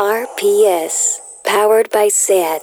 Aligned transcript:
RPS, 0.00 1.20
powered 1.44 1.90
by 1.92 2.08
SAT. 2.08 2.62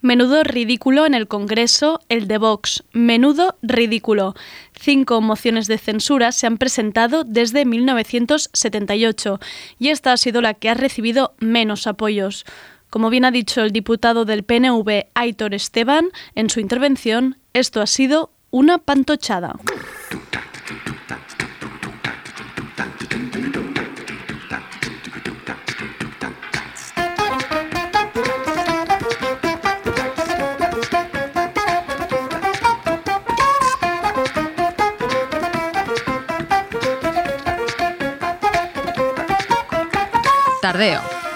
Menudo 0.00 0.44
ridículo 0.44 1.04
en 1.04 1.12
el 1.12 1.28
Congreso, 1.28 2.00
el 2.08 2.26
de 2.26 2.38
Vox. 2.38 2.84
Menudo 2.92 3.58
ridículo. 3.60 4.34
Cinco 4.72 5.20
mociones 5.20 5.66
de 5.66 5.76
censura 5.76 6.32
se 6.32 6.46
han 6.46 6.56
presentado 6.56 7.24
desde 7.24 7.66
1978 7.66 9.40
y 9.78 9.88
esta 9.88 10.14
ha 10.14 10.16
sido 10.16 10.40
la 10.40 10.54
que 10.54 10.70
ha 10.70 10.74
recibido 10.74 11.34
menos 11.38 11.86
apoyos. 11.86 12.46
Como 12.88 13.10
bien 13.10 13.26
ha 13.26 13.30
dicho 13.30 13.60
el 13.60 13.70
diputado 13.70 14.24
del 14.24 14.42
PNV, 14.42 15.08
Aitor 15.12 15.52
Esteban, 15.52 16.08
en 16.34 16.48
su 16.48 16.60
intervención, 16.60 17.36
esto 17.52 17.82
ha 17.82 17.86
sido 17.86 18.30
una 18.50 18.78
pantochada. 18.78 19.56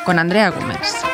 Con 0.04 0.20
Andrea 0.20 0.50
Gómez. 0.50 1.11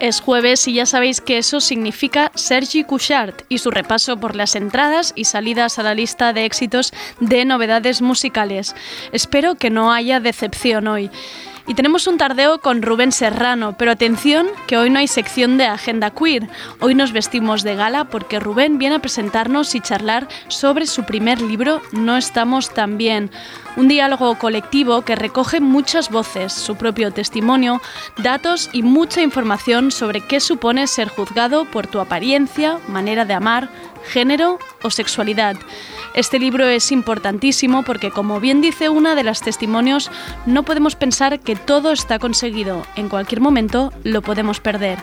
Es 0.00 0.22
jueves 0.22 0.66
y 0.66 0.72
ya 0.72 0.86
sabéis 0.86 1.20
que 1.20 1.36
eso 1.36 1.60
significa 1.60 2.32
Sergi 2.34 2.84
Couchard 2.84 3.34
y 3.50 3.58
su 3.58 3.70
repaso 3.70 4.16
por 4.16 4.34
las 4.34 4.56
entradas 4.56 5.12
y 5.14 5.26
salidas 5.26 5.78
a 5.78 5.82
la 5.82 5.94
lista 5.94 6.32
de 6.32 6.46
éxitos 6.46 6.94
de 7.20 7.44
novedades 7.44 8.00
musicales. 8.00 8.74
Espero 9.12 9.56
que 9.56 9.68
no 9.68 9.92
haya 9.92 10.18
decepción 10.18 10.88
hoy. 10.88 11.10
Y 11.66 11.74
tenemos 11.74 12.06
un 12.06 12.16
tardeo 12.16 12.60
con 12.60 12.80
Rubén 12.80 13.12
Serrano, 13.12 13.76
pero 13.78 13.92
atención 13.92 14.48
que 14.66 14.78
hoy 14.78 14.88
no 14.88 14.98
hay 14.98 15.06
sección 15.06 15.58
de 15.58 15.66
agenda 15.66 16.10
queer. 16.10 16.48
Hoy 16.80 16.94
nos 16.94 17.12
vestimos 17.12 17.62
de 17.62 17.76
gala 17.76 18.06
porque 18.06 18.40
Rubén 18.40 18.78
viene 18.78 18.96
a 18.96 19.00
presentarnos 19.00 19.74
y 19.74 19.80
charlar 19.80 20.26
sobre 20.48 20.86
su 20.86 21.04
primer 21.04 21.40
libro 21.42 21.82
No 21.92 22.16
estamos 22.16 22.72
tan 22.72 22.96
bien. 22.96 23.30
Un 23.76 23.88
diálogo 23.88 24.34
colectivo 24.36 25.02
que 25.02 25.14
recoge 25.14 25.60
muchas 25.60 26.10
voces, 26.10 26.52
su 26.52 26.76
propio 26.76 27.12
testimonio, 27.12 27.80
datos 28.18 28.68
y 28.72 28.82
mucha 28.82 29.22
información 29.22 29.90
sobre 29.92 30.20
qué 30.20 30.40
supone 30.40 30.86
ser 30.86 31.08
juzgado 31.08 31.64
por 31.66 31.86
tu 31.86 32.00
apariencia, 32.00 32.78
manera 32.88 33.24
de 33.24 33.34
amar, 33.34 33.68
género 34.04 34.58
o 34.82 34.90
sexualidad. 34.90 35.56
Este 36.12 36.40
libro 36.40 36.66
es 36.66 36.90
importantísimo 36.90 37.84
porque, 37.84 38.10
como 38.10 38.40
bien 38.40 38.60
dice 38.60 38.88
una 38.88 39.14
de 39.14 39.22
las 39.22 39.42
testimonios, 39.42 40.10
no 40.44 40.64
podemos 40.64 40.96
pensar 40.96 41.38
que 41.38 41.54
todo 41.54 41.92
está 41.92 42.18
conseguido. 42.18 42.84
En 42.96 43.08
cualquier 43.08 43.40
momento 43.40 43.92
lo 44.02 44.20
podemos 44.20 44.58
perder. 44.58 44.98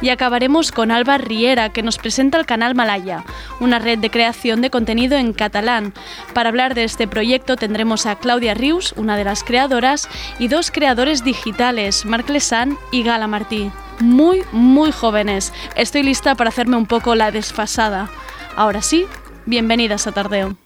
Y 0.00 0.10
acabaremos 0.10 0.70
con 0.70 0.92
Alba 0.92 1.18
Riera, 1.18 1.70
que 1.70 1.82
nos 1.82 1.98
presenta 1.98 2.38
el 2.38 2.46
canal 2.46 2.76
Malaya, 2.76 3.24
una 3.58 3.80
red 3.80 3.98
de 3.98 4.10
creación 4.10 4.60
de 4.60 4.70
contenido 4.70 5.16
en 5.16 5.32
catalán. 5.32 5.92
Para 6.34 6.50
hablar 6.50 6.74
de 6.74 6.84
este 6.84 7.08
proyecto 7.08 7.56
tendremos 7.56 8.03
a 8.06 8.16
Claudia 8.16 8.54
Rius, 8.54 8.92
una 8.96 9.16
de 9.16 9.24
las 9.24 9.44
creadoras, 9.44 10.08
y 10.38 10.48
dos 10.48 10.70
creadores 10.70 11.24
digitales, 11.24 12.04
Marc 12.04 12.28
Lesan 12.28 12.78
y 12.90 13.02
Gala 13.02 13.26
Martí. 13.26 13.70
Muy, 14.00 14.42
muy 14.52 14.92
jóvenes. 14.92 15.52
Estoy 15.76 16.02
lista 16.02 16.34
para 16.34 16.50
hacerme 16.50 16.76
un 16.76 16.86
poco 16.86 17.14
la 17.14 17.30
desfasada. 17.30 18.08
Ahora 18.56 18.82
sí, 18.82 19.06
bienvenidas 19.46 20.06
a 20.06 20.12
Tardeo. 20.12 20.56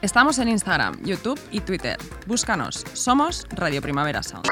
Estamos 0.00 0.38
en 0.38 0.48
Instagram, 0.48 1.02
YouTube 1.02 1.40
y 1.50 1.60
Twitter. 1.60 1.96
Búscanos. 2.26 2.84
Somos 2.92 3.46
Radio 3.50 3.80
Primavera 3.80 4.22
Sound. 4.22 4.46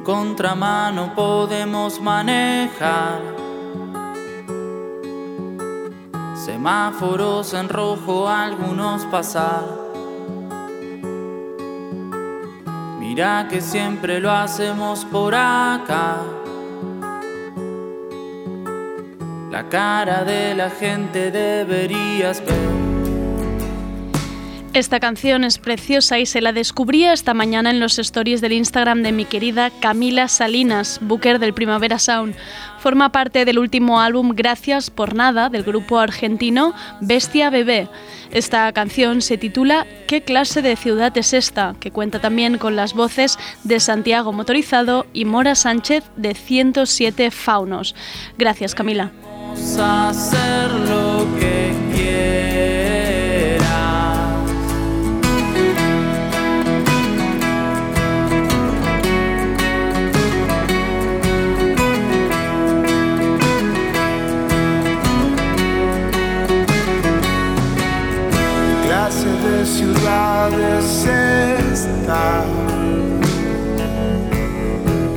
En 0.00 0.04
contramano 0.04 1.14
podemos 1.14 2.00
manejar. 2.00 3.20
Semáforos 6.34 7.52
en 7.52 7.68
rojo, 7.68 8.26
algunos 8.26 9.04
pasar. 9.04 9.62
Mira 12.98 13.46
que 13.50 13.60
siempre 13.60 14.20
lo 14.20 14.30
hacemos 14.30 15.04
por 15.04 15.34
acá. 15.34 16.16
La 19.50 19.68
cara 19.68 20.24
de 20.24 20.54
la 20.54 20.70
gente 20.70 21.30
deberías 21.30 22.40
ver. 22.40 22.89
Esta 24.72 25.00
canción 25.00 25.42
es 25.42 25.58
preciosa 25.58 26.20
y 26.20 26.26
se 26.26 26.40
la 26.40 26.52
descubrí 26.52 27.04
esta 27.04 27.34
mañana 27.34 27.70
en 27.70 27.80
los 27.80 27.98
stories 27.98 28.40
del 28.40 28.52
Instagram 28.52 29.02
de 29.02 29.10
mi 29.10 29.24
querida 29.24 29.70
Camila 29.80 30.28
Salinas, 30.28 31.00
booker 31.02 31.40
del 31.40 31.52
Primavera 31.54 31.98
Sound. 31.98 32.36
Forma 32.78 33.10
parte 33.10 33.44
del 33.44 33.58
último 33.58 34.00
álbum 34.00 34.32
Gracias 34.32 34.88
por 34.88 35.16
Nada 35.16 35.48
del 35.48 35.64
grupo 35.64 35.98
argentino 35.98 36.72
Bestia 37.00 37.50
Bebé. 37.50 37.88
Esta 38.30 38.70
canción 38.72 39.22
se 39.22 39.38
titula 39.38 39.88
¿Qué 40.06 40.22
clase 40.22 40.62
de 40.62 40.76
ciudad 40.76 41.18
es 41.18 41.32
esta? 41.32 41.74
que 41.80 41.90
cuenta 41.90 42.20
también 42.20 42.56
con 42.56 42.76
las 42.76 42.94
voces 42.94 43.40
de 43.64 43.80
Santiago 43.80 44.32
Motorizado 44.32 45.04
y 45.12 45.24
Mora 45.24 45.56
Sánchez 45.56 46.04
de 46.14 46.34
107 46.34 47.32
Faunos. 47.32 47.96
Gracias 48.38 48.76
Camila. 48.76 49.10
De 70.10 70.18
ciudad 70.18 70.52
es 70.78 71.06
esta? 71.72 72.44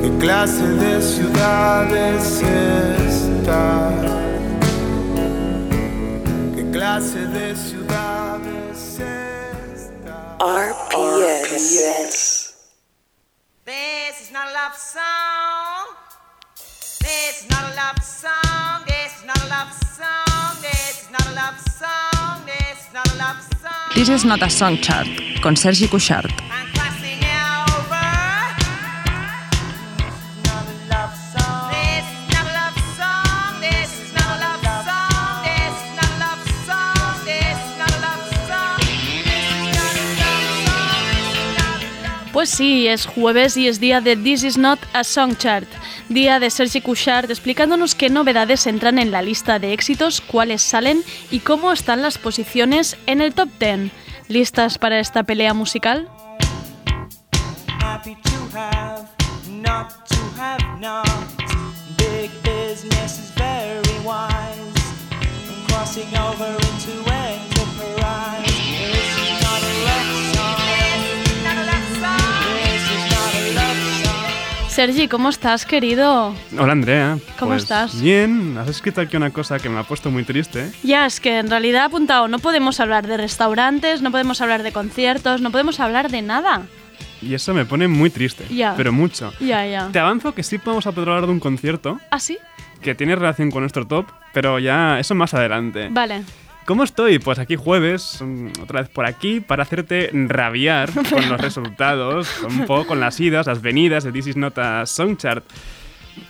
¿Qué 0.00 0.18
clase 0.18 0.66
de 0.66 1.02
ciudad 1.02 1.96
es 1.96 2.42
esta? 2.42 3.90
¿Qué 6.54 6.70
clase 6.70 7.26
de 7.26 7.56
ciudad 7.56 8.40
es 8.70 9.00
esta? 9.00 10.36
RPS. 10.40 12.14
This 13.64 14.20
is 14.20 14.30
not 14.30 14.48
a 14.48 14.52
love 14.52 14.76
song. 14.76 15.86
This 17.00 17.42
is 17.42 17.50
not 17.50 17.64
a 17.64 17.74
love 17.74 18.02
song. 18.02 18.84
This 18.86 19.12
is 19.18 19.24
not 19.26 19.38
a 19.38 19.48
love 19.48 19.72
song. 19.72 20.62
This 20.62 21.02
is 21.02 21.10
not 21.10 21.10
a 21.10 21.10
love 21.10 21.10
song. 21.10 21.10
This 21.10 21.10
is 21.10 21.10
not 21.10 21.26
a 21.26 21.34
love 21.34 21.60
song. 21.60 22.13
This 23.96 24.08
is 24.08 24.24
not 24.24 24.40
a 24.40 24.48
song 24.48 24.78
chart, 24.80 25.08
con 25.42 25.56
Sergi 25.56 25.88
Cuixart. 25.88 26.30
Pues 42.32 42.50
sí, 42.50 42.86
es 42.86 43.06
jueves 43.06 43.56
y 43.56 43.66
es 43.66 43.80
día 43.80 44.00
de 44.00 44.16
This 44.16 44.44
is 44.44 44.56
not 44.56 44.78
a 44.92 45.02
song 45.02 45.34
chart. 45.36 45.66
Día 46.08 46.40
de 46.40 46.50
Sergi 46.50 46.80
Couchard 46.80 47.30
explicándonos 47.30 47.94
qué 47.94 48.10
novedades 48.10 48.66
entran 48.66 48.98
en 48.98 49.10
la 49.10 49.22
lista 49.22 49.58
de 49.58 49.72
éxitos, 49.72 50.20
cuáles 50.20 50.62
salen 50.62 51.02
y 51.30 51.40
cómo 51.40 51.72
están 51.72 52.02
las 52.02 52.18
posiciones 52.18 52.96
en 53.06 53.20
el 53.20 53.34
top 53.34 53.48
10. 53.58 53.90
¿Listas 54.28 54.78
para 54.78 55.00
esta 55.00 55.22
pelea 55.22 55.54
musical? 55.54 56.08
Sergi, 74.74 75.06
¿cómo 75.06 75.28
estás, 75.28 75.66
querido? 75.66 76.34
Hola 76.58 76.72
Andrea. 76.72 77.16
¿Cómo 77.38 77.52
Pues 77.52 77.62
estás? 77.62 78.02
Bien, 78.02 78.58
has 78.58 78.68
escrito 78.68 79.00
aquí 79.00 79.16
una 79.16 79.30
cosa 79.30 79.60
que 79.60 79.68
me 79.68 79.78
ha 79.78 79.84
puesto 79.84 80.10
muy 80.10 80.24
triste. 80.24 80.72
Ya, 80.82 81.06
es 81.06 81.20
que 81.20 81.38
en 81.38 81.48
realidad 81.48 81.82
he 81.82 81.86
apuntado, 81.86 82.26
no 82.26 82.40
podemos 82.40 82.80
hablar 82.80 83.06
de 83.06 83.16
restaurantes, 83.16 84.02
no 84.02 84.10
podemos 84.10 84.40
hablar 84.40 84.64
de 84.64 84.72
conciertos, 84.72 85.40
no 85.40 85.52
podemos 85.52 85.78
hablar 85.78 86.10
de 86.10 86.22
nada. 86.22 86.62
Y 87.22 87.34
eso 87.34 87.54
me 87.54 87.64
pone 87.64 87.86
muy 87.86 88.10
triste. 88.10 88.46
Ya. 88.52 88.74
Pero 88.76 88.92
mucho. 88.92 89.32
Ya, 89.38 89.64
ya. 89.64 89.90
Te 89.92 90.00
avanzo 90.00 90.34
que 90.34 90.42
sí 90.42 90.58
podemos 90.58 90.84
poder 90.86 91.08
hablar 91.08 91.26
de 91.26 91.32
un 91.32 91.40
concierto 91.40 92.00
¿Ah, 92.10 92.18
sí? 92.18 92.38
que 92.82 92.96
tiene 92.96 93.14
relación 93.14 93.52
con 93.52 93.62
nuestro 93.62 93.86
top, 93.86 94.06
pero 94.32 94.58
ya 94.58 94.98
eso 94.98 95.14
más 95.14 95.34
adelante. 95.34 95.86
Vale. 95.92 96.24
¿Cómo 96.66 96.82
estoy? 96.84 97.18
Pues 97.18 97.38
aquí 97.38 97.56
jueves, 97.56 98.18
mm, 98.24 98.48
otra 98.62 98.80
vez 98.80 98.88
por 98.88 99.04
aquí, 99.06 99.40
para 99.40 99.64
hacerte 99.64 100.10
rabiar 100.12 100.90
con 101.10 101.28
los 101.28 101.40
resultados, 101.40 102.28
un 102.42 102.64
poco 102.66 102.86
con 102.88 103.00
las 103.00 103.20
idas, 103.20 103.46
las 103.46 103.60
venidas 103.60 104.04
de 104.04 104.12
This 104.12 104.28
Is 104.28 104.36
Not 104.36 104.56
a 104.58 104.86
Song 104.86 105.16
Chart. 105.18 105.44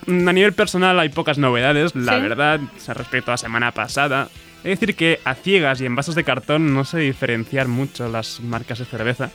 Mm, 0.07 0.27
A 0.29 0.33
nivel 0.33 0.53
personal 0.53 0.99
hay 0.99 1.09
pocas 1.11 1.39
novedades, 1.39 1.95
la 1.95 2.17
Sí. 2.17 2.23
verdad, 2.23 2.61
respecto 2.89 3.31
a 3.31 3.35
la 3.35 3.39
semana 3.39 3.71
pasada. 3.73 4.29
Es 4.65 4.81
decir 4.81 4.97
que 4.97 5.21
a 5.25 5.35
ciegas 5.35 5.81
y 5.83 5.87
en 5.87 5.95
vasos 5.95 6.15
de 6.15 6.25
cartón 6.25 6.73
no 6.75 6.85
sé 6.87 6.99
diferenciar 7.01 7.69
mucho 7.69 8.09
las 8.09 8.41
marcas 8.41 8.79
de 8.79 8.87
cerveza. 8.87 9.31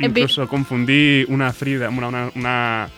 Incluso 0.00 0.48
confundí 0.48 1.24
una 1.28 1.52
Frida, 1.52 1.88
una, 1.88 2.08
una, 2.08 2.30
una 2.34 2.88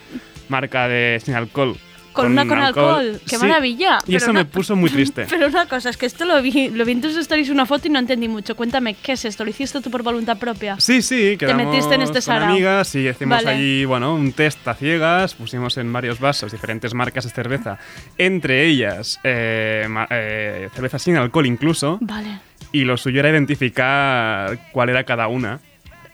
marca 0.48 0.88
de 0.88 1.20
sin 1.22 1.34
alcohol. 1.34 1.76
Con 2.14 2.32
una 2.32 2.46
con 2.46 2.58
alcohol. 2.58 3.20
¡Qué 3.28 3.36
Sí, 3.36 3.42
maravilla! 3.44 3.98
Y 4.04 4.06
Pero 4.06 4.16
eso 4.18 4.30
una- 4.30 4.40
me 4.40 4.44
puso 4.46 4.74
muy 4.76 4.88
triste. 4.96 5.26
Pero 5.28 5.48
una 5.48 5.66
cosa, 5.66 5.90
es 5.90 5.96
que 5.96 6.06
esto 6.06 6.24
lo 6.24 6.40
vi, 6.40 6.70
lo 6.70 6.84
vi 6.84 6.92
en 6.92 7.00
tus 7.02 7.16
stories 7.16 7.50
una 7.50 7.66
foto 7.66 7.88
y 7.88 7.90
no 7.90 7.98
entendí 7.98 8.28
mucho. 8.28 8.54
Cuéntame, 8.56 8.94
¿qué 8.94 9.12
es 9.12 9.24
esto? 9.24 9.44
¿Lo 9.44 9.50
hiciste 9.50 9.80
tú 9.80 9.90
por 9.90 10.02
voluntad 10.02 10.38
propia? 10.38 10.78
Sí, 10.80 11.02
sí, 11.02 11.36
Te 11.38 11.52
metiste 11.54 11.94
en 11.96 12.02
este 12.02 12.22
con 12.22 12.34
amigas 12.42 12.94
y 12.94 13.08
hicimos 13.08 13.38
Vale. 13.44 13.50
allí, 13.56 13.84
bueno, 13.84 14.14
un 14.14 14.32
test 14.32 14.66
a 14.68 14.74
ciegas, 14.74 15.34
pusimos 15.34 15.76
en 15.76 15.92
varios 15.92 16.20
vasos 16.20 16.52
diferentes 16.52 16.94
marcas 16.94 17.24
de 17.24 17.30
cerveza, 17.30 17.78
entre 18.16 18.64
ellas 18.66 19.18
eh, 19.24 19.86
eh, 20.10 20.68
cerveza 20.74 20.98
sin 20.98 21.16
alcohol 21.16 21.46
incluso, 21.46 21.98
Vale. 22.00 22.38
y 22.72 22.84
lo 22.84 22.96
suyo 22.96 23.20
era 23.20 23.30
identificar 23.30 24.58
cuál 24.72 24.88
era 24.90 25.04
cada 25.04 25.28
una, 25.28 25.60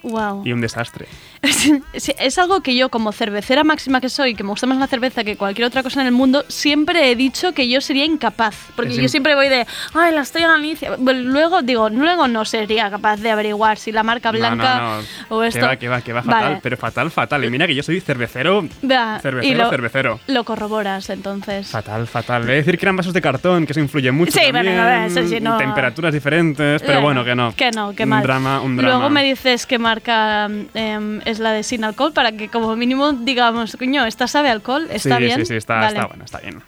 Wow. 0.03 0.43
y 0.46 0.53
un 0.53 0.61
desastre. 0.62 1.06
Es 1.93 2.39
algo 2.39 2.61
que 2.61 2.77
yo, 2.77 2.89
como 2.91 3.13
cervecera 3.13 3.65
máxima 3.65 4.01
que 4.01 4.09
soy, 4.09 4.35
que 4.35 4.43
me 4.43 4.51
gusta 4.51 4.67
más 4.67 4.79
la 4.79 4.87
cerveza 4.87 5.25
que 5.25 5.37
cualquier 5.37 5.67
otra 5.67 5.83
cosa 5.83 6.01
en 6.01 6.07
el 6.07 6.13
mundo, 6.13 6.45
siempre 6.49 7.11
he 7.11 7.17
dicho 7.17 7.53
que 7.53 7.69
yo 7.69 7.81
sería 7.81 8.05
incapaz. 8.05 8.55
Porque 8.77 8.95
yo 8.95 9.09
siempre 9.09 9.35
voy 9.35 9.49
de, 9.49 9.67
ay, 9.95 10.13
la 10.15 10.21
estoy 10.23 10.43
Alicia. 10.43 10.97
Bueno, 10.99 11.21
Luego 11.31 11.63
digo, 11.63 11.89
luego 11.89 12.29
no 12.29 12.45
sería 12.45 12.91
capaz 12.91 13.17
de 13.19 13.31
averiguar 13.31 13.79
si 13.79 13.93
la 13.93 14.03
marca 14.03 14.31
blanca 14.31 14.79
no, 14.81 14.97
no, 14.99 15.37
o 15.37 15.43
esto. 15.43 15.61
Que 15.61 15.67
va, 15.67 15.77
que 15.77 15.89
va, 15.89 16.01
que 16.03 16.13
va 16.13 16.23
fatal, 16.23 16.43
Vale. 16.43 16.61
pero 16.63 16.77
fatal, 16.77 17.11
fatal. 17.11 17.45
Y 17.45 17.51
mira 17.51 17.67
que 17.67 17.75
yo 17.75 17.83
soy 17.83 18.01
cervecero, 18.01 18.67
cervecero, 18.81 19.43
y 19.43 19.55
lo, 19.55 19.71
cervecero. 19.71 20.21
Lo 20.27 20.45
corroboras 20.45 21.09
entonces. 21.11 21.69
Fatal, 21.69 22.07
fatal. 22.07 22.43
Voy 22.43 22.53
a 22.53 22.55
decir 22.57 22.79
que 22.79 22.85
eran 22.85 22.97
vasos 22.97 23.13
de 23.15 23.21
cartón, 23.21 23.67
que 23.67 23.73
eso 23.73 23.81
influye 23.81 24.11
mucho. 24.13 24.33
Sí, 24.33 24.41
bueno, 24.51 24.57
también, 24.59 24.79
a 24.79 24.87
ver, 24.87 25.11
eso 25.11 25.27
sí, 25.29 25.41
no. 25.41 25.57
Temperaturas 25.57 26.13
diferentes, 26.13 26.83
pero 26.83 26.99
Eh, 26.99 27.03
bueno, 27.03 27.25
que 27.25 27.35
no. 27.35 27.55
Que 27.57 27.71
no, 27.71 27.95
que 27.95 28.03
un 28.05 28.09
mal. 28.09 28.23
drama, 28.23 28.61
un 28.61 28.77
drama. 28.77 28.95
Luego 28.95 29.11
me 29.11 29.25
dices 29.25 29.67
qué 29.67 29.79
marca 29.79 30.47
em, 30.75 31.21
es 31.31 31.38
la 31.38 31.53
de 31.53 31.62
sin 31.62 31.85
alcohol 31.85 32.12
para 32.12 32.32
que 32.32 32.49
como 32.49 32.75
mínimo 32.77 33.12
digamos, 33.12 33.77
coño, 33.77 34.05
¿esta 34.05 34.27
sabe 34.27 34.49
a 34.49 34.53
alcohol? 34.53 34.87
¿Está 34.91 35.17
sí, 35.17 35.23
bien? 35.25 35.41
Sí, 35.41 35.47
sí, 35.47 35.55
está, 35.55 35.75
Vale. 35.77 35.88
está 35.88 36.06
bueno, 36.06 36.25
está 36.25 36.38
bien. 36.41 36.62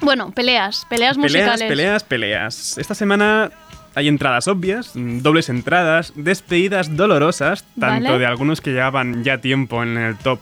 Bueno, 0.00 0.30
peleas, 0.32 0.86
peleas 0.88 1.16
Peleas, 1.16 1.32
musicales. 1.32 1.68
peleas, 1.68 2.04
peleas. 2.04 2.78
Esta 2.78 2.94
semana 2.94 3.50
hay 3.94 4.08
entradas 4.08 4.46
obvias, 4.46 4.92
mm, 4.94 5.20
dobles 5.20 5.48
entradas, 5.48 6.12
despedidas 6.16 6.96
dolorosas, 6.96 7.64
tanto 7.80 8.04
Vale. 8.10 8.18
de 8.18 8.26
algunos 8.26 8.60
que 8.60 8.72
llevaban 8.72 9.24
ya 9.24 9.38
tiempo 9.40 9.82
en 9.82 9.96
el 9.96 10.16
top 10.18 10.40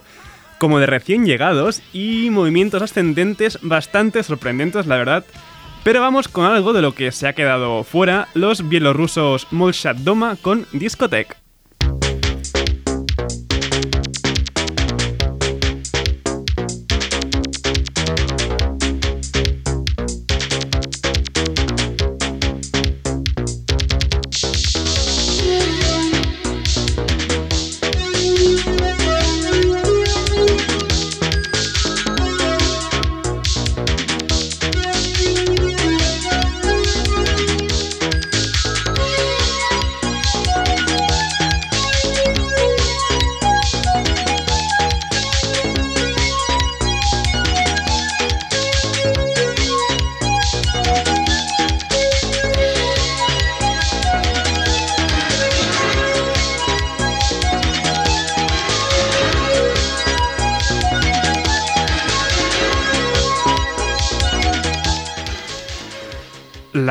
como 0.58 0.80
de 0.80 0.86
recién 0.86 1.24
llegados 1.24 1.82
y 1.92 2.30
movimientos 2.30 2.82
ascendentes 2.82 3.58
bastante 3.62 4.22
sorprendentes, 4.22 4.86
la 4.86 4.96
verdad. 4.96 5.24
Pero 5.84 6.00
vamos 6.00 6.28
con 6.28 6.46
algo 6.46 6.72
de 6.72 6.80
lo 6.82 6.94
que 6.94 7.12
se 7.12 7.28
ha 7.28 7.34
quedado 7.34 7.84
fuera, 7.84 8.28
los 8.34 8.68
bielorrusos 8.68 9.46
Molchat 9.50 9.98
Doma 9.98 10.36
con 10.40 10.66
Discotech. 10.72 11.43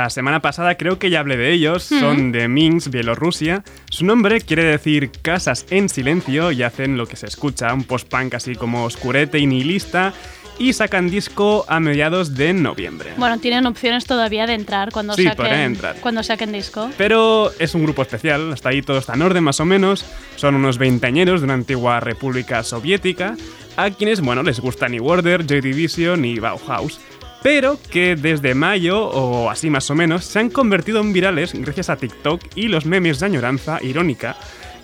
La 0.04 0.10
semana 0.10 0.42
pasada 0.42 0.76
creo 0.76 1.00
que 1.00 1.10
ya 1.10 1.22
hablé 1.22 1.38
de 1.38 1.54
ellos, 1.54 1.82
son 1.84 2.34
de 2.34 2.50
Minsk, 2.50 2.90
Bielorrusia. 2.90 3.64
Su 3.90 4.04
nombre 4.04 4.42
quiere 4.42 4.66
decir 4.66 5.10
casas 5.22 5.66
en 5.70 5.88
silencio 5.88 6.52
y 6.52 6.62
hacen 6.62 6.98
lo 6.98 7.08
que 7.08 7.16
se 7.16 7.26
escucha, 7.26 7.74
un 7.74 7.86
post-punk 7.86 8.34
así 8.34 8.56
como 8.56 8.84
oscurete 8.84 9.40
y 9.40 9.48
nihilista. 9.48 10.12
Y 10.60 10.74
sacan 10.74 11.10
disco 11.10 11.64
a 11.70 11.80
mediados 11.80 12.36
de 12.36 12.52
noviembre. 12.54 13.12
Bueno, 13.16 13.40
tienen 13.40 13.66
opciones 13.66 14.06
todavía 14.06 14.46
de 14.46 14.56
entrar 14.56 14.92
cuando 14.92 15.14
Sí, 15.14 15.24
saquen 15.24 15.54
entrar. 15.54 15.96
cuando 16.02 16.22
saquen 16.22 16.52
disco. 16.52 16.90
Pero 16.98 17.54
es 17.58 17.74
un 17.74 17.84
grupo 17.84 18.02
especial, 18.02 18.52
hasta 18.52 18.70
ahí 18.70 18.82
todo 18.82 18.98
está 18.98 19.14
en 19.14 19.22
orden 19.22 19.46
más 19.46 19.62
o 19.62 19.66
menos. 19.66 20.04
Son 20.36 20.54
unos 20.54 20.78
veinteañeros 20.78 21.40
de 21.40 21.46
una 21.46 21.54
antigua 21.54 22.02
república 22.02 22.62
soviética, 22.64 23.38
a 23.78 23.90
quienes, 23.90 24.20
bueno, 24.20 24.44
les 24.44 24.60
gusta 24.60 24.90
New 24.90 25.08
Order, 25.08 25.48
Joy 25.48 25.62
Division 25.62 26.26
y 26.26 26.40
Bauhaus. 26.40 27.00
Pero 27.44 27.78
que 27.92 28.16
desde 28.16 28.56
mayo, 28.56 29.06
o 29.06 29.50
así 29.50 29.70
más 29.70 29.90
o 29.92 29.96
menos, 29.96 30.24
se 30.24 30.40
han 30.40 30.50
convertido 30.50 31.02
en 31.02 31.12
virales 31.12 31.54
gracias 31.54 31.90
a 31.90 31.98
TikTok 31.98 32.42
y 32.56 32.70
los 32.70 32.86
memes 32.86 33.20
de 33.20 33.26
añoranza 33.26 33.80
irónica 33.84 34.38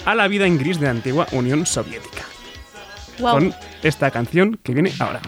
a 0.06 0.14
la 0.14 0.28
vida 0.28 0.46
en 0.46 0.58
gris 0.58 0.80
de 0.80 0.86
la 0.86 0.92
antigua 0.92 1.26
Unión 1.32 1.66
Soviética. 1.66 2.24
Wow. 3.20 3.32
Con 3.32 3.54
esta 3.82 4.12
canción 4.12 4.60
que 4.62 4.74
viene 4.74 4.92
ahora. 5.00 5.22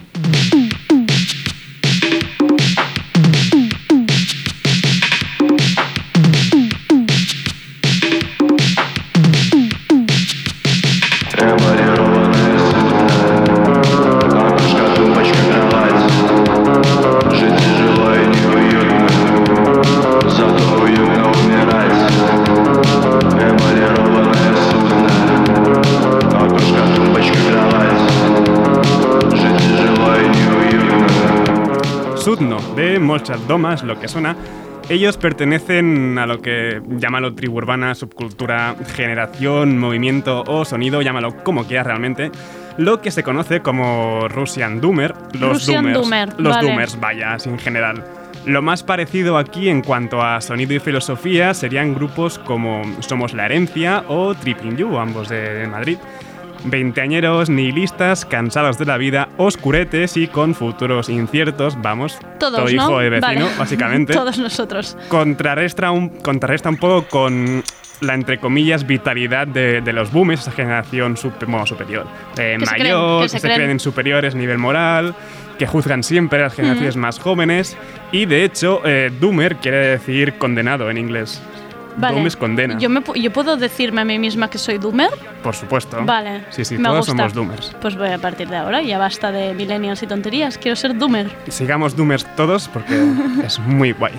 Lo 33.57 33.99
que 33.99 34.07
suena. 34.07 34.35
Ellos 34.89 35.17
pertenecen 35.17 36.17
a 36.17 36.25
lo 36.25 36.41
que 36.41 36.81
llámalo 36.87 37.33
tribu 37.33 37.57
urbana, 37.57 37.95
subcultura, 37.95 38.75
generación, 38.95 39.77
movimiento 39.77 40.43
o 40.47 40.65
sonido, 40.65 41.01
llámalo 41.01 41.43
como 41.43 41.65
quieras 41.65 41.87
realmente. 41.87 42.31
Lo 42.77 43.01
que 43.01 43.11
se 43.11 43.23
conoce 43.23 43.61
como 43.61 44.27
Russian 44.29 44.79
Doomer, 44.79 45.13
los 45.33 45.53
Russian 45.53 45.93
Doomers. 45.93 46.01
Doomer, 46.01 46.41
los 46.41 46.55
vale. 46.55 46.67
Doomers, 46.67 46.99
vaya, 46.99 47.37
en 47.45 47.59
general. 47.59 48.03
Lo 48.45 48.61
más 48.61 48.83
parecido 48.83 49.37
aquí 49.37 49.69
en 49.69 49.81
cuanto 49.81 50.21
a 50.21 50.41
sonido 50.41 50.73
y 50.73 50.79
filosofía 50.79 51.53
serían 51.53 51.93
grupos 51.93 52.39
como 52.39 52.81
Somos 53.01 53.33
la 53.33 53.45
Herencia 53.45 54.03
o 54.07 54.33
Tripping 54.33 54.77
You, 54.77 54.97
ambos 54.97 55.29
de 55.29 55.67
Madrid. 55.67 55.97
Veinteañeros 56.63 57.49
nihilistas, 57.49 58.23
cansados 58.25 58.77
de 58.77 58.85
la 58.85 58.97
vida, 58.97 59.29
oscuretes 59.37 60.15
y 60.17 60.27
con 60.27 60.53
futuros 60.53 61.09
inciertos, 61.09 61.75
vamos, 61.81 62.17
Todos, 62.39 62.55
todo 62.55 62.65
¿no? 62.65 62.69
hijo 62.71 62.99
de 62.99 63.09
vecino, 63.09 63.45
Vale. 63.45 63.57
básicamente. 63.57 64.13
Todos 64.21 64.37
nosotros. 64.37 64.97
Contrarresta 65.07 65.91
un, 65.91 66.09
contrarresta 66.09 66.69
un 66.69 66.77
poco 66.77 67.07
con 67.09 67.63
la, 68.01 68.13
entre 68.13 68.39
comillas, 68.39 68.85
vitalidad 68.85 69.47
de, 69.47 69.81
de 69.81 69.93
los 69.93 70.11
boomers, 70.11 70.41
esa 70.41 70.51
generación 70.51 71.15
supe- 71.15 71.45
bueno, 71.47 71.65
superior, 71.65 72.05
eh, 72.37 72.57
Que 72.59 72.65
se 72.65 72.71
creen- 72.75 72.83
mayor, 72.83 73.21
que 73.27 73.31
que 73.31 73.39
se 73.39 73.47
creen- 73.47 73.55
creen 73.55 73.79
superiores 73.79 74.35
a 74.35 74.37
nivel 74.37 74.57
moral, 74.57 75.15
que 75.57 75.67
juzgan 75.67 76.03
siempre 76.03 76.39
a 76.39 76.43
las 76.43 76.53
generaciones 76.55 76.95
más 76.95 77.19
jóvenes. 77.19 77.77
Y 78.11 78.25
de 78.25 78.43
hecho, 78.43 78.81
eh, 78.85 79.11
doomer 79.19 79.55
quiere 79.57 79.77
decir 79.77 80.33
condenado 80.39 80.89
en 80.89 80.97
inglés. 80.97 81.41
Vale. 81.97 82.15
Doom 82.15 82.27
es 82.27 82.35
condena. 82.35 82.77
Yo, 82.79 82.89
me 82.89 83.01
yo 83.15 83.31
puedo 83.31 83.57
decirme 83.57 84.01
a 84.01 84.05
mí 84.05 84.17
misma 84.19 84.49
que 84.49 84.57
soy 84.57 84.77
doomer. 84.77 85.09
Por 85.43 85.55
supuesto. 85.55 85.97
Vale. 86.05 86.45
Sí, 86.49 86.63
sí, 86.65 86.77
me 86.77 86.85
todos 86.85 87.07
gusta. 87.07 87.11
somos 87.17 87.33
doomers. 87.33 87.75
Pues 87.81 87.95
voy 87.95 88.09
a 88.09 88.17
partir 88.17 88.47
de 88.47 88.57
ahora, 88.57 88.81
ya 88.81 88.97
basta 88.97 89.31
de 89.31 89.53
millennials 89.53 90.01
y 90.03 90.07
tonterías. 90.07 90.57
Quiero 90.57 90.75
ser 90.75 90.97
doomer. 90.97 91.29
Sigamos 91.49 91.95
doomers 91.95 92.25
todos 92.35 92.67
porque 92.67 93.01
es 93.45 93.59
muy 93.59 93.91
guay. 93.91 94.13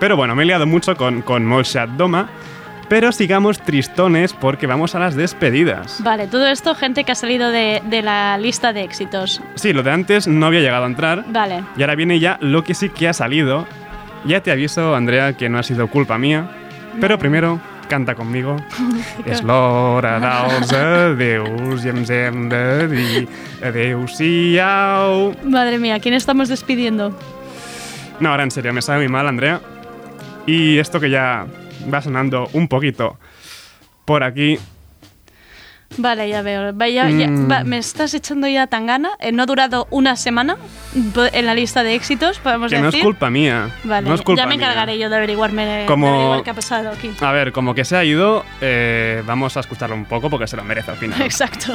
Pero 0.00 0.16
bueno, 0.16 0.34
me 0.36 0.44
he 0.44 0.46
liado 0.46 0.66
mucho 0.66 0.96
con, 0.96 1.22
con 1.22 1.44
Molshat 1.44 1.90
Doma. 1.90 2.28
Pero 2.88 3.12
sigamos 3.12 3.60
tristones 3.60 4.32
porque 4.32 4.66
vamos 4.66 4.94
a 4.94 4.98
las 4.98 5.14
despedidas. 5.14 6.02
Vale, 6.02 6.26
todo 6.26 6.46
esto, 6.46 6.74
gente 6.74 7.04
que 7.04 7.12
ha 7.12 7.14
salido 7.14 7.50
de, 7.50 7.82
de 7.84 8.00
la 8.00 8.38
lista 8.38 8.72
de 8.72 8.82
éxitos. 8.82 9.42
Sí, 9.56 9.74
lo 9.74 9.82
de 9.82 9.90
antes 9.90 10.26
no 10.26 10.46
había 10.46 10.60
llegado 10.60 10.84
a 10.84 10.86
entrar. 10.86 11.24
Vale. 11.28 11.64
Y 11.76 11.82
ahora 11.82 11.94
viene 11.96 12.18
ya 12.18 12.38
lo 12.40 12.64
que 12.64 12.72
sí 12.72 12.88
que 12.88 13.06
ha 13.06 13.12
salido. 13.12 13.66
Ya 14.24 14.42
te 14.42 14.50
aviso, 14.50 14.94
Andrea, 14.96 15.34
que 15.34 15.50
no 15.50 15.58
ha 15.58 15.62
sido 15.62 15.88
culpa 15.88 16.16
mía. 16.16 16.48
Pero 17.00 17.18
primero, 17.18 17.60
canta 17.88 18.14
conmigo. 18.14 18.56
És 19.26 19.42
l'hora 19.42 20.18
dels 20.22 20.72
adeus 20.74 21.84
i 21.84 21.92
ens 21.92 22.10
hem 22.10 22.48
de 22.52 22.62
dir 22.90 23.24
adeu-siau. 23.64 25.32
Madre 25.44 25.78
mía, 25.78 25.98
¿quién 26.00 26.14
estamos 26.14 26.48
despidiendo? 26.48 27.12
No, 28.20 28.30
ahora 28.30 28.42
en 28.42 28.50
serio, 28.50 28.72
me 28.72 28.82
sabe 28.82 29.00
muy 29.00 29.08
mal, 29.08 29.28
Andrea. 29.28 29.60
Y 30.46 30.78
esto 30.78 30.98
que 30.98 31.10
ya 31.10 31.46
va 31.92 32.02
sonando 32.02 32.48
un 32.52 32.68
poquito 32.68 33.18
por 34.04 34.24
aquí. 34.24 34.58
Vale, 35.96 36.28
ya 36.28 36.42
veo. 36.42 36.72
Vaya, 36.74 37.08
ya- 37.10 37.26
Mm. 37.28 37.50
va, 37.50 37.64
me 37.64 37.78
estás 37.78 38.14
echando 38.14 38.46
ya 38.46 38.66
tan 38.66 38.86
gana. 38.86 39.10
Eh, 39.18 39.32
no 39.32 39.42
ha 39.42 39.46
durado 39.46 39.88
una 39.90 40.14
semana 40.16 40.56
en 41.32 41.46
la 41.46 41.54
lista 41.54 41.82
de 41.82 41.94
éxitos, 41.94 42.38
podemos 42.38 42.70
Que 42.70 42.78
no 42.78 42.86
decir. 42.86 43.00
es 43.00 43.04
culpa 43.04 43.30
mía. 43.30 43.70
Vale, 43.84 44.08
no 44.08 44.14
es 44.14 44.22
culpa 44.22 44.42
ya 44.42 44.46
me 44.46 44.56
mía. 44.56 44.66
encargaré 44.66 44.98
yo 44.98 45.08
de 45.08 45.16
averiguarme 45.16 45.64
de 45.66 45.86
Como- 45.86 46.08
averiguar 46.08 46.42
qué 46.44 46.50
ha 46.50 46.54
pasado 46.54 46.90
aquí. 46.90 47.10
A 47.20 47.32
ver, 47.32 47.52
como 47.52 47.74
que 47.74 47.84
se 47.84 47.96
ha 47.96 48.04
ido, 48.04 48.44
eh, 48.60 49.22
vamos 49.26 49.56
a 49.56 49.60
escucharlo 49.60 49.96
un 49.96 50.04
poco 50.04 50.30
porque 50.30 50.46
se 50.46 50.56
lo 50.56 50.62
merece 50.64 50.90
al 50.92 50.98
final. 50.98 51.20
Exacto. 51.22 51.74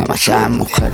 مساء 0.00 0.48
مخلد 0.48 0.92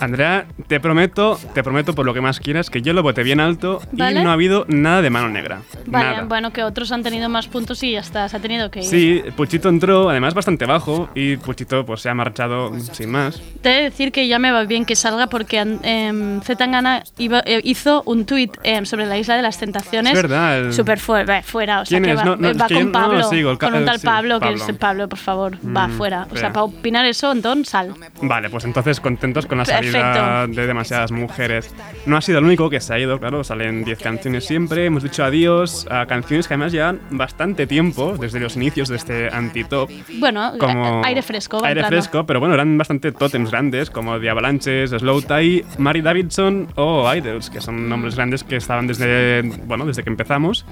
Andrea, 0.00 0.46
te 0.66 0.80
prometo, 0.80 1.38
te 1.54 1.62
prometo 1.62 1.94
por 1.94 2.06
lo 2.06 2.14
que 2.14 2.20
más 2.20 2.40
quieras 2.40 2.70
que 2.70 2.80
yo 2.82 2.92
lo 2.92 3.02
voté 3.02 3.22
bien 3.22 3.38
alto 3.40 3.80
Vale. 3.92 4.20
y 4.20 4.24
no 4.24 4.30
ha 4.30 4.32
habido 4.32 4.64
nada 4.68 5.02
de 5.02 5.10
mano 5.10 5.28
negra. 5.28 5.60
Vale, 5.86 6.10
nada. 6.10 6.22
bueno, 6.24 6.52
que 6.52 6.62
otros 6.62 6.90
han 6.92 7.02
tenido 7.02 7.28
más 7.28 7.48
puntos 7.48 7.82
y 7.82 7.92
ya 7.92 8.00
está, 8.00 8.28
se 8.28 8.36
ha 8.36 8.40
tenido 8.40 8.70
que 8.70 8.80
ir. 8.80 8.84
Sí, 8.86 9.22
Puchito 9.36 9.68
entró, 9.68 10.08
además 10.10 10.32
bastante 10.34 10.64
bajo, 10.66 11.10
y 11.14 11.36
Puchito 11.36 11.84
pues 11.84 12.00
se 12.00 12.08
ha 12.08 12.14
marchado 12.14 12.72
sin 12.92 13.10
más. 13.10 13.40
Te 13.60 13.70
he 13.70 13.76
de 13.76 13.82
decir 13.82 14.10
que 14.12 14.26
ya 14.26 14.38
me 14.38 14.50
va 14.50 14.64
bien 14.64 14.84
que 14.84 14.96
salga 14.96 15.26
porque 15.26 15.62
eh, 15.82 16.40
Zetangana 16.44 17.02
iba- 17.18 17.42
eh, 17.44 17.60
hizo 17.64 18.02
un 18.06 18.24
tuit 18.24 18.56
eh, 18.62 18.84
sobre 18.86 19.06
la 19.06 19.18
isla 19.18 19.36
de 19.36 19.42
las 19.42 19.58
tentaciones. 19.58 20.14
Es 20.14 20.22
verdad, 20.22 20.58
el- 20.58 20.72
Súper 20.72 20.98
fuera, 20.98 21.42
fuera. 21.42 21.80
O 21.82 21.84
sea, 21.84 21.98
¿Quién 22.00 22.04
que 22.04 22.12
es? 22.12 22.18
va, 22.18 22.24
No, 22.24 22.36
no, 22.36 22.48
eh, 22.48 22.54
va 22.54 22.66
que 22.66 22.74
con 22.74 22.86
no 22.86 22.92
Pablo. 22.92 23.22
sigo, 23.24 23.58
con 23.58 23.74
un 23.74 23.82
eh, 23.82 23.86
tal 23.86 23.98
sí, 24.00 24.06
Pablo, 24.06 24.40
que 24.40 24.52
es 24.54 24.62
Pablo, 24.78 25.08
por 25.08 25.18
favor, 25.18 25.58
va 25.76 25.88
Mm, 25.88 25.92
fuera. 25.92 26.26
O 26.30 26.36
sea, 26.36 26.52
para 26.52 26.64
opinar 26.64 27.04
eso, 27.04 27.30
Antón, 27.30 27.64
sal. 27.64 27.94
Vale, 28.22 28.48
pues 28.48 28.64
entonces 28.64 28.98
contentos 29.00 29.44
con 29.46 29.58
la 29.58 29.64
salida 29.64 29.89
Perfecto. 29.92 30.60
de 30.60 30.66
demasiadas 30.66 31.12
mujeres. 31.12 31.74
No 32.06 32.16
ha 32.16 32.20
sido 32.20 32.38
el 32.38 32.44
único 32.44 32.70
que 32.70 32.80
se 32.80 32.94
ha 32.94 32.98
ido, 32.98 33.18
claro, 33.18 33.44
salen 33.44 33.84
10 33.84 33.98
canciones 34.00 34.44
siempre. 34.44 34.86
Hemos 34.86 35.02
dicho 35.02 35.24
adiós 35.24 35.86
a 35.90 36.06
canciones 36.06 36.48
que 36.48 36.54
además 36.54 36.72
llevan 36.72 37.00
bastante 37.10 37.66
tiempo, 37.66 38.16
desde 38.18 38.40
los 38.40 38.56
inicios 38.56 38.88
de 38.88 38.96
este 38.96 39.28
anti-top. 39.28 39.90
Bueno, 40.18 40.52
Como 40.58 41.02
aire 41.04 41.22
fresco. 41.22 41.58
Aire 41.64 41.80
entrando. 41.80 41.88
fresco, 41.96 42.26
pero 42.26 42.40
bueno, 42.40 42.54
eran 42.54 42.76
bastante 42.78 43.12
tótems 43.12 43.50
grandes, 43.50 43.90
como 43.90 44.18
The 44.18 44.30
Avalanches, 44.30 44.90
Slow 44.90 45.22
Tie, 45.22 45.64
Mary 45.78 46.00
Davidson 46.00 46.68
o 46.76 47.12
Idols, 47.14 47.50
que 47.50 47.60
son 47.60 47.88
nombres 47.88 48.16
grandes 48.16 48.44
que 48.44 48.56
estaban 48.56 48.86
desde, 48.86 49.42
bueno, 49.66 49.86
desde 49.86 50.02
que 50.02 50.10
empezamos. 50.10 50.64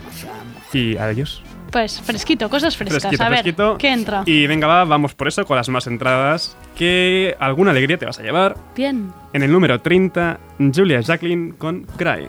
Y 0.73 0.97
adiós. 0.97 1.43
Pues 1.71 2.01
fresquito, 2.01 2.49
cosas 2.49 2.77
frescas. 2.77 3.03
Fresquito, 3.03 3.23
a 3.23 3.29
ver, 3.29 3.41
fresquito. 3.41 3.79
¿qué 3.79 3.93
entra? 3.93 4.23
Y 4.27 4.47
venga, 4.47 4.67
va, 4.67 4.85
vamos 4.85 5.15
por 5.15 5.29
eso, 5.29 5.45
con 5.45 5.57
las 5.57 5.69
más 5.69 5.87
entradas, 5.87 6.57
que 6.77 7.37
alguna 7.39 7.71
alegría 7.73 7.99
te 7.99 8.07
vas 8.07 8.19
a 8.19 8.23
llevar. 8.23 8.57
Bien. 8.75 9.13
En 9.33 9.43
el 9.43 9.53
número 9.53 9.81
30, 9.81 10.39
Julia 10.75 11.01
Jacqueline 11.01 11.53
con 11.53 11.83
Cry. 11.97 12.29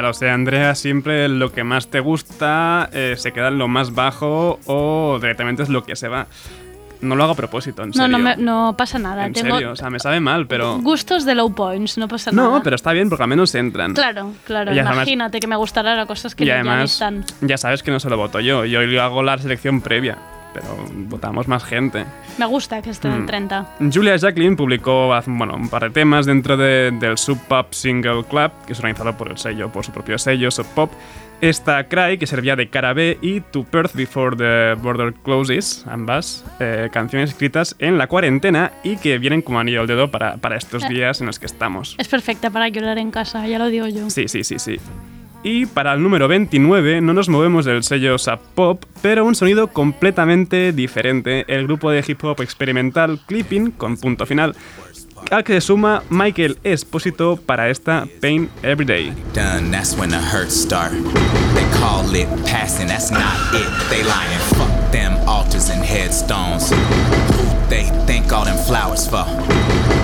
Ya 0.00 0.06
lo 0.06 0.14
sé, 0.14 0.30
Andrea, 0.30 0.74
siempre 0.74 1.28
lo 1.28 1.52
que 1.52 1.62
más 1.62 1.88
te 1.88 2.00
gusta 2.00 2.88
eh, 2.94 3.16
se 3.18 3.32
queda 3.32 3.48
en 3.48 3.58
lo 3.58 3.68
más 3.68 3.94
bajo 3.94 4.58
o 4.64 5.18
directamente 5.20 5.62
es 5.62 5.68
lo 5.68 5.84
que 5.84 5.94
se 5.94 6.08
va. 6.08 6.26
No 7.02 7.16
lo 7.16 7.24
hago 7.24 7.34
a 7.34 7.36
propósito, 7.36 7.82
en 7.82 7.88
No, 7.90 7.92
serio. 7.92 8.16
no, 8.16 8.18
me- 8.24 8.36
no 8.38 8.74
pasa 8.78 8.98
nada. 8.98 9.26
En 9.26 9.34
Tengo 9.34 9.56
serio, 9.56 9.72
o 9.72 9.76
sea, 9.76 9.90
me 9.90 9.98
sabe 9.98 10.18
mal, 10.20 10.46
pero... 10.46 10.78
gustos 10.78 11.26
de 11.26 11.34
low 11.34 11.54
points, 11.54 11.98
no 11.98 12.08
pasa 12.08 12.32
nada. 12.32 12.48
No, 12.48 12.62
pero 12.62 12.76
está 12.76 12.92
bien 12.92 13.10
porque 13.10 13.24
al 13.24 13.28
menos 13.28 13.54
entran. 13.54 13.92
Claro, 13.92 14.32
claro. 14.46 14.72
Y 14.74 14.78
además- 14.78 14.94
Imagínate 15.06 15.38
que 15.38 15.46
me 15.46 15.56
gustarán 15.56 15.98
las 15.98 16.06
cosas 16.06 16.34
que 16.34 16.44
y 16.44 16.46
ya 16.46 16.62
ni 16.62 16.68
además, 16.70 16.92
están. 16.94 17.24
ya 17.42 17.58
sabes 17.58 17.82
que 17.82 17.90
no 17.90 18.00
se 18.00 18.08
lo 18.08 18.16
voto 18.16 18.40
yo. 18.40 18.64
Yo 18.64 18.80
hago 19.02 19.22
la 19.22 19.36
selección 19.36 19.82
previa, 19.82 20.16
pero 20.52 20.66
votamos 21.08 21.48
más 21.48 21.64
gente. 21.64 22.04
Me 22.38 22.46
gusta 22.46 22.80
que 22.82 22.90
estén 22.90 23.12
en 23.12 23.22
Mm. 23.22 23.26
30. 23.26 23.66
Julia 23.92 24.16
Jacqueline 24.16 24.56
publicó 24.56 25.12
hace- 25.14 25.30
bueno, 25.30 25.54
un 25.56 25.68
par 25.68 25.82
de 25.84 25.90
temas 25.90 26.26
dentro 26.26 26.56
de- 26.56 26.90
del 26.92 27.16
Sub 27.18 27.38
Pop 27.48 27.72
Single 27.72 28.24
Club, 28.28 28.50
que 28.66 28.72
es 28.72 28.78
organizado 28.78 29.16
por 29.16 29.30
el 29.30 29.38
sello, 29.38 29.70
por 29.70 29.84
su 29.84 29.92
propio 29.92 30.18
sello, 30.18 30.50
Sub 30.50 30.66
Pop. 30.74 30.90
Esta 31.40 31.84
Cry, 31.88 32.18
que 32.18 32.26
servía 32.26 32.54
de 32.54 32.68
cara 32.68 32.92
B, 32.92 33.16
y 33.22 33.40
To 33.40 33.64
Perth 33.64 33.94
Before 33.94 34.36
the 34.36 34.74
Border 34.82 35.14
Closes, 35.14 35.86
ambas 35.88 36.44
eh, 36.60 36.90
canciones 36.92 37.30
escritas 37.30 37.74
en 37.78 37.96
la 37.96 38.08
cuarentena 38.08 38.72
y 38.84 38.96
que 38.98 39.16
vienen 39.16 39.40
como 39.40 39.58
anillo 39.58 39.80
al 39.80 39.86
dedo 39.86 40.10
para, 40.10 40.36
para 40.36 40.56
estos 40.56 40.84
Eh. 40.84 40.88
días 40.90 41.20
en 41.22 41.26
los 41.28 41.38
que 41.38 41.46
estamos. 41.46 41.94
Es 41.96 42.08
perfecta 42.08 42.50
para 42.50 42.68
llorar 42.68 42.98
en 42.98 43.10
casa, 43.10 43.46
ya 43.46 43.58
lo 43.58 43.68
digo 43.68 43.86
yo. 43.86 44.10
Sí, 44.10 44.28
sí, 44.28 44.44
sí, 44.44 44.58
sí. 44.58 44.76
Y 45.42 45.66
para 45.66 45.94
el 45.94 46.02
número 46.02 46.28
29 46.28 47.00
no 47.00 47.14
nos 47.14 47.28
movemos 47.28 47.64
del 47.64 47.82
sello 47.82 48.18
Sub 48.18 48.38
Pop, 48.54 48.84
pero 49.00 49.24
un 49.24 49.34
sonido 49.34 49.68
completamente 49.68 50.72
diferente. 50.72 51.44
El 51.48 51.66
grupo 51.66 51.90
de 51.90 52.04
hip 52.06 52.22
hop 52.24 52.42
experimental 52.42 53.18
Clipping, 53.26 53.70
con 53.70 53.96
punto 53.96 54.26
final, 54.26 54.54
al 55.30 55.44
que 55.44 55.54
se 55.54 55.60
suma 55.62 56.02
Michael 56.10 56.58
Esposito 56.62 57.36
para 57.36 57.70
esta 57.70 58.06
Pain 58.20 58.50
Everyday. 58.62 59.12
They 67.70 67.84
think 68.04 68.32
all 68.32 68.44
them 68.44 68.58
flowers 68.58 69.06
for? 69.06 69.24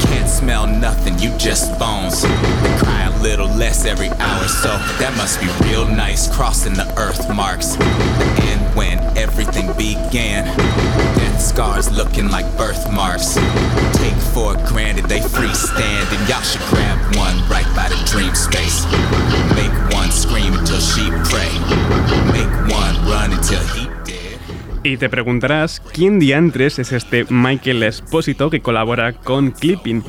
Can't 0.06 0.28
smell 0.28 0.68
nothing, 0.68 1.18
you 1.18 1.30
just 1.36 1.76
bones. 1.80 2.22
They 2.22 2.78
cry 2.78 3.05
little 3.22 3.48
less 3.48 3.84
every 3.84 4.08
hour, 4.08 4.48
so 4.48 4.68
that 4.98 5.14
must 5.16 5.40
be 5.40 5.48
real 5.68 5.86
nice. 5.86 6.28
Crossing 6.34 6.74
the 6.74 6.86
earth 6.98 7.28
marks. 7.34 7.76
And 7.76 8.60
when 8.74 8.98
everything 9.16 9.68
began, 9.76 10.44
death 11.16 11.40
scars 11.40 11.90
looking 11.90 12.28
like 12.30 12.46
birthmarks. 12.56 13.34
Take 13.94 14.20
for 14.32 14.54
granted 14.66 15.06
they 15.06 15.20
freestand, 15.20 16.06
and 16.12 16.28
y'all 16.28 16.42
should 16.42 16.64
grab 16.70 16.98
one 17.16 17.36
right 17.48 17.68
by 17.74 17.88
the 17.88 17.98
dream 18.06 18.34
space. 18.34 18.84
Make 19.54 19.74
one 19.92 20.10
scream 20.10 20.54
until 20.54 20.80
she 20.80 21.10
pray. 21.30 21.52
Make 22.32 22.52
one 22.72 22.96
run 23.08 23.32
until 23.32 23.62
he. 23.74 23.86
Y 24.82 24.98
te 24.98 25.08
preguntarás, 25.08 25.82
¿quién 25.92 26.20
diantres 26.20 26.78
es 26.78 26.92
este 26.92 27.26
Michael 27.28 27.82
Espósito 27.82 28.50
que 28.50 28.60
colabora 28.62 29.14
con 29.14 29.50
Clipping? 29.50 30.04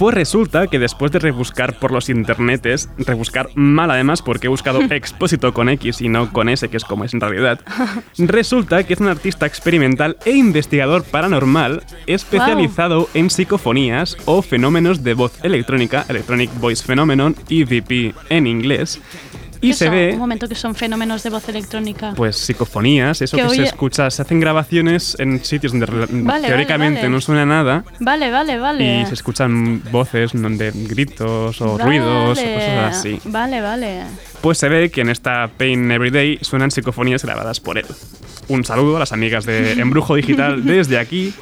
Pues 0.00 0.14
resulta 0.14 0.66
que 0.66 0.78
después 0.78 1.12
de 1.12 1.18
rebuscar 1.18 1.78
por 1.78 1.92
los 1.92 2.08
internetes, 2.08 2.88
rebuscar 2.96 3.50
mal 3.54 3.90
además 3.90 4.22
porque 4.22 4.46
he 4.46 4.48
buscado 4.48 4.80
expósito 4.90 5.52
con 5.52 5.68
X 5.68 6.00
y 6.00 6.08
no 6.08 6.32
con 6.32 6.48
S, 6.48 6.70
que 6.70 6.78
es 6.78 6.86
como 6.86 7.04
es 7.04 7.12
en 7.12 7.20
realidad, 7.20 7.60
resulta 8.16 8.82
que 8.84 8.94
es 8.94 9.00
un 9.00 9.08
artista 9.08 9.44
experimental 9.44 10.16
e 10.24 10.30
investigador 10.30 11.04
paranormal 11.04 11.82
especializado 12.06 13.10
en 13.12 13.28
psicofonías 13.28 14.16
o 14.24 14.40
fenómenos 14.40 15.04
de 15.04 15.12
voz 15.12 15.34
electrónica, 15.44 16.06
Electronic 16.08 16.50
Voice 16.58 16.82
Phenomenon, 16.82 17.36
EVP 17.50 18.14
en 18.30 18.46
inglés, 18.46 19.02
y 19.60 19.68
¿Qué 19.68 19.74
se 19.74 19.84
son? 19.86 19.94
ve 19.94 20.10
Un 20.14 20.18
momento 20.18 20.48
que 20.48 20.54
son 20.54 20.74
fenómenos 20.74 21.22
de 21.22 21.30
voz 21.30 21.48
electrónica. 21.48 22.12
pues 22.16 22.36
psicofonías, 22.36 23.20
eso 23.22 23.36
Que 23.36 23.42
que, 23.44 23.48
se 23.56 23.62
escucha, 23.64 24.10
se 24.10 24.22
hacen 24.22 24.40
grabaciones 24.40 25.16
en 25.18 25.44
sitios 25.44 25.72
donde 25.72 25.86
Vale, 26.22 26.48
teóricamente 26.48 27.00
vale. 27.02 27.10
no 27.10 27.20
suena 27.20 27.44
nada 27.46 27.84
Vale, 27.98 28.30
vale, 28.30 28.58
vale. 28.58 29.00
y 29.02 29.06
se 29.06 29.14
escuchan 29.14 29.82
voces 29.90 30.34
¿no? 30.34 30.48
de 30.50 30.70
gritos 30.74 31.60
o 31.60 31.78
ruidos 31.78 32.38
o 32.38 32.42
cosas 32.54 32.96
así. 32.96 33.20
Vale, 33.24 33.60
vale. 33.60 34.02
Pues 34.40 34.58
se 34.58 34.68
ve 34.68 34.90
que 34.90 35.02
en 35.02 35.10
esta 35.10 35.48
Pain 35.56 35.90
Everyday 35.90 36.38
suenan 36.42 36.70
psicofonías 36.70 37.24
grabadas 37.24 37.60
por 37.60 37.76
él. 37.78 37.86
Un 38.48 38.64
saludo 38.64 38.96
a 38.96 39.00
las 39.00 39.12
amigas 39.12 39.44
de 39.44 39.72
Embrujo 39.72 40.14
Digital 40.16 40.64
desde 40.64 40.98
aquí. 40.98 41.32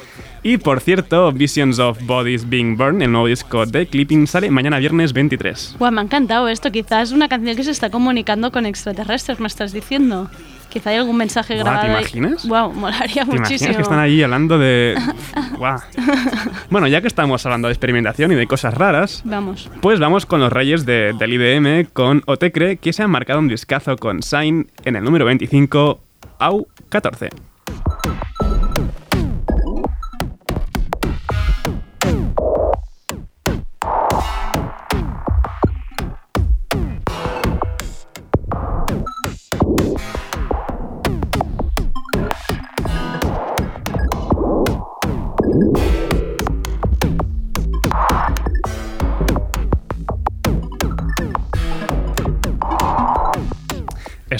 Y 0.41 0.57
por 0.57 0.79
cierto, 0.79 1.31
Visions 1.31 1.79
of 1.79 1.99
Bodies 2.05 2.47
Being 2.49 2.77
Burned, 2.77 3.01
el 3.01 3.11
nuevo 3.11 3.27
disco 3.27 3.65
de 3.65 3.87
Clipping, 3.87 4.25
sale 4.25 4.49
mañana 4.49 4.79
viernes 4.79 5.11
23. 5.13 5.75
Guau, 5.77 5.91
me 5.91 5.99
ha 5.99 6.03
encantado 6.03 6.47
esto. 6.47 6.71
Quizás 6.71 7.09
es 7.09 7.11
una 7.15 7.27
canción 7.27 7.55
que 7.57 7.63
se 7.63 7.71
está 7.71 7.89
comunicando 7.89 8.51
con 8.51 8.65
extraterrestres, 8.65 9.39
me 9.39 9.47
estás 9.47 9.73
diciendo. 9.73 10.29
Quizá 10.69 10.91
hay 10.91 10.97
algún 10.97 11.17
mensaje 11.17 11.55
grabado. 11.57 11.81
¿te 11.81 11.87
ahí. 11.87 11.91
imaginas? 11.99 12.47
Guau, 12.47 12.71
molaría 12.71 13.07
¿Te 13.07 13.21
imaginas 13.21 13.49
muchísimo. 13.49 13.75
que 13.75 13.81
están 13.81 13.99
ahí 13.99 14.21
hablando 14.23 14.57
de... 14.59 14.95
Bueno, 16.69 16.87
ya 16.87 17.01
que 17.01 17.07
estamos 17.07 17.45
hablando 17.45 17.67
de 17.67 17.73
experimentación 17.73 18.31
y 18.31 18.35
de 18.35 18.47
cosas 18.47 18.73
raras, 18.75 19.21
Vamos. 19.25 19.69
Pues 19.81 19.99
vamos 19.99 20.25
con 20.25 20.39
los 20.39 20.53
reyes 20.53 20.85
de- 20.85 21.13
del 21.19 21.33
IDM, 21.33 21.89
con 21.91 22.21
Otecre, 22.27 22.77
que 22.77 22.93
se 22.93 23.03
han 23.03 23.09
marcado 23.11 23.39
un 23.39 23.47
discazo 23.47 23.97
con 23.97 24.21
Sign 24.23 24.71
en 24.85 24.95
el 24.95 25.03
número 25.03 25.25
25, 25.25 25.99
AU 26.39 26.67
14. 26.89 27.29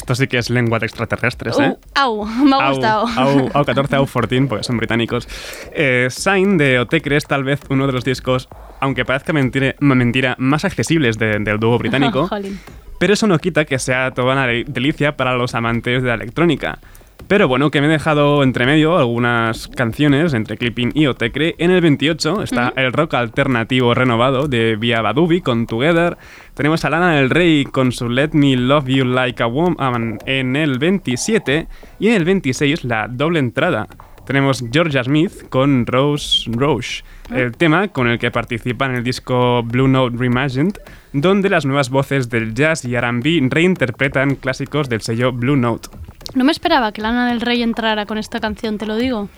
Esto 0.10 0.24
sí 0.24 0.28
que 0.28 0.40
es 0.40 0.50
lengua 0.50 0.80
de 0.80 0.88
extraterrestres, 0.88 1.60
¿eh? 1.60 1.70
Uh, 1.70 1.78
au, 1.94 2.26
me 2.26 2.56
ha 2.56 2.70
gustado. 2.72 3.06
Au, 3.16 3.48
au 3.54 3.64
14, 3.64 3.96
Au 3.98 4.06
14, 4.08 4.48
porque 4.48 4.64
son 4.64 4.78
británicos. 4.78 5.28
Eh, 5.72 6.08
Sign 6.10 6.58
de 6.58 6.80
Otecre 6.80 7.16
es 7.16 7.26
tal 7.28 7.44
vez 7.44 7.60
uno 7.70 7.86
de 7.86 7.94
los 7.94 8.04
discos, 8.04 8.50
aunque 8.80 9.06
parezca 9.06 9.34
mentira, 9.34 9.76
mentira 9.80 10.36
más 10.40 10.66
accesibles 10.66 11.20
de- 11.20 11.38
del 11.38 11.60
dúo 11.60 11.78
británico. 11.78 12.28
Pero 13.00 13.14
eso 13.14 13.28
no 13.28 13.38
quita 13.38 13.66
que 13.66 13.78
sea 13.78 14.10
toda 14.10 14.34
una 14.34 14.48
de- 14.48 14.66
delicia 14.68 15.16
para 15.16 15.36
los 15.36 15.54
amantes 15.54 16.02
de 16.02 16.08
la 16.10 16.16
electrónica. 16.16 16.80
Pero 17.28 17.48
bueno, 17.48 17.70
que 17.70 17.80
me 17.80 17.88
he 17.88 17.92
dejado 17.92 18.42
entre 18.42 18.66
medio 18.66 18.98
algunas 18.98 19.68
canciones 19.68 20.34
entre 20.34 20.58
Clipping 20.58 20.92
y 20.96 21.06
Otecre. 21.06 21.54
En 21.60 21.70
el 21.70 21.82
28 21.82 22.42
está 22.44 22.74
el 22.76 22.92
rock 22.92 23.14
alternativo 23.14 23.94
renovado 23.94 24.48
de 24.48 24.76
Via 24.76 25.02
Badubi 25.02 25.42
con 25.42 25.68
Together. 25.68 26.18
Tenemos 26.56 26.84
a 26.86 26.90
Lana 26.90 27.16
del 27.16 27.30
Rey 27.30 27.66
con 27.66 27.92
su 27.92 28.10
Let 28.10 28.32
Me 28.34 28.56
Love 28.56 28.88
You 28.88 29.06
Like 29.06 29.44
a 29.44 29.46
Woman 29.46 30.18
en 30.26 30.56
el 30.56 30.80
27. 30.80 31.68
Y 32.00 32.08
en 32.08 32.14
el 32.16 32.26
26 32.26 32.84
la 32.86 33.08
doble 33.08 33.40
entrada. 33.40 33.88
Tenemos 34.30 34.64
Georgia 34.72 35.04
Smith 35.04 35.50
con 35.50 35.88
Rose 35.88 36.50
Roche, 36.52 37.04
el 37.34 37.58
tema 37.58 37.88
con 37.88 38.08
el 38.08 38.20
que 38.20 38.30
participa 38.30 38.86
en 38.86 38.94
el 38.94 39.04
disco 39.04 39.64
Blue 39.64 39.88
Note 39.88 40.16
Reimagined, 40.18 40.78
donde 41.14 41.50
las 41.50 41.66
nuevas 41.66 41.90
voces 41.90 42.30
del 42.30 42.54
jazz 42.54 42.86
y 42.86 42.96
RB 42.96 43.50
reinterpretan 43.50 44.36
clásicos 44.36 44.88
del 44.88 45.02
sello 45.02 45.32
Blue 45.32 45.56
Note. 45.58 45.90
No 46.36 46.44
me 46.44 46.52
esperaba 46.52 46.92
que 46.92 47.02
Lana 47.02 47.30
del 47.30 47.42
Rey 47.42 47.62
entrara 47.64 48.06
con 48.06 48.18
esta 48.18 48.40
canción, 48.40 48.78
te 48.78 48.86
lo 48.86 48.96
digo. 48.96 49.30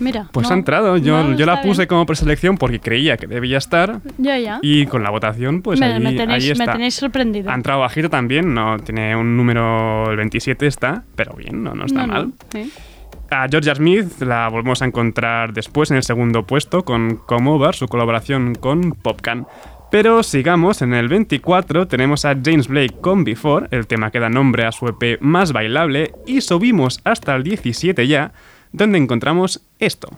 Mira. 0.00 0.28
Pues 0.32 0.48
no, 0.48 0.54
ha 0.54 0.58
entrado, 0.58 0.96
yo, 0.96 1.22
no, 1.22 1.36
yo 1.36 1.46
la 1.46 1.54
está 1.54 1.62
puse 1.68 1.82
bien. 1.82 1.88
como 1.88 2.04
preselección 2.06 2.58
porque 2.58 2.80
creía 2.80 3.16
que 3.16 3.28
debía 3.28 3.58
estar 3.58 4.00
Ya, 4.18 4.36
ya. 4.38 4.58
y 4.60 4.86
con 4.86 5.04
la 5.04 5.10
votación 5.10 5.62
pues 5.62 5.78
me, 5.78 5.86
ahí, 5.86 6.00
me 6.00 6.12
tenéis, 6.14 6.42
ahí 6.44 6.48
me 6.50 6.64
está. 6.64 6.72
tenéis 6.72 6.94
sorprendido. 6.94 7.48
Ha 7.50 7.54
entrado 7.54 7.80
bajito 7.80 8.10
también, 8.10 8.52
no 8.54 8.76
tiene 8.80 9.14
un 9.14 9.36
número, 9.36 10.10
el 10.10 10.16
27 10.16 10.66
está, 10.66 11.04
pero 11.14 11.34
bien, 11.34 11.62
no, 11.62 11.74
no 11.74 11.84
está 11.86 12.06
No, 12.08 12.12
mal. 12.12 12.32
sí. 12.52 12.72
A 13.30 13.46
Georgia 13.48 13.74
Smith 13.74 14.20
la 14.20 14.48
volvemos 14.48 14.82
a 14.82 14.84
encontrar 14.84 15.52
después 15.52 15.90
en 15.92 15.96
el 15.96 16.02
segundo 16.02 16.44
puesto 16.44 16.84
con 16.84 17.16
Come 17.26 17.50
Over, 17.50 17.74
su 17.74 17.86
colaboración 17.88 18.54
con 18.56 18.92
Popcan. 18.92 19.46
Pero 19.94 20.24
sigamos, 20.24 20.82
en 20.82 20.92
el 20.92 21.06
24 21.06 21.86
tenemos 21.86 22.24
a 22.24 22.34
James 22.34 22.66
Blake 22.66 22.96
con 23.00 23.22
Before, 23.22 23.68
el 23.70 23.86
tema 23.86 24.10
que 24.10 24.18
da 24.18 24.28
nombre 24.28 24.66
a 24.66 24.72
su 24.72 24.88
EP 24.88 25.20
más 25.20 25.52
bailable, 25.52 26.10
y 26.26 26.40
subimos 26.40 27.00
hasta 27.04 27.36
el 27.36 27.44
17 27.44 28.08
ya, 28.08 28.32
donde 28.72 28.98
encontramos 28.98 29.60
esto. 29.78 30.08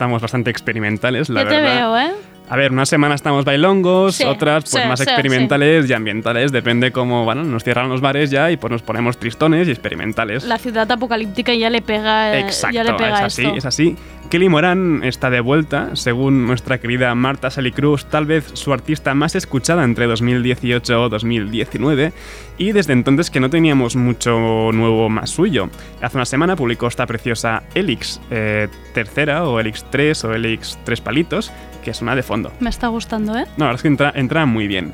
Estamos 0.00 0.22
bastante 0.22 0.50
experimentales, 0.50 1.28
la 1.28 1.42
Yo 1.42 1.48
te 1.50 1.56
verdad. 1.56 1.74
veo, 1.74 1.98
¿eh? 1.98 2.12
A 2.48 2.56
ver, 2.56 2.72
una 2.72 2.86
semana 2.86 3.14
estamos 3.14 3.44
bailongos, 3.44 4.16
Sí, 4.16 4.24
otras 4.24 4.64
pues 4.68 4.82
sí, 4.82 4.88
más 4.88 4.98
sí, 4.98 5.04
experimentales 5.04 5.88
y 5.88 5.92
ambientales, 5.92 6.50
depende 6.52 6.90
cómo, 6.90 7.24
bueno, 7.24 7.44
nos 7.44 7.62
cierran 7.62 7.90
los 7.90 8.00
bares 8.00 8.30
ya 8.30 8.50
y 8.50 8.56
pues 8.56 8.72
nos 8.72 8.80
ponemos 8.82 9.18
tristones 9.18 9.68
y 9.68 9.70
experimentales. 9.70 10.44
La 10.44 10.56
ciudad 10.56 10.90
apocalíptica 10.90 11.52
ya 11.54 11.68
le 11.68 11.82
pega, 11.82 12.34
eh, 12.34 12.40
Exacto, 12.40 12.74
ya 12.74 12.82
le 12.82 12.94
pega 12.94 13.18
es 13.18 13.20
así, 13.24 13.42
esto. 13.44 13.56
es 13.58 13.66
así. 13.66 13.96
Kelly 14.30 14.48
Moran 14.48 15.02
está 15.02 15.28
de 15.28 15.40
vuelta, 15.40 15.96
según 15.96 16.46
nuestra 16.46 16.78
querida 16.78 17.12
Marta 17.16 17.50
Salicruz, 17.50 18.04
tal 18.04 18.26
vez 18.26 18.48
su 18.54 18.72
artista 18.72 19.12
más 19.12 19.34
escuchada 19.34 19.82
entre 19.82 20.06
2018 20.06 21.02
o 21.02 21.08
2019, 21.08 22.12
y 22.56 22.70
desde 22.70 22.92
entonces 22.92 23.28
que 23.28 23.40
no 23.40 23.50
teníamos 23.50 23.96
mucho 23.96 24.70
nuevo 24.72 25.08
más 25.08 25.30
suyo. 25.30 25.68
Hace 26.00 26.16
una 26.16 26.26
semana 26.26 26.54
publicó 26.54 26.86
esta 26.86 27.06
preciosa 27.06 27.64
Elix 27.74 28.20
eh, 28.30 28.68
tercera, 28.94 29.48
o 29.48 29.58
Elix 29.58 29.84
3, 29.90 30.24
o 30.24 30.32
Elix 30.32 30.78
3 30.84 31.00
palitos, 31.00 31.50
que 31.82 31.90
es 31.90 32.00
una 32.00 32.14
de 32.14 32.22
fondo. 32.22 32.52
Me 32.60 32.70
está 32.70 32.86
gustando, 32.86 33.36
¿eh? 33.36 33.46
No, 33.56 33.64
la 33.64 33.72
verdad 33.72 33.74
es 33.74 33.82
que 33.82 33.88
entra, 33.88 34.12
entra 34.14 34.46
muy 34.46 34.68
bien. 34.68 34.92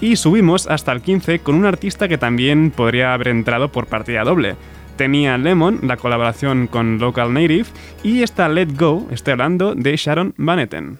Y 0.00 0.16
subimos 0.16 0.66
hasta 0.66 0.90
el 0.90 1.02
15 1.02 1.38
con 1.38 1.54
un 1.54 1.66
artista 1.66 2.08
que 2.08 2.18
también 2.18 2.72
podría 2.72 3.14
haber 3.14 3.28
entrado 3.28 3.70
por 3.70 3.86
partida 3.86 4.24
doble. 4.24 4.56
Tenía 4.96 5.38
Lemon, 5.38 5.80
la 5.82 5.96
colaboración 5.96 6.66
con 6.66 6.98
Local 6.98 7.32
Native, 7.32 7.66
y 8.02 8.22
esta 8.22 8.48
Let 8.48 8.68
Go, 8.78 9.06
estoy 9.10 9.32
hablando 9.32 9.74
de 9.74 9.96
Sharon 9.96 10.34
Van 10.36 10.58
Etten. 10.58 10.98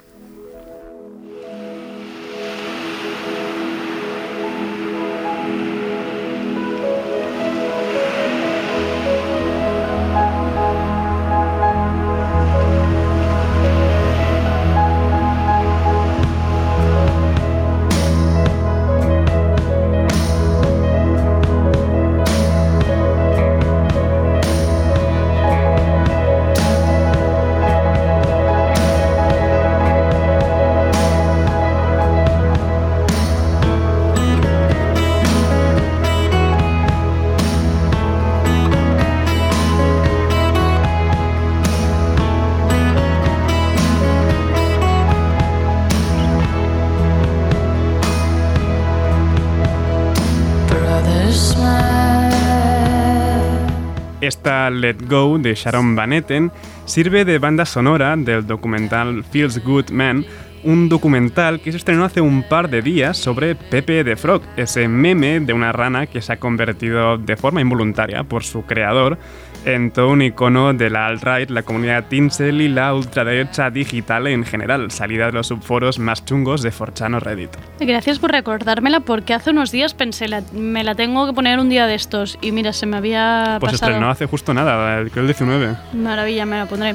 Esta 54.23 54.71
Let 54.71 54.99
Go 55.09 55.37
de 55.37 55.53
Sharon 55.57 55.97
Van 55.97 56.13
Etten 56.13 56.53
sirve 56.85 57.25
de 57.25 57.41
banda 57.41 57.67
sonora 57.67 58.17
del 58.17 58.47
documental 58.47 59.25
Feels 59.25 59.59
Good 59.65 59.91
Man, 59.91 60.25
un 60.63 60.89
documental 60.89 61.61
que 61.61 61.73
se 61.73 61.79
estrenó 61.79 62.05
hace 62.05 62.21
un 62.21 62.45
par 62.49 62.71
de 62.71 62.83
días 62.83 63.17
sobre 63.17 63.57
Pepe 63.57 64.05
the 64.05 64.15
Frog, 64.15 64.43
ese 64.57 64.87
meme 64.87 65.41
de 65.41 65.53
una 65.53 65.73
rana 65.73 66.07
que 66.07 66.23
se 66.23 66.35
ha 66.35 66.37
convertido 66.37 67.19
de 67.19 67.37
forma 67.37 67.63
involuntaria 67.63 68.23
por 68.23 68.45
su 68.45 68.63
creador 68.63 69.19
en 69.65 69.91
todo 69.91 70.09
un 70.11 70.23
icono 70.23 70.73
de 70.75 70.91
la 70.91 71.07
alt-right, 71.07 71.51
la 71.51 71.63
comunidad 71.63 72.05
Tinsel 72.09 72.61
y 72.61 72.69
la 72.69 72.95
ultraderecha 72.95 73.71
digital 73.71 74.27
en 74.27 74.45
general, 74.45 74.91
salida 74.91 75.27
de 75.27 75.33
los 75.33 75.47
subforos 75.49 75.99
más 75.99 76.25
chungos 76.25 76.63
de 76.63 76.71
4chan 76.73 77.15
o 77.17 77.21
Reddit. 77.21 77.51
Gracias 77.81 78.19
por 78.19 78.33
recordármela 78.33 79.01
porque 79.01 79.35
hace 79.35 79.51
unos 79.51 79.71
días 79.71 79.95
pensé, 79.95 80.29
la- 80.29 80.43
me 80.53 80.83
la 80.85 80.95
tengo 80.95 81.27
que 81.27 81.33
poner 81.33 81.59
un 81.59 81.69
día 81.69 81.87
de 81.87 81.95
estos 81.95 82.39
y 82.41 82.53
mira, 82.53 82.73
se 82.73 82.87
me 82.87 82.97
había 82.97 83.59
Pues 83.61 83.73
pasado. 83.73 83.93
estrenó 83.93 84.11
hace 84.11 84.27
justo 84.27 84.53
nada, 84.55 84.99
el- 84.99 85.11
creo 85.11 85.23
el 85.23 85.29
19. 85.29 85.77
Maravilla, 85.93 86.45
me 86.47 86.57
la 86.57 86.67
pondré. 86.67 86.95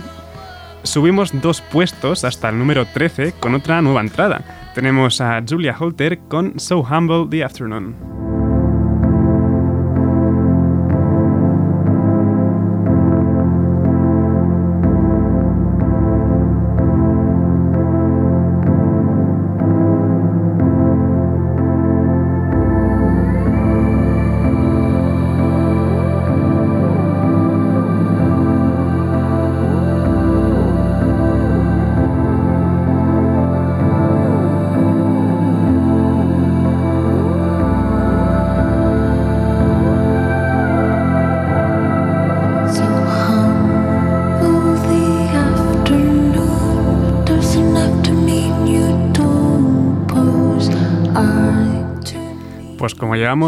Subimos 0.84 1.32
dos 1.42 1.62
puestos 1.62 2.24
hasta 2.24 2.50
el 2.50 2.58
número 2.58 2.86
13 2.86 3.34
con 3.40 3.56
otra 3.56 3.82
nueva 3.82 4.02
entrada. 4.02 4.42
Tenemos 4.76 5.20
a 5.22 5.42
Julia 5.48 5.76
Holter 5.78 6.20
con 6.28 6.60
So 6.60 6.80
Humble 6.82 7.28
the 7.30 7.44
Afternoon. 7.44 8.37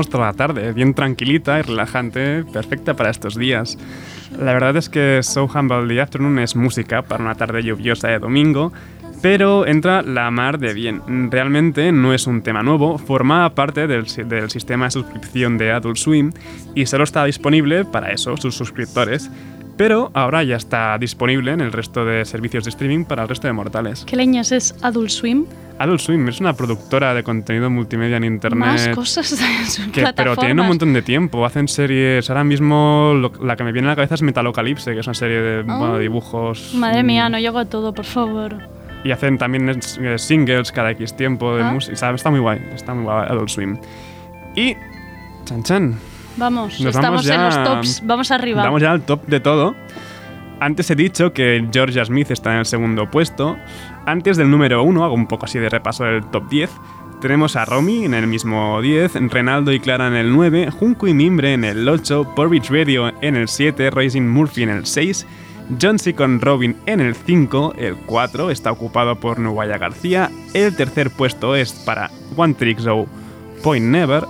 Toda 0.07 0.27
la 0.27 0.33
tarde, 0.33 0.71
bien 0.71 0.93
tranquilita 0.93 1.59
y 1.59 1.61
relajante, 1.61 2.45
perfecta 2.45 2.93
para 2.95 3.09
estos 3.09 3.35
días. 3.35 3.77
La 4.37 4.53
verdad 4.53 4.77
es 4.77 4.87
que 4.87 5.19
So 5.23 5.45
Humble 5.45 5.87
the 5.87 5.99
Afternoon 5.99 6.39
es 6.39 6.55
música 6.55 7.01
para 7.01 7.23
una 7.23 7.35
tarde 7.35 7.63
lluviosa 7.63 8.07
de 8.07 8.19
domingo, 8.19 8.71
pero 9.21 9.67
entra 9.67 10.01
la 10.01 10.31
mar 10.31 10.57
de 10.57 10.73
bien. 10.73 11.01
Realmente 11.29 11.91
no 11.91 12.13
es 12.13 12.27
un 12.27 12.41
tema 12.41 12.63
nuevo, 12.63 12.97
formaba 12.97 13.53
parte 13.53 13.87
del 13.87 14.07
sistema 14.07 14.85
de 14.85 14.91
suscripción 14.91 15.57
de 15.57 15.71
Adult 15.71 15.97
Swim 15.97 16.31
y 16.75 16.85
solo 16.85 17.03
está 17.03 17.25
disponible 17.25 17.83
para 17.83 18.11
eso, 18.11 18.37
sus 18.37 18.55
suscriptores. 18.55 19.29
Pero 19.79 20.11
ahora 20.13 20.43
ya 20.43 20.57
está 20.57 20.97
disponible 20.97 21.53
en 21.53 21.61
el 21.61 21.71
resto 21.71 22.03
de 22.03 22.25
servicios 22.25 22.65
de 22.65 22.69
streaming 22.69 23.05
para 23.05 23.21
el 23.23 23.29
resto 23.29 23.47
de 23.47 23.53
mortales. 23.53 24.03
¿Qué 24.05 24.17
leñas 24.17 24.51
es 24.51 24.75
Adult 24.81 25.09
Swim? 25.09 25.45
Adult 25.77 26.01
Swim 26.01 26.27
es 26.27 26.41
una 26.41 26.51
productora 26.51 27.13
de 27.13 27.23
contenido 27.23 27.69
multimedia 27.69 28.17
en 28.17 28.25
internet. 28.25 28.59
Más 28.59 28.89
cosas 28.89 29.31
en 29.41 29.65
sus 29.65 29.85
Que- 29.85 30.01
pero 30.01 30.03
plataformas. 30.13 30.39
tienen 30.39 30.59
un 30.59 30.67
montón 30.67 30.91
de 30.91 31.01
tiempo, 31.01 31.45
hacen 31.45 31.69
series. 31.69 32.29
Ahora 32.29 32.43
mismo 32.43 33.13
lo- 33.15 33.31
la 33.41 33.55
que 33.55 33.63
me 33.63 33.71
viene 33.71 33.87
a 33.87 33.91
la 33.91 33.95
cabeza 33.95 34.15
es 34.15 34.21
Metalocalypse, 34.21 34.93
que 34.93 34.99
es 34.99 35.07
una 35.07 35.13
serie 35.13 35.39
de 35.39 35.59
Ah. 35.65 35.77
bueno, 35.77 35.97
dibujos. 35.97 36.73
Madre 36.75 37.01
mm, 37.01 37.05
mía, 37.05 37.29
no 37.29 37.39
llego 37.39 37.59
a 37.59 37.63
todo, 37.63 37.93
por 37.93 38.03
favor. 38.03 38.57
Y 39.05 39.11
hacen 39.11 39.37
también 39.37 39.69
eh, 39.69 40.17
singles 40.17 40.73
cada 40.73 40.91
X 40.91 41.15
tiempo 41.15 41.55
de 41.55 41.63
Ah. 41.63 41.71
música. 41.71 41.93
Está 42.13 42.29
muy 42.29 42.41
guay, 42.41 42.59
está 42.75 42.93
muy 42.93 43.05
guay 43.05 43.27
Adult 43.29 43.47
Swim. 43.47 43.77
Y. 44.57 44.75
Chan 45.45 45.63
Chan. 45.63 45.95
Vamos, 46.37 46.79
Nos 46.79 46.95
estamos 46.95 47.09
vamos 47.09 47.25
ya- 47.25 47.35
en 47.35 47.43
los 47.45 47.63
tops, 47.63 48.01
vamos 48.05 48.31
arriba. 48.31 48.63
Vamos 48.63 48.81
ya 48.81 48.91
al 48.91 49.01
top 49.01 49.25
de 49.27 49.39
todo. 49.39 49.75
Antes 50.61 50.89
he 50.91 50.95
dicho 50.95 51.31
que 51.33 51.65
Georgia 51.71 52.03
Smith 52.05 52.31
está 52.31 52.51
en 52.53 52.59
el 52.59 52.65
segundo 52.65 53.09
puesto. 53.09 53.57
Antes 54.05 54.37
del 54.37 54.49
número 54.51 54.83
uno, 54.83 55.03
hago 55.05 55.13
un 55.13 55.27
poco 55.27 55.45
así 55.45 55.57
de 55.59 55.69
repaso 55.69 56.03
del 56.03 56.23
top 56.25 56.49
10. 56.49 56.69
Tenemos 57.21 57.55
a 57.57 57.65
Romy 57.65 58.05
en 58.05 58.13
el 58.13 58.27
mismo 58.27 58.81
10, 58.81 59.13
Renaldo 59.29 59.73
y 59.73 59.79
Clara 59.81 60.07
en 60.07 60.15
el 60.15 60.31
9, 60.33 60.69
Junco 60.71 61.07
y 61.07 61.13
Mimbre 61.13 61.53
en 61.53 61.65
el 61.65 61.87
8, 61.87 62.33
Porridge 62.35 62.69
Radio 62.69 63.11
en 63.21 63.35
el 63.35 63.49
7, 63.49 63.89
Racing 63.89 64.21
Murphy 64.27 64.63
en 64.63 64.69
el 64.69 64.85
6, 64.85 65.27
Johnsy 65.81 66.13
con 66.13 66.39
Robin 66.39 66.77
en 66.85 67.01
el 67.01 67.15
5, 67.15 67.73
el 67.77 67.95
4 68.05 68.51
está 68.51 68.71
ocupado 68.71 69.15
por 69.19 69.37
Nuwaya 69.37 69.77
García, 69.77 70.31
el 70.53 70.75
tercer 70.77 71.11
puesto 71.11 71.55
es 71.57 71.73
para 71.73 72.09
One 72.37 72.53
Trick 72.53 72.79
Show 72.79 73.05
Point 73.63 73.85
Never, 73.85 74.23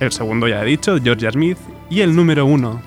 el 0.00 0.12
segundo 0.12 0.48
ya 0.48 0.62
he 0.62 0.66
dicho, 0.66 0.98
Georgia 1.02 1.30
Smith, 1.30 1.58
y 1.90 2.00
el 2.00 2.14
número 2.14 2.46
1 2.46 2.82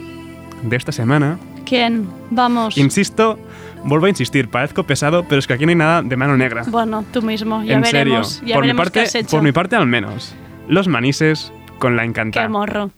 de 0.64 0.76
esta 0.76 0.92
semana 0.92 1.38
¿Quién? 1.66 2.08
Vamos. 2.32 2.78
Insisto, 2.80 3.38
vuelvo 3.84 4.08
a 4.08 4.10
insistir, 4.10 4.50
parezco 4.50 4.84
pesado, 4.84 5.24
pero 5.30 5.38
es 5.38 5.46
que 5.46 5.54
aquí 5.54 5.66
no 5.66 5.70
hay 5.70 5.76
nada 5.76 6.02
de 6.02 6.16
mano 6.18 6.36
negra. 6.36 6.64
Bueno, 6.68 7.06
tú 7.14 7.22
mismo, 7.22 7.64
ya 7.64 7.76
en 7.76 7.82
veremos. 7.82 8.28
serio, 8.30 8.48
Ya 8.48 8.56
por, 8.56 8.64
mi 8.64 8.68
veremos 8.70 8.86
parte, 8.86 9.00
qué 9.02 9.06
has 9.06 9.16
hecho. 9.16 9.30
por 9.30 9.44
mi 9.44 9.52
parte 9.52 9.76
al 9.76 9.86
menos. 9.86 10.34
Los 10.68 10.88
manises 10.88 11.54
con 11.78 11.96
la 11.96 12.06
encantada. 12.06 12.48
Qué 12.48 12.52
morro. 12.52 12.90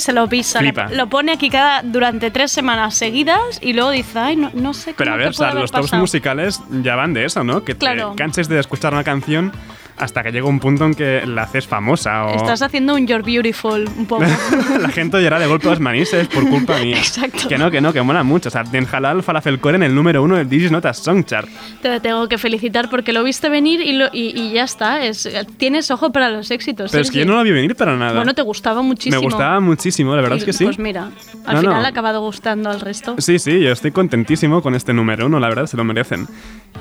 Se 0.00 0.12
lo 0.12 0.26
pisa. 0.28 0.58
Flipa. 0.60 0.88
Lo 0.90 1.08
pone 1.08 1.32
aquí 1.32 1.50
cada 1.50 1.82
durante 1.82 2.30
tres 2.30 2.50
semanas 2.50 2.94
seguidas 2.94 3.58
y 3.60 3.72
luego 3.74 3.90
dice, 3.90 4.18
ay, 4.18 4.36
no, 4.36 4.50
no 4.54 4.74
sé 4.74 4.94
cómo 4.94 4.96
Pero 4.98 5.10
a 5.12 5.14
te 5.14 5.18
ver, 5.18 5.28
o 5.28 5.30
puede 5.30 5.36
sea, 5.36 5.48
haber 5.50 5.60
los 5.62 5.70
tops 5.70 5.82
pasado". 5.86 6.00
musicales 6.00 6.60
ya 6.82 6.96
van 6.96 7.12
de 7.14 7.24
eso, 7.24 7.44
¿no? 7.44 7.62
Que 7.64 7.74
Claro. 7.76 8.10
te 8.10 8.16
canses 8.16 8.48
de 8.48 8.58
escuchar 8.58 8.92
una 8.92 9.04
canción 9.04 9.52
hasta 10.00 10.22
que 10.22 10.32
llega 10.32 10.46
un 10.46 10.58
punto 10.58 10.84
en 10.86 10.94
que 10.94 11.26
la 11.26 11.42
haces 11.42 11.66
famosa 11.66 12.24
o 12.26 12.34
Estás 12.36 12.62
haciendo 12.62 12.94
un 12.94 13.06
You're 13.06 13.22
Beautiful 13.22 13.88
un 13.96 14.06
poco. 14.06 14.24
la 14.80 14.88
gente 14.88 15.22
llora 15.22 15.38
de 15.38 15.46
golpe 15.46 15.66
los 15.68 15.78
manises 15.80 16.26
por 16.28 16.48
culpa 16.48 16.78
mía. 16.78 16.96
Exacto. 16.96 17.48
Que 17.48 17.58
no, 17.58 17.70
que 17.70 17.80
no, 17.80 17.92
que 17.92 18.02
mola 18.02 18.22
mucho. 18.22 18.48
O 18.48 18.52
sea, 18.52 18.64
Den 18.64 18.86
Halal 18.90 19.22
Falafelcore 19.22 19.76
en 19.76 19.82
el 19.82 19.94
número 19.94 20.22
uno 20.22 20.36
del 20.36 20.48
Digis 20.48 20.70
Notas 20.72 20.98
Song 20.98 21.24
Chart. 21.24 21.48
Te 21.82 22.00
tengo 22.00 22.28
que 22.28 22.38
felicitar 22.38 22.88
porque 22.90 23.12
lo 23.12 23.22
viste 23.22 23.48
venir 23.48 23.80
y, 23.80 23.92
lo- 23.92 24.08
y- 24.12 24.32
y 24.40 24.52
ya 24.52 24.64
está. 24.64 25.04
Es, 25.04 25.28
tienes 25.58 25.90
ojo 25.90 26.10
para 26.12 26.30
los 26.30 26.50
éxitos. 26.50 26.90
Pero 26.90 27.02
es 27.02 27.10
que 27.10 27.20
yo 27.20 27.26
no 27.26 27.34
lo 27.34 27.42
vi 27.42 27.50
venir 27.52 27.76
para 27.76 27.96
nada. 27.96 28.14
Bueno, 28.14 28.34
te 28.34 28.42
gustaba 28.42 28.82
muchísimo. 28.82 29.20
Me 29.20 29.24
gustaba 29.26 29.60
muchísimo, 29.60 30.16
la 30.16 30.22
verdad 30.22 30.36
Y, 30.36 30.38
es 30.40 30.44
que 30.46 30.52
sí. 30.52 30.64
Pues 30.64 30.78
mira, 30.78 31.10
al 31.46 31.54
No, 31.56 31.60
final 31.60 31.80
no. 31.80 31.84
ha 31.84 31.88
acabado 31.88 32.20
gustando 32.22 32.70
al 32.70 32.80
resto. 32.80 33.16
Sí, 33.18 33.38
sí, 33.38 33.60
yo 33.60 33.70
estoy 33.72 33.90
contentísimo 33.92 34.62
con 34.62 34.74
este 34.74 34.92
número 34.94 35.26
uno, 35.26 35.38
la 35.40 35.48
verdad, 35.48 35.66
se 35.66 35.76
lo 35.76 35.84
merecen. 35.84 36.26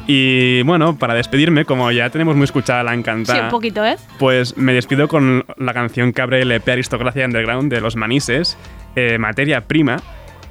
Y 0.08 0.62
bueno, 0.63 0.97
para 0.97 1.13
despedirme, 1.13 1.65
como 1.65 1.91
ya 1.91 2.10
tenemos 2.10 2.36
muy 2.36 2.45
escuchada 2.45 2.84
la 2.84 2.93
Sí, 3.25 3.39
un 3.39 3.49
poquito, 3.49 3.85
¿eh? 3.85 3.97
pues 4.17 4.57
me 4.57 4.73
despido 4.73 5.07
con 5.07 5.45
la 5.57 5.73
canción 5.73 6.13
que 6.13 6.21
abre 6.21 6.41
el 6.41 6.51
EP 6.51 6.67
Aristocracia 6.67 7.25
Underground 7.25 7.71
de 7.71 7.81
Los 7.81 7.95
Manises, 7.95 8.57
eh, 8.95 9.17
Materia 9.17 9.67
Prima. 9.67 9.97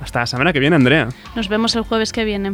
Hasta 0.00 0.20
la 0.20 0.26
semana 0.26 0.52
que 0.52 0.60
viene, 0.60 0.76
Andrea. 0.76 1.08
Nos 1.34 1.48
vemos 1.48 1.74
el 1.74 1.82
jueves 1.82 2.12
que 2.12 2.24
viene. 2.24 2.52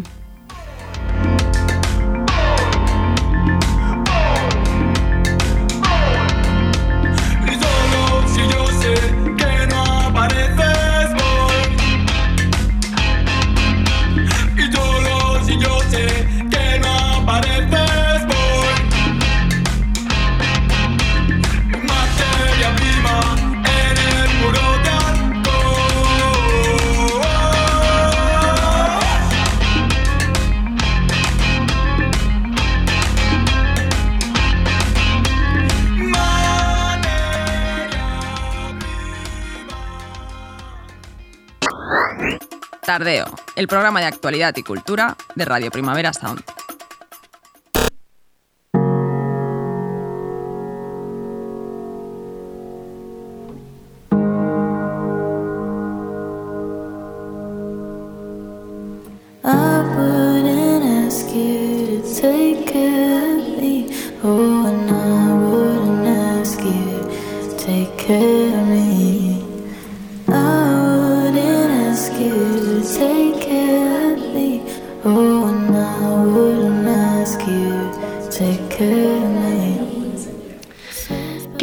Tardeo, 42.84 43.24
el 43.56 43.66
programa 43.66 44.00
de 44.00 44.06
actualidad 44.06 44.54
y 44.56 44.62
cultura 44.62 45.16
de 45.34 45.44
Radio 45.44 45.70
Primavera 45.70 46.12
Sound. 46.12 46.44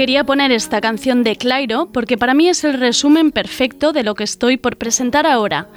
Quería 0.02 0.24
poner 0.24 0.52
esta 0.52 0.82
canción 0.82 1.22
de 1.24 1.36
Clairo 1.36 1.92
porque 1.94 2.18
para 2.18 2.34
mí 2.34 2.50
es 2.50 2.64
el 2.64 2.74
resumen 2.74 3.32
perfecto 3.32 3.94
de 3.94 4.02
lo 4.02 4.16
que 4.16 4.24
estoy 4.24 4.58
por 4.58 4.76
presentar 4.78 5.28
ahora. 5.28 5.68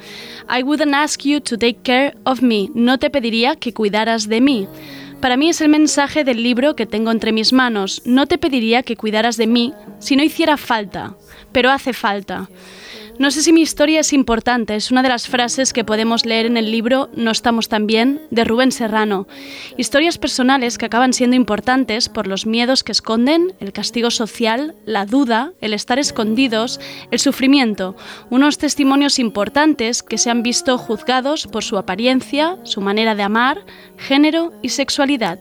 I 0.49 0.63
wouldn't 0.63 0.95
ask 0.95 1.21
you 1.21 1.41
to 1.41 1.59
take 1.59 1.81
care 1.83 2.17
of 2.23 2.41
me. 2.41 2.71
No 2.73 2.97
te 2.97 3.11
pediría 3.11 3.55
que 3.55 3.71
cuidaras 3.71 4.27
de 4.27 4.41
mí. 4.41 4.67
Para 5.21 5.37
mí 5.37 5.49
es 5.49 5.61
el 5.61 5.69
mensaje 5.69 6.23
del 6.23 6.41
libro 6.41 6.75
que 6.75 6.87
tengo 6.87 7.11
entre 7.11 7.31
mis 7.33 7.53
manos. 7.53 8.01
No 8.03 8.25
te 8.25 8.39
pediría 8.39 8.81
que 8.81 8.95
cuidaras 8.95 9.37
de 9.37 9.45
mí 9.45 9.75
si 9.99 10.15
no 10.15 10.23
hiciera 10.23 10.57
falta, 10.57 11.15
pero 11.51 11.69
hace 11.69 11.93
falta. 11.93 12.49
No 13.17 13.31
sé 13.31 13.43
si 13.43 13.53
mi 13.53 13.61
historia 13.61 14.01
es 14.01 14.11
importante, 14.11 14.75
es 14.75 14.91
una 14.91 15.01
de 15.01 15.07
las 15.07 15.29
frases 15.29 15.71
que 15.71 15.85
podemos 15.85 16.25
leer 16.25 16.45
en 16.45 16.57
el 16.57 16.69
libro 16.69 17.09
No 17.15 17.31
estamos 17.31 17.69
tan 17.69 17.87
bien, 17.87 18.21
de 18.29 18.43
Rubén 18.43 18.73
Serrano. 18.73 19.25
Historias 19.77 20.17
personales 20.17 20.77
que 20.77 20.87
acaban 20.87 21.13
siendo 21.13 21.37
importantes 21.37 22.09
por 22.09 22.27
los 22.27 22.45
miedos 22.45 22.83
que 22.83 22.91
esconden, 22.91 23.53
el 23.61 23.71
castigo 23.71 24.11
social, 24.11 24.75
la 24.85 25.05
duda, 25.05 25.53
el 25.61 25.73
estar 25.73 25.97
escondidos, 25.97 26.81
el 27.09 27.19
sufrimiento. 27.19 27.95
Unos 28.29 28.57
testimonios 28.57 29.17
importantes 29.17 30.03
que 30.03 30.17
se 30.17 30.29
han 30.29 30.43
visto 30.43 30.77
juzgados 30.77 31.47
por 31.47 31.63
su 31.63 31.77
apariencia, 31.77 32.57
su 32.63 32.81
manera 32.81 33.15
de 33.15 33.23
amar, 33.23 33.65
género 33.97 34.51
y 34.61 34.69
sexualidad. 34.69 35.39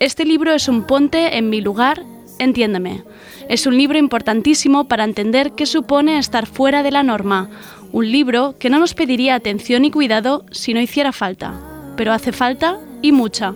Este 0.00 0.26
libro 0.26 0.52
es 0.52 0.68
un 0.68 0.86
ponte 0.86 1.38
en 1.38 1.48
mi 1.48 1.62
lugar, 1.62 2.04
entiéndeme. 2.38 3.04
Es 3.50 3.66
un 3.66 3.76
libro 3.76 3.98
importantísimo 3.98 4.84
para 4.84 5.02
entender 5.02 5.50
qué 5.56 5.66
supone 5.66 6.18
estar 6.18 6.46
fuera 6.46 6.84
de 6.84 6.92
la 6.92 7.02
norma. 7.02 7.50
Un 7.90 8.12
libro 8.12 8.54
que 8.60 8.70
no 8.70 8.78
nos 8.78 8.94
pediría 8.94 9.34
atención 9.34 9.84
y 9.84 9.90
cuidado 9.90 10.44
si 10.52 10.72
no 10.72 10.80
hiciera 10.80 11.10
falta. 11.10 11.54
Pero 11.96 12.12
hace 12.12 12.30
falta 12.30 12.78
y 13.02 13.10
mucha. 13.10 13.52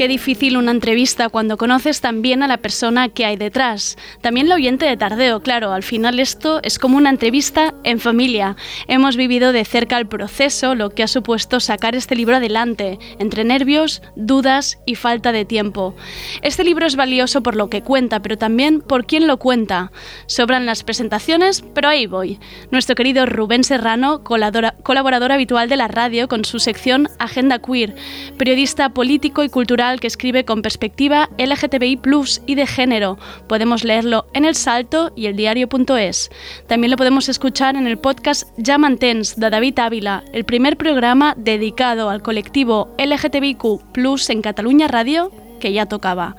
Qué 0.00 0.08
difícil 0.08 0.56
una 0.56 0.70
entrevista 0.70 1.28
cuando 1.28 1.58
conoces 1.58 2.00
tan 2.00 2.22
bien 2.22 2.42
a 2.42 2.48
la 2.48 2.56
persona 2.56 3.10
que 3.10 3.26
hay 3.26 3.36
detrás. 3.36 3.98
También 4.22 4.48
la 4.48 4.54
oyente 4.54 4.86
de 4.86 4.96
Tardeo, 4.96 5.40
claro, 5.40 5.74
al 5.74 5.82
final 5.82 6.20
esto 6.20 6.58
es 6.62 6.78
como 6.78 6.96
una 6.96 7.10
entrevista 7.10 7.74
en 7.84 8.00
familia. 8.00 8.56
Hemos 8.88 9.18
vivido 9.18 9.52
de 9.52 9.62
cerca 9.66 9.98
el 9.98 10.06
proceso, 10.06 10.74
lo 10.74 10.88
que 10.88 11.02
ha 11.02 11.06
supuesto 11.06 11.60
sacar 11.60 11.94
este 11.94 12.16
libro 12.16 12.36
adelante, 12.36 12.98
entre 13.18 13.44
nervios, 13.44 14.00
dudas 14.16 14.78
y 14.86 14.94
falta 14.94 15.32
de 15.32 15.44
tiempo. 15.44 15.94
Este 16.40 16.64
libro 16.64 16.86
es 16.86 16.96
valioso 16.96 17.42
por 17.42 17.54
lo 17.54 17.68
que 17.68 17.82
cuenta, 17.82 18.20
pero 18.20 18.38
también 18.38 18.80
por 18.80 19.04
quién 19.04 19.26
lo 19.26 19.36
cuenta. 19.36 19.92
Sobran 20.24 20.64
las 20.64 20.82
presentaciones, 20.82 21.62
pero 21.74 21.90
ahí 21.90 22.06
voy. 22.06 22.38
Nuestro 22.70 22.94
querido 22.94 23.26
Rubén 23.26 23.64
Serrano, 23.64 24.24
colaborador 24.24 25.30
habitual 25.30 25.68
de 25.68 25.76
la 25.76 25.88
radio 25.88 26.26
con 26.26 26.46
su 26.46 26.58
sección 26.58 27.10
Agenda 27.18 27.58
Queer, 27.58 27.94
periodista 28.38 28.88
político 28.88 29.44
y 29.44 29.50
cultural 29.50 29.89
que 29.98 30.06
escribe 30.06 30.44
con 30.44 30.62
perspectiva 30.62 31.28
LGTBI 31.38 31.98
y 32.46 32.54
de 32.54 32.66
género. 32.66 33.18
Podemos 33.48 33.82
leerlo 33.82 34.26
en 34.32 34.44
El 34.44 34.54
Salto 34.54 35.12
y 35.16 35.26
el 35.26 35.34
diario.es. 35.34 36.30
También 36.68 36.92
lo 36.92 36.96
podemos 36.96 37.28
escuchar 37.28 37.74
en 37.74 37.88
el 37.88 37.98
podcast 37.98 38.46
Ya 38.56 38.78
Mantens 38.78 39.34
de 39.40 39.50
David 39.50 39.78
Ávila, 39.80 40.22
el 40.32 40.44
primer 40.44 40.76
programa 40.76 41.34
dedicado 41.36 42.10
al 42.10 42.22
colectivo 42.22 42.94
LGTBIQ 42.98 43.80
en 44.28 44.42
Cataluña 44.42 44.86
Radio 44.86 45.32
que 45.60 45.72
ya 45.72 45.86
tocaba. 45.86 46.36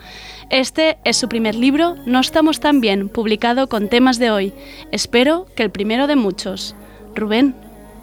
Este 0.49 0.97
es 1.05 1.15
su 1.15 1.29
primer 1.29 1.55
libro, 1.55 1.95
No 2.05 2.19
estamos 2.19 2.59
tan 2.59 2.81
bien, 2.81 3.07
publicado 3.07 3.69
con 3.69 3.87
temas 3.87 4.19
de 4.19 4.31
hoy. 4.31 4.53
Espero 4.91 5.45
que 5.55 5.63
el 5.63 5.71
primero 5.71 6.07
de 6.07 6.17
muchos. 6.17 6.75
Rubén, 7.15 7.55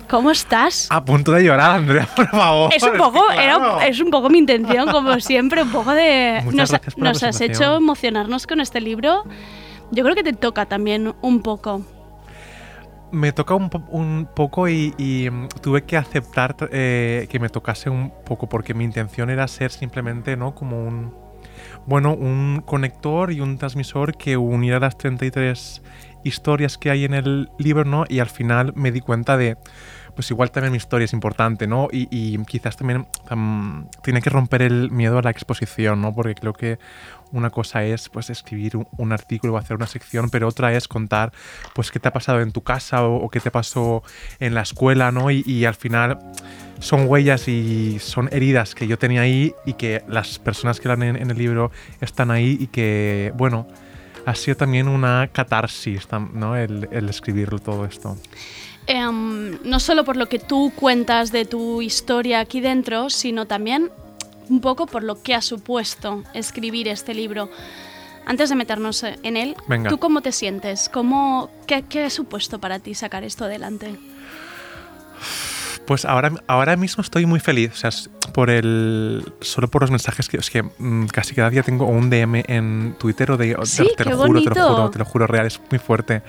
¿cómo 0.08 0.30
estás? 0.30 0.88
A 0.90 1.04
punto 1.04 1.32
de 1.32 1.44
llorar, 1.44 1.72
Andrea, 1.76 2.08
por 2.16 2.28
favor. 2.28 2.72
Es 2.74 2.82
un 2.82 2.96
poco, 2.96 3.20
que, 3.28 3.34
claro. 3.34 3.76
era- 3.78 3.86
es 3.86 4.00
un 4.00 4.10
poco 4.10 4.28
mi 4.30 4.38
intención, 4.38 4.88
como 4.90 5.18
siempre, 5.20 5.62
un 5.62 5.70
poco 5.70 5.92
de. 5.94 6.40
Muchas 6.44 6.80
nos 6.96 7.22
has 7.22 7.40
hecho 7.40 7.76
emocionarnos 7.76 8.46
con 8.46 8.60
este 8.60 8.80
libro. 8.80 9.24
Yo 9.90 10.04
creo 10.04 10.14
que 10.14 10.22
te 10.22 10.32
toca 10.32 10.66
también 10.66 11.14
un 11.22 11.42
poco. 11.42 11.82
Me 13.10 13.32
toca 13.32 13.54
un, 13.54 13.70
po- 13.70 13.84
un 13.88 14.28
poco 14.36 14.68
y, 14.68 14.92
y, 14.98 15.30
mm, 15.30 15.48
tuve 15.62 15.84
que 15.84 15.96
aceptar 15.96 16.54
eh, 16.70 17.26
que 17.30 17.38
me 17.38 17.48
tocase 17.48 17.88
un 17.88 18.12
poco 18.26 18.48
porque 18.50 18.74
mi 18.74 18.84
intención 18.84 19.30
era 19.30 19.48
ser 19.48 19.70
simplemente, 19.70 20.36
¿no? 20.36 20.54
Como 20.54 20.84
un, 20.84 21.14
bueno, 21.86 22.12
un 22.12 22.62
conector 22.66 23.32
y 23.32 23.40
un 23.40 23.56
transmisor 23.56 24.14
que 24.18 24.36
uniera 24.36 24.78
las 24.78 24.98
33 24.98 25.80
historias 26.22 26.76
que 26.76 26.90
hay 26.90 27.06
en 27.06 27.14
el 27.14 27.48
libro, 27.58 27.86
¿no? 27.86 28.04
Y 28.10 28.18
al 28.18 28.28
final 28.28 28.74
me 28.76 28.92
di 28.92 29.00
cuenta 29.00 29.38
de, 29.38 29.56
pues 30.18 30.32
igual 30.32 30.50
también 30.50 30.72
mi 30.72 30.78
historia 30.78 31.04
es 31.04 31.12
importante, 31.12 31.68
¿no? 31.68 31.86
Y, 31.92 32.08
y 32.10 32.36
quizás 32.44 32.76
también 32.76 33.06
tam- 33.28 33.86
tiene 34.02 34.20
que 34.20 34.30
romper 34.30 34.62
el 34.62 34.90
miedo 34.90 35.16
a 35.16 35.22
la 35.22 35.30
exposición, 35.30 36.02
¿no? 36.02 36.12
Porque 36.12 36.34
creo 36.34 36.54
que 36.54 36.80
una 37.30 37.50
cosa 37.50 37.84
es 37.84 38.08
pues 38.08 38.28
escribir 38.28 38.76
un, 38.76 38.88
un 38.96 39.12
artículo 39.12 39.54
o 39.54 39.58
hacer 39.58 39.76
una 39.76 39.86
sección, 39.86 40.28
pero 40.28 40.48
otra 40.48 40.72
es 40.72 40.88
contar 40.88 41.30
pues 41.72 41.92
qué 41.92 42.00
te 42.00 42.08
ha 42.08 42.12
pasado 42.12 42.40
en 42.40 42.50
tu 42.50 42.62
casa 42.62 43.04
o, 43.04 43.14
o 43.14 43.28
qué 43.28 43.38
te 43.38 43.52
pasó 43.52 44.02
en 44.40 44.54
la 44.54 44.62
escuela, 44.62 45.12
¿no? 45.12 45.30
Y, 45.30 45.44
y 45.46 45.66
al 45.66 45.76
final 45.76 46.18
son 46.80 47.06
huellas 47.06 47.46
y 47.46 48.00
son 48.00 48.28
heridas 48.32 48.74
que 48.74 48.88
yo 48.88 48.98
tenía 48.98 49.20
ahí 49.20 49.54
y 49.66 49.74
que 49.74 50.02
las 50.08 50.40
personas 50.40 50.80
que 50.80 50.88
eran 50.88 51.04
en, 51.04 51.14
en 51.14 51.30
el 51.30 51.38
libro 51.38 51.70
están 52.00 52.32
ahí 52.32 52.58
y 52.58 52.66
que, 52.66 53.32
bueno, 53.36 53.68
ha 54.26 54.34
sido 54.34 54.56
también 54.56 54.88
una 54.88 55.28
catarsis, 55.32 56.08
¿no? 56.34 56.56
El, 56.56 56.88
el 56.90 57.08
escribirlo 57.08 57.60
todo 57.60 57.84
esto. 57.84 58.16
Em, 58.88 59.58
no 59.64 59.80
solo 59.80 60.02
por 60.02 60.16
lo 60.16 60.30
que 60.30 60.38
tú 60.38 60.72
cuentas 60.74 61.30
de 61.30 61.44
tu 61.44 61.82
historia 61.82 62.40
aquí 62.40 62.62
dentro, 62.62 63.10
sino 63.10 63.46
también 63.46 63.90
un 64.48 64.62
poco 64.62 64.86
por 64.86 65.02
lo 65.02 65.22
que 65.22 65.34
ha 65.34 65.42
supuesto 65.42 66.24
escribir 66.32 66.88
este 66.88 67.12
libro. 67.12 67.50
Antes 68.24 68.48
de 68.48 68.56
meternos 68.56 69.02
en 69.02 69.36
él, 69.36 69.56
Venga. 69.66 69.90
¿tú 69.90 69.98
cómo 69.98 70.22
te 70.22 70.32
sientes? 70.32 70.88
¿Cómo, 70.88 71.50
qué, 71.66 71.82
¿Qué 71.82 72.04
ha 72.04 72.10
supuesto 72.10 72.60
para 72.60 72.78
ti 72.78 72.94
sacar 72.94 73.24
esto 73.24 73.44
adelante? 73.44 73.94
Pues 75.86 76.06
ahora, 76.06 76.32
ahora 76.46 76.76
mismo 76.76 77.02
estoy 77.02 77.26
muy 77.26 77.40
feliz, 77.40 77.72
o 77.72 77.76
sea, 77.76 77.88
es 77.88 78.10
por 78.32 78.50
el, 78.50 79.24
solo 79.40 79.68
por 79.68 79.82
los 79.82 79.90
mensajes 79.90 80.28
que, 80.28 80.36
es 80.36 80.50
que 80.50 80.62
mm, 80.62 81.06
casi 81.06 81.34
cada 81.34 81.48
día 81.48 81.62
tengo 81.62 81.86
un 81.86 82.10
DM 82.10 82.44
en 82.46 82.94
Twitter 82.98 83.30
o 83.30 83.36
de, 83.38 83.56
Sí, 83.64 83.88
te, 83.96 84.04
qué 84.04 84.10
lo 84.10 84.18
juro, 84.18 84.42
te 84.42 84.50
lo 84.50 84.68
juro, 84.68 84.90
te 84.90 84.98
lo 84.98 85.04
juro, 85.06 85.26
real, 85.26 85.46
es 85.46 85.60
muy 85.70 85.78
fuerte. 85.78 86.22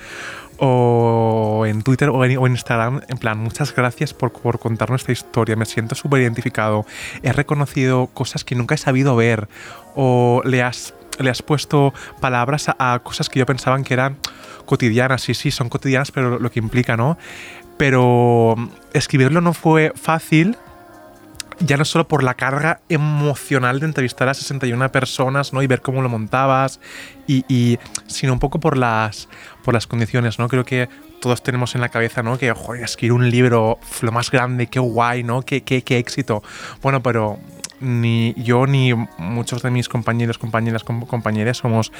O 0.59 1.63
en 1.65 1.83
Twitter 1.83 2.09
o 2.09 2.25
en, 2.25 2.51
Instagram, 2.51 3.01
en 3.07 3.17
plan, 3.17 3.37
muchas 3.37 3.73
gracias 3.73 4.13
por, 4.13 4.31
por 4.31 4.59
contar 4.59 4.89
nuestra 4.89 5.13
historia, 5.13 5.55
me 5.55 5.65
siento 5.65 5.95
súper 5.95 6.21
identificado, 6.21 6.85
he 7.23 7.31
reconocido 7.31 8.07
cosas 8.07 8.43
que 8.43 8.55
nunca 8.55 8.75
he 8.75 8.77
sabido 8.77 9.15
ver, 9.15 9.47
o 9.95 10.41
le 10.43 10.61
has, 10.61 10.93
le 11.17 11.29
has 11.29 11.41
puesto 11.41 11.93
palabras 12.19 12.67
a, 12.77 12.99
cosas 12.99 13.29
que 13.29 13.39
yo 13.39 13.45
pensaba 13.45 13.81
que 13.83 13.93
eran 13.93 14.17
cotidianas, 14.65 15.21
sí, 15.21 15.33
sí, 15.33 15.51
son 15.51 15.69
cotidianas, 15.69 16.11
pero 16.11 16.39
lo 16.39 16.51
que 16.51 16.59
implica, 16.59 16.97
¿no? 16.97 17.17
Pero 17.77 18.55
mm, 18.57 18.67
escribirlo 18.93 19.41
no 19.41 19.53
fue 19.53 19.93
fácil, 19.95 20.57
ya 21.59 21.77
no 21.77 21.85
solo 21.85 22.07
por 22.07 22.23
la 22.23 22.33
carga 22.35 22.81
emocional 22.89 23.79
de 23.79 23.85
entrevistar 23.87 24.29
a 24.29 24.33
61 24.33 24.91
personas, 24.91 25.53
¿no? 25.53 25.61
Y 25.61 25.67
ver 25.67 25.81
cómo 25.81 26.01
lo 26.01 26.09
montabas, 26.09 26.79
y, 27.27 27.43
y- 27.47 27.77
sino 28.07 28.33
un 28.33 28.39
poco 28.39 28.59
por 28.59 28.77
las, 28.77 29.27
por 29.63 29.73
las 29.73 29.85
condiciones, 29.87 30.39
¿no? 30.39 30.47
Creo 30.47 30.63
que 30.63 30.89
todos 31.21 31.43
tenemos 31.43 31.75
en 31.75 31.81
la 31.81 31.89
cabeza, 31.89 32.23
¿no? 32.23 32.37
Que, 32.37 32.51
joder, 32.53 32.83
escribir 32.83 33.11
un 33.13 33.29
libro, 33.29 33.77
lo 34.01 34.11
más 34.11 34.31
grande, 34.31 34.67
qué 34.67 34.79
guay, 34.79 35.23
¿no? 35.23 35.41
Qué, 35.41 35.61
qué, 35.63 35.81
qué 35.81 35.97
éxito. 35.97 36.41
Bueno, 36.81 37.03
pero 37.03 37.39
ni 37.81 38.33
yo 38.35 38.65
ni 38.67 38.93
muchos 39.17 39.61
de 39.61 39.71
mis 39.71 39.89
compañeros, 39.89 40.37
compañeras, 40.37 40.83
com- 40.83 41.05
compañeras 41.05 41.57
somos 41.57 41.91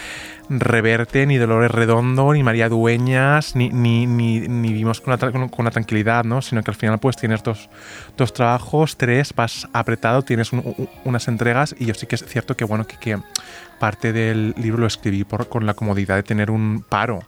Reverte, 0.50 1.26
ni 1.26 1.38
Dolores 1.38 1.72
Redondo, 1.72 2.34
ni 2.34 2.44
María 2.44 2.70
Dueñas, 2.70 3.56
ni, 3.56 3.70
ni, 3.70 4.06
ni, 4.08 4.40
vivimos 4.40 5.02
con 5.02 5.14
tra- 5.18 5.50
con, 5.50 5.66
la 5.66 5.72
tranquilidad, 5.72 6.24
¿no? 6.24 6.42
Sino 6.42 6.64
que 6.64 6.72
al 6.72 6.76
final 6.76 7.00
pues 7.00 7.18
tienes 7.18 7.44
dos, 7.44 7.70
dos 8.18 8.34
trabajos, 8.34 8.98
tres, 8.98 9.34
vas 9.36 9.68
apretado, 9.74 10.24
tienes 10.24 10.52
un- 10.54 10.64
un- 10.78 10.90
unas 11.06 11.28
entregas 11.28 11.76
y 11.78 11.86
yo 11.86 11.94
sí 11.94 12.08
que 12.08 12.16
es 12.16 12.26
cierto 12.26 12.56
que, 12.58 12.66
bueno, 12.66 12.86
que, 12.86 12.98
que 12.98 13.18
parte 13.80 14.12
del 14.12 14.54
libro 14.58 14.80
lo 14.82 14.88
escribí 14.88 15.24
por, 15.24 15.48
con 15.50 15.66
la 15.66 15.74
comodidad 15.74 16.16
de 16.16 16.24
tener 16.24 16.52
un 16.52 16.84
paro. 16.88 17.20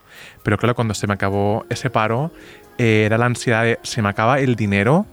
Pero 0.43 0.57
claro, 0.57 0.75
cuando 0.75 0.93
se 0.93 1.07
me 1.07 1.13
acabó 1.13 1.65
ese 1.69 1.89
paro, 1.89 2.31
eh, 2.77 3.03
era 3.05 3.17
la 3.17 3.25
ansiedad 3.27 3.63
de, 3.63 3.79
se 3.83 4.01
me 4.01 4.09
acaba 4.09 4.39
el 4.39 4.55
dinero, 4.55 5.05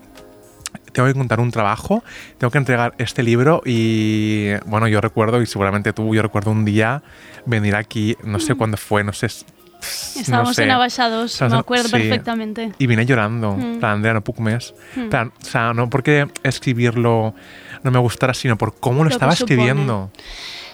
tengo 0.99 1.07
que 1.07 1.13
encontrar 1.13 1.39
un 1.39 1.53
trabajo, 1.53 2.03
tengo 2.39 2.51
que 2.51 2.59
entregar 2.59 2.93
este 2.99 3.23
libro 3.23 3.63
y 3.65 4.49
bueno, 4.67 4.89
yo 4.89 5.01
recuerdo, 5.01 5.41
y 5.41 5.47
seguramente 5.47 5.93
tú, 5.93 6.13
yo 6.13 6.23
recuerdo 6.23 6.51
un 6.51 6.65
día 6.65 7.05
venir 7.47 7.77
aquí, 7.77 8.17
no 8.25 8.41
sé 8.41 8.57
cuándo 8.57 8.77
fue, 8.77 9.05
no 9.05 9.13
sé. 9.13 9.27
Estábamos 9.27 10.49
no 10.49 10.55
sé. 10.55 10.65
en 10.65 10.73
Abaixados, 10.73 11.41
me 11.41 11.57
acuerdo 11.57 11.85
sí. 11.85 11.93
perfectamente. 11.93 12.73
Y 12.79 12.89
vine 12.89 13.07
llorando, 13.07 13.53
Mm. 13.53 13.79
plan, 13.79 13.93
Andrea, 13.93 14.15
no 14.15 14.23
puc 14.23 14.41
més. 14.41 14.75
Mm. 14.97 15.09
Plan, 15.09 15.33
o 15.41 15.45
sea, 15.45 15.73
no 15.73 15.89
porque 15.89 16.27
escribirlo 16.43 17.33
no 17.85 17.91
me 17.93 17.99
gustara, 18.01 18.35
sino 18.35 18.59
por 18.59 18.75
cómo 18.81 19.05
lo, 19.05 19.11
Lo 19.11 19.11
estaba 19.11 19.37
supone. 19.37 20.09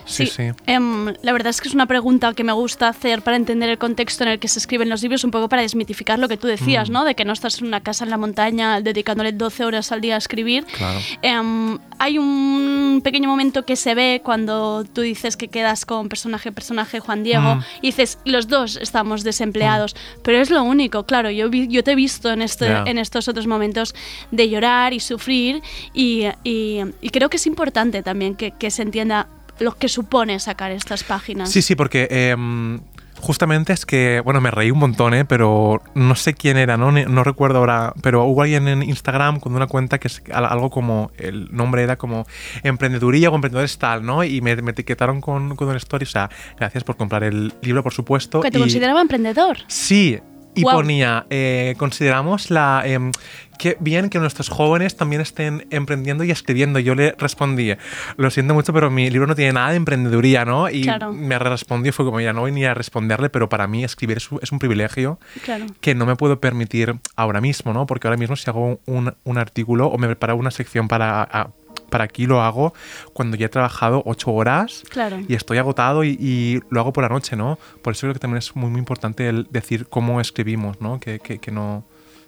Sí, 0.06 0.26
sí. 0.26 0.44
Em, 0.66 1.14
la 1.22 1.32
verdad 1.32 1.50
es 1.50 1.60
que 1.60 1.68
es 1.68 1.74
una 1.74 1.86
pregunta 1.86 2.32
que 2.34 2.44
me 2.44 2.52
gusta 2.52 2.88
hacer 2.88 3.22
para 3.22 3.36
entender 3.36 3.68
el 3.70 3.78
contexto 3.78 4.24
en 4.24 4.30
el 4.30 4.38
que 4.38 4.48
se 4.48 4.58
escriben 4.58 4.88
los 4.88 5.02
libros, 5.02 5.24
un 5.24 5.30
poco 5.30 5.48
para 5.48 5.62
desmitificar 5.62 6.18
lo 6.18 6.28
que 6.28 6.36
tú 6.36 6.46
decías, 6.46 6.90
Mm. 6.90 6.92
¿no? 6.92 7.04
De 7.04 7.14
que 7.14 7.24
no 7.24 7.32
estás 7.32 7.60
en 7.60 7.66
una 7.66 7.80
casa 7.80 8.04
en 8.04 8.10
la 8.10 8.16
montaña 8.18 8.80
dedicándole 8.80 9.32
12 9.32 9.64
horas 9.64 9.92
al 9.92 10.00
día 10.00 10.14
a 10.14 10.18
escribir. 10.18 10.64
Claro. 10.66 10.98
Em, 11.22 11.78
hay 11.98 12.18
un 12.18 13.00
pequeño 13.02 13.28
momento 13.28 13.64
que 13.64 13.76
se 13.76 13.94
ve 13.94 14.20
cuando 14.24 14.84
tú 14.84 15.00
dices 15.00 15.36
que 15.36 15.48
quedas 15.48 15.86
con 15.86 16.08
personaje, 16.08 16.52
personaje 16.52 17.00
Juan 17.00 17.22
Diego, 17.24 17.56
Mm. 17.56 17.60
y 17.82 17.86
dices, 17.88 18.18
los 18.24 18.48
dos 18.48 18.76
estamos 18.76 19.24
desempleados, 19.24 19.96
pero 20.22 20.38
es 20.38 20.50
lo 20.50 20.62
único, 20.62 21.04
claro, 21.04 21.30
yo, 21.30 21.48
vi- 21.50 21.68
yo 21.68 21.82
te 21.82 21.92
he 21.92 21.94
visto 21.94 22.30
en, 22.30 22.42
este, 22.42 22.66
Ya. 22.66 22.84
en 22.86 22.98
estos 22.98 23.28
otros 23.28 23.46
momentos 23.46 23.94
de 24.30 24.48
llorar 24.48 24.92
y 24.92 25.00
sufrir, 25.00 25.62
y, 25.92 26.26
y- 26.44 26.80
y 27.00 27.10
creo 27.10 27.30
que 27.30 27.36
es 27.36 27.46
importante 27.46 28.02
también 28.02 28.34
que, 28.34 28.50
que 28.52 28.70
se 28.70 28.82
entienda 28.82 29.28
lo 29.58 29.72
que 29.76 29.88
supone 29.88 30.38
sacar 30.40 30.70
estas 30.70 31.04
páginas. 31.04 31.50
Sí, 31.50 31.62
sí, 31.62 31.74
porque 31.74 32.08
em, 32.10 32.80
justamente 33.20 33.72
es 33.72 33.86
que, 33.86 34.20
bueno, 34.24 34.40
me 34.40 34.50
reí 34.50 34.70
un 34.70 34.78
montón, 34.78 35.14
¿eh? 35.14 35.24
pero 35.24 35.80
no 35.94 36.14
sé 36.14 36.34
quién 36.34 36.56
era, 36.56 36.76
¿no? 36.76 36.90
No 36.92 37.24
recuerdo 37.24 37.58
ahora, 37.58 37.94
pero 38.02 38.24
hubo 38.24 38.42
alguien 38.42 38.68
en 38.68 38.82
Instagram 38.82 39.40
con 39.40 39.54
una 39.54 39.66
cuenta 39.66 39.98
que 39.98 40.08
es 40.08 40.22
al- 40.32 40.44
algo 40.46 40.70
como, 40.70 41.10
el 41.18 41.48
nombre 41.54 41.82
era 41.82 41.96
como 41.96 42.26
emprendeduría 42.62 43.30
o 43.30 43.34
emprendedores 43.34 43.78
tal, 43.78 44.04
¿no? 44.04 44.24
Y 44.24 44.40
me, 44.40 44.56
me 44.56 44.72
etiquetaron 44.72 45.20
con, 45.20 45.56
con 45.56 45.68
una 45.68 45.76
story, 45.78 46.04
o 46.04 46.08
sea, 46.08 46.28
gracias 46.58 46.84
por 46.84 46.96
comprar 46.96 47.24
el 47.24 47.52
libro, 47.62 47.82
por 47.82 47.92
supuesto. 47.94 48.40
Que 48.40 48.50
te 48.50 48.58
y- 48.58 48.60
consideraba 48.60 49.00
emprendedor. 49.00 49.58
Sí, 49.68 50.18
y 50.56 50.62
ponía, 50.62 51.26
eh, 51.30 51.74
consideramos 51.78 52.48
la 52.50 52.82
em, 52.84 53.10
que 53.58 53.76
bien 53.80 54.10
que 54.10 54.18
nuestros 54.18 54.48
jóvenes 54.48 54.96
también 54.96 55.20
estén 55.22 55.66
emprendiendo 55.70 56.24
y 56.24 56.30
escribiendo. 56.30 56.78
Yo 56.78 56.94
le 56.94 57.12
respondí, 57.18 57.72
lo 58.16 58.30
siento 58.30 58.54
mucho, 58.54 58.72
pero 58.72 58.90
mi 58.90 59.10
libro 59.10 59.26
no 59.26 59.34
tiene 59.34 59.52
nada 59.52 59.70
de 59.70 59.76
emprendeduría, 59.76 60.44
¿no? 60.44 60.68
Y 60.70 60.82
Claro. 60.82 61.12
me 61.12 61.38
respondió, 61.38 61.92
fue 61.92 62.04
como, 62.04 62.18
mira, 62.18 62.32
no 62.32 62.40
voy 62.42 62.52
ni 62.52 62.64
a 62.64 62.74
responderle, 62.74 63.30
pero 63.30 63.48
para 63.48 63.66
mí 63.66 63.84
escribir 63.84 64.18
es 64.18 64.30
un, 64.30 64.38
es 64.42 64.52
un 64.52 64.58
privilegio 64.58 65.18
Claro. 65.44 65.66
que 65.80 65.94
no 65.94 66.06
me 66.06 66.16
puedo 66.16 66.40
permitir 66.40 66.94
ahora 67.16 67.40
mismo, 67.40 67.72
¿no? 67.72 67.86
Porque 67.86 68.06
ahora 68.08 68.16
mismo 68.18 68.36
si 68.36 68.48
hago 68.50 68.80
un, 68.86 69.14
un 69.24 69.38
artículo 69.38 69.86
o 69.88 69.98
me 69.98 70.06
preparo 70.06 70.36
una 70.36 70.50
sección 70.50 70.88
para... 70.88 71.22
a- 71.22 71.48
para 71.90 72.04
aquí 72.04 72.26
lo 72.26 72.40
hago 72.42 72.72
cuando 73.12 73.36
ya 73.36 73.46
he 73.46 73.48
trabajado 73.48 74.02
ocho 74.04 74.32
horas 74.32 74.82
Claro. 74.88 75.20
y 75.28 75.34
estoy 75.34 75.58
agotado 75.58 76.02
y, 76.02 76.16
y 76.20 76.60
lo 76.70 76.80
hago 76.80 76.92
por 76.92 77.02
la 77.04 77.08
noche, 77.08 77.36
¿no? 77.36 77.56
Por 77.82 77.92
eso 77.92 78.00
creo 78.02 78.14
que 78.14 78.18
también 78.18 78.38
es 78.38 78.56
muy, 78.56 78.68
muy 78.68 78.80
importante 78.80 79.28
el 79.28 79.46
decir 79.50 79.86
cómo 79.88 80.20
escribimos, 80.20 80.80
¿no? 80.80 80.98
Que, 80.98 81.20
que, 81.20 81.38
que 81.38 81.52
no, 81.52 81.84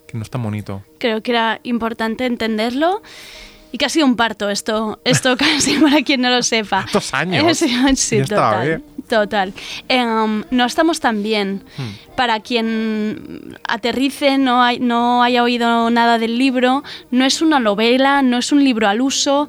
que 0.06 0.16
no 0.16 0.22
es 0.22 0.30
tan 0.30 0.42
bonito. 0.42 0.82
Creo 0.98 1.22
que 1.22 1.30
era 1.32 1.60
importante 1.64 2.26
entenderlo. 2.26 3.02
Y 3.72 3.78
que 3.78 3.84
ha 3.84 3.88
sido 3.88 4.06
un 4.06 4.16
parto 4.16 4.48
esto, 4.48 5.00
esto 5.04 5.36
casi 5.38 5.76
para 5.78 6.00
quien 6.02 6.20
no 6.22 6.30
lo 6.30 6.42
sepa. 6.42 6.86
Dos 6.92 7.12
años. 7.12 7.58
Sí, 7.58 7.68
sí, 7.96 8.22
total. 8.22 8.82
Total. 9.08 9.52
Em, 9.88 10.44
no 10.50 10.64
estamos 10.64 11.00
tan 11.00 11.22
bien. 11.22 11.62
Hmm. 11.76 12.14
Para 12.16 12.40
quien 12.40 13.58
aterrice, 13.68 14.38
no, 14.38 14.62
hay- 14.62 14.78
no 14.78 15.22
haya 15.22 15.42
oído 15.42 15.90
nada 15.90 16.18
del 16.18 16.38
libro, 16.38 16.84
no 17.10 17.24
es 17.24 17.42
una 17.42 17.58
novela, 17.58 18.22
no 18.22 18.38
es 18.38 18.52
un 18.52 18.62
libro 18.64 18.88
al 18.88 19.00
uso. 19.00 19.48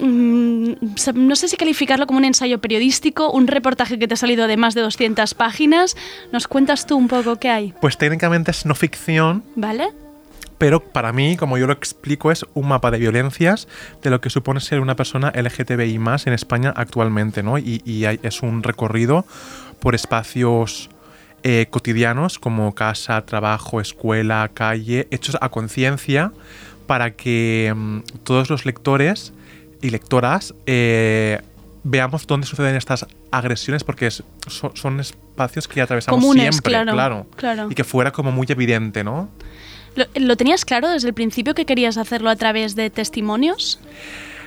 Mm, 0.00 0.72
No 1.14 1.36
sé 1.36 1.48
si 1.48 1.56
calificarlo 1.56 2.06
como 2.06 2.18
un 2.18 2.24
ensayo 2.24 2.58
periodístico, 2.60 3.30
un 3.30 3.46
reportaje 3.46 3.98
que 3.98 4.08
te 4.08 4.14
ha 4.14 4.16
salido 4.16 4.46
de 4.46 4.56
más 4.56 4.74
de 4.74 4.80
200 4.82 5.34
páginas. 5.34 5.96
¿Nos 6.32 6.46
cuentas 6.48 6.86
tú 6.86 6.96
un 6.96 7.08
poco 7.08 7.36
qué 7.36 7.50
hay? 7.50 7.74
Pues 7.80 7.96
técnicamente 7.98 8.50
es 8.50 8.66
no 8.66 8.74
ficción, 8.74 9.42
¿Vale? 9.56 9.88
pero 10.58 10.80
para 10.80 11.12
mí, 11.12 11.36
como 11.36 11.58
yo 11.58 11.66
lo 11.66 11.72
explico, 11.72 12.30
es 12.30 12.46
un 12.54 12.68
mapa 12.68 12.90
de 12.90 12.98
violencias 12.98 13.66
de 14.02 14.10
lo 14.10 14.20
que 14.20 14.30
supone 14.30 14.60
ser 14.60 14.80
una 14.80 14.94
persona 14.96 15.30
LGTBI 15.34 15.98
más 15.98 16.26
en 16.26 16.32
España 16.32 16.72
actualmente, 16.74 17.42
¿no? 17.42 17.58
Y, 17.58 17.82
y 17.84 18.04
hay- 18.06 18.20
es 18.22 18.40
un 18.42 18.62
recorrido 18.62 19.26
por 19.80 19.94
espacios 19.94 20.88
eh, 21.42 21.66
cotidianos 21.68 22.38
como 22.38 22.74
casa, 22.74 23.20
trabajo, 23.26 23.80
escuela, 23.80 24.50
calle, 24.54 25.06
hechos 25.10 25.36
a 25.40 25.50
conciencia 25.50 26.32
para 26.86 27.10
que 27.10 27.70
mm, 27.76 27.98
todos 28.22 28.48
los 28.48 28.64
lectores 28.64 29.34
y 29.84 29.90
lectoras 29.90 30.54
eh, 30.66 31.40
veamos 31.82 32.26
dónde 32.26 32.46
suceden 32.46 32.74
estas 32.76 33.06
agresiones 33.30 33.84
porque 33.84 34.06
es- 34.06 34.22
son, 34.48 34.74
son 34.74 34.98
espacios 35.00 35.68
que 35.68 35.80
atravesamos 35.82 36.18
Comunes, 36.20 36.42
siempre, 36.54 36.70
claro, 36.72 36.92
claro, 36.92 37.26
claro. 37.36 37.68
y 37.70 37.74
que 37.74 37.84
fuera 37.84 38.10
como 38.10 38.32
muy 38.32 38.46
evidente, 38.48 39.04
¿no? 39.04 39.28
¿Lo, 39.94 40.06
lo 40.14 40.36
tenías 40.36 40.64
claro 40.64 40.88
desde 40.88 41.08
el 41.08 41.14
principio 41.14 41.54
que 41.54 41.66
querías 41.66 41.98
hacerlo 41.98 42.30
a 42.30 42.36
través 42.36 42.74
de 42.74 42.88
testimonios? 42.90 43.78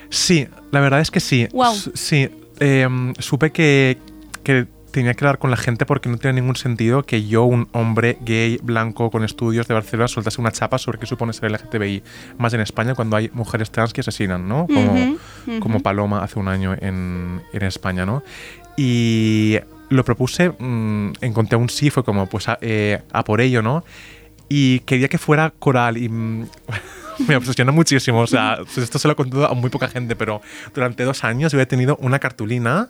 Sí, 0.09 0.47
la 0.71 0.79
verdad 0.79 0.99
es 1.01 1.11
que 1.11 1.19
sí. 1.19 1.47
S- 1.53 1.91
Sí, 1.93 2.29
em, 2.59 3.13
supe 3.19 3.51
que, 3.51 3.97
que 4.43 4.65
tenía 4.91 5.13
que 5.13 5.23
hablar 5.25 5.37
con 5.37 5.51
la 5.51 5.57
gente 5.57 5.85
porque 5.85 6.09
no 6.09 6.17
tiene 6.17 6.41
ningún 6.41 6.55
sentido 6.55 7.03
que 7.03 7.27
yo, 7.27 7.43
un 7.43 7.67
hombre 7.71 8.17
gay, 8.21 8.59
blanco, 8.63 9.11
con 9.11 9.23
estudios 9.23 9.67
de 9.67 9.73
Barcelona, 9.73 10.07
soltase 10.07 10.41
una 10.41 10.51
chapa 10.51 10.77
sobre 10.77 10.97
qué 10.99 11.05
supone 11.05 11.33
ser 11.33 11.51
LGTBI, 11.51 12.03
más 12.37 12.53
en 12.53 12.61
España 12.61 12.95
cuando 12.95 13.15
hay 13.17 13.29
mujeres 13.33 13.69
trans 13.71 13.93
que 13.93 14.01
asesinan, 14.01 14.47
¿no? 14.47 14.67
Como, 14.67 14.93
Ujú, 14.93 15.17
ujú. 15.47 15.59
como 15.59 15.79
Paloma 15.81 16.23
hace 16.23 16.39
un 16.39 16.47
año 16.47 16.73
en, 16.79 17.41
en 17.53 17.63
España, 17.63 18.05
¿no? 18.05 18.23
Y 18.75 19.57
lo 19.89 20.03
propuse, 20.03 20.49
mm, 20.49 21.13
encontré 21.21 21.57
un 21.57 21.69
sí, 21.69 21.89
fue 21.89 22.03
como, 22.03 22.27
pues 22.27 22.47
a, 22.49 22.57
eh, 22.61 23.01
a 23.11 23.23
por 23.23 23.41
ello, 23.41 23.61
¿no? 23.61 23.83
Y 24.49 24.79
quería 24.81 25.07
que 25.09 25.17
fuera 25.17 25.51
coral 25.59 25.97
y 25.97 26.07
mm, 26.09 26.47
me 27.27 27.35
obsesionó 27.35 27.73
muchísimo. 27.73 28.19
O 28.21 28.27
sea, 28.27 28.57
pues 28.63 28.77
esto 28.77 28.99
se 28.99 29.07
lo 29.07 29.13
he 29.13 29.15
contado 29.15 29.47
a 29.49 29.53
muy 29.53 29.69
poca 29.69 29.87
gente, 29.87 30.15
pero 30.15 30.41
durante 30.73 31.03
dos 31.03 31.23
años 31.23 31.51
yo 31.51 31.59
he 31.59 31.65
tenido 31.65 31.97
una 31.97 32.19
cartulina 32.19 32.89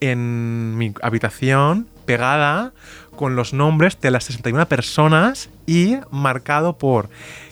en 0.00 0.76
mi 0.78 0.92
habitación 1.02 1.86
pegada 2.04 2.72
con 3.16 3.36
los 3.36 3.52
nombres 3.52 4.00
de 4.00 4.10
las 4.10 4.24
61 4.24 4.66
personas 4.66 5.50
y 5.66 5.96
marcado 6.10 6.78
por 6.78 7.08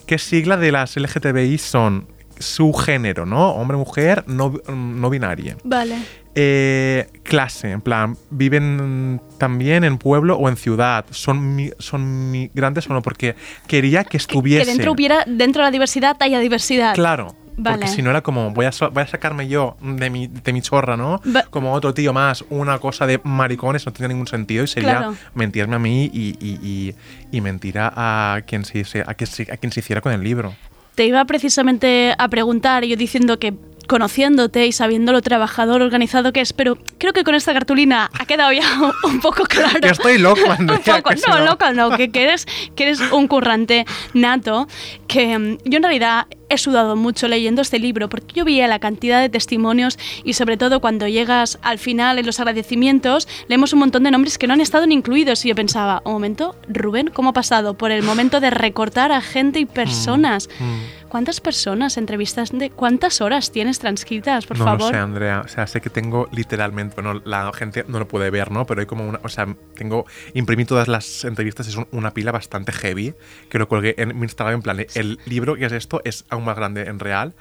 qué 0.06 0.18
sigla 0.18 0.56
de 0.56 0.72
las 0.72 0.96
LGTBI 0.96 1.58
son 1.58 2.06
su 2.38 2.72
género, 2.72 3.26
¿no? 3.26 3.50
Hombre, 3.50 3.76
mujer, 3.76 4.24
no, 4.26 4.54
no 4.68 5.10
binaria. 5.10 5.56
Vale. 5.64 5.96
Eh, 6.34 7.08
clase, 7.22 7.70
en 7.70 7.80
plan, 7.80 8.16
viven 8.30 9.22
también 9.38 9.84
en 9.84 9.96
pueblo 9.96 10.36
o 10.36 10.48
en 10.50 10.56
ciudad, 10.58 11.06
son, 11.10 11.56
mi- 11.56 11.70
son 11.78 12.30
migrantes 12.30 12.88
o 12.90 12.92
no, 12.92 13.00
porque 13.00 13.34
quería 13.66 14.04
que 14.04 14.18
estuviese. 14.18 14.64
Que 14.66 14.70
dentro 14.70 14.92
hubiera, 14.92 15.24
dentro 15.26 15.62
de 15.62 15.68
la 15.68 15.70
diversidad 15.70 16.16
haya 16.20 16.38
diversidad. 16.38 16.94
Claro. 16.94 17.34
Vale. 17.58 17.78
Porque 17.78 17.88
si 17.92 18.02
no 18.02 18.10
era 18.10 18.22
como, 18.22 18.50
voy 18.50 18.66
a, 18.66 18.70
voy 18.92 19.02
a 19.02 19.06
sacarme 19.06 19.48
yo 19.48 19.76
de 19.80 20.10
mi, 20.10 20.26
de 20.26 20.52
mi 20.52 20.60
chorra, 20.62 20.96
¿no? 20.96 21.20
Como 21.50 21.72
otro 21.72 21.94
tío 21.94 22.12
más, 22.12 22.44
una 22.50 22.78
cosa 22.78 23.06
de 23.06 23.20
maricones, 23.24 23.86
no 23.86 23.92
tiene 23.92 24.12
ningún 24.12 24.26
sentido 24.26 24.64
y 24.64 24.66
sería 24.66 24.98
Claro. 24.98 25.16
mentirme 25.34 25.76
a 25.76 25.78
mí 25.78 26.10
y, 26.12 26.36
y, 26.38 26.58
y, 26.62 26.94
y 27.32 27.40
mentir 27.40 27.78
a 27.78 28.40
quien, 28.46 28.64
se, 28.64 28.80
a, 29.06 29.14
quien 29.14 29.26
se, 29.28 29.42
a 29.50 29.56
quien 29.56 29.72
se 29.72 29.80
hiciera 29.80 30.00
con 30.00 30.12
el 30.12 30.22
libro. 30.22 30.54
Te 30.94 31.04
iba 31.06 31.24
precisamente 31.24 32.14
a 32.18 32.28
preguntar, 32.28 32.84
yo 32.84 32.96
diciendo 32.96 33.38
que 33.38 33.54
conociéndote 33.86 34.66
y 34.66 34.72
sabiendo 34.72 35.12
lo 35.12 35.22
trabajador, 35.22 35.80
organizado 35.80 36.32
que 36.32 36.40
es, 36.40 36.52
pero 36.52 36.76
creo 36.98 37.12
que 37.12 37.22
con 37.24 37.34
esta 37.34 37.52
cartulina 37.52 38.10
ha 38.18 38.26
quedado 38.26 38.52
ya 38.52 38.64
un 39.04 39.20
poco 39.20 39.44
claro. 39.44 39.80
Que 39.80 39.90
estoy 39.90 40.18
loco, 40.18 40.40
Andrea, 40.58 40.78
un 40.78 40.82
poco, 40.82 41.10
que 41.10 41.16
si 41.18 41.30
no, 41.30 41.38
no. 41.38 41.44
loco 41.44 41.72
no, 41.72 41.90
que, 41.96 42.10
que 42.10 42.24
eres, 42.24 42.46
que 42.74 42.82
eres 42.84 43.00
un 43.12 43.28
currante 43.28 43.86
nato, 44.14 44.66
que 45.06 45.38
mm, 45.38 45.58
yo 45.64 45.76
en 45.76 45.82
realidad 45.82 46.26
he 46.48 46.58
sudado 46.58 46.96
mucho 46.96 47.28
leyendo 47.28 47.62
este 47.62 47.78
libro 47.78 48.08
porque 48.08 48.34
yo 48.34 48.44
veía 48.44 48.68
la 48.68 48.78
cantidad 48.78 49.20
de 49.20 49.28
testimonios 49.28 49.98
y 50.24 50.34
sobre 50.34 50.56
todo 50.56 50.80
cuando 50.80 51.08
llegas 51.08 51.58
al 51.62 51.78
final 51.78 52.18
en 52.18 52.26
los 52.26 52.38
agradecimientos 52.40 53.26
leemos 53.48 53.72
un 53.72 53.80
montón 53.80 54.02
de 54.04 54.10
nombres 54.10 54.38
que 54.38 54.46
no 54.46 54.54
han 54.54 54.60
estado 54.60 54.86
ni 54.86 54.94
incluidos 54.94 55.44
y 55.44 55.48
yo 55.48 55.54
pensaba, 55.54 56.02
un 56.04 56.12
momento, 56.12 56.56
Rubén, 56.68 57.08
¿cómo 57.12 57.30
ha 57.30 57.32
pasado 57.32 57.74
por 57.74 57.90
el 57.90 58.02
momento 58.02 58.40
de 58.40 58.50
recortar 58.50 59.12
a 59.12 59.20
gente 59.20 59.58
y 59.60 59.66
personas? 59.66 60.48
Mm. 60.58 61.06
¿Cuántas 61.08 61.40
personas 61.40 61.96
entrevistas 61.96 62.50
de 62.52 62.68
cuántas 62.68 63.20
horas 63.20 63.50
tienes 63.52 63.78
transcritas, 63.78 64.44
por 64.44 64.58
no 64.58 64.64
favor? 64.64 64.80
lo 64.80 64.88
sé, 64.88 64.96
Andrea. 64.96 65.42
O 65.44 65.48
sea, 65.48 65.66
sé 65.66 65.80
que 65.80 65.88
tengo 65.88 66.28
literalmente, 66.32 67.00
bueno, 67.00 67.22
la 67.24 67.50
gente 67.54 67.84
no 67.88 68.00
lo 68.00 68.08
puede 68.08 68.28
ver, 68.28 68.50
¿no? 68.50 68.66
Pero 68.66 68.80
hay 68.80 68.86
como 68.86 69.08
una, 69.08 69.20
o 69.22 69.28
sea, 69.28 69.46
tengo, 69.76 70.04
imprimí 70.34 70.64
todas 70.64 70.88
las 70.88 71.24
entrevistas, 71.24 71.68
es 71.68 71.76
un- 71.76 71.86
una 71.92 72.12
pila 72.12 72.32
bastante 72.32 72.72
heavy, 72.72 73.14
que 73.48 73.58
lo 73.58 73.68
colgué 73.68 73.94
en 73.98 74.18
mi 74.18 74.24
Instagram, 74.24 74.56
en 74.56 74.62
plan, 74.62 74.86
el 74.94 75.18
libro 75.26 75.54
que 75.54 75.66
es 75.66 75.72
esto 75.72 76.02
es 76.04 76.24
aún 76.36 76.44
más 76.44 76.56
grande 76.56 76.82
en 76.86 76.98
real. 76.98 77.34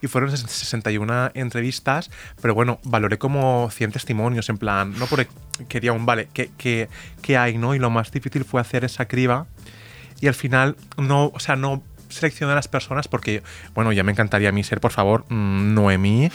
Y 0.00 0.08
fueron 0.08 0.30
ses- 0.30 0.46
61 0.48 1.30
entrevistas, 1.34 2.10
pero 2.40 2.54
bueno, 2.54 2.80
valoré 2.84 3.18
como 3.18 3.70
100 3.70 3.92
testimonios, 3.92 4.48
en 4.48 4.58
plan, 4.58 4.94
no 4.98 5.06
porque 5.06 5.28
quería 5.68 5.92
un, 5.92 6.06
vale, 6.06 6.28
¿qué, 6.32 6.50
qué, 6.58 6.88
qué 7.22 7.36
hay, 7.36 7.56
no? 7.58 7.74
Y 7.74 7.78
lo 7.78 7.88
más 7.90 8.10
difícil 8.10 8.44
fue 8.44 8.60
hacer 8.60 8.84
esa 8.84 9.06
criba 9.06 9.46
y 10.20 10.26
al 10.26 10.34
final 10.34 10.76
no, 10.96 11.26
o 11.34 11.38
sea, 11.40 11.54
no 11.56 11.82
seleccioné 12.08 12.52
a 12.52 12.56
las 12.56 12.68
personas 12.68 13.08
porque, 13.08 13.42
bueno, 13.74 13.90
ya 13.92 14.02
me 14.02 14.12
encantaría 14.12 14.48
a 14.48 14.52
mí 14.52 14.62
ser, 14.64 14.80
por 14.80 14.90
favor, 14.90 15.24
mm, 15.28 15.72
Noemí, 15.74 16.30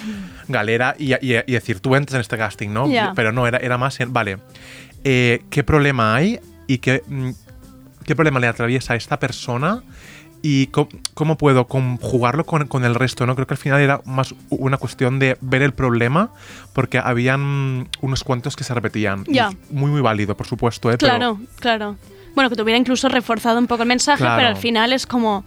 Galera 0.47 0.95
y, 0.97 1.13
y- 1.13 1.19
y 1.45 1.51
decir, 1.51 1.79
tú 1.81 1.95
entras 1.95 2.15
en 2.15 2.21
este 2.21 2.37
casting, 2.37 2.69
¿no? 2.69 2.87
Ya. 2.89 3.13
Pero 3.15 3.31
no, 3.33 3.45
era, 3.47 3.57
era 3.59 3.77
más, 3.77 3.99
en, 3.99 4.11
vale, 4.13 4.37
eh, 5.03 5.43
¿qué 5.49 5.63
problema 5.63 6.15
hay 6.15 6.39
y 6.67 6.77
qué, 6.79 7.03
mm, 7.05 7.29
qué 8.05 8.15
problema 8.15 8.39
le 8.39 8.47
atraviesa 8.47 8.93
a 8.93 8.95
esta 8.95 9.19
persona? 9.19 9.83
Y 10.41 10.67
cómo, 10.67 11.35
puedo 11.37 11.67
conjugarlo 11.67 12.45
con, 12.45 12.67
con 12.67 12.85
el 12.85 12.95
resto, 12.95 13.25
¿no? 13.25 13.35
Creo 13.35 13.47
que 13.47 13.55
al 13.55 13.57
final 13.57 13.81
era 13.81 14.01
más 14.05 14.33
una 14.49 14.77
cuestión 14.77 15.19
de 15.19 15.37
ver 15.41 15.61
el 15.61 15.73
problema, 15.73 16.29
porque 16.73 16.99
habían 16.99 17.89
unos 18.01 18.23
cuantos 18.23 18.55
que 18.55 18.63
se 18.63 18.73
repetían. 18.73 19.23
Y 19.27 19.33
Ya. 19.33 19.49
Muy, 19.71 19.89
muy 19.91 20.01
válido, 20.01 20.37
por 20.37 20.47
supuesto, 20.47 20.89
¿eh? 20.91 20.97
Pero- 20.97 21.09
Claro, 21.09 21.39
claro. 21.59 21.95
Bueno, 22.35 22.51
que 22.51 22.55
te 22.55 22.61
hubiera 22.61 22.77
incluso 22.77 23.09
reforzado 23.09 23.57
un 23.57 23.65
poco 23.65 23.81
el 23.81 23.89
mensaje, 23.89 24.19
Claro. 24.19 24.37
pero 24.37 24.47
al 24.49 24.57
final 24.57 24.93
es 24.93 25.07
como 25.07 25.43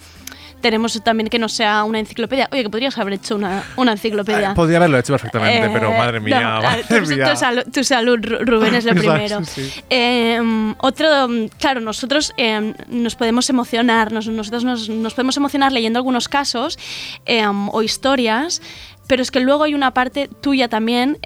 tenemos 0.60 1.00
también 1.02 1.28
que 1.28 1.38
no 1.38 1.48
sea 1.48 1.84
una 1.84 1.98
enciclopedia. 1.98 2.48
Oye, 2.52 2.62
que 2.64 2.70
podrías 2.70 2.96
haber 2.98 3.14
hecho 3.14 3.36
una, 3.36 3.64
una 3.76 3.92
enciclopedia. 3.92 4.50
Eh, 4.52 4.54
Podría 4.54 4.76
haberlo 4.78 4.98
hecho 4.98 5.12
perfectamente, 5.12 5.66
Eh, 5.66 5.70
pero 5.72 5.90
madre 5.92 6.20
mía, 6.20 6.40
no, 6.40 6.62
madre 6.62 6.84
tu, 6.84 6.94
tu 7.00 7.36
salud, 7.36 7.62
tu 7.72 7.84
salud, 7.84 8.18
Ru- 8.18 8.44
Rubén, 8.44 8.74
es 8.74 8.84
lo 8.84 8.94
primero. 8.94 9.44
sí. 9.44 9.70
Eh, 9.90 10.40
otro, 10.78 11.28
claro, 11.58 11.80
nosotros 11.80 12.32
eh, 12.36 12.74
nos 12.88 13.14
podemos 13.16 13.48
emocionar, 13.50 14.12
nos- 14.12 14.28
nosotros 14.28 14.64
nos, 14.64 14.88
nos 14.88 15.14
podemos 15.14 15.36
emocionar 15.36 15.72
leyendo 15.72 15.98
algunos 15.98 16.28
casos 16.28 16.78
eh, 17.26 17.44
o 17.46 17.82
historias, 17.82 18.62
pero 19.08 19.22
es 19.22 19.30
que 19.30 19.40
luego 19.40 19.64
hay 19.64 19.74
una 19.74 19.92
parte 19.92 20.28
tuya 20.40 20.68
también 20.68 21.18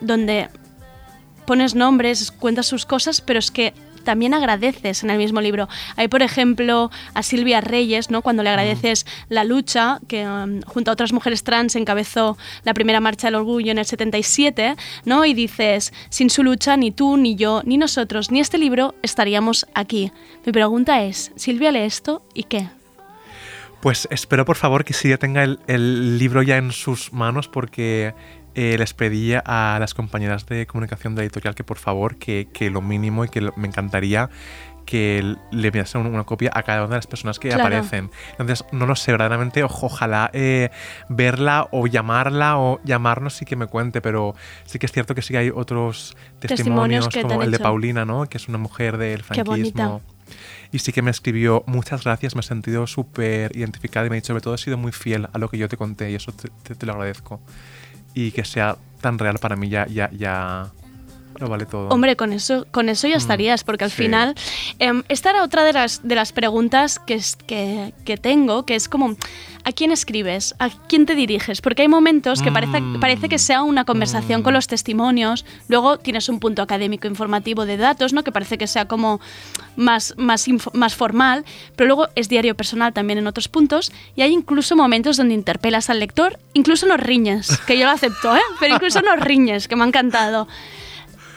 donde 0.00 0.48
pones 1.46 1.74
nombres, 1.74 2.30
cuentas 2.32 2.66
sus 2.66 2.86
cosas, 2.86 3.20
pero 3.20 3.38
es 3.38 3.50
que 3.50 3.74
también 4.02 4.34
agradeces 4.34 5.02
en 5.02 5.10
el 5.10 5.18
mismo 5.18 5.40
libro. 5.40 5.68
Hay, 5.96 6.08
por 6.08 6.22
ejemplo, 6.22 6.90
a 7.14 7.22
Silvia 7.22 7.60
Reyes, 7.60 8.10
¿no? 8.10 8.22
cuando 8.22 8.42
le 8.42 8.50
agradeces 8.50 9.06
la 9.28 9.44
lucha, 9.44 9.98
que 10.08 10.26
um, 10.26 10.60
junto 10.62 10.90
a 10.90 10.94
otras 10.94 11.12
mujeres 11.12 11.44
trans 11.44 11.76
encabezó 11.76 12.36
la 12.64 12.74
primera 12.74 13.00
marcha 13.00 13.28
del 13.28 13.36
orgullo 13.36 13.72
en 13.72 13.78
el 13.78 13.86
77, 13.86 14.76
¿no? 15.04 15.24
y 15.24 15.34
dices, 15.34 15.92
sin 16.10 16.30
su 16.30 16.42
lucha, 16.42 16.76
ni 16.76 16.90
tú, 16.90 17.16
ni 17.16 17.36
yo, 17.36 17.62
ni 17.64 17.78
nosotros, 17.78 18.30
ni 18.30 18.40
este 18.40 18.58
libro 18.58 18.94
estaríamos 19.02 19.66
aquí. 19.74 20.12
Mi 20.44 20.52
pregunta 20.52 21.02
es, 21.02 21.32
Silvia 21.36 21.72
lee 21.72 21.80
esto 21.80 22.22
y 22.34 22.44
qué? 22.44 22.68
Pues 23.80 24.06
espero 24.12 24.44
por 24.44 24.56
favor 24.56 24.84
que 24.84 24.92
Silvia 24.92 25.18
tenga 25.18 25.42
el, 25.42 25.58
el 25.66 26.16
libro 26.16 26.42
ya 26.42 26.56
en 26.56 26.70
sus 26.70 27.12
manos 27.12 27.48
porque 27.48 28.14
eh, 28.54 28.76
les 28.78 28.94
pedí 28.94 29.32
a 29.34 29.76
las 29.80 29.94
compañeras 29.94 30.46
de 30.46 30.66
comunicación 30.66 31.14
de 31.14 31.20
la 31.22 31.24
editorial 31.24 31.54
que 31.54 31.64
por 31.64 31.78
favor, 31.78 32.16
que, 32.16 32.48
que 32.52 32.70
lo 32.70 32.80
mínimo 32.82 33.24
y 33.24 33.28
que 33.28 33.40
lo- 33.40 33.52
me 33.56 33.68
encantaría 33.68 34.28
que 34.84 35.36
le 35.52 35.68
enviasen 35.68 36.04
una 36.04 36.24
copia 36.24 36.50
a 36.52 36.64
cada 36.64 36.80
una 36.80 36.90
de 36.90 36.96
las 36.96 37.06
personas 37.06 37.38
que 37.38 37.48
Claro. 37.48 37.62
aparecen. 37.62 38.10
Entonces, 38.32 38.64
no 38.72 38.86
lo 38.86 38.96
sé, 38.96 39.12
verdaderamente, 39.12 39.62
ojalá 39.62 40.28
eh, 40.32 40.70
verla 41.08 41.68
o 41.70 41.86
llamarla 41.86 42.58
o 42.58 42.80
llamarnos 42.82 43.40
y 43.42 43.44
que 43.44 43.54
me 43.54 43.66
cuente, 43.66 44.00
pero 44.00 44.34
sí 44.64 44.80
que 44.80 44.86
es 44.86 44.92
cierto 44.92 45.14
que 45.14 45.22
sí 45.22 45.32
que 45.32 45.38
hay 45.38 45.50
otros 45.50 46.16
Testimonios 46.40 47.04
testimonios, 47.10 47.14
como 47.28 47.42
el 47.44 47.52
de. 47.52 47.58
Paulina, 47.60 48.04
¿no? 48.04 48.26
Que 48.26 48.38
es 48.38 48.48
una 48.48 48.58
mujer 48.58 48.96
del 48.98 49.22
franquismo. 49.22 50.02
Y 50.72 50.78
sí 50.80 50.92
que 50.92 51.00
me 51.02 51.10
escribió 51.12 51.62
muchas 51.66 52.02
gracias, 52.04 52.34
me 52.34 52.40
he 52.40 52.44
sentido 52.44 52.86
súper 52.88 53.54
identificada 53.56 54.06
y 54.06 54.10
me 54.10 54.16
ha 54.16 54.18
dicho, 54.18 54.28
sobre 54.28 54.40
todo, 54.40 54.54
has 54.54 54.60
sido 54.62 54.78
muy 54.78 54.90
fiel 54.90 55.28
a 55.32 55.38
lo 55.38 55.48
que 55.48 55.58
yo 55.58 55.68
te 55.68 55.76
conté 55.76 56.10
y 56.10 56.14
eso 56.16 56.32
te, 56.32 56.48
te- 56.64 56.74
te 56.74 56.86
lo 56.86 56.92
agradezco. 56.92 57.40
Y 58.14 58.32
que 58.32 58.44
sea 58.44 58.76
tan 59.00 59.18
real 59.18 59.38
para 59.38 59.56
mí 59.56 59.68
ya, 59.68 59.86
ya, 59.86 60.10
ya 60.12 60.70
lo 61.38 61.48
vale 61.48 61.66
todo. 61.66 61.88
Hombre, 61.88 62.16
con 62.16 62.32
eso, 62.32 62.66
con 62.70 62.88
eso 62.88 63.06
ya 63.08 63.16
Mm, 63.16 63.18
estarías, 63.18 63.64
porque 63.64 63.84
al 63.84 63.90
sí. 63.90 64.02
final. 64.04 64.34
em, 64.78 65.02
esta 65.08 65.30
era 65.30 65.42
otra 65.42 65.64
de 65.64 65.72
las, 65.72 66.00
de 66.06 66.14
las 66.14 66.32
preguntas 66.32 66.98
que, 67.06 67.14
es- 67.14 67.36
que, 67.46 67.92
que 68.04 68.16
tengo, 68.16 68.64
que 68.66 68.74
es 68.74 68.88
como. 68.88 69.16
¿A 69.64 69.70
quién 69.70 69.92
escribes? 69.92 70.56
¿A 70.58 70.70
quién 70.88 71.06
te 71.06 71.14
diriges? 71.14 71.60
Porque 71.60 71.82
hay 71.82 71.88
momentos 71.88 72.42
que 72.42 72.50
parece, 72.50 72.80
Mm. 72.80 72.98
parece 72.98 73.28
que 73.28 73.38
sea 73.38 73.62
una 73.62 73.84
conversación 73.84 74.42
con 74.42 74.54
los 74.54 74.66
testimonios, 74.66 75.44
luego 75.68 75.98
tienes 75.98 76.28
un 76.28 76.40
punto 76.40 76.62
académico 76.62 77.06
informativo 77.06 77.64
de 77.64 77.76
datos, 77.76 78.12
¿no? 78.12 78.24
que 78.24 78.32
parece 78.32 78.58
que 78.58 78.66
sea 78.66 78.86
como 78.88 79.20
más, 79.76 80.14
más, 80.16 80.46
más 80.72 80.96
formal, 80.96 81.44
pero 81.76 81.86
luego 81.86 82.08
es 82.16 82.28
diario 82.28 82.56
personal 82.56 82.92
también 82.92 83.20
en 83.20 83.28
otros 83.28 83.46
puntos, 83.46 83.92
y 84.16 84.22
hay 84.22 84.32
incluso 84.32 84.74
momentos 84.74 85.16
donde 85.16 85.34
interpelas 85.34 85.90
al 85.90 86.00
lector, 86.00 86.40
incluso 86.54 86.86
nos 86.88 86.98
riñes, 86.98 87.56
que 87.64 87.78
yo 87.78 87.84
lo 87.86 87.92
acepto, 87.92 88.34
¿eh? 88.34 88.40
pero 88.58 88.74
incluso 88.74 89.00
nos 89.00 89.20
riñes, 89.20 89.68
que 89.68 89.76
me 89.76 89.84
ha 89.84 89.86
encantado. 89.86 90.48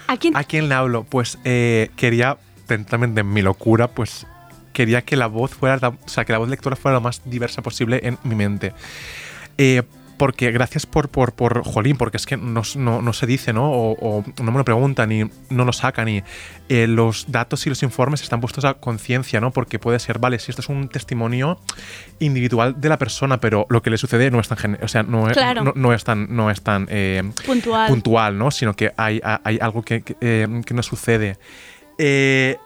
¿A 0.08 0.18
quién 0.18 0.36
¿A 0.36 0.44
quién 0.44 0.70
le 0.70 0.76
hablo? 0.76 1.04
Pues 1.04 1.38
eh, 1.44 1.90
quería, 1.96 2.38
también 2.68 3.16
de 3.16 3.24
mi 3.24 3.42
locura, 3.42 3.88
pues 3.88 4.28
quería 4.74 5.04
que 5.04 5.16
la 5.16 5.28
voz 5.28 5.52
fuera, 5.52 5.90
o 5.90 6.10
sea, 6.10 6.26
que 6.26 6.34
la 6.34 6.38
voz 6.38 6.50
lectora 6.50 6.76
fuera 6.76 6.96
lo 6.96 7.02
más 7.02 7.22
diversa 7.26 7.62
posible 7.62 8.02
en 8.04 8.18
mi 8.24 8.36
mente. 8.36 8.74
Eh, 9.58 9.84
porque 10.18 10.52
gracias 10.52 10.86
por, 10.86 11.10
por, 11.10 11.34
por 11.34 11.64
Jolín, 11.64 11.98
porque 11.98 12.18
es 12.18 12.26
que 12.26 12.38
no, 12.38 12.62
no, 12.76 13.02
no 13.02 13.14
se 13.14 13.26
dice, 13.26 13.54
¿no? 13.54 13.72
O, 13.72 13.92
o 14.00 14.24
no 14.44 14.52
me 14.52 14.58
lo 14.58 14.66
preguntan 14.66 15.12
y 15.12 15.24
no 15.50 15.66
lo 15.66 15.74
sacan 15.74 16.08
y 16.10 16.24
eh, 16.70 16.88
los 16.88 17.26
datos 17.32 17.66
y 17.66 17.70
los 17.70 17.84
informes 17.84 18.22
están 18.22 18.40
puestos 18.42 18.66
a 18.66 18.76
conciencia, 18.76 19.42
¿no? 19.42 19.52
Porque 19.52 19.80
puede 19.80 20.00
ser, 20.00 20.20
vale, 20.20 20.40
si 20.40 20.52
esto 20.52 20.62
es 20.62 20.70
un 20.70 20.88
testimonio 20.90 21.60
individual 22.20 22.80
de 22.80 22.90
la 22.90 22.98
persona, 22.98 23.40
pero 23.40 23.66
lo 23.70 23.82
que 23.82 23.90
le 23.90 23.98
sucede 23.98 24.32
no 24.32 24.40
es 24.40 24.48
tan, 24.48 24.78
o 24.82 24.88
sea, 24.88 25.04
no, 25.04 25.28
es- 25.30 25.34
Claro. 25.38 25.64
no, 25.64 25.74
no 25.76 25.94
es 25.94 26.04
tan, 26.04 26.28
no 26.36 26.50
es 26.50 26.62
tan 26.62 26.88
eh, 26.90 27.22
Puntual. 27.46 27.90
puntual, 27.90 28.38
¿no? 28.38 28.52
Sino 28.52 28.74
que 28.76 28.92
hay, 28.98 29.22
hay 29.24 29.58
algo 29.62 29.82
que, 29.84 30.02
que, 30.02 30.16
eh, 30.22 30.48
que 30.66 30.74
nos 30.74 30.86
sucede. 30.86 31.38
Eh, 31.98 32.58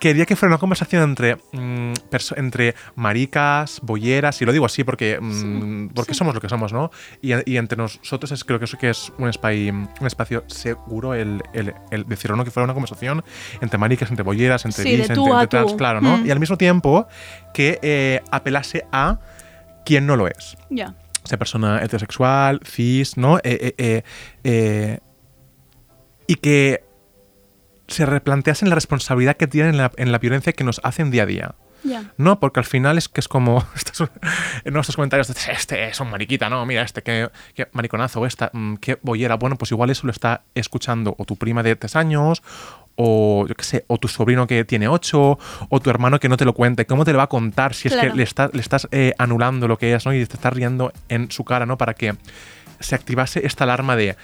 quería 0.00 0.26
que 0.26 0.34
fuera 0.34 0.54
una 0.54 0.58
conversación 0.58 1.02
entre, 1.02 1.36
mm, 1.52 1.92
entre 2.36 2.74
maricas, 2.96 3.80
bolleras, 3.82 4.40
y 4.42 4.44
lo 4.46 4.52
digo 4.52 4.66
así 4.66 4.82
porque, 4.82 5.18
mm, 5.20 5.88
porque 5.94 6.14
somos 6.14 6.34
lo 6.34 6.40
que 6.40 6.48
somos, 6.48 6.72
¿no? 6.72 6.90
Y, 7.22 7.32
y 7.50 7.56
entre 7.58 7.76
nosotros 7.76 8.32
es, 8.32 8.42
creo 8.44 8.58
que 8.58 8.64
eso 8.64 8.78
que 8.78 8.90
es 8.90 9.12
un 9.18 9.28
espacio, 9.28 9.72
un 9.72 10.06
espacio 10.06 10.42
seguro 10.48 11.14
el, 11.14 11.42
el, 11.52 11.74
el 11.90 12.06
decirlo, 12.06 12.36
¿no? 12.36 12.44
Que 12.44 12.50
fuera 12.50 12.64
una 12.64 12.74
conversación 12.74 13.22
entre 13.60 13.78
maricas, 13.78 14.10
entre 14.10 14.24
bolleras, 14.24 14.64
entre 14.64 14.82
Sí, 14.82 14.96
bis, 14.96 15.10
entre, 15.10 15.46
trans, 15.46 15.74
claro, 15.74 16.00
¿no? 16.00 16.18
Mm. 16.18 16.26
Y 16.26 16.30
al 16.30 16.40
mismo 16.40 16.56
tiempo 16.56 17.06
que 17.52 17.78
eh, 17.82 18.20
apelase 18.30 18.86
a 18.90 19.20
quien 19.84 20.06
no 20.06 20.16
lo 20.16 20.26
es 20.28 20.56
Ya. 20.70 20.94
sea 21.24 21.38
persona 21.38 21.82
heterosexual, 21.82 22.60
cis, 22.64 23.16
¿no? 23.16 23.38
Eh, 23.44 24.02
eh, 24.44 24.98
y 26.26 26.34
que 26.36 26.84
se 27.90 28.06
replanteasen 28.06 28.68
la 28.68 28.74
responsabilidad 28.74 29.36
que 29.36 29.46
tienen 29.46 29.72
en 29.72 29.78
la, 29.78 29.92
en 29.96 30.12
la 30.12 30.18
violencia 30.18 30.52
que 30.52 30.64
nos 30.64 30.80
hacen 30.84 31.10
día 31.10 31.24
a 31.24 31.26
día. 31.26 31.54
No, 32.18 32.40
porque 32.40 32.60
al 32.60 32.66
final 32.66 32.98
es 32.98 33.08
que 33.08 33.20
es 33.20 33.28
como 33.28 33.64
estos, 33.74 34.10
en 34.64 34.72
nuestros 34.74 34.96
comentarios, 34.96 35.28
de, 35.28 35.34
este 35.52 35.88
es 35.88 35.98
un 36.00 36.10
mariquita, 36.10 36.50
no, 36.50 36.64
mira, 36.66 36.82
este 36.82 37.02
qué, 37.02 37.30
qué 37.54 37.68
mariconazo, 37.72 38.26
esta, 38.26 38.50
mm, 38.52 38.74
qué 38.76 38.98
bollera. 39.02 39.36
Bueno, 39.36 39.56
pues 39.56 39.70
igual 39.72 39.88
eso 39.90 40.06
lo 40.06 40.12
está 40.12 40.42
escuchando 40.54 41.14
o 41.18 41.24
tu 41.24 41.36
prima 41.36 41.62
de 41.62 41.76
tres 41.76 41.96
años, 41.96 42.42
o 42.96 43.46
yo 43.48 43.54
qué 43.54 43.64
sé, 43.64 43.84
o 43.86 43.96
tu 43.96 44.08
sobrino 44.08 44.46
que 44.46 44.64
tiene 44.66 44.88
ocho, 44.88 45.38
o 45.70 45.80
tu 45.80 45.88
hermano 45.88 46.20
que 46.20 46.28
no 46.28 46.36
te 46.36 46.44
lo 46.44 46.52
cuenta. 46.52 46.82
¿Y 46.82 46.84
¿Cómo 46.84 47.06
te 47.06 47.12
lo 47.12 47.18
va 47.18 47.24
a 47.24 47.28
contar 47.28 47.72
si 47.74 47.88
es 47.88 47.96
que 47.96 48.10
le, 48.10 48.22
está- 48.24 48.50
le 48.52 48.60
estás 48.60 48.86
eh, 48.92 49.14
anulando 49.16 49.66
lo 49.66 49.78
que 49.78 49.94
es, 49.94 50.04
¿no? 50.04 50.12
Y 50.12 50.26
te 50.26 50.34
estás 50.34 50.52
riendo 50.52 50.92
en 51.08 51.30
su 51.30 51.44
cara, 51.44 51.64
¿no? 51.64 51.78
Para 51.78 51.94
que 51.94 52.14
se 52.78 52.94
activase 52.94 53.46
esta 53.46 53.64
alarma 53.64 53.96
de 53.96 54.16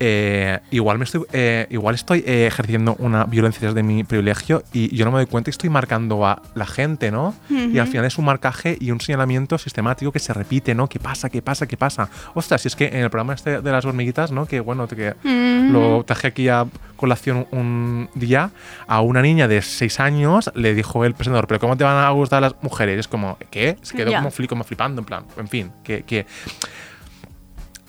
eh, 0.00 0.58
igual 0.70 0.98
me 0.98 1.04
estoy 1.04 1.24
eh, 1.32 1.66
igual 1.70 1.94
estoy 1.94 2.24
eh, 2.26 2.46
ejerciendo 2.46 2.96
una 2.98 3.24
violencia 3.24 3.68
desde 3.68 3.82
mi 3.82 4.02
privilegio 4.02 4.62
y 4.72 4.94
yo 4.96 5.04
no 5.04 5.10
me 5.12 5.18
doy 5.18 5.26
cuenta 5.26 5.50
y 5.50 5.52
estoy 5.52 5.68
marcando 5.70 6.26
a 6.26 6.40
la 6.54 6.66
gente, 6.66 7.10
¿no? 7.10 7.34
Y 7.50 7.78
al 7.78 7.86
final 7.86 8.06
es 8.06 8.16
un 8.18 8.24
marcaje 8.24 8.76
y 8.80 8.90
un 8.90 9.00
señalamiento 9.00 9.58
sistemático 9.58 10.10
que 10.10 10.18
se 10.18 10.32
repite, 10.32 10.74
¿no? 10.74 10.88
¿Qué 10.88 10.98
pasa? 10.98 11.28
¿Qué 11.28 11.42
pasa? 11.42 11.66
¿Qué 11.66 11.76
pasa? 11.76 12.08
Ostras, 12.34 12.62
si 12.62 12.68
es 12.68 12.76
que 12.76 12.86
en 12.86 12.96
el 13.04 13.10
programa 13.10 13.34
este 13.34 13.60
de 13.60 13.70
las 13.72 13.84
hormiguitas, 13.84 14.32
¿no? 14.32 14.46
Que 14.46 14.60
bueno, 14.60 14.88
que 14.88 15.14
Mm. 15.22 15.72
lo 15.72 16.02
traje 16.04 16.28
aquí 16.28 16.48
a 16.48 16.66
colación 16.96 17.46
un 17.50 18.08
día 18.14 18.50
a 18.86 19.00
una 19.02 19.22
niña 19.22 19.48
de 19.48 19.62
6 19.62 20.00
años 20.00 20.50
le 20.54 20.74
dijo 20.74 21.04
el 21.04 21.14
presentador, 21.14 21.46
pero 21.46 21.60
¿cómo 21.60 21.76
te 21.76 21.84
van 21.84 21.96
a 22.04 22.10
gustar 22.10 22.42
las 22.42 22.54
mujeres? 22.62 22.96
Y 22.96 23.00
es 23.00 23.08
como, 23.08 23.36
¿qué? 23.50 23.76
Se 23.82 23.96
quedó 23.96 24.10
Ya. 24.10 24.18
como, 24.18 24.30
fli- 24.30 24.46
como 24.48 24.64
flipando, 24.64 25.00
en 25.00 25.04
plan, 25.06 25.24
en 25.36 25.48
fin, 25.48 25.72
que, 25.84 26.02
que 26.02 26.26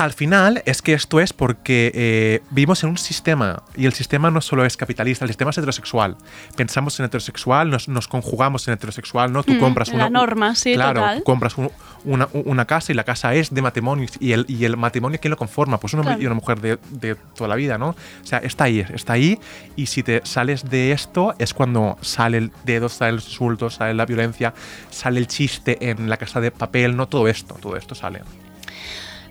al 0.04 0.14
final 0.14 0.62
es 0.66 0.82
que 0.82 0.94
esto 0.94 1.20
es 1.20 1.34
porque 1.34 1.92
eh, 1.94 2.42
vivimos 2.50 2.84
en 2.84 2.90
un 2.90 2.98
sistema 2.98 3.64
y 3.76 3.86
el 3.86 3.94
sistema 3.94 4.32
no 4.32 4.42
solo 4.42 4.66
es 4.66 4.76
capitalista, 4.78 5.26
el 5.26 5.30
sistema 5.30 5.52
es 5.52 5.58
heterosexual. 5.58 6.18
Pensamos 6.56 7.00
en 7.00 7.06
heterosexual, 7.06 7.70
nos, 7.70 7.88
nos 7.88 8.08
conjugamos 8.08 8.68
en 8.68 8.74
heterosexual, 8.74 9.32
¿no? 9.32 9.44
Tú 9.44 9.54
Mm, 9.54 9.60
compras 9.60 9.90
la 9.90 9.96
una 9.96 10.10
norma, 10.10 10.56
sí, 10.56 10.74
claro, 10.74 11.02
total. 11.02 11.18
tú 11.20 11.24
compras 11.24 11.58
un- 11.58 11.72
una, 12.04 12.28
una 12.34 12.66
casa 12.66 12.92
y 12.92 12.96
la 12.96 13.04
casa 13.04 13.34
es 13.36 13.54
de 13.54 13.62
matrimonio 13.62 14.08
y 14.20 14.32
el, 14.32 14.46
y 14.48 14.66
el 14.66 14.76
matrimonio 14.78 15.20
quién 15.22 15.30
lo 15.32 15.38
conforma, 15.38 15.80
pues 15.80 15.94
un 15.94 16.00
hombre 16.00 16.14
Claro. 16.16 16.24
y 16.24 16.26
una 16.26 16.36
mujer 16.36 16.60
de, 16.62 16.80
de 16.90 17.16
toda 17.36 17.48
la 17.48 17.56
vida, 17.56 17.78
¿no? 17.78 17.90
O 17.90 17.96
sea, 18.26 18.40
está 18.40 18.64
ahí, 18.66 18.86
está 18.94 19.14
ahí 19.14 19.40
y 19.76 19.86
si 19.86 20.02
te 20.04 20.22
sales 20.24 20.68
de 20.70 20.92
esto 20.94 21.36
es 21.38 21.54
cuando 21.54 21.98
sale 22.02 22.38
el 22.38 22.52
dedo, 22.66 22.90
sale 22.90 23.12
el 23.12 23.16
insulto, 23.18 23.70
sale 23.70 23.94
la 23.94 24.06
violencia, 24.06 24.54
sale 24.90 25.20
el 25.20 25.28
chiste 25.28 25.90
en 25.92 26.10
la 26.10 26.18
casa 26.18 26.42
de 26.42 26.50
papel, 26.52 26.96
no 26.96 27.08
todo 27.08 27.28
esto, 27.28 27.56
todo 27.62 27.76
esto 27.78 27.94
sale. 27.94 28.22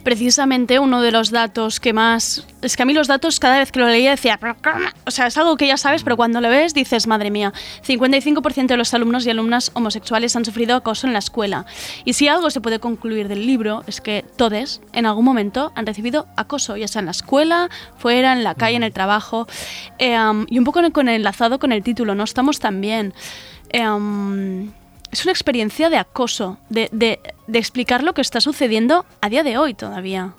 Precisamente 0.03 0.79
uno 0.79 1.03
de 1.03 1.13
los 1.13 1.31
datos 1.31 1.81
que 1.81 1.93
más... 1.93 2.47
Es 2.63 2.77
que 2.77 2.83
a 2.83 2.87
mí 2.87 2.95
los 2.95 3.07
datos 3.07 3.41
cada 3.41 3.59
vez 3.59 3.71
que 3.73 3.81
lo 3.81 3.87
leía 3.87 4.11
decía... 4.11 4.39
O 5.07 5.11
sea, 5.11 5.27
es 5.27 5.37
algo 5.37 5.57
que 5.57 5.67
ya 5.67 5.77
sabes, 5.77 6.03
pero 6.03 6.17
cuando 6.17 6.41
lo 6.41 6.49
ves 6.49 6.75
dices, 6.75 7.07
madre 7.07 7.31
mía, 7.31 7.53
55% 7.87 8.67
de 8.67 8.77
los 8.77 8.95
alumnos 8.95 9.27
y 9.27 9.31
alumnas 9.31 9.71
homosexuales 9.75 10.35
han 10.37 10.45
sufrido 10.45 10.77
acoso 10.77 11.07
en 11.07 11.13
la 11.13 11.19
escuela. 11.19 11.67
Y 12.05 12.15
si 12.15 12.29
algo 12.29 12.51
se 12.51 12.61
puede 12.61 12.81
concluir 12.81 13.29
del 13.29 13.47
libro 13.47 13.85
es 13.87 14.01
que 14.01 14.25
todos 14.37 14.81
en 14.93 15.07
algún 15.07 15.25
momento 15.25 15.73
han 15.75 15.87
recibido 15.87 16.27
acoso, 16.37 16.77
ya 16.77 16.89
sea 16.89 17.01
en 17.01 17.07
la 17.07 17.13
escuela, 17.13 17.69
fuera, 17.97 18.33
en 18.33 18.43
la 18.43 18.55
calle, 18.55 18.77
en 18.77 18.83
el 18.83 18.93
trabajo. 18.93 19.47
Eh, 19.99 20.17
y 20.49 20.59
un 20.59 20.65
poco 20.65 20.81
con 20.93 21.09
el 21.09 21.17
enlazado 21.17 21.59
con 21.59 21.73
el 21.73 21.83
título, 21.83 22.15
no 22.15 22.25
estamos 22.25 22.59
tan 22.59 22.81
bien. 22.81 23.13
Eh, 23.69 23.89
um, 23.89 24.73
es 25.11 25.25
una 25.25 25.33
experiencia 25.33 25.91
de 25.91 25.97
acoso, 25.99 26.59
de, 26.69 26.89
de- 26.93 27.21
de 27.47 27.59
explicar 27.59 28.03
lo 28.03 28.15
que 28.15 28.21
está 28.21 28.41
sucediendo 28.41 29.05
a 29.21 29.29
día 29.29 29.43
de 29.43 29.59
hoy 29.59 29.75
todavía. 29.75 30.33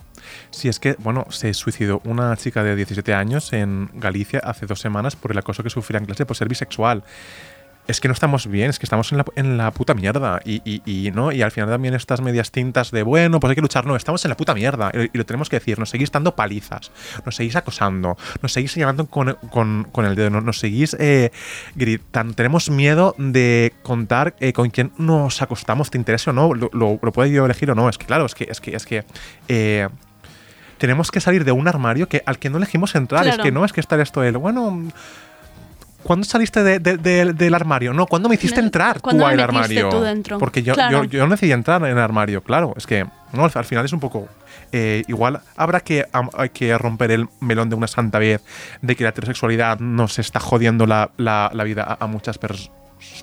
Sí, 0.51 0.69
es 0.69 0.79
que, 0.79 0.95
bueno, 0.99 1.25
se 1.29 1.53
suicidó 1.53 1.99
una 2.05 2.35
chica 2.37 2.63
de 2.63 2.75
17 2.75 3.13
años 3.13 3.51
en 3.53 3.89
Galicia 3.95 4.39
hace 4.43 4.65
dos 4.65 4.79
semanas 4.79 5.15
por 5.15 5.31
el 5.31 5.37
acoso 5.37 5.63
que 5.63 5.69
sufría 5.69 5.99
en 5.99 6.05
clase 6.05 6.25
por 6.25 6.37
ser 6.37 6.47
bisexual. 6.47 7.03
Es 7.87 7.99
que 7.99 8.07
no 8.07 8.13
estamos 8.13 8.47
bien, 8.47 8.69
es 8.69 8.79
que 8.79 8.85
estamos 8.85 9.11
en 9.11 9.17
la, 9.17 9.25
en 9.35 9.57
la 9.57 9.71
puta 9.71 9.93
mierda. 9.93 10.39
Y, 10.45 10.61
y- 10.63 10.81
y, 11.07 11.11
¿no? 11.11 11.31
y 11.31 11.41
al 11.41 11.51
final 11.51 11.67
también 11.69 11.93
estas 11.93 12.21
medias 12.21 12.51
tintas 12.51 12.91
de, 12.91 13.03
bueno, 13.03 13.39
pues 13.39 13.49
hay 13.49 13.55
que 13.55 13.61
luchar. 13.61 13.85
No, 13.85 13.95
estamos 13.95 14.23
en 14.23 14.29
la 14.29 14.37
puta 14.37 14.53
mierda. 14.53 14.91
Y, 14.93 15.09
y 15.13 15.17
lo 15.17 15.25
tenemos 15.25 15.49
que 15.49 15.57
decir. 15.57 15.77
Nos 15.79 15.89
seguís 15.89 16.11
dando 16.11 16.35
palizas. 16.35 16.91
Nos 17.25 17.35
seguís 17.35 17.55
acosando. 17.55 18.17
Nos 18.41 18.53
seguís 18.53 18.71
señalando 18.71 19.07
con, 19.07 19.35
con- 19.49 19.87
con 19.91 20.05
el 20.05 20.15
dedo. 20.15 20.29
Nos, 20.29 20.43
nos 20.43 20.59
seguís 20.59 20.95
eh, 20.99 21.31
gritando. 21.75 22.33
Tenemos 22.33 22.69
miedo 22.69 23.15
de 23.17 23.73
contar 23.83 24.35
eh, 24.39 24.53
con 24.53 24.69
quién 24.69 24.91
nos 24.97 25.41
acostamos, 25.41 25.89
te 25.89 25.97
interesa 25.97 26.31
o 26.31 26.33
no. 26.33 26.53
Lo, 26.53 26.69
lo, 26.73 26.99
lo 27.01 27.11
puede 27.11 27.31
yo 27.31 27.43
elegir 27.45 27.71
o 27.71 27.75
no. 27.75 27.89
Es 27.89 27.97
que, 27.97 28.05
claro, 28.05 28.25
es 28.25 28.35
que, 28.35 28.47
es 28.49 28.61
que, 28.61 28.75
es 28.75 28.85
que 28.85 29.03
eh, 29.47 29.89
tenemos 30.77 31.11
que 31.11 31.19
salir 31.19 31.43
de 31.45 31.51
un 31.51 31.67
armario 31.67 32.07
que, 32.07 32.23
al 32.25 32.39
que 32.39 32.49
no 32.49 32.57
elegimos 32.57 32.95
entrar. 32.95 33.23
Claro. 33.23 33.37
Es 33.41 33.43
que 33.43 33.51
no 33.51 33.65
es 33.65 33.73
que 33.73 33.81
estar 33.81 33.99
esto 33.99 34.23
el, 34.23 34.37
bueno, 34.37 34.83
¿cuándo 36.03 36.25
saliste 36.25 36.63
de- 36.63 36.79
de- 36.79 36.97
de- 36.97 37.33
del 37.33 37.53
armario? 37.53 37.93
No, 37.93 38.05
¿cuándo 38.05 38.27
me 38.29 38.35
hiciste 38.35 38.59
entrar 38.59 38.95
tú 38.97 39.01
¿cuándo 39.01 39.25
al 39.25 39.39
armario? 39.39 39.89
tú 39.89 40.01
dentro? 40.01 40.37
Porque 40.39 40.63
yo, 40.63 40.73
Claro. 40.73 41.03
yo, 41.03 41.09
yo 41.09 41.25
no 41.25 41.31
decidí 41.31 41.51
entrar 41.51 41.81
en 41.83 41.89
el 41.91 41.99
armario, 41.99 42.41
claro. 42.43 42.73
Es 42.77 42.85
que 42.87 43.05
no, 43.33 43.45
al 43.45 43.51
al 43.53 43.65
final 43.65 43.85
es 43.85 43.93
un 43.93 43.99
poco. 43.99 44.27
eh, 44.73 45.03
igual 45.09 45.41
habrá 45.57 45.81
que, 45.81 46.05
hay 46.37 46.49
que 46.49 46.77
romper 46.77 47.11
el 47.11 47.27
melón 47.41 47.69
de 47.69 47.75
una 47.75 47.87
santa 47.87 48.19
vez 48.19 48.41
de 48.81 48.95
que 48.95 49.03
la 49.03 49.09
heterosexualidad 49.09 49.79
nos 49.79 50.17
está 50.17 50.39
jodiendo 50.39 50.85
la, 50.87 51.11
la- 51.17 51.51
la 51.53 51.63
vida 51.65 51.83
a, 51.83 52.03
a 52.05 52.07
muchas 52.07 52.39
pers- 52.39 52.69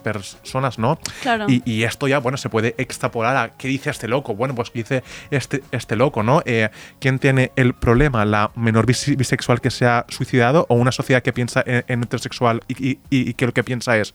personas, 0.02 0.78
¿no? 0.78 0.98
Claro. 1.22 1.46
Y, 1.48 1.62
y 1.64 1.84
esto 1.84 2.08
ya, 2.08 2.18
bueno, 2.18 2.38
se 2.38 2.48
puede 2.48 2.74
extrapolar 2.78 3.36
a 3.36 3.56
qué 3.56 3.68
dice 3.68 3.90
este 3.90 4.08
loco. 4.08 4.34
Bueno, 4.34 4.54
pues 4.54 4.70
qué 4.70 4.80
dice 4.80 5.02
este, 5.30 5.62
este 5.72 5.96
loco, 5.96 6.22
¿no? 6.22 6.42
Eh, 6.44 6.68
¿Quién 7.00 7.18
tiene 7.18 7.52
el 7.56 7.74
problema? 7.74 8.24
¿La 8.24 8.50
menor 8.54 8.86
bis- 8.86 9.16
bisexual 9.16 9.60
que 9.60 9.70
se 9.70 9.86
ha 9.86 10.04
suicidado 10.08 10.66
o 10.68 10.74
una 10.74 10.92
sociedad 10.92 11.22
que 11.22 11.32
piensa 11.32 11.62
en, 11.66 11.84
en 11.88 12.02
heterosexual 12.02 12.62
y, 12.68 12.90
y- 12.90 12.98
y 13.10 13.34
que 13.34 13.46
lo 13.46 13.52
que 13.52 13.64
piensa 13.64 13.96
es, 13.96 14.14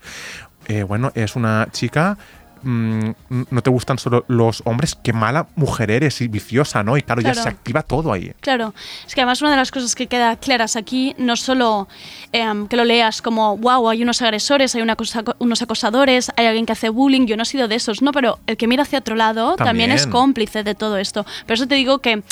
eh, 0.68 0.84
bueno, 0.84 1.12
es 1.16 1.36
una 1.36 1.68
chica... 1.72 2.18
mm, 2.64 3.12
no 3.52 3.62
te 3.62 3.70
gustan 3.70 3.98
solo 4.00 4.26
los 4.28 4.62
hombres, 4.66 4.96
qué 5.04 5.14
mala 5.14 5.48
mujer 5.56 5.92
eres 5.92 6.22
y 6.22 6.28
viciosa, 6.28 6.84
¿no? 6.84 6.98
Y 6.98 7.02
claro, 7.02 7.22
ya 7.22 7.34
se 7.36 7.48
activa 7.50 7.84
todo 7.84 8.12
ahí. 8.14 8.32
Claro, 8.42 8.74
es 9.06 9.14
que 9.14 9.22
además 9.22 9.42
una 9.42 9.52
de 9.52 9.58
las 9.58 9.72
cosas 9.72 9.96
que 9.96 10.08
queda 10.08 10.36
claras 10.38 10.76
aquí, 10.76 11.16
no 11.18 11.36
solo 11.36 11.88
em, 12.32 12.68
que 12.68 12.76
lo 12.78 12.86
leas 12.86 13.22
como, 13.22 13.58
wow, 13.58 13.90
hay 13.90 14.02
unos 14.04 14.22
agresores, 14.22 14.74
hay 14.76 14.82
una 14.82 14.96
cosa- 14.96 15.24
unos 15.40 15.62
acosadores, 15.62 16.32
hay 16.36 16.46
alguien 16.48 16.66
que 16.66 16.72
hace 16.74 16.90
bullying, 16.90 17.26
yo 17.28 17.38
no 17.38 17.44
he 17.44 17.46
sido 17.46 17.68
de 17.68 17.76
esos, 17.76 18.02
no, 18.02 18.12
pero 18.12 18.40
el 18.48 18.58
que 18.58 18.68
mira 18.68 18.84
hacia 18.84 19.00
otro 19.00 19.16
lado 19.16 19.56
también, 19.56 19.92
es 19.92 20.02
También. 20.04 20.12
cómplice 20.22 20.64
de 20.64 20.76
todo 20.76 20.98
esto. 20.98 21.26
Por 21.46 21.54
eso 21.54 21.68
te 21.68 21.76
digo 21.76 22.00
que 22.00 22.24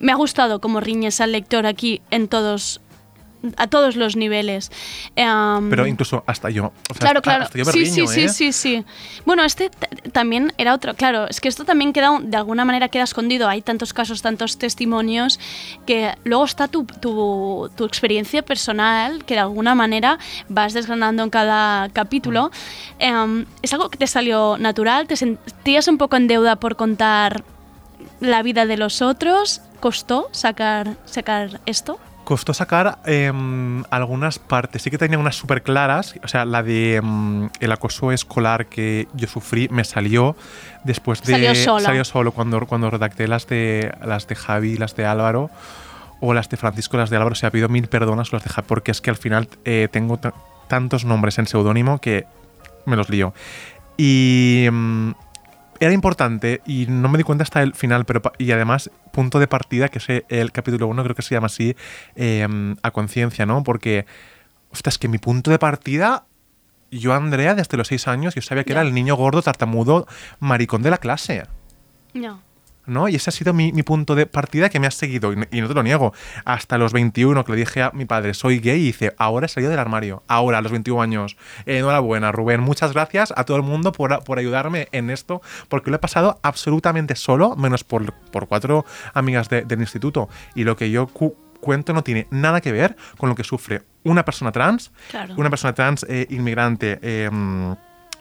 me 0.00 0.12
ha 0.12 0.16
gustado 0.16 0.60
cómo 0.60 0.80
riñes 0.80 1.20
al 1.20 1.32
lector 1.32 1.66
aquí 1.66 2.00
en 2.10 2.28
todos, 2.28 2.80
a 3.56 3.66
todos 3.68 3.94
los 3.96 4.16
niveles. 4.16 4.70
Em, 5.16 5.70
Pero 5.70 5.86
incluso 5.86 6.24
hasta 6.26 6.50
yo. 6.50 6.66
o 6.90 6.94
sea, 6.94 6.98
claro, 7.00 7.22
claro. 7.22 7.44
hasta 7.44 7.58
yo 7.58 7.64
sí, 7.66 7.86
sí, 7.86 8.00
berriño, 8.02 8.08
sí, 8.08 8.20
¿eh? 8.22 8.28
sí, 8.28 8.52
sí. 8.52 8.84
Bueno, 9.24 9.44
este 9.44 9.70
también 10.12 10.52
era 10.58 10.74
otro. 10.74 10.94
Claro, 10.94 11.28
es 11.28 11.40
que 11.40 11.48
esto 11.48 11.64
también 11.64 11.92
queda, 11.92 12.10
un- 12.10 12.30
de 12.30 12.36
alguna 12.36 12.64
manera 12.64 12.88
queda 12.88 13.04
escondido. 13.04 13.48
Hay 13.48 13.62
tantos 13.62 13.92
casos, 13.92 14.22
tantos 14.22 14.58
testimonios, 14.58 15.38
que 15.86 16.14
luego 16.24 16.44
está 16.44 16.66
tu, 16.68 16.84
tu, 16.84 17.70
tu 17.76 17.84
experiencia 17.84 18.42
personal, 18.42 19.24
que 19.24 19.34
de 19.34 19.40
alguna 19.40 19.74
manera 19.74 20.18
vas 20.48 20.72
desgranando 20.72 21.22
en 21.22 21.30
cada 21.30 21.88
capítulo. 21.90 22.50
Em, 22.98 23.46
¿Es 23.62 23.72
algo 23.72 23.88
que 23.88 23.98
te 23.98 24.06
salió 24.06 24.56
natural? 24.58 25.06
¿Te 25.06 25.16
sentías 25.16 25.86
un 25.88 25.98
poco 25.98 26.16
en 26.16 26.26
deuda 26.26 26.56
por 26.56 26.74
contar 26.76 27.44
la 28.20 28.42
vida 28.42 28.66
de 28.66 28.76
los 28.76 29.00
otros? 29.02 29.60
¿Costó 29.80 30.28
sacar, 30.32 30.96
sacar 31.04 31.60
esto? 31.66 32.00
Costó 32.28 32.52
sacar 32.52 32.98
em, 33.06 33.82
algunas 33.88 34.38
partes. 34.38 34.82
Sí 34.82 34.90
que 34.90 34.98
tenía 34.98 35.18
unas 35.18 35.34
súper 35.34 35.62
claras. 35.62 36.14
O 36.22 36.28
sea, 36.28 36.44
la 36.44 36.62
de 36.62 36.96
em, 36.96 37.48
el 37.58 37.72
acoso 37.72 38.12
escolar 38.12 38.66
que 38.66 39.08
yo 39.14 39.26
sufrí 39.26 39.66
me 39.70 39.82
salió 39.82 40.36
después 40.84 41.22
de. 41.22 41.32
Salió 41.32 41.54
solo. 41.54 41.80
salió 41.80 42.04
solo 42.04 42.32
cuando, 42.32 42.60
cuando 42.66 42.90
redacté 42.90 43.26
las 43.28 43.46
de, 43.46 43.90
las 44.04 44.28
de 44.28 44.34
Javi, 44.34 44.76
las 44.76 44.94
de 44.94 45.06
Álvaro. 45.06 45.48
O 46.20 46.34
las 46.34 46.50
de 46.50 46.58
Francisco, 46.58 46.98
las 46.98 47.08
de 47.08 47.16
Álvaro. 47.16 47.32
O 47.32 47.36
sea, 47.36 47.50
pido 47.50 47.70
mil 47.70 47.88
perdonas 47.88 48.30
las 48.30 48.44
de 48.44 48.50
Javi. 48.50 48.66
Porque 48.68 48.90
es 48.90 49.00
que 49.00 49.08
al 49.08 49.16
final 49.16 49.48
eh, 49.64 49.88
tengo 49.90 50.18
ta- 50.18 50.34
tantos 50.68 51.06
nombres 51.06 51.38
en 51.38 51.46
seudónimo 51.46 51.98
que 51.98 52.26
me 52.84 52.96
los 52.96 53.08
lío. 53.08 53.32
Y. 53.96 54.64
em, 54.66 55.14
era 55.80 55.92
importante 55.92 56.60
y 56.66 56.86
no 56.88 57.08
me 57.08 57.18
di 57.18 57.24
cuenta 57.24 57.42
hasta 57.42 57.62
el 57.62 57.74
final, 57.74 58.04
pero 58.04 58.20
y 58.38 58.50
además 58.52 58.90
punto 59.12 59.38
de 59.38 59.46
partida, 59.46 59.88
que 59.88 59.98
es 59.98 60.24
el 60.28 60.52
capítulo 60.52 60.86
1, 60.88 61.02
creo 61.02 61.14
que 61.14 61.22
se 61.22 61.34
llama 61.34 61.46
así, 61.46 61.76
eh, 62.16 62.46
a 62.82 62.90
conciencia, 62.90 63.46
¿no? 63.46 63.62
Porque, 63.62 64.06
ostras, 64.70 64.98
que 64.98 65.08
mi 65.08 65.18
punto 65.18 65.50
de 65.50 65.58
partida, 65.58 66.26
yo 66.90 67.14
Andrea, 67.14 67.54
desde 67.54 67.76
los 67.76 67.88
6 67.88 68.08
años, 68.08 68.34
yo 68.34 68.42
sabía 68.42 68.64
que 68.64 68.72
era 68.72 68.82
el 68.82 68.94
niño 68.94 69.16
gordo, 69.16 69.42
tartamudo, 69.42 70.06
maricón 70.40 70.82
de 70.82 70.90
la 70.90 70.98
clase. 70.98 71.44
No. 72.14 72.42
¿No? 72.88 73.08
Y 73.08 73.14
ese 73.16 73.30
ha 73.30 73.32
sido 73.32 73.52
mi, 73.54 73.72
mi 73.72 73.82
punto 73.82 74.14
de 74.14 74.26
partida 74.26 74.68
que 74.68 74.80
me 74.80 74.86
ha 74.86 74.90
seguido, 74.90 75.32
y, 75.32 75.36
no- 75.36 75.44
y 75.50 75.60
no 75.60 75.68
te 75.68 75.74
lo 75.74 75.82
niego. 75.82 76.12
Hasta 76.44 76.78
los 76.78 76.92
21, 76.92 77.44
que 77.44 77.52
le 77.52 77.58
dije 77.58 77.82
a 77.82 77.90
mi 77.92 78.04
padre, 78.04 78.34
soy 78.34 78.58
gay, 78.60 78.80
y 78.80 78.84
dice, 78.86 79.14
ahora 79.18 79.46
he 79.46 79.48
salido 79.48 79.70
del 79.70 79.78
armario, 79.80 80.22
ahora, 80.28 80.58
a 80.58 80.62
los 80.62 80.72
21 80.72 81.00
años. 81.02 81.36
Enhorabuena, 81.66 82.32
Rubén, 82.32 82.60
muchas 82.60 82.92
gracias 82.92 83.32
a 83.36 83.44
todo 83.44 83.56
el 83.56 83.62
mundo 83.62 83.92
por, 83.92 84.24
por 84.24 84.38
ayudarme 84.38 84.88
en 84.92 85.10
esto, 85.10 85.42
porque 85.68 85.90
lo 85.90 85.96
he 85.96 86.00
pasado 86.00 86.40
absolutamente 86.42 87.14
solo, 87.16 87.54
menos 87.56 87.84
por, 87.84 88.12
por 88.30 88.48
cuatro 88.48 88.84
amigas 89.14 89.48
de- 89.48 89.62
del 89.62 89.80
instituto. 89.80 90.28
Y 90.54 90.64
lo 90.64 90.76
que 90.76 90.90
yo 90.90 91.06
cu- 91.06 91.36
cuento 91.60 91.92
no 91.92 92.02
tiene 92.02 92.26
nada 92.30 92.60
que 92.60 92.72
ver 92.72 92.96
con 93.16 93.28
lo 93.28 93.34
que 93.34 93.44
sufre 93.44 93.82
una 94.04 94.24
persona 94.24 94.52
trans, 94.52 94.92
Claro. 95.10 95.34
una 95.36 95.50
persona 95.50 95.74
trans 95.74 96.06
eh, 96.08 96.26
inmigrante. 96.30 96.98
eh, 97.02 97.28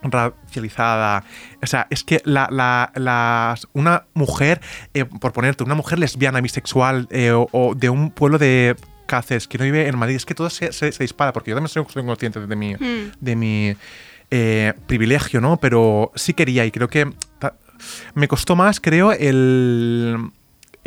racializada. 0.04 1.24
O 1.62 1.68
sea, 1.68 1.88
es 1.90 2.04
que 2.04 2.22
la, 2.26 2.48
la- 2.52 2.92
las- 2.96 3.68
una 3.74 4.04
mujer, 4.14 4.62
eh, 4.94 5.06
por 5.06 5.34
ponerte, 5.34 5.64
una 5.64 5.76
mujer 5.76 6.00
lesbiana, 6.00 6.42
bisexual 6.42 7.08
eh, 7.12 7.32
o, 7.32 7.48
o 7.52 7.76
de 7.76 7.90
un 7.90 8.12
pueblo 8.12 8.38
de 8.38 8.76
Cáceres 9.06 9.48
que 9.48 9.58
no 9.58 9.64
vive 9.64 9.88
en 9.88 9.98
Madrid, 9.98 10.16
es 10.18 10.26
que 10.26 10.36
todo 10.36 10.50
se, 10.50 10.72
se- 10.74 10.92
se 10.92 11.04
dispara, 11.04 11.32
porque 11.34 11.52
yo 11.52 11.56
también 11.56 11.70
soy, 11.70 11.86
soy 11.90 12.06
consciente 12.06 12.40
de 12.46 12.56
mi, 12.56 12.76
Mm. 12.76 13.12
de 13.20 13.36
mi 13.36 13.76
eh, 14.32 14.74
privilegio, 14.86 15.40
¿no? 15.40 15.58
Pero 15.58 16.12
sí 16.16 16.34
quería 16.34 16.66
y 16.66 16.72
creo 16.72 16.90
que 16.90 17.10
me 18.16 18.28
costó 18.28 18.56
más, 18.56 18.80
creo, 18.82 19.12
el, 19.14 20.32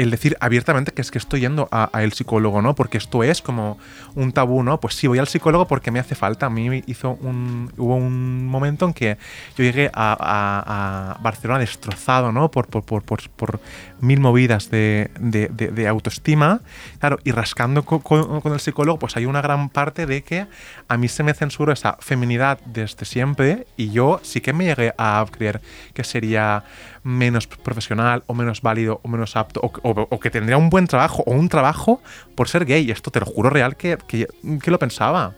el 0.03 0.11
decir 0.11 0.37
abiertamente 0.41 0.93
que 0.93 1.03
es 1.03 1.11
que 1.11 1.19
estoy 1.19 1.41
yendo 1.41 1.69
a, 1.71 1.91
el 2.03 2.13
psicólogo, 2.13 2.63
¿no? 2.63 2.75
Porque 2.75 2.99
esto 2.99 3.23
es 3.23 3.43
como 3.43 3.79
un 4.15 4.33
tabú, 4.33 4.63
¿no? 4.63 4.81
Pues 4.81 4.95
sí, 4.95 5.07
voy 5.07 5.19
al 5.19 5.29
psicólogo 5.29 5.67
porque 5.67 5.91
me 5.91 5.99
hace 5.99 6.15
falta. 6.15 6.47
A 6.47 6.51
mí 6.51 6.83
hizo 6.87 7.19
un, 7.21 7.71
hubo 7.77 7.97
un 7.97 8.47
momento 8.47 8.87
en 8.87 8.93
que 8.95 9.19
yo 9.57 9.65
llegué 9.65 9.91
a, 9.93 10.17
a- 10.19 11.13
a 11.17 11.23
Barcelona 11.23 11.61
destrozado, 11.61 12.33
¿no? 12.33 12.51
Por, 12.51 12.67
por, 12.69 12.83
por, 12.85 13.03
por- 13.03 13.29
por 13.31 13.61
mil 14.01 14.21
movidas 14.21 14.71
de, 14.71 15.11
de- 15.19 15.49
de- 15.49 15.89
autoestima. 15.89 16.61
Claro, 16.99 17.19
y 17.25 17.33
rascando 17.33 17.85
co- 17.85 18.01
co- 18.01 18.41
con, 18.41 18.53
el 18.53 18.61
psicólogo, 18.61 18.99
pues 18.99 19.17
hay 19.17 19.27
una 19.27 19.41
gran 19.43 19.69
parte 19.69 20.07
de 20.07 20.23
que 20.23 20.47
a 20.89 20.97
mí 20.97 21.09
se 21.09 21.23
me 21.23 21.35
censuró 21.35 21.73
esa 21.73 21.97
feminidad 22.01 22.59
desde 22.67 23.05
siempre 23.05 23.67
y 23.77 23.91
yo 23.91 24.21
sí 24.23 24.41
que 24.41 24.53
me 24.53 24.65
llegué 24.67 24.93
a 24.99 25.25
creer 25.31 25.61
que 25.95 26.05
sería 26.05 26.65
menos 27.03 27.47
profesional 27.47 28.23
o 28.27 28.35
menos 28.35 28.61
válido 28.63 29.01
o 29.03 29.09
menos 29.09 29.37
apto 29.37 29.61
o, 29.63 29.73
o- 30.11 30.21
que 30.21 30.31
tendría 30.31 30.57
un 30.59 30.71
buen 30.71 30.87
trabajo 30.87 31.23
o 31.27 31.33
un 31.33 31.49
trabajo 31.49 32.03
por 32.35 32.49
ser 32.49 32.65
gay. 32.67 32.91
Esto 32.91 33.11
te 33.11 33.21
lo 33.21 33.27
juro 33.27 33.51
real 33.51 33.77
que, 33.77 33.97
que 34.07 34.27
lo 34.71 34.79
pensaba. 34.79 35.35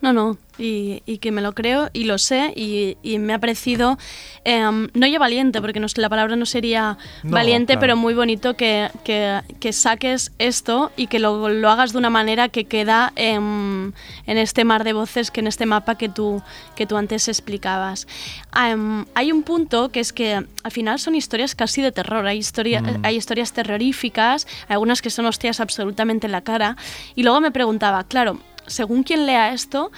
No, 0.00 0.12
no, 0.12 0.36
y, 0.58 1.02
y 1.06 1.18
que 1.18 1.32
me 1.32 1.40
lo 1.40 1.54
creo 1.54 1.88
y 1.94 2.04
lo 2.04 2.18
sé 2.18 2.52
y, 2.54 2.98
y 3.02 3.18
me 3.18 3.32
ha 3.32 3.38
parecido, 3.38 3.96
em, 4.44 4.88
no 4.92 5.06
ya 5.06 5.18
valiente, 5.18 5.60
porque 5.62 5.80
no, 5.80 5.86
la 5.96 6.08
palabra 6.10 6.36
no 6.36 6.44
sería 6.46 6.98
No, 7.22 7.30
valiente, 7.30 7.72
claro. 7.74 7.80
pero 7.80 7.96
muy 7.96 8.12
bonito 8.14 8.54
que, 8.54 8.90
que- 9.02 9.40
que 9.60 9.72
saques 9.72 10.32
esto 10.38 10.92
y 10.96 11.06
que 11.06 11.18
lo, 11.18 11.48
lo 11.48 11.70
hagas 11.70 11.92
de 11.92 11.98
una 11.98 12.10
manera 12.10 12.48
que 12.50 12.64
queda 12.66 13.12
em, 13.16 13.92
en 14.26 14.38
este 14.38 14.64
mar 14.64 14.84
de 14.84 14.92
voces, 14.92 15.30
que 15.30 15.40
en 15.40 15.46
este 15.46 15.64
mapa 15.64 15.96
que 15.96 16.08
tú, 16.10 16.42
que 16.76 16.86
tú 16.86 16.96
antes 16.98 17.26
explicabas. 17.28 18.06
Em, 18.54 19.06
hay 19.14 19.32
un 19.32 19.42
punto 19.42 19.88
que 19.90 20.00
es 20.00 20.12
que 20.12 20.34
al 20.34 20.70
final 20.70 20.98
son 20.98 21.14
historias 21.14 21.54
casi 21.54 21.80
de 21.80 21.92
terror, 21.92 22.26
hay, 22.26 22.36
historia, 22.38 22.82
Mm. 22.82 23.04
hay 23.04 23.16
historias 23.16 23.52
terroríficas, 23.54 24.46
algunas 24.68 25.00
que 25.00 25.08
son 25.10 25.24
hostias 25.26 25.60
absolutamente 25.60 26.26
en 26.26 26.32
la 26.32 26.42
cara, 26.42 26.76
y 27.14 27.22
luego 27.22 27.40
me 27.40 27.50
preguntaba, 27.50 28.04
claro, 28.04 28.38
según 28.66 29.02
quien 29.02 29.26
lea 29.26 29.52
esto, 29.52 29.90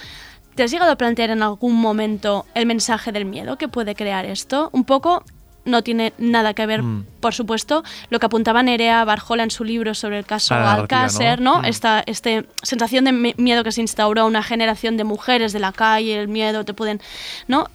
¿te 0.55 0.63
has 0.63 0.71
llegado 0.71 0.91
a 0.91 0.95
plantear 0.95 1.29
en 1.29 1.43
algún 1.43 1.75
momento 1.75 2.45
el 2.55 2.65
mensaje 2.65 3.11
del 3.11 3.25
miedo 3.25 3.57
que 3.57 3.67
puede 3.67 3.95
crear 3.95 4.25
esto? 4.25 4.69
Un 4.73 4.83
poco 4.85 5.23
no 5.65 5.83
tiene 5.83 6.13
nada 6.17 6.53
que 6.53 6.65
ver, 6.65 6.81
Mm. 6.81 7.05
por 7.19 7.33
supuesto, 7.33 7.83
lo 8.09 8.19
que 8.19 8.25
apuntaba 8.25 8.63
Nerea 8.63 9.03
Barjola 9.03 9.43
en 9.43 9.51
su 9.51 9.65
libro 9.65 9.93
sobre 9.93 10.17
el 10.19 10.25
caso 10.25 10.55
Alcácer, 10.55 11.41
¿no? 11.41 11.55
¿no? 11.55 11.61
Mm. 11.63 11.65
Esta 11.65 12.03
este 12.05 12.45
sensación 12.63 13.03
de 13.03 13.11
mi- 13.11 13.35
miedo 13.37 13.65
que 13.65 13.73
se 13.73 13.81
instauró 13.81 14.21
a 14.21 14.25
una 14.25 14.43
generación 14.43 14.95
de 14.95 15.03
mujeres 15.03 15.51
de 15.51 15.59
la 15.59 15.73
calle, 15.73 16.19
el 16.21 16.29
miedo, 16.29 16.63
te 16.63 16.73
pueden, 16.73 17.01
¿no? 17.49 17.67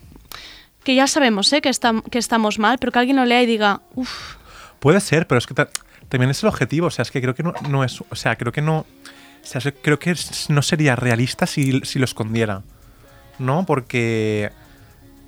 Que 0.85 0.95
ya 0.95 1.07
sabemos, 1.07 1.53
¿eh? 1.53 1.61
Que, 1.61 1.69
estam- 1.69 2.03
que 2.11 2.19
estamos 2.19 2.59
mal, 2.59 2.79
pero 2.79 2.93
que 2.93 2.99
alguien 2.99 3.17
lo 3.17 3.25
lea 3.27 3.43
y 3.43 3.47
diga, 3.47 3.83
uff, 3.95 4.37
Puede 4.81 4.99
ser, 5.01 5.27
pero 5.29 5.39
es 5.39 5.47
que 5.47 5.55
ta- 5.55 5.69
también 6.09 6.31
es 6.31 6.43
el 6.43 6.49
objetivo. 6.49 6.87
O 6.89 6.91
sea, 6.91 7.03
es 7.03 7.11
que 7.13 7.21
creo 7.23 7.35
que 7.37 7.43
no, 7.45 7.53
no 7.69 7.85
es. 7.85 8.01
O 8.11 8.17
sea, 8.17 8.35
creo 8.37 8.51
que 8.53 8.63
no. 8.63 8.85
O 9.43 9.61
sea, 9.61 9.73
creo 9.83 9.99
que 9.99 10.15
no 10.49 10.63
sería 10.63 10.97
realista 10.97 11.47
si, 11.47 11.81
si 11.81 11.99
lo 11.99 12.05
escondiera. 12.05 12.63
¿No? 13.39 13.65
Porque. 13.67 14.51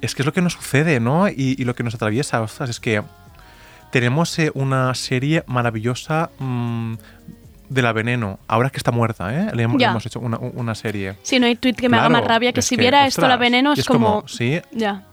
Es 0.00 0.14
que 0.14 0.22
es 0.22 0.26
lo 0.26 0.32
que 0.32 0.42
nos 0.42 0.52
sucede, 0.52 1.00
¿no? 1.00 1.28
Y, 1.28 1.56
y 1.58 1.64
lo 1.64 1.74
que 1.74 1.82
nos 1.82 1.94
atraviesa. 1.94 2.40
Ostras, 2.40 2.70
es 2.70 2.80
que. 2.80 3.02
Tenemos 3.90 4.36
eh, 4.40 4.50
una 4.54 4.92
serie 4.94 5.44
maravillosa 5.46 6.30
mm, 6.38 6.94
de 7.68 7.82
la 7.82 7.92
veneno. 7.92 8.38
Ahora 8.48 8.70
que 8.70 8.78
está 8.78 8.90
muerta, 8.90 9.34
¿eh? 9.34 9.50
Le 9.54 9.64
hemos, 9.64 10.06
hecho 10.06 10.20
una, 10.20 10.38
una 10.38 10.74
serie. 10.74 11.14
si 11.22 11.38
no 11.38 11.46
hay 11.46 11.56
tweet 11.56 11.74
que 11.74 11.88
me 11.88 11.96
haga 11.96 12.08
más 12.08 12.24
rabia, 12.24 12.52
que 12.52 12.62
si 12.62 12.76
que, 12.76 12.82
viera 12.82 13.06
esto 13.06 13.26
la 13.28 13.36
veneno 13.36 13.72
es, 13.72 13.84
como... 13.84 14.26
Sí, 14.26 14.60
Ya. 14.72 15.04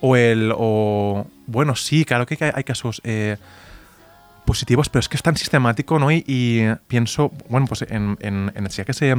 o 0.00 0.16
el. 0.16 0.52
O, 0.56 1.26
bueno, 1.46 1.76
sí, 1.76 2.04
claro 2.04 2.26
que 2.26 2.36
hay, 2.40 2.52
hay 2.54 2.64
casos 2.64 3.00
eh, 3.04 3.36
positivos, 4.50 4.88
pero 4.88 4.98
es 5.00 5.08
que 5.08 5.16
es 5.16 5.22
tan 5.22 5.36
sistemático, 5.36 6.00
¿no? 6.00 6.10
Y, 6.10 6.24
y 6.26 6.66
pienso, 6.88 7.30
bueno, 7.48 7.66
pues 7.68 7.82
en, 7.82 8.16
en, 8.20 8.50
en 8.54 8.64
la 8.64 8.68
chica 8.68 8.84
que 8.84 8.92
se 8.94 9.14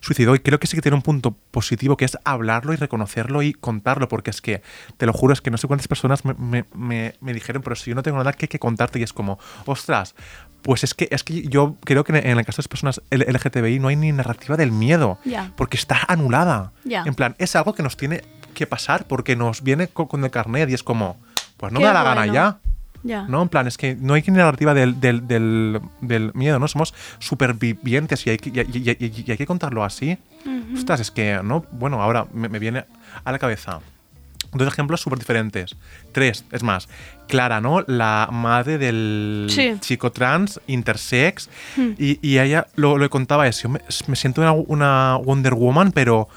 suicidó, 0.00 0.34
y 0.34 0.40
creo 0.40 0.58
que 0.58 0.66
sí 0.66 0.74
que 0.76 0.82
tiene 0.82 0.96
un 0.96 1.02
punto 1.02 1.36
positivo, 1.52 1.96
que 1.96 2.04
es 2.04 2.18
hablarlo 2.24 2.72
y 2.72 2.76
reconocerlo 2.76 3.42
y 3.42 3.52
contarlo, 3.52 4.08
porque 4.08 4.30
es 4.30 4.40
que, 4.42 4.60
te 4.96 5.06
lo 5.06 5.12
juro, 5.12 5.32
es 5.34 5.40
que 5.40 5.52
no 5.52 5.56
sé 5.56 5.68
cuántas 5.68 5.86
personas 5.86 6.24
me, 6.24 6.34
me- 6.34 6.64
me- 6.74 7.14
me 7.20 7.32
dijeron, 7.32 7.62
pero 7.62 7.76
si 7.76 7.90
yo 7.90 7.94
no 7.94 8.02
tengo 8.02 8.18
nada 8.18 8.32
que, 8.32 8.48
que 8.48 8.58
contarte, 8.58 8.98
y 8.98 9.04
es 9.04 9.12
como, 9.12 9.38
ostras. 9.66 10.14
Pues 10.62 10.84
es 10.84 10.94
que, 10.94 11.08
es 11.10 11.22
que 11.24 11.42
yo 11.48 11.76
creo 11.84 12.02
que 12.04 12.12
en 12.16 12.38
el 12.38 12.44
caso 12.44 12.56
de 12.56 12.62
las 12.62 12.68
personas 12.68 13.02
LGTBI 13.10 13.78
no 13.80 13.88
hay 13.88 13.96
ni 13.96 14.10
narrativa 14.12 14.56
del 14.56 14.70
miedo, 14.72 15.18
Ya. 15.24 15.52
porque 15.56 15.76
está 15.76 15.98
anulada. 16.08 16.72
En 16.84 17.14
plan, 17.14 17.34
es 17.38 17.54
algo 17.56 17.74
que 17.74 17.82
nos 17.82 17.96
tiene 17.96 18.22
que 18.54 18.66
pasar 18.66 19.04
porque 19.06 19.34
nos 19.36 19.62
viene 19.62 19.88
co- 19.88 20.06
con, 20.08 20.22
el 20.24 20.30
carnet 20.30 20.68
y 20.70 20.74
es 20.74 20.82
como, 20.82 21.16
pues 21.56 21.72
no 21.72 21.78
Qué 21.80 21.84
me 21.86 21.92
da 21.92 21.94
la 21.94 22.02
gana 22.04 22.26
ya. 22.26 22.58
¿No? 23.04 23.42
En 23.42 23.48
plan, 23.48 23.66
es 23.66 23.76
que 23.76 23.96
no 23.96 24.14
hay 24.14 24.22
ni 24.26 24.34
narrativa 24.36 24.74
del, 24.74 25.00
del, 25.00 25.26
del, 25.26 25.80
del 26.00 26.30
miedo, 26.34 26.58
¿no? 26.58 26.68
Somos 26.68 26.94
supervivientes 27.18 28.26
y 28.26 28.30
hay 28.30 28.38
que, 28.38 28.50
y, 28.50 28.78
y- 28.78 28.96
y- 29.06 29.24
y 29.26 29.30
hay 29.30 29.36
que 29.36 29.46
contarlo 29.46 29.82
así. 29.84 30.18
Ujú. 30.46 30.78
Ostras, 30.78 31.00
es 31.00 31.10
que, 31.10 31.40
¿no? 31.42 31.64
Bueno, 31.72 32.00
ahora 32.02 32.26
me, 32.32 32.48
me 32.48 32.58
viene 32.58 32.84
a 33.24 33.32
la 33.32 33.38
cabeza 33.38 33.80
dos 34.52 34.68
ejemplos 34.68 35.00
súper 35.00 35.18
diferentes. 35.18 35.74
Tres, 36.12 36.44
es 36.52 36.62
más. 36.62 36.88
Clara, 37.26 37.60
¿no? 37.60 37.82
La 37.86 38.28
madre 38.30 38.76
del 38.78 39.46
Sí. 39.48 39.72
chico 39.80 40.12
trans, 40.12 40.60
intersex. 40.66 41.48
Hmm. 41.76 41.92
Y, 41.98 42.18
y 42.26 42.38
ella 42.38 42.66
lo, 42.76 42.98
lo 42.98 43.08
contaba 43.08 43.48
eso. 43.48 43.62
Yo 43.62 43.68
me, 43.70 43.80
me 44.08 44.16
siento 44.16 44.42
una, 44.42 44.52
una 44.52 45.16
Wonder 45.16 45.54
Woman, 45.54 45.92
pero 45.92 46.28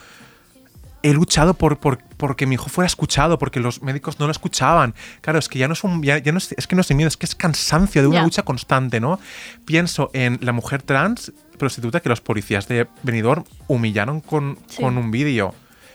he 1.09 1.13
luchado 1.13 1.53
por, 1.53 1.77
por 1.77 1.99
porque 2.17 2.45
mi 2.45 2.55
hijo 2.55 2.67
fuera 2.69 2.87
escuchado, 2.87 3.37
porque 3.37 3.59
los 3.59 3.81
médicos 3.81 4.19
no 4.19 4.25
lo 4.25 4.31
escuchaban. 4.31 4.93
Claro, 5.21 5.39
es 5.39 5.47
que 5.49 5.59
ya 5.59 5.67
no 5.67 5.73
es 5.73 5.83
un 5.83 6.01
ya, 6.03 6.17
ya 6.17 6.31
no 6.31 6.37
es, 6.37 6.53
es 6.53 6.67
que 6.67 6.75
no 6.75 6.81
es 6.81 6.93
miedo, 6.93 7.07
es 7.07 7.17
que 7.17 7.25
es 7.25 7.35
cansancio 7.35 8.01
de 8.01 8.07
una 8.07 8.17
Ya. 8.19 8.23
lucha 8.23 8.41
constante, 8.43 8.99
¿no? 8.99 9.19
Pienso 9.65 10.09
en 10.13 10.39
la 10.41 10.51
mujer 10.51 10.81
trans 10.81 11.31
prostituta 11.57 11.99
que 12.01 12.09
los 12.09 12.21
policías 12.21 12.67
de 12.67 12.87
Benidorm 13.03 13.43
humillaron 13.67 14.19
con, 14.21 14.57
Sí. 14.67 14.81
con 14.81 14.97
un 14.97 15.11
vídeo. 15.11 15.53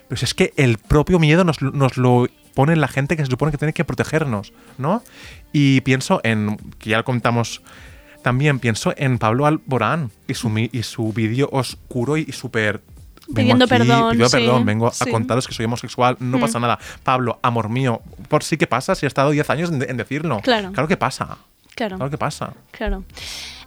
Pero 0.09 0.19
si 0.19 0.25
es 0.25 0.35
que 0.35 0.53
el 0.57 0.79
propio 0.79 1.19
miedo 1.19 1.45
nos, 1.45 1.61
lo- 1.63 1.71
nos 1.73 1.97
lo 1.97 2.27
pone 2.55 2.75
la 2.77 2.89
gente 2.89 3.17
que 3.17 3.25
se 3.25 3.31
supone 3.31 3.53
que 3.53 3.59
tiene 3.59 3.73
que 3.73 3.85
protegernos, 3.85 4.53
¿no? 4.79 5.03
Y 5.53 5.81
pienso 5.83 6.21
en, 6.25 6.57
que 6.79 6.91
ya 6.91 6.97
lo 6.99 7.05
contamos 7.05 7.63
también, 8.23 8.59
pienso 8.59 8.93
en 8.97 9.19
Pablo 9.19 9.47
Alborán 9.47 10.11
y 10.29 10.35
su, 10.35 10.51
y 10.59 10.83
su 10.83 11.13
vídeo 11.13 11.49
oscuro 11.53 12.17
y 12.17 12.33
súper... 12.33 12.83
Pidiendo 13.35 13.65
aquí, 13.65 13.71
perdón, 13.71 14.11
pidiendo 14.13 14.29
sí, 14.29 14.37
perdón, 14.37 14.65
vengo 14.65 14.91
sí. 14.91 15.05
a 15.09 15.11
contaros 15.11 15.47
que 15.47 15.55
soy 15.55 15.65
homosexual, 15.67 16.17
no 16.21 16.39
Mm. 16.39 16.41
pasa 16.41 16.59
nada. 16.61 16.79
Pablo, 17.03 17.39
amor 17.43 17.69
mío, 17.69 18.01
por 18.29 18.43
sí 18.43 18.57
que 18.57 18.67
pasa 18.67 18.95
si 18.95 19.07
he 19.07 19.09
estado 19.09 19.31
10 19.31 19.49
años 19.51 19.71
en, 19.71 19.83
en 19.89 19.97
decirlo. 19.97 20.41
Claro. 20.43 20.73
Claro 20.73 20.89
que 20.89 20.97
pasa. 20.97 21.39
Claro. 21.75 21.97
Claro 21.97 22.11
que 22.11 22.19
pasa. 22.19 22.53
Claro. 22.73 23.05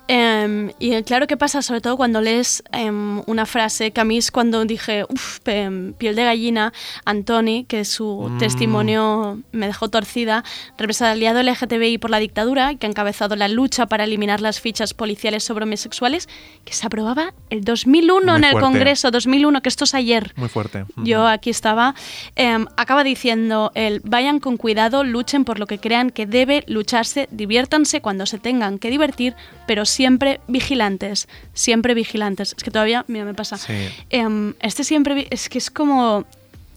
Em, 0.08 0.72
y 0.80 1.02
claro 1.04 1.28
que 1.28 1.38
pasa, 1.38 1.62
sobre 1.62 1.80
todo 1.80 1.96
cuando 1.96 2.20
lees 2.20 2.62
em, 2.74 3.22
una 3.26 3.46
frase 3.46 3.92
que 3.92 4.02
a 4.02 4.04
mí 4.04 4.18
es 4.18 4.32
cuando 4.32 4.66
dije, 4.66 5.06
uff, 5.10 5.40
piel 5.40 6.16
de 6.16 6.24
gallina, 6.26 6.74
Antoni, 7.06 7.64
que 7.64 7.86
su 7.86 8.30
Mm. 8.30 8.38
testimonio 8.38 9.40
me 9.54 9.68
dejó 9.68 9.88
torcida, 9.90 10.44
represaliado 10.78 11.40
LGTBI 11.40 11.98
por 12.00 12.10
la 12.10 12.20
dictadura, 12.20 12.76
que 12.76 12.86
ha 12.86 12.90
encabezado 12.90 13.36
la 13.38 13.48
lucha 13.48 13.86
para 13.86 14.04
eliminar 14.04 14.42
las 14.42 14.60
fichas 14.60 14.94
policiales 14.94 15.44
sobre 15.46 15.64
homosexuales, 15.64 16.28
que 16.66 16.74
se 16.74 16.86
aprobaba 16.86 17.34
el 17.50 17.64
2001 17.64 18.26
Muy 18.34 18.38
en 18.40 18.44
el 18.44 18.52
fuerte. 18.52 18.66
Congreso, 18.66 19.10
2001, 19.12 19.62
que 19.62 19.70
esto 19.70 19.86
es 19.86 19.94
ayer. 19.94 20.34
Muy 20.36 20.50
fuerte. 20.50 20.86
Yo 20.98 21.28
aquí 21.28 21.50
estaba. 21.50 21.96
em, 22.36 22.66
acaba 22.78 23.04
diciendo 23.04 23.72
el 23.76 24.02
vayan 24.04 24.40
con 24.40 24.58
cuidado, 24.58 25.04
luchen 25.04 25.46
por 25.46 25.60
lo 25.60 25.68
que 25.68 25.80
crean 25.80 26.10
que 26.10 26.26
debe 26.26 26.64
lucharse, 26.68 27.28
diviértanse 27.32 28.02
cuando 28.02 28.26
se 28.26 28.38
tengan 28.38 28.80
que 28.80 28.90
divertir, 28.90 29.36
pero 29.68 29.86
siempre 29.94 30.40
vigilantes, 30.48 31.28
siempre 31.54 31.94
vigilantes. 31.94 32.54
Es 32.58 32.64
que 32.64 32.72
todavía, 32.72 33.06
mira, 33.08 33.26
me 33.26 33.34
pasa. 33.34 33.58
Sí. 33.58 33.74
Em, 34.10 34.54
este 34.60 34.84
siempre 34.84 35.28
es 35.30 35.50
que 35.50 35.58
es 35.58 35.70
como 35.70 36.26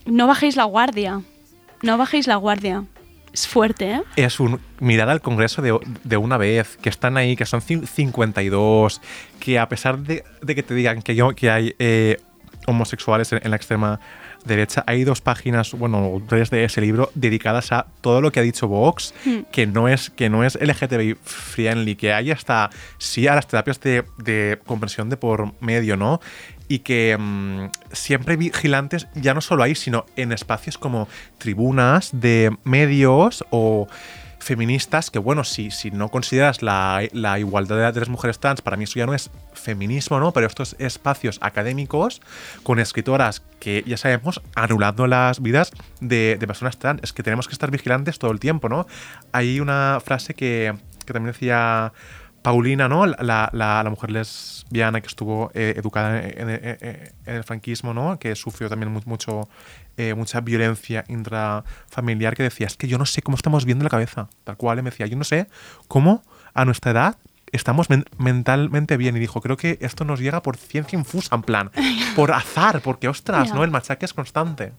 no 0.04 0.26
bajéis 0.26 0.56
la 0.56 0.64
guardia, 0.64 1.22
no 1.82 1.98
bajéis 1.98 2.26
la 2.26 2.36
guardia. 2.36 2.84
Es 3.32 3.46
fuerte, 3.46 3.90
¿eh? 3.92 4.02
Es 4.16 4.40
un 4.40 4.60
mirar 4.80 5.10
al 5.10 5.20
Congreso 5.20 5.60
de, 5.60 5.78
de 6.04 6.16
una 6.16 6.38
vez, 6.38 6.78
que 6.80 6.88
están 6.88 7.16
ahí, 7.18 7.36
que 7.36 7.44
son 7.44 7.60
cin- 7.60 7.86
52, 7.86 9.00
que 9.40 9.58
a 9.58 9.68
pesar 9.68 9.98
de, 9.98 10.24
de 10.40 10.54
que 10.54 10.62
te 10.62 10.72
digan 10.74 11.02
que, 11.02 11.14
yo, 11.14 11.34
que 11.34 11.50
hay 11.50 11.74
eh, 11.78 12.16
homosexuales 12.66 13.32
en, 13.32 13.40
en 13.44 13.50
la 13.50 13.56
extrema 13.56 14.00
derecha, 14.46 14.84
hay 14.86 15.04
dos 15.04 15.20
páginas, 15.20 15.72
bueno, 15.72 16.22
tres 16.28 16.50
de 16.50 16.64
ese 16.64 16.80
libro 16.80 17.10
dedicadas 17.14 17.72
a 17.72 17.86
todo 18.00 18.20
lo 18.20 18.32
que 18.32 18.40
ha 18.40 18.42
dicho 18.42 18.68
Vox, 18.68 19.14
Hmm. 19.24 19.40
que 19.52 19.66
no 19.66 19.88
es 19.88 20.10
que 20.10 20.28
no 20.30 20.44
es 20.44 20.56
LGTBI 20.60 21.16
friendly, 21.22 21.96
que 21.96 22.12
hay 22.12 22.30
hasta 22.30 22.70
sí 22.98 23.26
a 23.26 23.34
las 23.34 23.46
terapias 23.46 23.80
de, 23.80 24.04
de 24.18 24.58
comprensión 24.66 25.10
de 25.10 25.16
por 25.16 25.52
medio, 25.60 25.96
¿no? 25.96 26.20
Y 26.68 26.80
que 26.80 27.16
mm, 27.18 27.70
siempre 27.92 28.36
vigilantes, 28.36 29.06
ya 29.14 29.34
no 29.34 29.40
solo 29.40 29.62
ahí, 29.62 29.74
sino 29.74 30.06
en 30.16 30.32
espacios 30.32 30.78
como 30.78 31.08
tribunas 31.38 32.10
de 32.12 32.56
medios 32.64 33.44
o 33.50 33.86
feministas, 34.46 35.10
que 35.10 35.18
bueno, 35.18 35.42
si, 35.42 35.70
si 35.72 35.90
no 35.90 36.08
consideras 36.08 36.62
la, 36.62 37.02
la 37.12 37.38
igualdad 37.38 37.92
de, 37.92 38.00
las 38.00 38.08
mujeres 38.08 38.38
trans, 38.38 38.62
para 38.62 38.76
mí 38.76 38.84
eso 38.84 38.98
ya 38.98 39.04
no 39.06 39.12
es 39.12 39.30
feminismo, 39.52 40.20
¿no? 40.20 40.32
Pero 40.32 40.46
estos 40.46 40.76
espacios 40.78 41.38
académicos 41.42 42.22
con 42.62 42.78
escritoras 42.78 43.42
que 43.58 43.82
ya 43.86 43.96
sabemos 43.96 44.40
anulando 44.54 45.06
las 45.08 45.42
vidas 45.42 45.72
de, 46.00 46.36
de 46.38 46.46
personas 46.46 46.78
trans, 46.78 47.00
es 47.02 47.12
que 47.12 47.22
tenemos 47.24 47.48
que 47.48 47.54
estar 47.54 47.70
vigilantes 47.72 48.18
todo 48.20 48.30
el 48.30 48.38
tiempo, 48.38 48.68
¿no? 48.68 48.86
Hay 49.32 49.58
una 49.58 49.98
frase 50.04 50.34
que, 50.34 50.72
que 51.04 51.12
también 51.12 51.32
decía 51.32 51.92
Paulina, 52.42 52.88
¿no? 52.88 53.04
La, 53.06 53.50
la- 53.52 53.82
la 53.82 53.90
mujer 53.90 54.12
lesbiana 54.12 55.00
que 55.00 55.08
estuvo 55.08 55.50
eh, 55.54 55.74
educada 55.76 56.20
en, 56.22 57.12
el 57.26 57.42
franquismo, 57.42 57.92
¿no? 57.92 58.20
Que 58.20 58.36
sufrió 58.36 58.68
también 58.68 58.92
mu- 58.92 59.00
mucho, 59.06 59.48
eh, 59.96 60.14
mucha 60.14 60.40
violencia 60.40 61.04
intrafamiliar, 61.08 62.36
que 62.36 62.42
decía, 62.42 62.66
es 62.66 62.76
que 62.76 62.88
yo 62.88 62.98
no 62.98 63.06
sé 63.06 63.22
cómo 63.22 63.36
estamos 63.36 63.64
viendo 63.64 63.84
la 63.84 63.90
cabeza. 63.90 64.28
Tal 64.44 64.56
cual, 64.56 64.78
y 64.78 64.82
me 64.82 64.90
decía, 64.90 65.06
yo 65.06 65.16
no 65.16 65.24
sé 65.24 65.48
cómo 65.88 66.22
a 66.54 66.64
nuestra 66.64 66.90
edad 66.92 67.16
estamos 67.52 67.88
men- 67.90 68.04
mentalmente 68.18 68.96
bien. 68.96 69.16
Y 69.16 69.20
dijo, 69.20 69.40
creo 69.40 69.56
que 69.56 69.78
esto 69.80 70.04
nos 70.04 70.20
llega 70.20 70.42
por 70.42 70.56
ciencia 70.56 70.98
infusa, 70.98 71.34
en 71.36 71.42
plan, 71.42 71.70
por 72.16 72.32
azar, 72.32 72.80
porque, 72.82 73.08
ostras, 73.08 73.48
Ya. 73.48 73.54
¿no? 73.54 73.64
El 73.64 73.70
machaque 73.70 74.04
es 74.04 74.12
constante. 74.14 74.72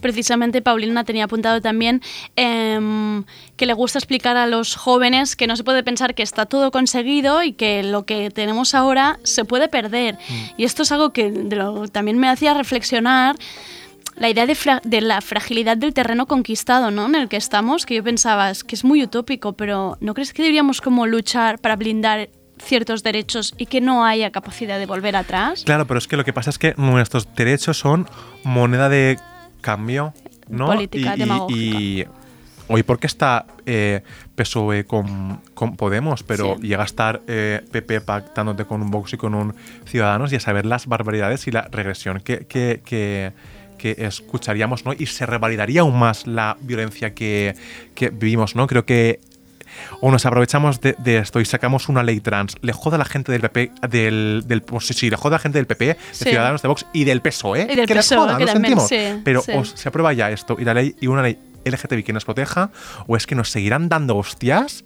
Precisamente 0.00 0.62
Paulina 0.62 1.04
tenía 1.04 1.24
apuntado 1.24 1.60
también 1.60 2.00
em, 2.36 3.24
que 3.56 3.66
le 3.66 3.74
gusta 3.74 3.98
explicar 3.98 4.36
a 4.36 4.46
los 4.46 4.76
jóvenes 4.76 5.36
que 5.36 5.46
no 5.46 5.56
se 5.56 5.64
puede 5.64 5.82
pensar 5.82 6.14
que 6.14 6.22
está 6.22 6.46
todo 6.46 6.70
conseguido 6.70 7.42
y 7.42 7.52
que 7.52 7.82
lo 7.82 8.06
que 8.06 8.30
tenemos 8.30 8.74
ahora 8.74 9.18
se 9.24 9.44
puede 9.44 9.68
perder. 9.68 10.16
Y 10.56 10.64
esto 10.64 10.84
es 10.84 10.92
algo 10.92 11.12
que 11.12 11.30
de 11.30 11.56
lo- 11.56 11.88
también 11.88 12.16
me 12.18 12.28
hacía 12.30 12.54
reflexionar 12.54 13.36
la 14.18 14.28
idea 14.28 14.46
de, 14.46 14.54
fra- 14.54 14.80
de 14.84 15.00
la 15.00 15.20
fragilidad 15.20 15.76
del 15.76 15.94
terreno 15.94 16.26
conquistado 16.26 16.90
¿no? 16.90 17.06
en 17.06 17.14
el 17.14 17.28
que 17.28 17.36
estamos, 17.36 17.86
que 17.86 17.94
yo 17.96 18.04
pensaba 18.04 18.50
es 18.50 18.64
que 18.64 18.74
es 18.74 18.84
muy 18.84 19.02
utópico, 19.02 19.52
pero 19.54 19.96
¿no 20.00 20.14
crees 20.14 20.32
que 20.32 20.42
deberíamos 20.42 20.80
como 20.80 21.06
luchar 21.06 21.58
para 21.60 21.76
blindar 21.76 22.28
ciertos 22.60 23.02
derechos 23.04 23.54
y 23.56 23.66
que 23.66 23.80
no 23.80 24.04
haya 24.04 24.30
capacidad 24.32 24.78
de 24.78 24.86
volver 24.86 25.14
atrás? 25.16 25.62
Claro, 25.64 25.86
pero 25.86 25.98
es 25.98 26.08
que 26.08 26.16
lo 26.16 26.24
que 26.24 26.32
pasa 26.32 26.50
es 26.50 26.58
que 26.58 26.74
nuestros 26.76 27.32
derechos 27.34 27.78
son 27.78 28.08
moneda 28.42 28.88
de 28.88 29.18
cambio, 29.60 30.12
¿no? 30.48 30.66
Política 30.66 31.10
y, 31.12 31.14
y- 31.14 31.18
demagógica. 31.18 31.80
y 31.80 32.04
hoy 32.70 32.82
porque 32.82 33.06
está 33.06 33.46
eh, 33.64 34.02
PSOE 34.34 34.84
con, 34.84 35.40
con 35.54 35.76
Podemos, 35.76 36.22
pero 36.22 36.56
Sí. 36.60 36.66
llega 36.66 36.82
a 36.82 36.86
estar 36.86 37.22
eh, 37.28 37.64
PP 37.70 38.00
pactándote 38.02 38.64
con 38.64 38.82
un 38.82 38.90
Vox 38.90 39.12
y 39.14 39.16
con 39.16 39.34
un 39.34 39.54
Ciudadanos 39.86 40.32
y 40.32 40.36
a 40.36 40.40
saber 40.40 40.66
las 40.66 40.86
barbaridades 40.86 41.46
y 41.46 41.50
la 41.52 41.62
regresión 41.70 42.20
que, 42.20 42.46
que, 42.46 42.82
que- 42.84 43.32
que 43.78 43.94
escucharíamos, 43.98 44.84
¿no? 44.84 44.92
Y 44.92 45.06
se 45.06 45.24
revalidaría 45.24 45.80
aún 45.80 45.98
más 45.98 46.26
la 46.26 46.56
violencia 46.60 47.14
que, 47.14 47.54
que 47.94 48.10
vivimos, 48.10 48.54
¿no? 48.56 48.66
Creo 48.66 48.84
que 48.84 49.20
o 50.00 50.10
nos 50.10 50.26
aprovechamos 50.26 50.80
de, 50.80 50.96
de 50.98 51.18
esto 51.18 51.40
y 51.40 51.44
sacamos 51.44 51.88
una 51.88 52.02
ley 52.02 52.18
trans, 52.20 52.56
le 52.62 52.72
joda 52.72 52.96
a 52.96 52.98
la 52.98 53.04
gente 53.04 53.30
del 53.30 53.42
PP, 53.42 53.70
del, 53.88 54.42
del 54.46 54.62
pues 54.62 54.86
sí, 54.88 54.94
sí, 54.94 55.08
le 55.10 55.16
joda 55.16 55.36
a 55.36 55.38
la 55.38 55.42
gente 55.42 55.58
del 55.58 55.66
PP, 55.66 55.84
de 55.86 55.96
Sí. 56.10 56.24
Ciudadanos, 56.24 56.62
de 56.62 56.68
Vox 56.68 56.86
y 56.92 57.04
del 57.04 57.20
PSOE, 57.22 57.68
Y 57.70 57.76
del 57.76 57.86
que 57.86 57.94
les 57.94 58.06
PSOE, 58.06 58.18
joda, 58.18 58.38
que 58.38 58.46
lo 58.46 58.52
sentimos. 58.52 58.88
sí, 58.88 59.20
Pero 59.24 59.40
sí. 59.42 59.52
o 59.54 59.64
se 59.64 59.88
aprueba 59.88 60.12
ya 60.12 60.30
esto 60.30 60.56
y 60.58 60.64
la 60.64 60.74
ley 60.74 60.96
y 61.00 61.06
una 61.06 61.22
ley 61.22 61.38
LGTBI 61.64 62.02
que 62.02 62.12
nos 62.12 62.24
proteja, 62.24 62.70
o 63.06 63.16
es 63.16 63.26
que 63.26 63.34
nos 63.34 63.50
seguirán 63.50 63.88
dando 63.88 64.16
hostias 64.16 64.84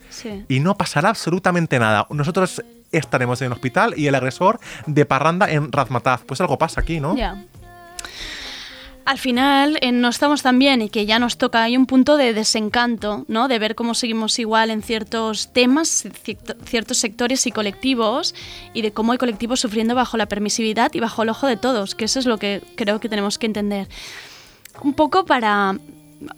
y 0.49 0.61
no 0.61 0.77
pasará 0.77 1.11
absolutamente 1.11 1.79
nada. 1.79 2.07
Nosotros 2.11 2.63
estaremos 2.91 3.41
en 3.41 3.47
el 3.47 3.53
hospital 3.53 3.95
y 3.97 4.09
el 4.09 4.15
agresor 4.15 4.59
de 4.87 5.07
parranda 5.07 5.51
en 5.51 5.71
Razmataz. 5.71 6.23
Pues 6.27 6.41
algo 6.41 6.59
pasa 6.59 6.81
aquí, 6.81 6.99
¿no? 7.01 7.17
Ya. 7.17 7.43
Al 9.05 9.19
final 9.19 9.79
eh, 9.83 9.91
no 9.91 10.09
estamos 10.09 10.43
tan 10.43 10.59
bien 10.59 10.81
y 10.81 10.89
que 10.89 11.07
ya 11.07 11.19
nos 11.19 11.37
toca, 11.37 11.65
hay 11.65 11.77
un 11.77 11.87
punto 11.87 12.17
de 12.17 12.33
desencanto, 12.33 13.25
¿no? 13.27 13.49
De 13.49 13.59
ver 13.59 13.75
cómo 13.75 13.95
seguimos 13.95 14.39
igual 14.39 14.71
en 14.71 14.81
ciertos 14.81 15.53
temas, 15.53 16.05
cierto- 16.23 16.55
ciertos 16.65 16.99
sectores 16.99 17.47
y 17.47 17.53
colectivos 17.53 18.35
y 18.75 18.83
de 18.83 18.93
cómo 18.93 19.13
hay 19.13 19.19
colectivos 19.19 19.59
sufriendo 19.61 19.95
bajo 19.97 20.17
la 20.17 20.27
permisividad 20.27 20.93
y 20.95 21.01
bajo 21.01 21.25
el 21.25 21.31
ojo 21.31 21.49
de 21.49 21.57
todos, 21.57 21.95
que 21.97 22.05
eso 22.05 22.21
es 22.21 22.27
lo 22.27 22.39
que 22.39 22.63
creo 22.77 23.01
que 23.01 23.09
tenemos 23.09 23.39
que 23.39 23.47
entender. 23.47 23.89
Un 24.83 24.95
poco 24.95 25.25
para... 25.27 25.77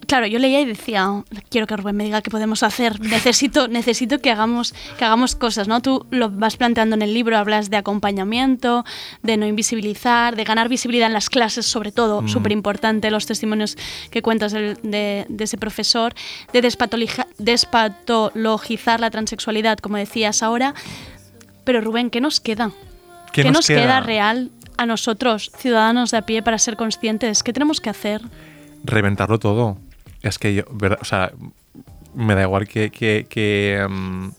Claro, 0.07 0.25
yo 0.27 0.39
leía 0.39 0.61
y 0.61 0.65
decía, 0.65 1.23
quiero 1.49 1.67
que 1.67 1.75
Rubén 1.77 1.95
me 1.95 2.03
diga 2.03 2.21
qué 2.21 2.29
podemos 2.31 2.63
hacer, 2.63 2.99
necesito, 2.99 3.67
necesito 3.69 4.19
que 4.19 4.31
hagamos, 4.31 4.73
que 4.97 5.05
hagamos 5.05 5.35
cosas, 5.35 5.67
¿no? 5.67 5.81
Tú 5.81 6.05
lo 6.11 6.29
vas 6.29 6.57
planteando 6.57 6.95
en 6.95 7.01
el 7.01 7.13
libro, 7.13 7.37
hablas 7.37 7.69
de 7.69 7.77
acompañamiento, 7.77 8.85
de 9.23 9.37
no 9.37 9.45
invisibilizar, 9.45 10.35
de 10.35 10.43
ganar 10.43 10.69
visibilidad 10.69 11.07
en 11.07 11.13
las 11.13 11.29
clases, 11.29 11.65
sobre 11.65 11.91
todo, 11.91 12.21
Mm. 12.21 12.27
súper 12.29 12.51
importante, 12.51 13.11
los 13.11 13.25
testimonios 13.25 13.77
que 14.11 14.21
cuentas 14.21 14.51
de, 14.53 14.75
de 15.27 15.43
ese 15.43 15.57
profesor, 15.57 16.13
de 16.53 16.61
despatologizar 17.37 18.99
la 18.99 19.09
transexualidad, 19.09 19.77
como 19.79 19.97
decías 19.97 20.43
ahora. 20.43 20.73
Pero 21.63 21.81
Rubén, 21.81 22.09
¿qué 22.09 22.21
nos 22.21 22.39
queda? 22.39 22.71
¿Qué 23.31 23.41
¿Qué 23.41 23.47
nos 23.49 23.53
nos 23.57 23.67
queda 23.67 23.81
queda? 23.81 23.99
real 24.01 24.51
a 24.77 24.85
nosotros, 24.85 25.51
ciudadanos 25.57 26.11
de 26.11 26.17
a 26.17 26.21
pie, 26.23 26.41
para 26.43 26.57
ser 26.57 26.75
conscientes? 26.75 27.43
¿Qué 27.43 27.53
tenemos 27.53 27.81
que 27.81 27.89
hacer? 27.89 28.21
Reventarlo 28.85 29.39
todo. 29.39 29.77
Es 30.21 30.39
que 30.39 30.55
yo, 30.55 30.63
o 30.99 31.05
sea, 31.05 31.31
me 32.13 32.35
da 32.35 32.43
igual 32.43 32.67
que, 32.67 32.89
que, 32.91 33.85
mm, 33.87 34.29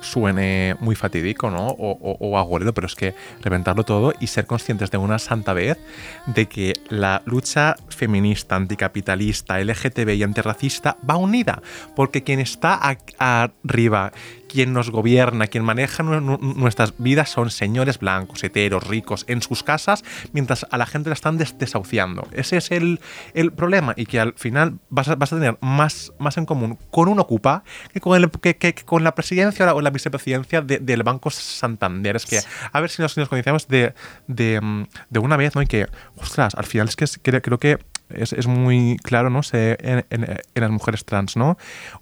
suene 0.00 0.76
muy 0.80 0.94
fatídico, 0.94 1.50
¿no? 1.50 1.68
O, 1.68 2.16
o, 2.18 2.72
pero 2.72 2.86
es 2.86 2.94
que 2.94 3.14
reventarlo 3.42 3.84
todo 3.84 4.14
y 4.18 4.28
ser 4.28 4.46
conscientes 4.46 4.90
de 4.90 4.96
una 4.96 5.18
santa 5.18 5.52
vez 5.52 5.78
de 6.26 6.46
que 6.46 6.72
la 6.88 7.22
lucha 7.26 7.76
feminista, 7.90 8.56
anticapitalista, 8.56 9.60
LGTB 9.62 10.14
y 10.14 10.22
antirracista 10.22 10.96
va 11.08 11.16
unida. 11.16 11.60
Porque 11.94 12.22
quien 12.22 12.40
está 12.40 12.80
arriba, 13.18 14.12
quien 14.50 14.72
nos 14.72 14.90
gobierna, 14.90 15.46
quien 15.46 15.64
maneja 15.64 16.02
nu- 16.02 16.20
nu- 16.20 16.38
nuestras 16.40 16.94
vidas 16.98 17.28
son 17.30 17.50
señores 17.50 17.98
blancos, 17.98 18.42
heteros, 18.42 18.86
ricos, 18.86 19.24
en 19.28 19.42
sus 19.42 19.62
casas, 19.62 20.02
mientras 20.32 20.66
a 20.70 20.78
la 20.78 20.86
gente 20.86 21.08
la 21.10 21.14
están 21.14 21.38
des- 21.38 21.56
desahuciando. 21.58 22.26
Ese 22.32 22.56
es 22.56 22.70
el, 22.70 23.00
el 23.34 23.52
problema 23.52 23.94
y 23.96 24.06
que 24.06 24.18
al 24.20 24.34
final 24.36 24.78
vas 24.88 25.08
a, 25.08 25.14
vas 25.14 25.32
a 25.32 25.36
tener 25.36 25.56
más, 25.60 26.12
más 26.18 26.36
en 26.36 26.46
común 26.46 26.78
con 26.90 27.08
un 27.08 27.20
Ocupa 27.20 27.62
que 27.92 28.00
con, 28.00 28.16
el, 28.16 28.30
que, 28.30 28.56
que- 28.56 28.74
que 28.74 28.84
con 28.84 29.04
la 29.04 29.14
presidencia 29.14 29.72
o 29.74 29.80
la, 29.80 29.90
vicepresidencia 29.90 30.60
de- 30.62 30.78
del 30.78 31.02
Banco 31.02 31.30
Santander. 31.30 32.16
Es 32.16 32.26
que 32.26 32.40
a 32.72 32.80
ver 32.80 32.90
si 32.90 33.02
nos, 33.02 33.12
si 33.12 33.20
nos 33.20 33.28
conocemos 33.28 33.68
de, 33.68 33.94
de, 34.26 34.60
mm, 34.60 34.86
de 35.10 35.18
una 35.20 35.36
vez, 35.36 35.54
¿no? 35.54 35.62
Y 35.62 35.66
que, 35.66 35.86
ostras, 36.16 36.54
al 36.54 36.64
final 36.64 36.88
es 36.88 36.96
que 36.96 37.40
creo 37.40 37.58
que 37.58 37.78
es, 38.14 38.32
es 38.32 38.46
muy 38.46 38.96
claro, 39.02 39.30
¿no? 39.30 39.40
En- 39.52 40.04
en 40.10 40.38
las 40.54 40.70
mujeres 40.70 41.04
trans, 41.04 41.36
¿no? 41.36 41.56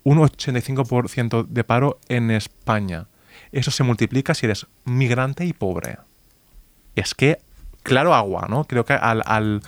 Un 0.04 0.18
85% 0.18 1.44
de 1.48 1.64
paro 1.64 1.98
en 2.09 2.30
España. 2.30 3.06
Eso 3.52 3.70
se 3.70 3.82
multiplica 3.84 4.34
si 4.34 4.46
eres 4.46 4.66
migrante 4.84 5.44
y 5.44 5.52
pobre. 5.52 5.98
Es 6.96 7.14
que, 7.14 7.38
claro, 7.82 8.14
agua, 8.14 8.46
¿no? 8.48 8.64
Creo 8.64 8.84
que 8.84 8.92
al, 8.94 9.22
al, 9.24 9.62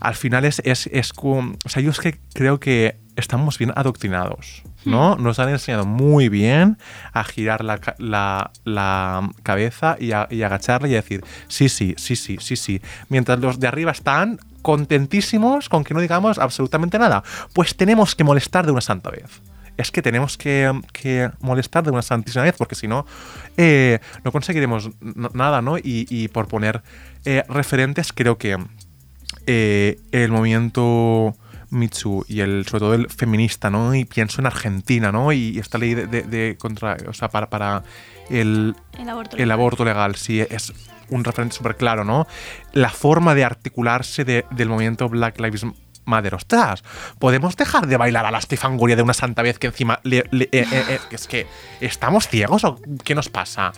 al 0.00 0.14
final 0.14 0.44
es, 0.44 0.60
es, 0.64 0.86
es 0.88 1.12
como- 1.12 1.56
O 1.64 1.68
sea, 1.68 1.82
yo 1.82 1.90
es 1.90 1.98
que 2.00 2.18
creo 2.32 2.60
que 2.60 2.96
estamos 3.16 3.58
bien 3.58 3.72
adoctrinados, 3.74 4.62
¿no? 4.84 5.16
Nos 5.16 5.38
han 5.38 5.48
enseñado 5.48 5.84
muy 5.86 6.28
bien 6.28 6.78
a 7.12 7.24
girar 7.24 7.64
la, 7.64 7.80
la- 7.98 9.30
cabeza 9.42 9.96
y, 9.98 10.12
a, 10.12 10.26
y 10.30 10.42
agacharla 10.42 10.88
y 10.88 10.92
a 10.94 10.96
decir, 11.02 11.24
sí, 11.48 11.68
sí, 11.68 11.94
sí, 11.98 12.16
sí, 12.16 12.36
sí, 12.40 12.56
sí. 12.56 12.80
Mientras 13.08 13.38
los 13.40 13.58
de 13.60 13.68
arriba 13.68 13.90
están 13.92 14.38
contentísimos 14.62 15.68
con 15.68 15.84
que 15.84 15.94
no 15.94 16.00
digamos 16.00 16.38
absolutamente 16.38 16.98
nada. 16.98 17.22
Pues 17.52 17.76
tenemos 17.76 18.14
que 18.14 18.24
molestar 18.24 18.64
de 18.66 18.72
una 18.72 18.80
santa 18.80 19.10
vez. 19.10 19.42
Es 19.76 19.90
que 19.90 20.02
tenemos 20.02 20.38
que, 20.38 20.72
que 20.92 21.30
molestar 21.40 21.82
de 21.84 21.90
una 21.90 22.02
santísima 22.02 22.44
vez, 22.44 22.54
porque 22.56 22.74
si 22.76 22.86
no, 22.86 23.06
eh, 23.56 23.98
no 24.24 24.30
conseguiremos 24.32 24.90
nada, 25.32 25.62
¿no? 25.62 25.78
Y, 25.78 26.06
y 26.08 26.28
por 26.28 26.46
poner 26.48 26.82
eh, 27.24 27.42
referentes, 27.48 28.12
creo 28.12 28.38
que 28.38 28.56
eh, 29.46 29.98
el 30.12 30.30
movimiento 30.30 31.36
Mitsu 31.74 32.24
y 32.28 32.40
el 32.40 32.64
sobre 32.66 32.80
todo 32.80 32.94
el 32.94 33.10
feminista, 33.10 33.68
¿no? 33.70 33.94
Y 33.94 34.04
pienso 34.04 34.40
en 34.40 34.46
Argentina, 34.46 35.12
¿no? 35.12 35.32
Y 35.32 35.58
esta 35.58 35.78
ley 35.78 35.94
de, 35.94 36.06
de- 36.06 36.22
de 36.22 36.56
contra, 36.58 36.96
o 37.08 37.12
sea, 37.12 37.28
para, 37.28 37.50
para 37.50 37.82
el, 38.30 38.74
El 38.98 39.08
aborto 39.08 39.36
el 39.36 39.38
legal. 39.42 39.52
aborto 39.52 39.84
legal, 39.84 40.14
sí, 40.16 40.40
es 40.40 40.72
un 41.10 41.22
referente 41.24 41.54
súper 41.56 41.76
claro, 41.76 42.04
¿no? 42.04 42.26
La 42.72 42.88
forma 42.90 43.34
de 43.34 43.44
articularse 43.44 44.24
de- 44.24 44.44
del 44.50 44.68
movimiento 44.68 45.08
Black 45.08 45.38
Lives 45.40 45.66
Matter. 46.06 46.34
¡Ostras! 46.34 46.84
¿Podemos 47.18 47.56
dejar 47.56 47.86
de 47.86 47.96
bailar 47.96 48.26
a 48.26 48.30
la 48.30 48.36
estifanguria 48.38 48.94
de 48.94 49.00
una 49.02 49.14
santa 49.14 49.40
vez 49.40 49.58
que 49.58 49.68
encima 49.68 50.00
le- 50.02 50.24
le- 50.32 50.50
eh, 50.52 50.66
eh, 50.70 50.84
eh, 50.90 50.98
es 51.10 51.26
que 51.26 51.46
estamos 51.80 52.28
ciegos 52.28 52.62
o 52.64 52.78
qué 53.04 53.14
nos 53.14 53.30
pasa? 53.30 53.72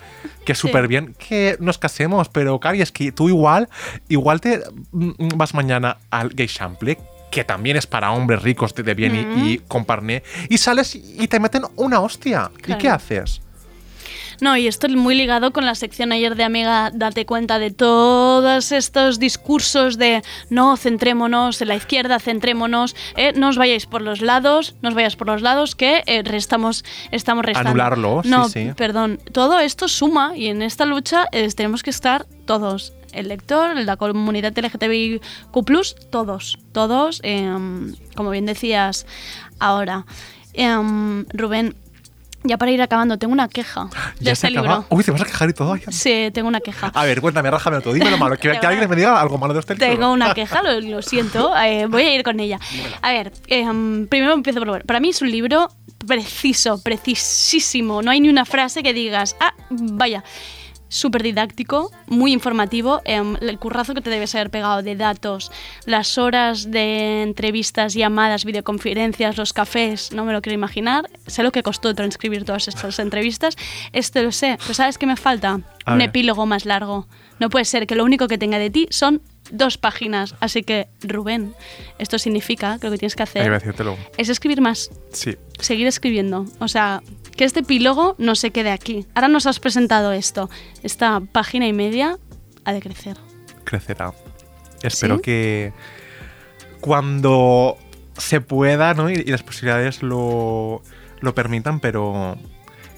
Que 0.45 0.53
Sí. 0.53 0.61
súper 0.67 0.89
bien 0.89 1.15
que 1.17 1.55
nos 1.61 1.77
casemos, 1.77 2.27
pero 2.27 2.59
Cari, 2.59 2.81
es 2.81 2.91
que 2.91 3.13
tú 3.13 3.29
igual, 3.29 3.69
igual 4.09 4.41
te 4.41 4.61
mm, 4.91 5.11
vas 5.35 5.53
mañana 5.53 5.97
al 6.11 6.29
Gay 6.29 6.47
Chample, 6.47 6.97
que 7.37 7.43
también 7.43 7.77
es 7.77 7.85
para 7.85 8.11
hombres 8.13 8.41
ricos 8.41 8.73
de 8.73 8.81
de 8.81 8.95
bien 8.95 9.13
y- 9.15 9.51
y, 9.53 9.57
con 9.59 9.85
parné, 9.85 10.23
y 10.49 10.57
sales 10.57 10.95
y 10.95 11.27
te 11.27 11.39
meten 11.39 11.61
una 11.75 11.99
hostia. 11.99 12.49
¿Y 12.67 12.73
qué 12.73 12.89
haces? 12.89 13.41
No, 14.41 14.57
y 14.57 14.65
esto 14.67 14.87
es 14.87 14.95
muy 14.95 15.13
ligado 15.15 15.51
con 15.53 15.65
la 15.65 15.75
sección 15.75 16.11
ayer 16.11 16.35
de 16.35 16.43
Amiga, 16.43 16.89
date 16.93 17.25
cuenta 17.27 17.59
de 17.59 17.69
todos 17.71 18.71
estos 18.71 19.19
discursos 19.19 19.97
de 19.99 20.23
no, 20.49 20.77
centrémonos 20.77 21.61
en 21.61 21.67
la 21.67 21.75
izquierda, 21.75 22.19
centrémonos, 22.19 22.95
eh, 23.15 23.33
no 23.35 23.49
os 23.49 23.57
vayáis 23.57 23.85
por 23.85 24.01
los 24.01 24.21
lados, 24.21 24.75
no 24.81 24.89
os 24.89 24.95
vayáis 24.95 25.15
por 25.15 25.27
los 25.27 25.41
lados, 25.43 25.75
que 25.75 26.03
eh, 26.07 26.21
restamos, 26.23 26.83
estamos 27.11 27.45
restando. 27.45 27.69
Anularlo, 27.69 28.21
sí, 28.23 28.29
no, 28.29 28.49
sí. 28.49 28.71
perdón, 28.75 29.19
todo 29.31 29.59
esto 29.59 29.87
suma 29.87 30.33
y 30.35 30.47
en 30.47 30.61
esta 30.63 30.85
lucha 30.85 31.25
eh, 31.31 31.47
tenemos 31.55 31.83
que 31.83 31.89
estar 31.91 32.25
todos. 32.45 32.93
El 33.17 33.27
lector, 33.29 33.75
la 33.75 33.97
comunidad 33.97 34.53
LGTBIQ, 34.57 35.21
todos, 36.09 36.57
todos, 36.71 37.19
em, 37.23 37.95
como 38.15 38.29
bien 38.29 38.45
decías 38.45 39.05
ahora. 39.59 40.05
Em, 40.53 41.25
Rubén, 41.33 41.75
ya 42.43 42.57
para 42.57 42.71
ir 42.71 42.81
acabando, 42.81 43.17
tengo 43.17 43.33
una 43.33 43.47
queja 43.47 43.89
de 44.19 44.25
Ya 44.25 44.31
este 44.33 44.47
se 44.47 44.53
acaba. 44.57 44.75
libro. 44.77 44.85
Uy, 44.89 45.03
te 45.03 45.11
vas 45.11 45.21
a 45.21 45.25
quejar 45.25 45.49
y 45.49 45.53
todo. 45.53 45.75
Sí, 45.89 46.29
tengo 46.33 46.47
una 46.47 46.59
queja. 46.61 46.91
A 46.93 47.05
ver, 47.05 47.19
cuéntame, 47.21 47.49
rájame 47.51 47.81
todo. 47.81 47.93
Dime 47.93 48.09
lo 48.11 48.17
malo. 48.17 48.37
Que, 48.37 48.51
que 48.59 48.65
alguien 48.67 48.89
me 48.89 48.95
diga 48.95 49.19
algo 49.19 49.37
malo 49.37 49.53
de 49.53 49.59
este 49.61 49.73
libro. 49.73 49.87
Tengo 49.89 50.11
una 50.13 50.33
queja, 50.35 50.61
lo, 50.63 50.79
lo 50.79 51.01
siento, 51.01 51.55
eh, 51.57 51.87
voy 51.87 52.03
a 52.03 52.15
ir 52.15 52.23
con 52.23 52.39
ella. 52.39 52.59
A 53.01 53.11
ver, 53.11 53.33
em, 53.47 54.07
primero 54.07 54.33
empiezo 54.33 54.59
por... 54.59 54.85
Para 54.85 54.99
mí 54.99 55.09
es 55.09 55.21
un 55.21 55.31
libro 55.31 55.69
preciso, 56.05 56.81
precisísimo. 56.81 58.01
No 58.01 58.11
hay 58.11 58.21
ni 58.21 58.29
una 58.29 58.45
frase 58.45 58.81
que 58.83 58.93
digas, 58.93 59.35
ah, 59.39 59.53
vaya. 59.69 60.23
Súper 60.89 61.21
didáctico, 61.23 61.91
muy 62.07 62.31
informativo, 62.31 63.01
em, 63.03 63.35
el 63.41 63.59
currazo 63.59 63.93
que 63.93 64.01
te 64.01 64.09
debes 64.09 64.33
haber 64.35 64.49
pegado 64.49 64.81
de 64.83 64.95
datos, 64.95 65.51
las 65.85 66.17
horas 66.17 66.71
de 66.71 67.23
entrevistas, 67.23 67.93
llamadas, 67.93 68.45
videoconferencias, 68.45 69.35
los 69.37 69.51
cafés, 69.51 70.13
no 70.13 70.23
me 70.23 70.31
lo 70.33 70.41
quiero 70.41 70.53
imaginar. 70.55 71.09
Sé 71.25 71.43
lo 71.43 71.51
que 71.51 71.61
costó 71.63 71.93
transcribir 71.93 72.45
todas 72.45 72.67
estas 72.69 72.99
entrevistas, 72.99 73.57
esto 73.91 74.23
lo 74.23 74.31
sé, 74.31 74.57
pero 74.61 74.73
¿sabes 74.73 74.97
qué 74.97 75.05
me 75.05 75.17
falta? 75.17 75.59
A 75.85 75.91
Un 75.93 75.97
ver. 75.99 76.09
epílogo 76.09 76.45
más 76.45 76.65
largo. 76.65 77.07
No 77.39 77.49
puede 77.49 77.65
ser 77.65 77.85
que 77.85 77.95
lo 77.95 78.03
único 78.05 78.27
que 78.27 78.37
tenga 78.37 78.57
de 78.57 78.69
ti 78.69 78.87
son 78.89 79.21
dos 79.51 79.77
páginas. 79.77 80.35
Así 80.39 80.63
que, 80.63 80.87
Rubén, 81.01 81.53
esto 81.99 82.17
significa 82.17 82.79
que 82.79 82.87
lo 82.87 82.91
que 82.91 82.97
tienes 82.97 83.15
que 83.15 83.23
hacer 83.23 83.61
es 84.17 84.29
escribir 84.29 84.61
más, 84.61 84.89
Sí. 85.11 85.35
seguir 85.59 85.87
escribiendo. 85.87 86.45
O 86.59 86.67
sea, 86.67 87.01
que 87.37 87.45
este 87.45 87.61
epílogo 87.61 88.15
no 88.17 88.35
se 88.35 88.51
quede 88.51 88.71
aquí. 88.71 89.05
Ahora 89.15 89.27
nos 89.29 89.45
has 89.45 89.59
presentado 89.59 90.11
esto. 90.11 90.49
Esta 90.83 91.21
página 91.31 91.67
y 91.67 91.73
media 91.73 92.17
ha 92.65 92.73
de 92.73 92.81
crecer. 92.81 93.17
crecerá. 93.63 94.13
Espero 94.81 95.15
¿Sí? 95.17 95.21
que 95.21 95.73
cuando 96.81 97.77
se 98.17 98.41
pueda 98.41 98.93
¿no? 98.93 99.09
y, 99.09 99.13
y 99.13 99.25
las 99.31 99.43
posibilidades 99.43 100.03
lo, 100.03 100.81
lo 101.21 101.35
permitan, 101.35 101.79
pero 101.79 102.37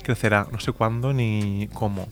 crecerá. 0.04 0.48
No 0.52 0.60
sé 0.60 0.72
cuándo 0.72 1.14
ni 1.14 1.70
cómo. 1.74 2.08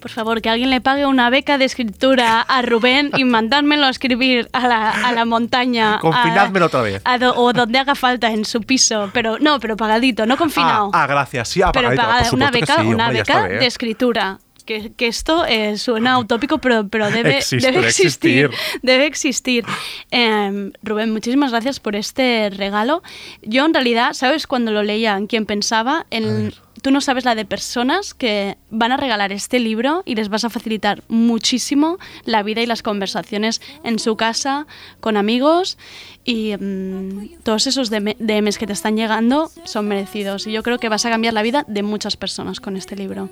Por 0.00 0.10
favor, 0.10 0.40
que 0.40 0.48
alguien 0.48 0.70
le 0.70 0.80
pague 0.80 1.04
una 1.06 1.28
beca 1.30 1.58
de 1.58 1.66
escritura 1.66 2.40
a 2.40 2.62
Rubén 2.62 3.10
y 3.16 3.24
mandármelo 3.24 3.86
a 3.86 3.90
escribir 3.90 4.48
a 4.52 4.66
la, 4.66 4.90
a 4.90 5.12
la 5.12 5.24
montaña. 5.24 5.96
a- 5.96 5.98
Confinádmelo 6.00 6.66
otra 6.66 6.80
vez. 6.82 7.02
a 7.04 7.18
do- 7.18 7.34
o 7.36 7.52
donde 7.52 7.78
haga 7.78 7.94
falta 7.94 8.30
en 8.30 8.44
su 8.44 8.62
piso. 8.62 9.10
Pero 9.12 9.38
no, 9.38 9.60
pero 9.60 9.76
pagadito, 9.76 10.24
no 10.26 10.36
confinado. 10.36 10.90
Ah, 10.94 11.02
ah, 11.02 11.06
gracias. 11.06 11.48
Sí, 11.48 11.60
ah, 11.62 11.70
pero 11.72 11.88
pagadito. 11.88 12.02
pagada, 12.06 12.24
Por 12.30 12.34
una 12.34 12.50
que 12.50 12.60
beca, 12.60 12.74
sí, 12.76 12.80
una 12.86 13.04
hombre, 13.06 13.18
beca 13.20 13.42
de 13.48 13.66
escritura. 13.66 14.38
Que, 14.64 14.92
que 14.92 15.06
esto 15.06 15.44
eh, 15.46 15.76
suena 15.78 16.18
utópico, 16.18 16.58
pero, 16.58 16.88
pero 16.88 17.10
debe, 17.10 17.38
Existe, 17.38 17.66
debe 17.66 17.78
debe 17.78 17.88
existir. 17.88 18.44
existir. 18.44 18.80
Debe 18.82 19.06
existir. 19.06 19.64
Eh, 20.10 20.72
Rubén, 20.82 21.12
muchísimas 21.12 21.50
gracias 21.50 21.80
por 21.80 21.96
este 21.96 22.50
regalo. 22.50 23.02
Yo, 23.42 23.64
en 23.64 23.74
realidad, 23.74 24.12
¿sabes 24.14 24.46
cuando 24.46 24.70
lo 24.70 24.82
leía 24.82 25.16
en 25.16 25.26
quién 25.26 25.46
pensaba? 25.46 26.06
En, 26.10 26.52
tú 26.80 26.90
no 26.90 27.00
sabes 27.00 27.24
la 27.24 27.34
de 27.34 27.44
personas 27.44 28.14
que 28.14 28.56
van 28.70 28.92
a 28.92 28.96
regalar 28.96 29.32
este 29.32 29.58
libro 29.58 30.02
y 30.04 30.14
les 30.14 30.28
vas 30.28 30.44
a 30.44 30.50
facilitar 30.50 31.02
muchísimo 31.08 31.98
la 32.24 32.42
vida 32.42 32.62
y 32.62 32.66
las 32.66 32.82
conversaciones 32.82 33.60
en 33.84 33.98
su 33.98 34.16
casa, 34.16 34.66
con 35.00 35.16
amigos 35.16 35.78
y 36.24 36.54
mm, 36.58 37.42
todos 37.42 37.66
esos 37.66 37.90
DM 37.90 38.14
DMs 38.18 38.58
que 38.58 38.66
te 38.66 38.72
están 38.72 38.96
llegando 38.96 39.50
son 39.64 39.88
merecidos. 39.88 40.46
Y 40.46 40.52
yo 40.52 40.62
creo 40.62 40.78
que 40.78 40.88
vas 40.88 41.04
a 41.06 41.10
cambiar 41.10 41.34
la 41.34 41.42
vida 41.42 41.64
de 41.68 41.82
muchas 41.82 42.16
personas 42.16 42.60
con 42.60 42.76
este 42.76 42.96
libro. 42.96 43.30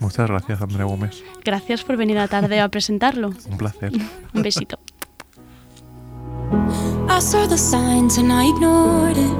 Muchas 0.00 0.28
gracias, 0.28 0.60
Andrea 0.62 0.84
Gómez. 0.84 1.22
Gracias 1.44 1.82
por 1.82 1.96
venir 1.96 2.18
a 2.18 2.28
tarde 2.28 2.60
a 2.60 2.68
presentarlo. 2.68 3.32
Un 3.50 3.58
placer. 3.58 3.92
Un 4.34 4.42
besito. 4.42 4.78
I 7.08 7.20
saw 7.20 7.46
the 7.48 7.58
signs 7.58 8.16
and 8.18 8.32
I 8.32 8.48
ignored 8.48 9.16
it. 9.16 9.32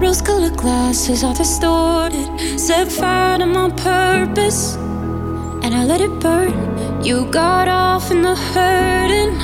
Rose 0.00 0.22
colored 0.22 0.56
glasses 0.56 1.24
are 1.24 1.34
distorted. 1.34 2.28
Set 2.58 2.88
fire 2.92 3.38
to 3.38 3.46
my 3.46 3.70
purpose 3.70 4.76
and 5.62 5.74
I 5.74 5.84
let 5.84 6.00
it 6.00 6.10
burn. 6.20 7.02
You 7.02 7.24
got 7.30 7.68
off 7.68 8.10
in 8.10 8.22
the 8.22 8.34
hurting 8.34 9.34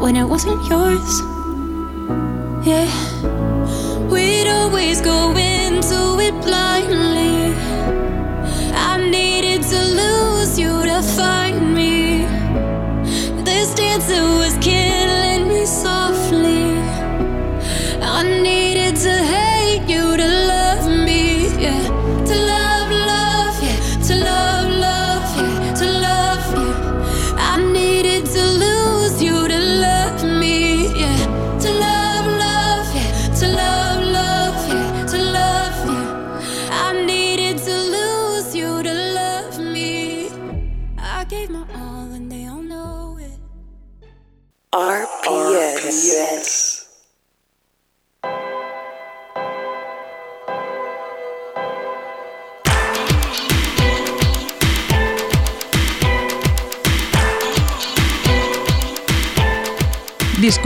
when 0.00 0.16
it 0.16 0.24
wasn't 0.24 0.64
yours. 0.68 1.20
Yeah, 2.64 2.88
we'd 4.08 4.48
always 4.48 5.00
go 5.00 5.30
into 5.36 6.18
it 6.20 6.34
blindly. 6.42 7.15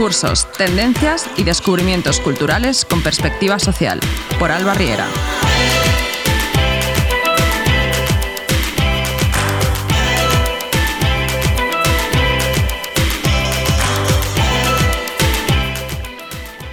Discursos, 0.01 0.51
tendencias 0.53 1.29
y 1.37 1.43
descubrimientos 1.43 2.19
culturales 2.19 2.85
con 2.85 3.03
perspectiva 3.03 3.59
social. 3.59 3.99
Por 4.39 4.49
Alba 4.49 4.73
Riera. 4.73 5.05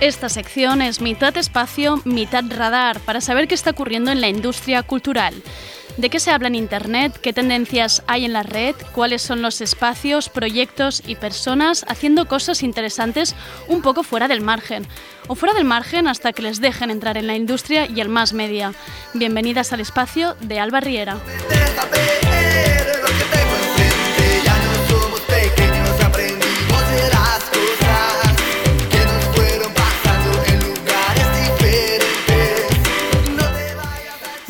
Esta 0.01 0.31
sección 0.31 0.81
es 0.81 1.03
mitad 1.03 1.37
espacio, 1.37 2.01
mitad 2.07 2.45
radar, 2.49 2.99
para 3.01 3.21
saber 3.21 3.47
qué 3.47 3.55
está 3.55 3.73
ocurriendo 3.73 4.11
en 4.11 4.23
la 4.23 4.29
industria 4.29 4.83
cultural. 4.83 5.35
¿De 5.99 6.11
qué 6.11 6.21
se 6.21 6.31
habla 6.31 6.47
en 6.47 6.55
Internet? 6.55 7.19
¿Qué 7.21 7.33
tendencias 7.33 8.05
hay 8.07 8.25
en 8.25 8.33
la 8.33 8.45
red? 8.45 8.77
¿Cuáles 8.95 9.21
son 9.21 9.43
los 9.43 9.61
espacios, 9.61 10.29
proyectos 10.29 11.03
y 11.05 11.17
personas 11.17 11.85
haciendo 11.89 12.29
cosas 12.29 12.63
interesantes 12.63 13.35
un 13.67 13.83
poco 13.83 14.05
fuera 14.05 14.29
del 14.29 14.41
margen? 14.41 14.87
O 15.27 15.35
fuera 15.35 15.55
del 15.55 15.65
margen 15.65 16.07
hasta 16.07 16.33
que 16.33 16.43
les 16.43 16.61
dejen 16.61 16.93
entrar 16.93 17.19
en 17.19 17.27
la 17.27 17.35
industria 17.35 17.87
y 17.87 18.01
el 18.01 18.09
más 18.09 18.33
media. 18.33 18.75
Bienvenidas 19.13 19.73
al 19.73 19.81
espacio 19.81 20.37
de 20.41 20.61
Alba 20.61 20.79
Riera. 20.79 21.19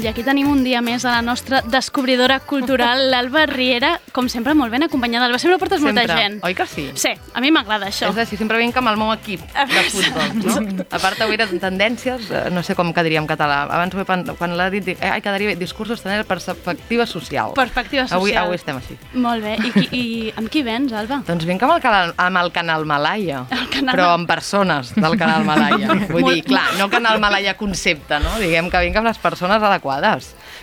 I 0.09 0.11
aquí 0.15 0.23
tenim 0.25 0.47
un 0.49 0.63
dia 0.65 0.81
més 0.81 1.05
a 1.05 1.19
la 1.19 1.21
nostra 1.21 1.59
descobridora 1.69 2.39
cultural, 2.41 3.03
l'Alba 3.13 3.43
Riera, 3.45 3.91
com 4.17 4.25
sempre 4.33 4.55
molt 4.57 4.73
ben 4.73 4.87
acompanyada. 4.87 5.27
Alba, 5.29 5.37
sempre 5.37 5.59
portes 5.61 5.83
molta 5.85 6.07
Sempre, 6.07 6.17
gent. 6.17 6.39
oi 6.49 6.55
que 6.57 6.65
sí? 6.65 6.87
Sí, 6.97 7.11
a 7.37 7.43
mi 7.45 7.51
m'agrada 7.53 7.91
això. 7.91 8.09
És 8.09 8.17
així, 8.23 8.39
sempre 8.41 8.57
vinc 8.57 8.77
amb 8.81 8.89
el 8.89 8.97
meu 8.97 9.13
equip 9.13 9.43
de 9.53 9.83
futbol, 9.93 10.31
no? 10.47 10.87
A 10.89 11.01
part, 11.03 11.21
avui 11.27 11.37
eren 11.37 11.61
tendències, 11.61 12.31
eh, 12.33 12.47
no 12.55 12.63
sé 12.65 12.73
com 12.79 12.95
quedaria 12.97 13.21
en 13.21 13.29
català. 13.29 13.59
Abans, 13.69 13.93
quan 14.41 14.57
l'ha 14.57 14.71
dit, 14.73 14.87
dic, 14.87 15.03
eh, 15.05 15.11
ai, 15.13 15.21
quedaria 15.21 15.51
bé, 15.53 15.57
discursos 15.61 16.01
tenir 16.01 16.25
perspectiva 16.25 17.05
social. 17.05 17.53
Perspectiva 17.59 18.07
Avui, 18.09 18.31
social. 18.33 18.47
avui 18.47 18.57
estem 18.57 18.81
així. 18.81 18.97
Molt 19.13 19.45
bé. 19.45 19.59
I, 19.61 19.75
qui, 19.77 19.85
i 19.93 20.33
amb 20.41 20.49
qui 20.49 20.65
vens, 20.65 20.97
Alba? 20.97 21.21
Doncs 21.29 21.45
vinc 21.45 21.67
amb 21.69 21.77
el 21.77 21.85
canal, 21.85 22.15
amb 22.17 22.41
el 22.47 22.51
canal 22.57 22.89
Malaya, 22.89 23.45
canal 23.77 23.93
però 23.93 24.09
amb 24.15 24.31
persones 24.33 24.95
del 24.97 25.19
canal 25.21 25.45
Malaya. 25.45 25.93
Vull 26.15 26.25
Molt- 26.25 26.41
dir, 26.41 26.47
clar, 26.49 26.65
no 26.81 26.89
canal 26.89 27.21
Malaya 27.21 27.59
concepte, 27.61 28.23
no? 28.25 28.39
Diguem 28.41 28.73
que 28.73 28.81
vinc 28.89 28.97
amb 29.03 29.13
les 29.13 29.21
persones 29.21 29.61
adequades. 29.61 29.97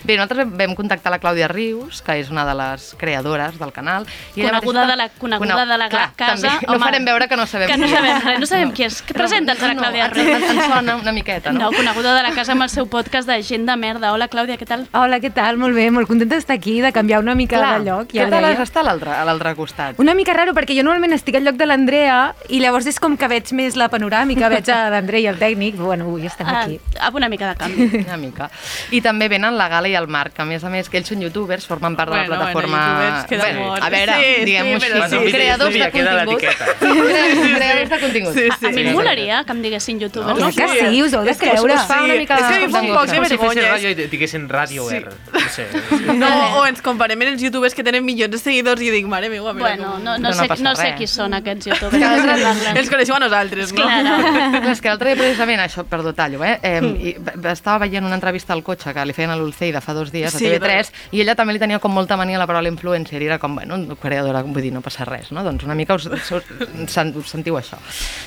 Bé, 0.04 0.16
nosaltres 0.16 0.46
vam- 0.46 0.74
contactar 0.76 1.10
la 1.10 1.18
Clàudia 1.20 1.48
Rius, 1.48 2.02
que 2.02 2.18
és 2.20 2.30
una 2.30 2.44
de 2.44 2.54
les 2.54 2.94
creadores 2.98 3.58
del 3.58 3.72
canal. 3.72 4.06
ella 4.36 4.50
Coneguda 4.50 4.84
mateixa- 4.84 4.90
de 4.90 4.96
la, 4.96 5.08
coneguda 5.18 5.66
de 5.66 5.78
la 5.78 5.88
clar, 5.88 6.12
casa. 6.14 6.48
També. 6.60 6.66
No 6.66 6.78
farem 6.78 7.04
veure 7.04 7.28
que 7.28 7.36
no 7.36 7.46
sabem 7.46 7.68
que 7.68 7.76
no 7.76 7.86
qui 7.86 7.92
sabem, 7.92 8.16
és. 8.16 8.24
res, 8.24 8.40
no 8.40 8.46
sabem 8.46 8.72
qui 8.72 8.84
és. 8.84 9.02
Que 9.02 9.14
presenta'ns 9.14 9.62
a 9.62 9.66
la 9.68 9.74
no, 9.74 9.82
Clàudia 9.82 10.04
ens- 10.06 10.16
Rius. 10.16 10.50
ens 10.50 10.64
sona 10.66 10.96
una 10.96 11.12
miqueta, 11.12 11.52
no? 11.52 11.58
No, 11.60 11.72
coneguda 11.72 12.14
de 12.14 12.22
la 12.22 12.32
casa 12.32 12.52
amb 12.52 12.62
el 12.62 12.70
seu 12.70 12.86
podcast 12.88 13.28
de 13.28 13.42
Gent 13.42 13.66
de 13.68 13.76
Merda. 13.76 14.12
Hola, 14.12 14.28
Clàudia, 14.28 14.56
què 14.58 14.66
tal? 14.66 14.86
Hola, 14.92 15.18
què 15.20 15.32
tal? 15.32 15.56
Molt 15.56 15.74
bé, 15.74 15.90
molt 15.90 16.06
contenta 16.06 16.34
d'estar 16.36 16.56
aquí, 16.56 16.80
de 16.80 16.92
canviar 16.92 17.20
una 17.20 17.34
mica 17.34 17.56
Clar, 17.56 17.80
de 17.80 17.90
lloc. 17.90 18.08
què 18.12 18.28
tal 18.30 18.44
has 18.44 18.60
estat 18.60 18.86
a 18.86 19.24
l'altre 19.24 19.54
costat? 19.56 19.98
Una 19.98 20.14
mica 20.14 20.32
raro, 20.34 20.52
perquè 20.54 20.76
jo 20.76 20.82
normalment 20.84 21.12
estic 21.12 21.34
al 21.36 21.44
lloc 21.44 21.56
de 21.56 21.66
l'Andrea 21.66 22.34
i 22.48 22.60
llavors 22.60 22.86
és 22.86 23.00
com 23.00 23.16
que 23.16 23.26
veig 23.28 23.50
més 23.52 23.76
la 23.76 23.88
panoràmica, 23.88 24.48
veig 24.48 24.68
a 24.70 24.90
l'Andrea 24.90 25.20
i 25.20 25.26
el 25.26 25.38
tècnic, 25.38 25.76
bueno, 25.76 26.04
avui 26.04 26.26
estem 26.26 26.46
aquí. 26.46 26.80
Ah, 27.00 27.10
una 27.12 27.28
mica 27.28 27.48
de 27.48 27.56
canvi. 27.56 28.04
Una 28.06 28.16
mica. 28.16 28.50
I 28.90 29.00
també 29.00 29.25
venen 29.28 29.56
la 29.58 29.68
Gala 29.68 29.88
i 29.88 29.94
el 29.94 30.06
Marc, 30.08 30.34
que 30.36 30.42
a 30.42 30.44
més 30.48 30.64
a 30.64 30.70
més 30.70 30.88
que 30.90 30.98
ells 30.98 31.08
són 31.08 31.20
youtubers, 31.22 31.66
formen 31.66 31.96
part 31.96 32.10
de 32.12 32.16
Bueno, 32.18 32.30
la 32.30 32.36
plataforma... 32.36 32.78
bueno, 32.78 33.04
youtubers 33.04 33.26
queda 33.30 33.42
Bueno, 33.46 33.74
a 33.76 33.90
veure, 33.90 34.14
Sí, 34.16 34.44
diguem-ho 34.44 34.80
sí, 34.80 34.92
així, 34.92 35.16
sí. 35.26 35.32
creadors 35.32 35.72
Sí, 35.72 35.80
de 35.80 35.90
contingut. 35.90 36.26
l'etiqueta. 36.26 36.66
Creadors 37.56 37.90
de 37.90 37.98
contingut. 38.00 38.36
A 38.66 38.70
mi 38.72 38.82
em 38.82 38.92
molaria 38.94 39.42
que 39.44 39.52
em 39.52 39.62
diguessin 39.62 40.00
youtubers. 40.00 40.38
No, 40.38 40.46
que 40.50 40.68
sí, 40.68 41.02
us 41.02 41.12
ho 41.14 41.20
heu 41.20 41.24
de 41.24 41.30
És 41.30 41.38
que 41.38 41.46
us- 41.46 41.52
creure. 41.52 41.74
us 41.74 41.86
fa 41.86 42.02
una 42.04 42.14
mica 42.14 42.34
és 42.36 42.44
que 42.46 42.54
a 42.54 42.58
mi 42.58 42.64
em 42.64 42.72
fa 42.72 42.80
un 42.82 42.92
poc 42.94 43.06
de 43.06 43.16
Com 43.16 43.24
si 43.26 43.36
fessin 43.36 43.38
vergonya. 43.38 43.72
ràdio 43.74 43.90
i 43.90 44.08
diguessin 44.12 44.48
ràdio 44.48 44.88
sí. 44.88 45.00
No 45.32 45.48
sé. 45.56 45.66
No, 46.16 46.30
o 46.60 46.66
ens 46.66 46.80
comparem 46.82 47.20
amb 47.20 47.32
els 47.32 47.42
youtubers 47.42 47.74
que 47.74 47.82
tenen 47.84 48.04
milions 48.04 48.30
de 48.32 48.38
seguidors 48.38 48.80
i 48.82 48.90
dic, 48.90 49.06
mare 49.10 49.28
meva, 49.32 49.52
mira 49.52 49.68
Bueno, 49.76 49.92
com... 49.92 50.04
no, 50.04 50.18
no, 50.18 50.32
sé, 50.32 50.48
no 50.62 50.74
sé 50.76 50.94
qui 50.98 51.06
són 51.10 51.34
aquests 51.34 51.66
youtubers. 51.70 52.76
Els 52.76 52.90
coneixem 52.90 53.16
a 53.16 53.20
nosaltres, 53.26 53.72
no? 53.76 53.82
Clar, 53.86 54.70
és 54.72 54.80
que 54.80 54.88
l'altre 54.92 55.12
dia 55.14 55.20
precisament, 55.22 55.60
això, 55.64 55.84
per 55.88 56.02
detallo, 56.06 56.42
eh? 56.44 56.58
eh 56.62 57.16
estava 57.52 57.78
veient 57.86 58.04
una 58.04 58.14
entrevista 58.18 58.52
al 58.54 58.62
cotxe 58.66 58.92
que 58.94 59.04
li 59.08 59.14
feien 59.16 59.32
a 59.32 59.36
l'Ulceida 59.40 59.80
fa 59.80 59.94
dos 59.96 60.12
dies 60.12 60.34
a 60.34 60.38
Sí, 60.38 60.44
TV3 60.46 60.92
i 61.16 61.22
ella 61.24 61.34
també 61.38 61.56
li 61.56 61.62
tenia 61.62 61.80
com 61.82 61.92
molta 61.96 62.16
mania 62.20 62.36
a 62.36 62.42
la 62.44 62.46
paraula 62.46 62.68
influencer 62.70 63.20
i 63.22 63.26
era 63.30 63.38
com, 63.42 63.54
bueno, 63.56 63.78
creadora, 64.00 64.42
vull 64.44 64.62
dir, 64.62 64.72
no 64.74 64.82
passa 64.84 65.04
res, 65.08 65.32
no? 65.32 65.42
Doncs 65.46 65.64
una 65.64 65.74
mica 65.74 65.96
us, 65.96 66.06
us, 66.06 66.30
us, 66.32 66.96
us 67.16 67.30
sentiu 67.32 67.56
això. 67.58 67.78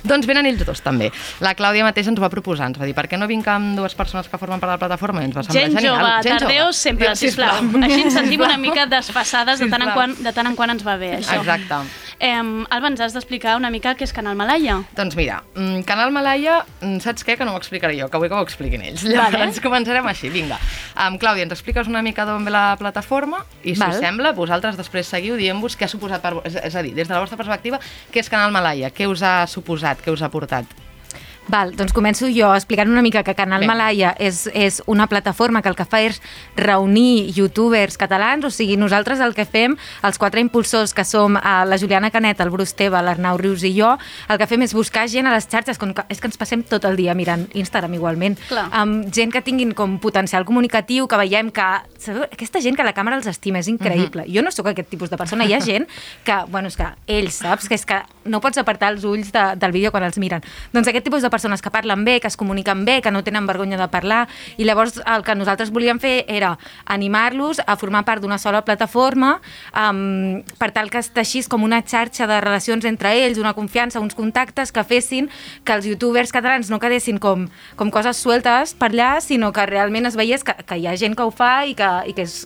Doncs 0.03 0.27
venen 0.29 0.49
ells 0.49 0.65
dos 0.65 0.81
també. 0.85 1.11
La 1.45 1.53
Clàudia 1.55 1.85
mateix 1.85 2.07
ens 2.09 2.19
va 2.21 2.29
proposar, 2.33 2.67
ens 2.73 2.79
va 2.81 2.87
dir, 2.89 2.95
per 2.97 3.07
què 3.11 3.17
no 3.19 3.27
vinc 3.29 3.47
amb 3.47 3.77
dues 3.77 3.95
persones 3.95 4.27
que 4.27 4.37
formen 4.41 4.59
part 4.59 4.71
de 4.71 4.75
la 4.77 4.81
plataforma? 4.81 5.21
I 5.21 5.29
ens 5.29 5.37
va 5.37 5.43
semblar 5.45 5.61
Gent 5.63 5.77
genial. 5.77 5.95
jove, 5.99 6.11
Gent 6.27 6.39
tardeu 6.39 6.63
jove. 6.65 6.73
sempre, 6.81 7.07
Diu, 7.13 7.15
sisplau. 7.15 7.61
Així 7.85 8.01
ens 8.07 8.13
sentim 8.17 8.41
una 8.41 8.57
mica 8.65 8.85
desfassades 8.89 9.59
de 9.59 9.69
tant, 9.69 9.81
en 9.83 9.89
Sisplau. 9.89 9.95
quan, 9.95 10.15
de 10.23 10.33
tant 10.33 10.47
en 10.51 10.55
quan 10.59 10.73
ens 10.75 10.85
va 10.85 10.97
bé, 10.97 11.13
això. 11.19 11.37
Exacte. 11.39 11.81
Eh, 12.19 12.35
Alba, 12.69 12.89
ens 12.91 12.99
has 12.99 13.13
d'explicar 13.15 13.55
una 13.55 13.69
mica 13.71 13.93
què 13.95 14.03
és 14.03 14.11
Canal 14.13 14.35
Malaya. 14.35 14.81
Doncs 14.97 15.15
mira, 15.15 15.41
mm, 15.55 15.83
Canal 15.87 16.11
Malaya, 16.11 16.65
mm, 16.81 16.97
saps 16.99 17.23
què? 17.25 17.37
Que 17.37 17.45
no 17.47 17.53
ho 17.53 17.57
explicaré 17.61 17.95
jo, 17.99 18.09
que 18.09 18.17
vull 18.17 18.27
que 18.29 18.35
ho 18.35 18.43
expliquin 18.43 18.81
ells. 18.83 19.03
Vale. 19.05 19.37
Llavors 19.37 19.61
començarem 19.63 20.05
així, 20.11 20.29
vinga. 20.29 20.57
Um, 20.95 21.19
Clàudia, 21.21 21.45
ens 21.47 21.55
expliques 21.55 21.89
una 21.91 22.03
mica 22.05 22.25
d'on 22.27 22.47
ve 22.47 22.53
la 22.53 22.75
plataforma 22.79 23.43
i, 23.63 23.73
si 23.73 23.79
Val. 23.81 23.95
us 23.95 24.03
sembla, 24.03 24.33
vosaltres 24.37 24.77
després 24.79 25.09
seguiu 25.09 25.37
dient-vos 25.39 25.77
què 25.79 25.87
ha 25.87 25.91
suposat, 25.91 26.23
per, 26.23 26.37
és, 26.47 26.59
és 26.71 26.75
a 26.75 26.85
dir, 26.85 26.93
des 26.97 27.07
de 27.07 27.15
la 27.15 27.23
vostra 27.23 27.39
perspectiva, 27.39 27.81
què 28.13 28.23
és 28.23 28.31
Canal 28.31 28.53
Malaya, 28.55 28.93
què 28.93 29.09
us 29.09 29.23
ha 29.23 29.41
suposat, 29.49 30.03
què 30.05 30.13
us 30.13 30.23
ha 30.23 30.31
portat? 30.33 30.78
Val, 31.49 31.71
doncs 31.73 31.95
començo 31.97 32.27
jo 32.29 32.51
explicant 32.53 32.91
una 32.91 33.01
mica 33.01 33.23
que 33.25 33.33
Canal 33.33 33.63
Vinga. 33.63 33.73
Malaya 33.73 34.11
és, 34.21 34.43
és 34.53 34.83
una 34.85 35.07
plataforma 35.09 35.63
que 35.65 35.71
el 35.71 35.75
que 35.77 35.85
fa 35.89 36.03
és 36.05 36.19
reunir 36.55 37.31
youtubers 37.33 37.97
catalans, 37.97 38.45
o 38.45 38.51
sigui, 38.53 38.77
nosaltres 38.77 39.21
el 39.25 39.33
que 39.33 39.47
fem, 39.49 39.73
els 40.05 40.19
quatre 40.21 40.43
impulsors 40.43 40.93
que 40.93 41.05
som 41.07 41.39
eh, 41.39 41.53
la 41.65 41.79
Juliana 41.81 42.11
Canet, 42.13 42.43
el 42.45 42.51
Bruce 42.53 42.77
Teva, 42.77 43.01
l'Arnau 43.01 43.39
Rius 43.41 43.65
i 43.65 43.73
jo, 43.73 43.95
el 44.29 44.37
que 44.37 44.45
fem 44.49 44.61
és 44.67 44.75
buscar 44.77 45.07
gent 45.09 45.25
a 45.25 45.33
les 45.33 45.49
xarxes, 45.49 45.81
com 45.81 45.95
que, 45.97 46.05
és 46.13 46.21
que 46.21 46.29
ens 46.29 46.37
passem 46.37 46.61
tot 46.61 46.85
el 46.85 46.99
dia 46.99 47.17
mirant 47.17 47.47
Instagram 47.57 47.97
igualment, 47.97 48.37
Clar. 48.51 48.67
amb 48.83 49.09
gent 49.15 49.33
que 49.33 49.41
tinguin 49.41 49.73
com 49.73 49.97
potencial 49.97 50.45
comunicatiu, 50.45 51.09
que 51.09 51.17
veiem 51.17 51.49
que... 51.49 51.67
Sabeu? 51.99 52.27
Aquesta 52.29 52.61
gent 52.61 52.77
que 52.77 52.85
la 52.85 52.93
càmera 52.93 53.17
els 53.17 53.27
estima, 53.27 53.63
és 53.63 53.71
increïble. 53.71 54.27
Jo 54.29 54.45
no 54.45 54.53
sóc 54.53 54.69
aquest 54.69 54.93
tipus 54.93 55.09
de 55.09 55.17
persona. 55.17 55.49
Hi 55.49 55.57
ha 55.57 55.61
gent 55.65 55.89
que, 56.23 56.37
bueno, 56.53 56.69
és 56.69 56.77
que 56.77 56.87
ells, 57.09 57.41
saps? 57.41 57.67
Que 57.67 57.75
és 57.75 57.85
que 57.89 57.97
no 58.29 58.39
pots 58.43 58.61
apartar 58.61 58.93
els 58.93 59.03
ulls 59.07 59.33
de, 59.33 59.45
del 59.59 59.73
vídeo 59.73 59.91
quan 59.91 60.05
els 60.05 60.21
miren. 60.21 60.45
Doncs 60.75 60.87
aquest 60.93 61.09
tipus 61.09 61.25
de 61.25 61.31
persones 61.39 61.63
que 61.63 61.71
parlen 61.71 62.03
bé, 62.03 62.19
que 62.19 62.27
es 62.27 62.35
comuniquen 62.37 62.83
bé, 62.85 62.99
que 63.01 63.11
no 63.11 63.23
tenen 63.23 63.47
vergonya 63.47 63.79
de 63.79 63.87
parlar, 63.87 64.27
i 64.59 64.67
llavors 64.67 64.99
el 65.05 65.23
que 65.23 65.35
nosaltres 65.39 65.71
volíem 65.71 66.01
fer 66.03 66.25
era 66.27 66.57
animar-los 66.85 67.63
a 67.65 67.77
formar 67.79 68.03
part 68.05 68.21
d'una 68.21 68.37
sola 68.37 68.65
plataforma 68.67 69.37
um, 69.71 70.43
per 70.59 70.71
tal 70.75 70.91
que 70.91 70.99
es 70.99 71.11
teixís 71.15 71.47
com 71.47 71.63
una 71.63 71.81
xarxa 71.81 72.27
de 72.27 72.41
relacions 72.43 72.85
entre 72.89 73.15
ells, 73.23 73.39
una 73.39 73.55
confiança, 73.55 74.03
uns 74.03 74.17
contactes 74.17 74.73
que 74.75 74.83
fessin 74.83 75.31
que 75.63 75.79
els 75.79 75.87
youtubers 75.87 76.35
catalans 76.35 76.69
no 76.69 76.81
quedessin 76.83 77.23
com, 77.23 77.47
com 77.79 77.91
coses 77.93 78.19
sueltes 78.19 78.75
per 78.75 78.91
allà, 78.91 79.15
sinó 79.23 79.53
que 79.55 79.65
realment 79.69 80.09
es 80.09 80.19
veiés 80.19 80.43
que, 80.43 80.57
que 80.67 80.79
hi 80.79 80.87
ha 80.87 80.97
gent 80.99 81.15
que 81.15 81.23
ho 81.23 81.31
fa 81.31 81.63
i 81.65 81.75
que, 81.77 81.89
i 82.11 82.15
que 82.17 82.27
és 82.27 82.41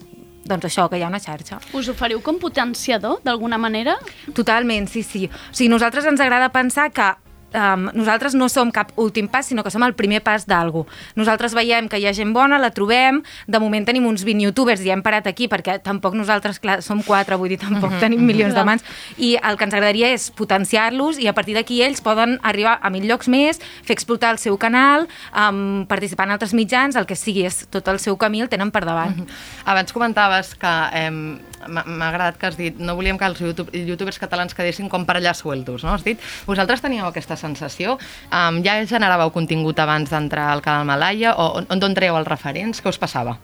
doncs 0.45 0.67
això, 0.67 0.89
que 0.91 0.99
hi 0.99 1.03
ha 1.05 1.09
una 1.09 1.21
xarxa. 1.23 1.59
Us 1.73 1.89
oferiu 1.91 2.19
com 2.23 2.39
potenciador, 2.39 3.21
d'alguna 3.23 3.57
manera? 3.57 3.95
Totalment, 4.35 4.89
sí, 4.91 5.03
sí. 5.07 5.29
O 5.31 5.55
sigui, 5.55 5.69
nosaltres 5.71 6.07
ens 6.09 6.19
agrada 6.23 6.51
pensar 6.51 6.89
que 6.91 7.13
um, 7.53 7.89
nosaltres 7.93 8.35
no 8.35 8.49
som 8.49 8.71
cap 8.71 8.91
últim 8.97 9.27
pas, 9.27 9.45
sinó 9.45 9.63
que 9.63 9.71
som 9.71 9.83
el 9.83 9.93
primer 9.93 10.21
pas 10.23 10.45
d'algú. 10.45 10.85
Nosaltres 11.15 11.53
veiem 11.53 11.87
que 11.89 11.99
hi 11.99 12.07
ha 12.07 12.13
gent 12.13 12.33
bona, 12.33 12.59
la 12.59 12.71
trobem, 12.71 13.21
de 13.47 13.59
moment 13.59 13.85
tenim 13.85 14.05
uns 14.05 14.23
20 14.23 14.43
youtubers 14.49 14.81
i 14.83 14.91
hem 14.91 15.01
parat 15.03 15.27
aquí 15.27 15.47
perquè 15.47 15.79
tampoc 15.83 16.13
nosaltres, 16.15 16.59
clar, 16.59 16.81
som 16.81 17.01
quatre, 17.03 17.35
vull 17.35 17.49
dir, 17.49 17.59
tampoc 17.59 17.91
Mhm. 17.91 17.99
tenim 17.99 18.21
milions 18.25 18.53
de 18.55 18.63
mans, 18.63 18.83
i 19.17 19.37
el 19.41 19.57
que 19.57 19.63
ens 19.63 19.73
agradaria 19.73 20.13
és 20.13 20.29
potenciar-los 20.31 21.19
i 21.19 21.27
a 21.27 21.33
partir 21.33 21.55
d'aquí 21.55 21.81
ells 21.81 22.01
poden 22.01 22.39
arribar 22.43 22.79
a 22.81 22.89
mil 22.89 23.07
llocs 23.07 23.27
més, 23.27 23.59
fer 23.83 23.93
explotar 23.93 24.31
el 24.31 24.37
seu 24.39 24.57
canal, 24.57 25.07
um, 25.35 25.85
participar 25.87 26.25
en 26.27 26.31
altres 26.31 26.53
mitjans, 26.53 26.95
el 26.95 27.05
que 27.05 27.15
sigui, 27.15 27.45
és 27.45 27.67
tot 27.69 27.87
el 27.87 27.99
seu 27.99 28.17
camí 28.17 28.41
el 28.41 28.49
tenen 28.49 28.71
per 28.71 28.85
davant. 28.85 29.27
Abans 29.65 29.93
comentaves 29.93 30.55
que 30.55 30.73
eh, 30.93 31.11
m'ha 31.67 32.09
agradat 32.09 32.37
que 32.37 32.45
has 32.47 32.57
dit 32.57 32.77
no 32.79 32.95
volíem 32.95 33.17
que 33.17 33.25
els 33.25 33.39
YouTube, 33.39 33.71
youtubers 33.73 34.19
catalans 34.19 34.53
quedessin 34.53 34.89
com 34.89 35.05
per 35.05 35.17
allà 35.17 35.33
sueltos, 35.33 35.83
no? 35.83 35.93
Has 35.93 36.03
dit, 36.03 36.19
vosaltres 36.45 36.81
teníeu 36.81 37.05
aquesta 37.07 37.37
sensació? 37.43 37.97
Um, 38.31 38.61
ja 38.65 38.79
generàveu 38.89 39.31
contingut 39.35 39.79
abans 39.83 40.09
d'entrar 40.13 40.49
al 40.55 40.63
canal 40.65 40.87
Malaya 40.89 41.35
o 41.37 41.49
on, 41.61 41.67
on 41.69 41.97
traieu 41.97 42.17
els 42.19 42.29
referents? 42.31 42.81
Què 42.81 42.89
us 42.89 43.01
passava? 43.01 43.37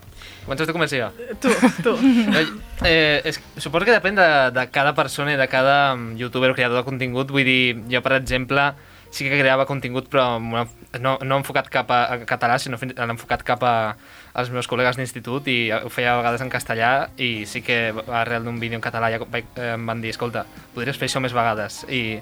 Comences 0.46 0.68
tu, 0.68 0.74
començo 0.74 0.98
jo. 0.98 1.10
Tu, 1.44 1.52
tu. 1.86 1.94
No, 2.02 2.40
eh, 2.88 3.22
és, 3.28 3.38
suposo 3.62 3.86
que 3.86 3.94
depèn 3.94 4.18
de, 4.18 4.30
de 4.56 4.64
cada 4.74 4.96
persona 4.98 5.36
i 5.36 5.40
de 5.40 5.48
cada 5.52 5.96
mm, 5.96 6.16
youtuber 6.20 6.52
o 6.52 6.56
creador 6.58 6.82
de 6.82 6.88
contingut. 6.88 7.30
Vull 7.32 7.46
dir, 7.46 7.76
jo, 7.92 8.02
per 8.02 8.16
exemple, 8.18 8.72
sí 9.14 9.28
que 9.30 9.38
creava 9.40 9.66
contingut, 9.70 10.10
però 10.10 10.40
no, 10.40 11.14
no 11.22 11.38
enfocat 11.40 11.70
cap 11.74 11.92
a, 11.94 12.00
a 12.14 12.18
català, 12.30 12.58
sinó 12.62 12.78
fin- 12.82 12.96
enfocat 12.98 13.46
cap 13.46 13.64
a, 13.66 13.74
als 14.38 14.52
meus 14.54 14.70
col·legues 14.70 14.98
d'institut 15.00 15.48
i 15.50 15.58
ho 15.74 15.90
feia 15.94 16.14
a 16.14 16.20
vegades 16.20 16.44
en 16.46 16.52
castellà 16.54 16.92
i 17.18 17.46
sí 17.50 17.64
que 17.66 17.80
arrel 18.06 18.46
d'un 18.46 18.60
vídeo 18.62 18.78
en 18.78 18.86
català 18.86 19.10
ja 19.14 19.22
vaig, 19.26 19.50
eh, 19.58 19.74
em 19.74 19.86
van 19.90 20.02
dir, 20.04 20.14
escolta, 20.14 20.46
podries 20.76 20.98
fer 20.98 21.10
això 21.10 21.22
més 21.24 21.34
vegades 21.34 21.82
i, 21.90 22.20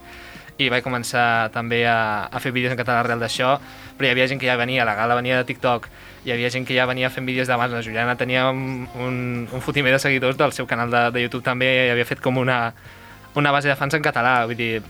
i 0.58 0.70
vaig 0.74 0.84
començar 0.86 1.52
també 1.54 1.84
a, 1.86 2.28
a 2.32 2.42
fer 2.42 2.52
vídeos 2.52 2.74
en 2.74 2.80
català 2.80 3.04
arrel 3.04 3.22
d'això, 3.22 3.56
però 3.98 4.08
hi 4.08 4.12
havia 4.16 4.28
gent 4.30 4.42
que 4.42 4.50
ja 4.50 4.58
venia, 4.58 4.86
la 4.86 4.96
gala 4.98 5.18
venia 5.18 5.38
de 5.40 5.48
TikTok, 5.50 5.88
hi 6.26 6.34
havia 6.34 6.50
gent 6.54 6.66
que 6.68 6.76
ja 6.76 6.88
venia 6.90 7.12
fent 7.14 7.28
vídeos 7.30 7.48
d'abans, 7.48 7.74
la 7.74 7.84
Juliana 7.86 8.18
tenia 8.18 8.50
un, 8.50 8.88
un, 8.98 9.48
un 9.48 9.62
fotimer 9.62 9.94
de 9.94 10.02
seguidors 10.02 10.38
del 10.38 10.54
seu 10.58 10.68
canal 10.68 10.92
de, 10.92 11.04
de 11.14 11.26
YouTube 11.28 11.46
també 11.46 11.70
i 11.88 11.90
havia 11.94 12.10
fet 12.10 12.24
com 12.24 12.42
una, 12.42 12.74
una 13.38 13.54
base 13.54 13.70
de 13.70 13.78
fans 13.78 13.94
en 13.94 14.06
català, 14.06 14.40
vull 14.50 14.58
dir, 14.58 14.82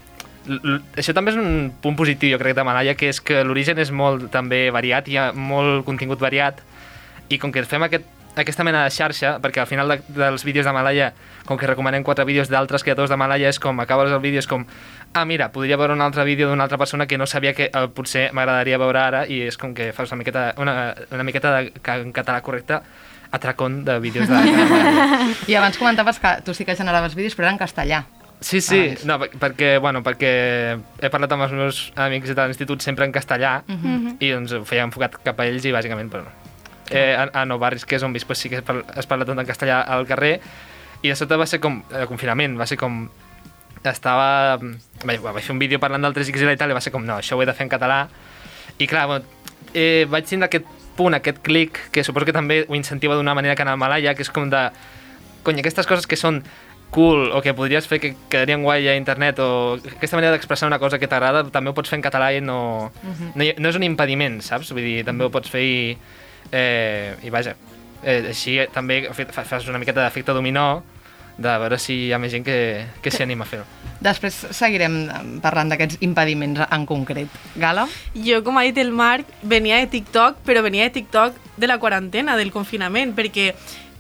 això 0.96 1.14
també 1.14 1.34
és 1.34 1.40
un 1.40 1.72
punt 1.84 1.98
positiu, 2.00 2.32
jo 2.36 2.42
crec, 2.42 2.56
de 2.56 2.64
Malaya, 2.64 2.96
que 2.96 3.12
és 3.12 3.20
que 3.22 3.44
l'origen 3.44 3.80
és 3.84 3.92
molt 3.92 4.30
també 4.32 4.68
variat, 4.72 5.08
hi 5.08 5.20
ha 5.20 5.32
molt 5.36 5.84
contingut 5.88 6.24
variat, 6.24 6.64
i 7.28 7.40
com 7.42 7.52
que 7.52 7.66
fem 7.68 7.84
aquest, 7.84 8.08
aquesta 8.38 8.64
mena 8.64 8.84
de 8.86 8.94
xarxa, 8.94 9.38
perquè 9.44 9.62
al 9.62 9.68
final 9.70 9.90
de, 9.92 9.98
dels 10.16 10.46
vídeos 10.48 10.66
de 10.66 10.74
Malaya, 10.74 11.12
com 11.48 11.58
que 11.58 11.68
recomanem 11.68 12.06
quatre 12.08 12.26
vídeos 12.26 12.52
d'altres 12.52 12.86
creadors 12.86 13.12
de 13.12 13.18
Malaya, 13.20 13.50
és 13.50 13.60
com, 13.60 13.80
acabes 13.84 14.14
el 14.14 14.22
vídeo, 14.24 14.40
és 14.40 14.48
com, 14.48 14.66
ah, 15.14 15.26
mira, 15.26 15.52
podria 15.52 15.78
veure 15.78 15.94
un 15.94 16.02
altre 16.02 16.24
vídeo 16.24 16.50
d'una 16.50 16.64
altra 16.64 16.78
persona 16.78 17.08
que 17.08 17.18
no 17.18 17.26
sabia 17.26 17.54
que 17.54 17.72
eh, 17.74 17.88
potser 17.94 18.32
m'agradaria 18.34 18.78
veure 18.78 19.00
ara, 19.00 19.26
i 19.28 19.42
és 19.48 19.58
com 19.58 19.74
que 19.74 19.92
fas 19.94 20.12
una 20.12 20.20
miqueta, 20.20 20.54
una, 20.58 20.94
una 21.12 21.24
miqueta 21.24 21.56
de, 21.62 21.72
en 21.96 22.12
català 22.14 22.42
correcte, 22.42 22.80
atracón 23.32 23.84
de 23.86 24.00
vídeos 24.00 24.28
de. 24.30 24.36
I 25.48 25.56
abans 25.56 25.78
comentaves 25.78 26.20
que 26.20 26.36
tu 26.46 26.54
sí 26.54 26.64
que 26.66 26.76
generaves 26.76 27.16
vídeos, 27.16 27.36
però 27.36 27.48
era 27.48 27.52
en 27.52 27.58
castellà. 27.60 28.06
Sí, 28.40 28.62
sí, 28.62 28.84
Abans. 28.94 29.06
no, 29.06 29.18
per- 29.20 29.32
perquè, 29.42 29.80
bueno, 29.82 30.04
perquè 30.06 30.78
he 31.02 31.10
parlat 31.10 31.32
amb 31.34 31.48
els 31.48 31.52
meus 31.58 31.80
amics 31.96 32.36
de 32.36 32.44
l'institut 32.46 32.82
sempre 32.86 33.04
en 33.06 33.12
castellà 33.12 33.64
Mhm. 33.68 34.18
i 34.20 34.30
doncs 34.30 34.52
ho 34.54 34.64
feia 34.64 34.84
enfocat 34.86 35.18
cap 35.24 35.40
a 35.40 35.48
ells 35.48 35.66
i 35.66 35.72
bàsicament, 35.74 36.10
però 36.12 36.22
no. 36.24 36.30
Eh, 36.90 37.16
a, 37.18 37.26
a 37.42 37.46
Nou 37.46 37.58
Barris, 37.60 37.84
que 37.84 37.96
és 37.98 38.04
on 38.04 38.14
visc, 38.14 38.28
pues, 38.28 38.38
sí 38.40 38.48
que 38.50 38.58
es 38.58 38.62
parla, 38.62 38.84
es 38.96 39.06
parla 39.08 39.26
tot 39.26 39.38
en 39.38 39.46
castellà 39.46 39.82
al 39.82 40.06
carrer 40.08 40.40
i 41.02 41.10
de 41.10 41.16
sota 41.16 41.36
va 41.36 41.46
ser 41.46 41.60
com, 41.60 41.82
el 41.92 42.06
confinament, 42.08 42.56
va 42.60 42.66
ser 42.70 42.78
com 42.78 43.10
estava... 43.92 44.58
Vaig, 45.06 45.20
vaig 45.22 45.44
fer 45.44 45.54
un 45.54 45.60
vídeo 45.60 45.80
parlant 45.80 46.04
del 46.04 46.14
3XL 46.16 46.54
i 46.54 46.58
tal, 46.58 46.72
i 46.72 46.74
va 46.78 46.82
ser 46.82 46.92
com, 46.92 47.06
no, 47.06 47.18
això 47.22 47.38
ho 47.38 47.42
he 47.42 47.46
de 47.46 47.54
fer 47.54 47.66
en 47.68 47.70
català. 47.70 48.08
I 48.78 48.88
clar, 48.88 49.08
bueno, 49.08 49.26
eh, 49.74 50.06
vaig 50.10 50.26
tindre 50.26 50.48
aquest 50.50 50.66
punt, 50.98 51.14
aquest 51.14 51.40
clic, 51.46 51.78
que 51.92 52.04
suposo 52.04 52.26
que 52.26 52.34
també 52.34 52.64
ho 52.68 52.76
incentiva 52.76 53.16
d'una 53.16 53.36
manera 53.38 53.56
que 53.56 53.62
en 53.62 53.70
el 53.70 53.78
Malaya, 53.78 54.16
que 54.16 54.24
és 54.26 54.32
com 54.34 54.50
de... 54.50 54.70
Cony, 55.44 55.60
aquestes 55.62 55.86
coses 55.88 56.08
que 56.08 56.18
són 56.18 56.42
cool 56.92 57.32
o 57.36 57.42
que 57.44 57.54
podries 57.54 57.86
fer 57.88 58.00
que 58.00 58.14
quedarien 58.32 58.64
guai 58.64 58.88
a 58.88 58.96
internet 58.96 59.40
o 59.44 59.76
aquesta 59.76 60.16
manera 60.16 60.32
d'expressar 60.34 60.68
una 60.70 60.80
cosa 60.80 60.98
que 61.00 61.08
t'agrada 61.08 61.44
també 61.52 61.70
ho 61.70 61.76
pots 61.76 61.90
fer 61.92 61.98
en 62.00 62.04
català 62.06 62.30
i 62.36 62.40
no, 62.42 62.92
Mhm. 63.04 63.32
no, 63.36 63.44
hi- 63.44 63.56
no 63.60 63.70
és 63.70 63.76
un 63.76 63.84
impediment, 63.84 64.40
saps? 64.42 64.72
Vull 64.72 64.82
dir, 64.84 65.04
també 65.06 65.26
ho 65.26 65.30
pots 65.32 65.50
fer 65.52 65.62
i, 65.64 65.98
eh, 66.52 67.16
i 67.24 67.30
vaja, 67.30 67.56
eh, 68.04 68.28
així 68.30 68.58
també 68.74 69.10
fa- 69.12 69.26
fa- 69.32 69.44
fas 69.44 69.68
una 69.68 69.80
miqueta 69.80 70.02
d'efecte 70.04 70.32
dominó 70.34 70.84
de 71.38 71.54
veure 71.62 71.78
si 71.78 71.94
hi 72.08 72.14
ha 72.14 72.18
més 72.18 72.32
gent 72.34 72.44
que, 72.46 72.86
que 73.02 73.12
s'hi 73.14 73.22
anima 73.24 73.46
a 73.46 73.48
fer-ho. 73.48 73.66
Després 74.02 74.36
seguirem 74.58 74.96
eh, 75.10 75.24
parlant 75.42 75.70
d'aquests 75.70 76.00
impediments 76.06 76.62
en 76.70 76.86
concret. 76.90 77.30
Gala? 77.56 77.88
Jo, 78.14 78.44
com 78.46 78.58
ha 78.58 78.64
dit 78.66 78.78
el 78.82 78.92
Marc, 78.92 79.26
venia 79.44 79.78
de 79.82 79.88
TikTok, 79.94 80.40
però 80.46 80.62
venia 80.66 80.84
de 80.90 80.96
TikTok 80.98 81.38
de 81.58 81.68
la 81.70 81.78
quarantena, 81.82 82.36
del 82.38 82.52
confinament, 82.54 83.14
perquè 83.18 83.52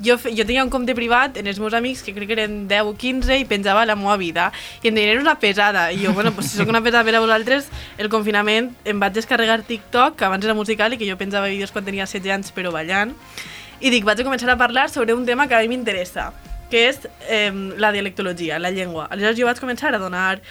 jo, 0.01 0.17
fe- 0.21 0.33
jo 0.38 0.45
tenia 0.45 0.63
un 0.65 0.69
compte 0.73 0.93
privat 0.97 1.38
en 1.41 1.47
els 1.49 1.57
meus 1.61 1.73
amics, 1.73 2.03
que 2.05 2.13
crec 2.13 2.27
que 2.29 2.35
eren 2.38 2.67
10 2.69 2.89
o 2.89 2.95
15, 2.97 3.38
i 3.41 3.45
penjava 3.49 3.85
la 3.89 3.95
meva 3.97 4.17
vida. 4.21 4.51
I 4.83 4.89
em 4.91 4.97
deien, 4.97 5.09
eres 5.15 5.23
una 5.25 5.38
pesada. 5.41 5.88
I 5.93 6.03
jo, 6.05 6.13
bueno, 6.13 6.31
pues, 6.33 6.51
si 6.51 6.57
sóc 6.57 6.69
una 6.69 6.81
pesada 6.85 7.03
per 7.05 7.15
a 7.17 7.21
vosaltres, 7.23 7.69
el 7.97 8.09
confinament 8.13 8.71
em 8.85 8.99
vaig 9.01 9.13
descarregar 9.17 9.61
TikTok, 9.65 10.15
que 10.17 10.25
abans 10.25 10.45
era 10.45 10.53
musical 10.57 10.93
i 10.93 10.97
que 11.01 11.09
jo 11.09 11.17
penjava 11.17 11.49
vídeos 11.49 11.73
quan 11.73 11.85
tenia 11.85 12.05
16 12.05 12.33
anys, 12.33 12.53
però 12.53 12.73
ballant. 12.73 13.13
I 13.81 13.89
dic, 13.93 14.05
vaig 14.05 14.21
a 14.21 14.25
començar 14.25 14.49
a 14.53 14.57
parlar 14.57 14.89
sobre 14.89 15.13
un 15.13 15.25
tema 15.25 15.45
que 15.47 15.53
a 15.57 15.61
mi 15.65 15.69
m'interessa, 15.73 16.31
que 16.72 16.88
és 16.89 16.99
eh, 17.30 17.51
la 17.78 17.91
dialectologia, 17.95 18.59
la 18.59 18.72
llengua. 18.72 19.07
Aleshores 19.11 19.39
jo 19.39 19.47
vaig 19.49 19.59
començar 19.63 19.93
a 19.93 20.01
donar 20.01 20.41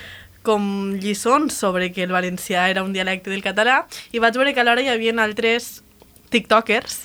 com 0.47 0.95
lliçons 1.03 1.57
sobre 1.59 1.91
que 1.93 2.05
el 2.07 2.15
valencià 2.15 2.69
era 2.71 2.85
un 2.87 2.93
dialecte 2.95 3.33
del 3.33 3.43
català 3.43 3.81
i 4.15 4.23
vaig 4.23 4.37
veure 4.39 4.55
que 4.55 4.63
alhora 4.63 4.85
hi 4.85 4.93
havia 4.93 5.15
altres 5.19 5.83
tiktokers 6.31 7.03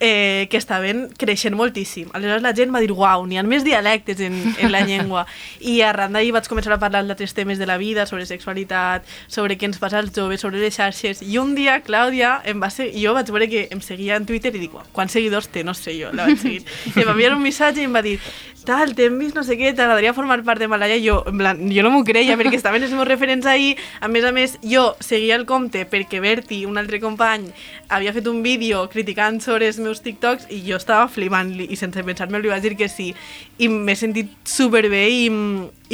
eh, 0.00 0.46
que 0.50 0.56
estaven 0.56 1.08
creixent 1.18 1.54
moltíssim. 1.56 2.10
Aleshores 2.12 2.42
la 2.42 2.52
gent 2.56 2.72
va 2.74 2.80
dir, 2.82 2.90
uau, 2.92 3.24
n'hi 3.26 3.38
ha 3.38 3.44
més 3.46 3.64
dialectes 3.64 4.20
en, 4.20 4.34
en 4.58 4.72
la 4.72 4.82
llengua. 4.86 5.24
I 5.60 5.78
arran 5.86 6.14
d'ahir 6.14 6.32
vaig 6.34 6.48
començar 6.50 6.74
a 6.74 6.80
parlar 6.82 7.04
d'altres 7.06 7.34
temes 7.34 7.58
de 7.58 7.66
la 7.70 7.78
vida, 7.80 8.06
sobre 8.06 8.26
sexualitat, 8.26 9.06
sobre 9.28 9.56
què 9.58 9.68
ens 9.70 9.80
passa 9.82 10.00
als 10.02 10.12
joves, 10.14 10.42
sobre 10.44 10.60
les 10.62 10.74
xarxes. 10.76 11.22
I 11.22 11.38
un 11.40 11.54
dia, 11.58 11.78
Clàudia, 11.86 12.36
em 12.44 12.60
va 12.62 12.70
ser... 12.74 12.90
jo 12.98 13.14
vaig 13.16 13.30
veure 13.30 13.48
que 13.50 13.66
em 13.74 13.80
seguia 13.84 14.18
en 14.20 14.26
Twitter 14.26 14.54
i 14.54 14.58
dic, 14.66 14.74
"Uau, 14.74 14.84
quants 14.92 15.14
seguidors 15.14 15.48
té? 15.48 15.64
No 15.64 15.74
sé 15.78 15.96
jo, 15.98 16.12
la 16.12 16.28
vaig 16.28 16.42
seguir. 16.42 16.64
I 16.94 17.00
em 17.00 17.06
va 17.06 17.14
enviar 17.16 17.34
un 17.36 17.42
missatge 17.42 17.80
i 17.82 17.88
em 17.88 17.94
va 17.94 18.02
dir, 18.02 18.18
tal, 18.66 18.94
t'hem 18.96 19.18
vist 19.20 19.36
no 19.36 19.44
sé 19.46 19.56
què, 19.60 19.72
t'agradaria 19.76 20.14
formar 20.16 20.40
part 20.46 20.60
de 20.62 20.68
Malaya? 20.70 20.96
Jo, 21.02 21.20
en 21.30 21.38
plan, 21.40 21.60
jo 21.72 21.84
no 21.84 21.92
m'ho 21.94 22.02
creia 22.06 22.36
perquè 22.40 22.58
estaven 22.58 22.84
els 22.84 22.94
meus 22.96 23.08
referents 23.08 23.46
ahir. 23.50 23.74
A 24.00 24.08
més 24.12 24.24
a 24.24 24.32
més, 24.34 24.56
jo 24.64 24.86
seguia 25.04 25.38
el 25.38 25.46
compte 25.48 25.84
perquè 25.90 26.22
Berti, 26.24 26.64
un 26.68 26.80
altre 26.80 27.00
company, 27.02 27.50
havia 27.88 28.14
fet 28.16 28.28
un 28.30 28.42
vídeo 28.44 28.84
criticant 28.92 29.40
sobre 29.44 29.68
els 29.70 29.80
meus 29.82 30.02
TikToks 30.04 30.48
i 30.54 30.62
jo 30.66 30.80
estava 30.80 31.08
flipant 31.12 31.52
i 31.60 31.76
sense 31.80 32.02
pensar-me 32.06 32.40
li 32.42 32.52
vaig 32.52 32.64
dir 32.64 32.74
que 32.80 32.90
sí. 32.92 33.12
I 33.58 33.70
m'he 33.70 33.96
sentit 33.98 34.32
superbé 34.48 35.04
i, 35.12 35.28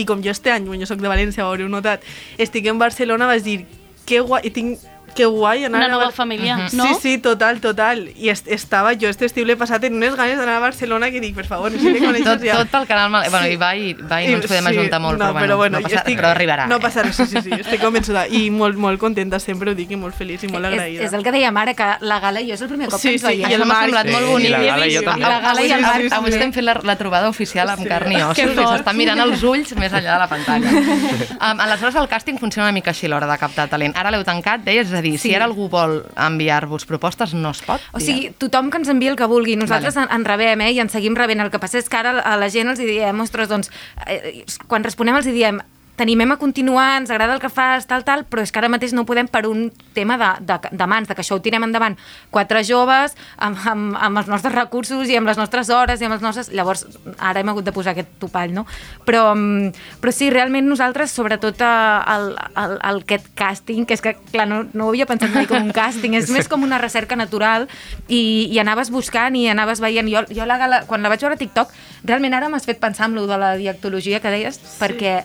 i 0.00 0.06
com 0.08 0.24
jo 0.24 0.34
este 0.34 0.54
any, 0.54 0.70
quan 0.70 0.80
jo 0.80 0.88
soc 0.90 1.02
de 1.02 1.12
València, 1.12 1.44
ho 1.44 1.52
haureu 1.52 1.70
notat, 1.70 2.06
estic 2.38 2.70
en 2.70 2.80
Barcelona, 2.80 3.30
vaig 3.30 3.44
dir 3.46 3.60
que 4.06 4.22
guai, 4.26 4.50
tinc 4.50 4.80
que 5.14 5.26
guai 5.26 5.64
anar 5.64 5.80
Una 5.80 5.88
nova 5.88 6.10
família, 6.10 6.56
Mhm. 6.56 6.68
no? 6.76 6.84
Sí, 6.86 6.94
sí, 7.00 7.18
total, 7.18 7.60
total. 7.60 8.08
I 8.16 8.28
est 8.30 8.46
estava 8.48 8.92
jo 8.94 9.08
este 9.08 9.26
estiu 9.26 9.44
l'he 9.44 9.56
passat 9.56 9.82
en 9.84 9.94
unes 9.94 10.14
ganes 10.16 10.38
d'anar 10.38 10.56
a 10.56 10.60
Barcelona 10.60 11.10
que 11.10 11.20
dic, 11.20 11.34
per 11.34 11.46
favor, 11.46 11.70
necessito 11.72 12.04
conèixer 12.06 12.24
Tot, 12.24 12.58
tot 12.58 12.68
pel 12.68 12.86
canal 12.86 13.10
Mal... 13.10 13.28
Bueno, 13.30 13.46
i 13.48 13.56
va 13.56 13.74
i, 13.76 13.92
va 13.94 14.22
i 14.22 14.28
no 14.28 14.36
ens 14.38 14.46
podem 14.46 14.66
ajuntar 14.66 15.00
molt, 15.00 15.18
no, 15.18 15.32
però, 15.34 15.56
bueno, 15.56 15.78
no 15.78 15.82
passa, 15.82 15.96
estic, 15.96 16.16
però 16.18 16.28
arribarà. 16.34 16.66
No 16.66 16.76
eh? 16.76 16.80
passarà, 16.80 17.12
sí, 17.12 17.26
sí, 17.26 17.40
sí, 17.42 17.50
estic 17.52 17.80
convençuda. 17.80 18.26
I 18.28 18.50
molt, 18.50 18.76
molt 18.76 18.98
contenta, 19.00 19.38
sempre 19.40 19.70
ho 19.70 19.74
dic, 19.74 19.90
i 19.90 19.96
molt 19.96 20.14
feliç 20.14 20.44
i 20.44 20.48
molt 20.48 20.64
És, 20.66 20.72
agraïda. 20.72 21.02
és 21.04 21.12
el 21.12 21.22
que 21.24 21.32
dèiem 21.32 21.56
ara, 21.56 21.74
que 21.74 21.84
la 22.00 22.20
Gala 22.20 22.40
i 22.40 22.48
jo 22.48 22.54
és 22.54 22.62
el 22.62 22.68
primer 22.68 22.88
cop 22.88 23.00
Sí, 23.00 23.08
que 23.08 23.14
ens 23.14 23.20
sí, 23.22 23.26
veiem. 23.26 23.50
i 23.50 23.54
el 23.54 23.60
Això 23.62 23.66
m'ha 23.66 23.74
Marc. 23.74 23.82
semblat 23.84 24.06
molt 24.12 24.24
Sí, 24.26 24.30
bonic. 24.32 24.46
i 24.48 24.50
la 24.52 24.62
Gala 24.62 24.86
i 24.86 24.94
jo 24.96 25.02
també. 25.02 25.20
La 25.20 25.40
Gala 25.40 25.62
i 25.62 25.64
el 25.66 25.72
Avui- 25.72 25.82
Marc 25.82 25.96
Avui 25.96 26.08
també. 26.10 26.28
estem 26.30 26.52
fent 26.52 26.64
la, 26.66 26.80
la 26.82 26.96
trobada 26.96 27.28
oficial 27.28 27.68
amb 27.70 27.82
Sí. 27.82 27.88
carn 27.88 28.12
i 28.12 28.16
ossos 28.22 28.36
Que 28.36 28.54
s'estan 28.66 28.96
mirant 28.96 29.20
sí. 29.20 29.28
els 29.30 29.42
ulls 29.42 29.76
més 29.76 29.92
enllà 29.92 30.12
de 30.14 30.18
la 30.18 30.28
pantalla. 30.28 30.70
um, 31.52 31.60
aleshores, 31.60 31.94
el 31.96 32.08
càsting 32.08 32.38
funciona 32.38 32.68
una 32.68 32.72
mica 32.72 32.90
així 32.90 33.06
a 33.06 33.08
l'hora 33.10 33.26
de 33.26 33.38
captar 33.38 33.68
talent. 33.68 33.96
Ara 33.96 34.10
l'heu 34.10 34.24
tancat, 34.24 34.60
deies, 34.64 34.86
és 34.86 34.92
a 35.00 35.02
dir, 35.02 35.18
si 35.18 35.30
Sí. 35.30 35.34
ara 35.34 35.46
algú 35.48 35.68
vol 35.72 36.04
enviar-vos 36.16 36.86
propostes, 36.86 37.34
no 37.34 37.50
es 37.50 37.62
pot? 37.66 37.80
O 37.92 38.00
sigui, 38.00 38.30
tothom 38.38 38.70
que 38.70 38.78
ens 38.78 38.88
envia 38.88 39.10
el 39.10 39.16
que 39.16 39.26
vulgui. 39.26 39.56
Nosaltres 39.56 39.96
Vale. 39.96 40.08
en, 40.12 40.20
en 40.20 40.24
rebem, 40.24 40.60
eh, 40.60 40.72
i 40.72 40.80
en 40.80 40.88
seguim 40.92 41.16
rebent. 41.16 41.40
El 41.40 41.50
que 41.50 41.58
passa 41.58 41.78
és 41.80 41.88
que 41.88 41.96
ara 41.96 42.18
a 42.20 42.36
la 42.36 42.48
gent 42.52 42.68
els 42.70 42.78
diem, 42.78 43.20
ostres, 43.20 43.48
doncs, 43.48 43.70
eh, 44.06 44.44
quan 44.68 44.84
responem 44.84 45.16
els 45.16 45.26
diem 45.26 45.60
t'animem 46.00 46.32
a 46.32 46.38
continuar, 46.40 46.96
ens 46.96 47.10
agrada 47.12 47.34
el 47.36 47.42
que 47.42 47.50
fas, 47.52 47.84
tal, 47.84 48.06
tal, 48.08 48.24
però 48.24 48.40
és 48.40 48.48
que 48.48 48.56
ara 48.56 48.70
mateix 48.72 48.94
no 48.96 49.04
podem 49.04 49.28
per 49.28 49.42
un 49.44 49.66
tema 49.92 50.16
de, 50.16 50.30
de, 50.48 50.56
de 50.72 50.86
mans, 50.88 51.10
de 51.10 51.16
que 51.16 51.20
això 51.20 51.36
ho 51.36 51.42
tirem 51.44 51.66
endavant 51.66 51.98
quatre 52.32 52.62
joves, 52.64 53.12
amb, 53.36 53.58
amb, 53.68 53.98
amb 54.00 54.20
els 54.22 54.30
nostres 54.30 54.54
recursos 54.54 55.10
i 55.12 55.18
amb 55.18 55.28
les 55.28 55.36
nostres 55.36 55.68
hores 55.68 56.00
i 56.00 56.08
amb 56.08 56.16
els 56.16 56.24
nostres... 56.24 56.48
Llavors, 56.56 56.86
ara 57.18 57.42
hem 57.42 57.50
hagut 57.52 57.66
de 57.68 57.74
posar 57.76 57.92
aquest 57.92 58.14
topall, 58.22 58.54
no? 58.56 58.64
Però, 59.04 59.34
mm, 59.34 59.74
però 60.00 60.14
sí, 60.16 60.30
realment 60.32 60.70
nosaltres, 60.70 61.12
sobretot 61.12 61.60
eh, 61.60 61.72
el, 62.14 62.30
el, 62.62 62.76
el, 62.78 63.02
aquest 63.04 63.28
càsting, 63.36 63.84
que 63.84 63.98
és 63.98 64.04
que, 64.04 64.14
clar, 64.30 64.46
no, 64.48 64.62
no 64.72 64.86
ho 64.86 64.94
havia 64.94 65.08
pensat 65.10 65.34
mai 65.36 65.48
com 65.50 65.60
un 65.60 65.74
càsting, 65.76 66.16
és 66.16 66.32
més 66.32 66.48
com 66.48 66.64
una 66.64 66.78
recerca 66.80 67.18
natural 67.18 67.68
i, 68.08 68.48
i 68.48 68.62
anaves 68.62 68.88
buscant 68.94 69.36
i 69.36 69.50
anaves 69.52 69.84
veient. 69.84 70.08
Jo, 70.08 70.24
jo 70.32 70.48
la 70.48 70.56
gala, 70.62 70.80
quan 70.88 71.04
la 71.04 71.12
vaig 71.12 71.20
veure 71.28 71.36
a 71.36 71.42
TikTok, 71.44 71.76
realment 72.08 72.38
ara 72.40 72.48
m'has 72.48 72.64
fet 72.64 72.80
pensar 72.80 73.10
en 73.10 73.20
lo 73.20 73.26
de 73.28 73.36
la 73.36 73.52
diactologia 73.60 74.22
que 74.24 74.32
deies, 74.32 74.56
sí. 74.56 74.80
perquè 74.80 75.18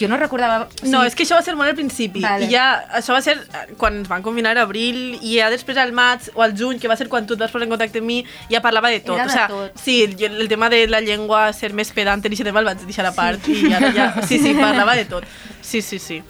jo 0.00 0.08
no 0.08 0.16
recordava... 0.16 0.64
o 0.64 0.86
No, 0.86 1.00
sigui, 1.00 1.06
és 1.10 1.16
que 1.18 1.24
això 1.26 1.36
va 1.38 1.44
ser 1.44 1.54
molt 1.58 1.70
al 1.70 1.76
principi. 1.78 2.22
Vale. 2.24 2.46
I 2.46 2.54
ja, 2.54 2.66
això 2.98 3.14
va 3.16 3.20
ser 3.24 3.36
eh, 3.40 3.74
quan 3.80 4.00
ens 4.00 4.08
van 4.08 4.24
confinar 4.24 4.54
a 4.56 4.64
abril 4.64 5.18
i 5.20 5.36
ja 5.36 5.50
després 5.52 5.78
al 5.80 5.92
maig 5.96 6.30
o 6.34 6.44
al 6.44 6.56
juny, 6.56 6.80
que 6.80 6.88
va 6.90 6.96
ser 6.98 7.08
quan 7.12 7.28
tu 7.28 7.36
et 7.36 7.44
vas 7.44 7.52
posar 7.52 7.68
en 7.68 7.74
contacte 7.74 8.00
amb 8.02 8.10
mi, 8.10 8.18
ja 8.52 8.62
parlava 8.64 8.90
de 8.92 9.00
tot. 9.04 9.16
Era 9.18 9.28
de 9.28 9.30
o 9.30 9.36
sea, 9.36 9.46
tot. 9.52 9.80
Sí, 9.82 9.98
jo, 10.18 10.30
el 10.32 10.48
tema 10.48 10.70
de 10.72 10.86
la 10.88 11.02
llengua, 11.04 11.50
ser 11.56 11.72
més 11.76 11.92
pedant, 11.96 12.24
i 12.24 12.32
aquest 12.32 12.48
tema 12.48 12.64
el 12.64 12.70
vaig 12.72 12.84
deixar 12.88 13.06
a 13.08 13.14
part. 13.16 13.48
I 13.52 13.72
ara 13.76 13.92
ja, 13.96 14.10
sí, 14.26 14.40
sí, 14.40 14.54
parlava 14.60 14.96
de 14.96 15.04
tot. 15.10 15.24
Sí, 15.60 15.82
sí, 15.82 15.98
sí. 15.98 16.22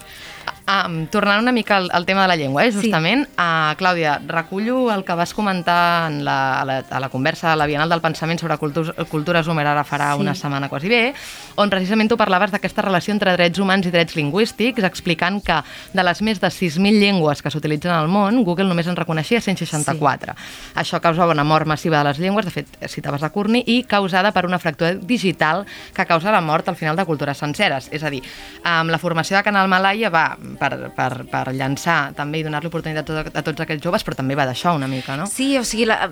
Um, 0.66 1.06
tornant 1.06 1.38
una 1.44 1.52
mica 1.54 1.76
al, 1.76 1.88
al 1.94 2.04
tema 2.04 2.22
de 2.22 2.28
la 2.28 2.34
llengua, 2.34 2.64
eh, 2.66 2.72
justament, 2.74 3.20
sí. 3.28 3.30
uh, 3.38 3.76
Clàudia, 3.78 4.16
recullo 4.26 4.90
el 4.90 5.04
que 5.06 5.14
vas 5.14 5.32
comentar 5.32 6.10
en 6.10 6.24
la, 6.24 6.60
a, 6.60 6.64
la, 6.66 6.78
a 6.90 6.98
la 6.98 7.08
conversa 7.08 7.52
a 7.52 7.56
la 7.56 7.66
Bienal 7.70 7.88
del 7.88 8.00
Pensament 8.02 8.40
sobre 8.42 8.56
cultures, 8.58 8.90
cultura 9.08 9.44
zoomer 9.46 9.62
ara 9.70 9.84
farà 9.86 10.08
Sí. 10.16 10.20
una 10.24 10.34
setmana 10.34 10.68
quasi 10.68 10.88
bé, 10.90 11.14
on 11.54 11.70
precisament 11.70 12.10
tu 12.10 12.16
parlaves 12.18 12.50
d'aquesta 12.50 12.82
relació 12.82 13.14
entre 13.14 13.36
drets 13.36 13.60
humans 13.62 13.86
i 13.86 13.92
drets 13.94 14.16
lingüístics, 14.18 14.82
explicant 14.82 15.38
que 15.40 15.60
de 15.94 16.02
les 16.02 16.22
més 16.26 16.40
de 16.42 16.50
6.000 16.50 16.98
llengües 16.98 17.42
que 17.42 17.50
s'utilitzen 17.54 17.92
al 17.94 18.08
món, 18.10 18.42
Google 18.42 18.66
només 18.66 18.90
en 18.90 18.98
reconeixia 18.98 19.40
164. 19.40 20.34
Sí. 20.34 20.72
Això 20.82 20.98
causava 21.00 21.30
una 21.30 21.44
mort 21.46 21.70
massiva 21.70 21.98
de 22.02 22.08
les 22.10 22.18
llengües, 22.18 22.44
de 22.44 22.50
fet, 22.50 22.74
citaves 22.90 23.22
a 23.22 23.30
Courtney, 23.30 23.62
i 23.66 23.84
causada 23.84 24.34
per 24.34 24.42
una 24.50 24.58
fractura 24.58 24.94
digital 24.98 25.62
que 25.94 26.06
causa 26.10 26.34
la 26.34 26.40
mort 26.42 26.68
al 26.68 26.74
final 26.74 26.96
de 26.96 27.06
cultures 27.06 27.38
senceres. 27.38 27.86
És 27.94 28.02
a 28.02 28.10
dir, 28.10 28.24
amb 28.64 28.90
la 28.90 28.98
formació 28.98 29.36
de 29.38 29.44
Canal 29.46 29.68
Malaya 29.70 30.10
va 30.10 30.26
per, 30.60 30.72
per, 30.96 31.10
per 31.30 31.44
llançar 31.54 32.12
també 32.16 32.40
i 32.40 32.46
donar-li 32.46 32.70
oportunitat 32.70 33.10
a, 33.10 33.24
a 33.30 33.44
tots 33.46 33.64
aquests 33.64 33.84
joves, 33.84 34.04
però 34.06 34.18
també 34.18 34.38
va 34.38 34.48
d'això 34.48 34.74
una 34.76 34.90
mica, 34.90 35.16
no? 35.20 35.28
Sí, 35.30 35.54
o 35.58 35.64
sigui, 35.64 35.88
la, 35.90 36.10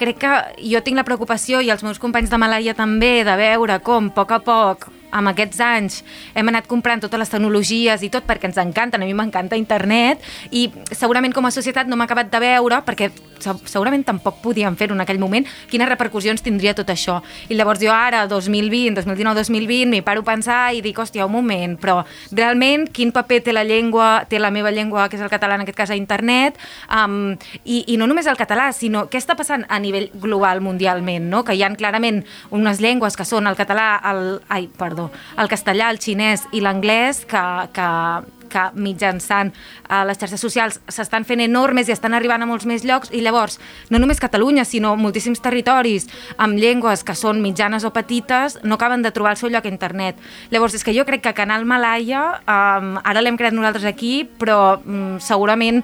crec 0.00 0.22
que 0.22 0.32
jo 0.62 0.82
tinc 0.84 1.00
la 1.00 1.06
preocupació 1.08 1.60
i 1.60 1.70
els 1.74 1.84
meus 1.86 2.00
companys 2.02 2.32
de 2.32 2.40
Malàia 2.40 2.76
també 2.78 3.20
de 3.26 3.38
veure 3.40 3.80
com 3.84 4.10
a 4.12 4.16
poc 4.16 4.36
a 4.38 4.42
poc 4.42 4.90
amb 5.12 5.28
aquests 5.32 5.60
anys 5.64 6.00
hem 6.34 6.48
anat 6.48 6.66
comprant 6.70 7.02
totes 7.04 7.20
les 7.20 7.30
tecnologies 7.32 8.02
i 8.02 8.10
tot 8.12 8.24
perquè 8.28 8.48
ens 8.50 8.58
encanten, 8.62 9.02
a 9.02 9.06
mi 9.06 9.14
m'encanta 9.14 9.56
internet 9.60 10.22
i 10.50 10.66
segurament 10.90 11.34
com 11.36 11.46
a 11.46 11.52
societat 11.54 11.86
no 11.86 11.96
m'ha 12.00 12.08
acabat 12.08 12.32
de 12.32 12.40
veure 12.42 12.80
perquè 12.86 13.10
se- 13.42 13.54
segurament 13.66 14.04
tampoc 14.06 14.40
podíem 14.42 14.76
fer-ho 14.78 14.94
en 14.94 15.02
aquell 15.04 15.18
moment, 15.18 15.46
quines 15.70 15.88
repercussions 15.90 16.42
tindria 16.42 16.74
tot 16.78 16.88
això. 16.92 17.20
I 17.50 17.56
llavors 17.58 17.80
jo 17.82 17.90
ara, 17.92 18.24
2020, 18.30 18.94
2019-2020, 19.02 19.88
m'hi 19.90 20.02
paro 20.06 20.22
a 20.22 20.28
pensar 20.28 20.60
i 20.74 20.80
dic, 20.84 20.98
hòstia, 20.98 21.26
un 21.26 21.32
moment, 21.34 21.74
però 21.80 22.04
realment 22.30 22.86
quin 22.94 23.10
paper 23.12 23.40
té 23.42 23.52
la 23.52 23.64
llengua, 23.66 24.24
té 24.30 24.38
la 24.38 24.50
meva 24.54 24.70
llengua, 24.70 25.08
que 25.10 25.18
és 25.18 25.22
el 25.24 25.30
català, 25.32 25.56
en 25.58 25.64
aquest 25.66 25.78
cas 25.78 25.90
a 25.90 25.98
internet, 25.98 26.58
um, 26.86 27.34
i, 27.64 27.82
i 27.92 27.96
no 27.98 28.06
només 28.06 28.28
el 28.30 28.38
català, 28.38 28.70
sinó 28.72 29.08
què 29.10 29.18
està 29.18 29.36
passant 29.38 29.66
a 29.68 29.80
nivell 29.82 30.08
global 30.14 30.62
mundialment, 30.62 31.26
no? 31.30 31.42
que 31.44 31.56
hi 31.58 31.62
ha 31.66 31.72
clarament 31.74 32.22
unes 32.54 32.80
llengües 32.80 33.16
que 33.18 33.26
són 33.26 33.50
el 33.50 33.58
català, 33.58 33.96
el, 34.12 34.38
ai, 34.48 34.68
perdó, 34.78 35.01
el 35.38 35.50
castellà, 35.52 35.90
el 35.92 36.00
xinès 36.02 36.46
i 36.52 36.62
l'anglès, 36.64 37.24
que, 37.28 37.42
que, 37.76 37.88
que 38.52 38.64
mitjançant 38.76 39.52
uh, 39.88 40.02
les 40.08 40.20
xarxes 40.20 40.40
socials 40.40 40.78
s'estan 40.92 41.26
fent 41.28 41.42
enormes 41.44 41.88
i 41.88 41.94
estan 41.96 42.14
arribant 42.14 42.44
a 42.44 42.48
molts 42.48 42.66
més 42.68 42.84
llocs 42.88 43.12
i 43.12 43.22
llavors 43.24 43.58
no 43.90 44.00
només 44.02 44.20
Catalunya 44.22 44.66
sinó 44.68 44.94
moltíssims 45.00 45.42
territoris 45.42 46.08
amb 46.36 46.60
llengües 46.60 47.02
que 47.04 47.16
són 47.18 47.42
mitjanes 47.42 47.86
o 47.88 47.92
petites 47.94 48.58
no 48.62 48.76
acaben 48.78 49.02
de 49.02 49.10
trobar 49.10 49.34
el 49.34 49.40
seu 49.40 49.50
lloc 49.50 49.66
a 49.66 49.72
internet. 49.72 50.16
Llavors 50.52 50.76
és 50.76 50.84
que 50.84 50.94
jo 50.94 51.06
crec 51.08 51.24
que 51.24 51.34
Canal 51.34 51.64
Malaya 51.64 52.42
um, 52.44 52.96
ara 53.02 53.22
l'hem 53.24 53.38
creat 53.40 53.56
nosaltres 53.56 53.88
aquí 53.88 54.22
però 54.38 54.78
um, 54.84 55.16
segurament 55.20 55.82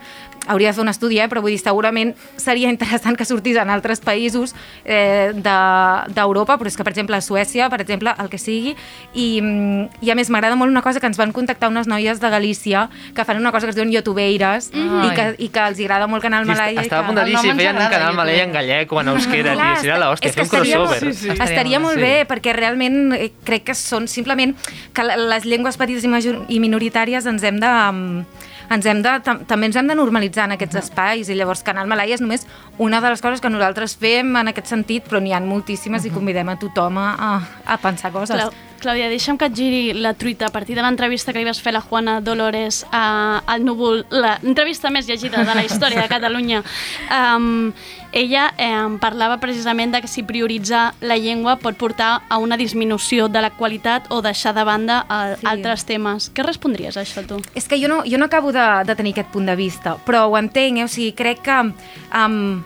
hauria 0.48 0.68
de 0.68 0.74
fer 0.74 0.82
un 0.82 0.88
estudi, 0.88 1.18
eh? 1.20 1.28
però 1.28 1.42
vull 1.44 1.52
dir, 1.52 1.60
segurament 1.60 2.14
seria 2.40 2.70
interessant 2.72 3.16
que 3.18 3.26
sortís 3.28 3.58
en 3.60 3.70
altres 3.70 4.00
països 4.00 4.54
eh, 4.84 5.30
de- 5.34 6.14
d'Europa, 6.14 6.56
però 6.58 6.70
és 6.70 6.76
que, 6.78 6.84
per 6.86 6.94
exemple, 6.94 7.16
a 7.16 7.24
Suècia, 7.24 7.68
per 7.68 7.80
exemple, 7.84 8.14
el 8.18 8.30
que 8.32 8.40
sigui, 8.40 8.74
i, 9.12 9.28
mm, 9.42 10.00
i 10.00 10.10
a 10.10 10.16
més 10.18 10.30
m'agrada 10.32 10.56
molt 10.56 10.72
una 10.72 10.82
cosa 10.82 11.00
que 11.00 11.10
ens 11.10 11.20
van 11.20 11.34
contactar 11.36 11.68
unes 11.68 11.86
noies 11.90 12.20
de 12.20 12.30
Galícia 12.32 12.57
que 13.14 13.24
fan 13.24 13.36
una 13.38 13.52
cosa 13.52 13.66
que 13.66 13.70
es 13.70 13.76
diuen 13.76 13.90
youtubeires 13.92 14.70
Mhm. 14.74 15.04
i, 15.04 15.10
que, 15.14 15.26
i 15.38 15.48
que 15.48 15.60
els 15.68 15.78
agrada 15.80 16.06
molt 16.06 16.22
Canal 16.22 16.44
Sí, 16.44 16.50
i 16.50 16.78
estava 16.78 16.78
a 16.78 16.86
que- 17.02 17.06
punt 17.06 17.18
de 17.18 17.24
dir 17.24 17.38
si 17.38 17.52
feien 17.52 17.76
un 17.76 17.88
canal 17.88 18.14
malai 18.14 18.40
en 18.40 18.52
gallec 18.52 18.92
o 18.92 19.00
en 19.00 19.08
euskera, 19.08 19.54
Clar, 19.54 19.74
tio, 19.74 19.80
seria 19.82 19.98
l'hòstia, 19.98 20.32
fer 20.32 20.40
un 20.42 20.46
estaria 20.46 20.76
crossover. 20.76 21.04
molt- 21.04 21.40
Estaria 21.48 21.80
molt 21.80 21.94
Sí. 21.94 22.00
bé, 22.00 22.26
perquè 22.28 22.52
realment 22.54 23.12
eh, 23.14 23.32
crec 23.44 23.64
que 23.64 23.74
són 23.74 24.08
simplement 24.08 24.56
que 24.92 25.02
les 25.04 25.44
llengües 25.44 25.76
petites 25.76 26.04
i, 26.04 26.08
major, 26.08 26.44
i 26.48 26.58
minoritàries 26.60 27.26
ens 27.26 27.42
hem 27.42 27.58
de... 27.60 27.66
mm, 27.92 28.24
ens 28.70 28.84
hem 28.84 29.00
de, 29.00 29.20
tam 29.24 29.38
també 29.48 29.64
ens 29.70 29.76
hem 29.76 29.86
de 29.88 29.94
normalitzar 29.94 30.44
en 30.44 30.52
aquests 30.52 30.76
espais 30.76 31.28
i 31.30 31.34
llavors 31.34 31.62
Canal 31.64 31.86
Malaya 31.88 32.14
és 32.14 32.20
només 32.20 32.46
una 32.76 33.00
de 33.00 33.08
les 33.08 33.22
coses 33.22 33.40
que 33.40 33.48
nosaltres 33.48 33.96
fem 33.96 34.36
en 34.36 34.48
aquest 34.48 34.66
sentit, 34.66 35.04
però 35.08 35.22
n'hi 35.22 35.32
ha 35.32 35.40
moltíssimes 35.40 36.04
i 36.04 36.10
convidem 36.10 36.46
a 36.50 36.56
tothom 36.58 36.98
a, 36.98 37.14
a, 37.18 37.40
a 37.64 37.76
pensar 37.78 38.12
coses. 38.12 38.36
Clau 38.36 38.50
Clàudia, 38.78 39.08
deixa'm 39.10 39.36
que 39.40 39.48
et 39.50 39.54
giri 39.58 39.92
la 39.98 40.12
truita 40.14 40.46
a 40.46 40.52
partir 40.54 40.76
de 40.76 40.82
l'entrevista 40.84 41.32
que 41.34 41.40
li 41.40 41.46
vas 41.48 41.58
fer 41.60 41.72
a 41.72 41.78
la 41.78 41.80
Juana 41.82 42.20
Dolores 42.22 42.84
a, 42.94 43.42
al 43.46 43.64
Núvol, 43.66 44.04
l'entrevista 44.14 44.90
més 44.94 45.08
llegida 45.08 45.42
de 45.42 45.54
la 45.56 45.64
història 45.66 46.04
de 46.04 46.08
Catalunya. 46.12 46.62
Um, 47.10 47.72
ella 48.12 48.46
eh, 48.56 48.70
parlava 49.02 49.36
precisament 49.42 49.92
de 49.92 50.00
que 50.00 50.08
si 50.08 50.22
prioritzar 50.22 50.94
la 51.02 51.18
llengua 51.18 51.56
pot 51.60 51.76
portar 51.76 52.22
a 52.30 52.38
una 52.38 52.56
disminució 52.56 53.26
de 53.28 53.42
la 53.42 53.50
qualitat 53.50 54.06
o 54.14 54.22
deixar 54.22 54.54
de 54.54 54.64
banda 54.64 55.02
a, 55.08 55.34
Sí. 55.38 55.44
altres 55.46 55.84
temes. 55.84 56.30
Què 56.32 56.46
respondries 56.46 56.96
a 56.96 57.02
això, 57.02 57.26
tu? 57.26 57.42
És 57.58 57.66
que 57.68 57.76
jo 57.82 57.88
no, 57.90 58.04
jo 58.06 58.16
no 58.16 58.30
acabo 58.30 58.52
de, 58.54 58.64
de 58.86 58.94
tenir 58.96 59.12
aquest 59.18 59.28
punt 59.34 59.46
de 59.50 59.56
vista, 59.58 59.98
però 60.06 60.28
ho 60.30 60.38
entenc, 60.38 60.78
eh? 60.78 60.84
o 60.86 60.88
sigui, 60.88 61.12
crec 61.18 61.42
que 61.42 61.58
um, 62.14 62.62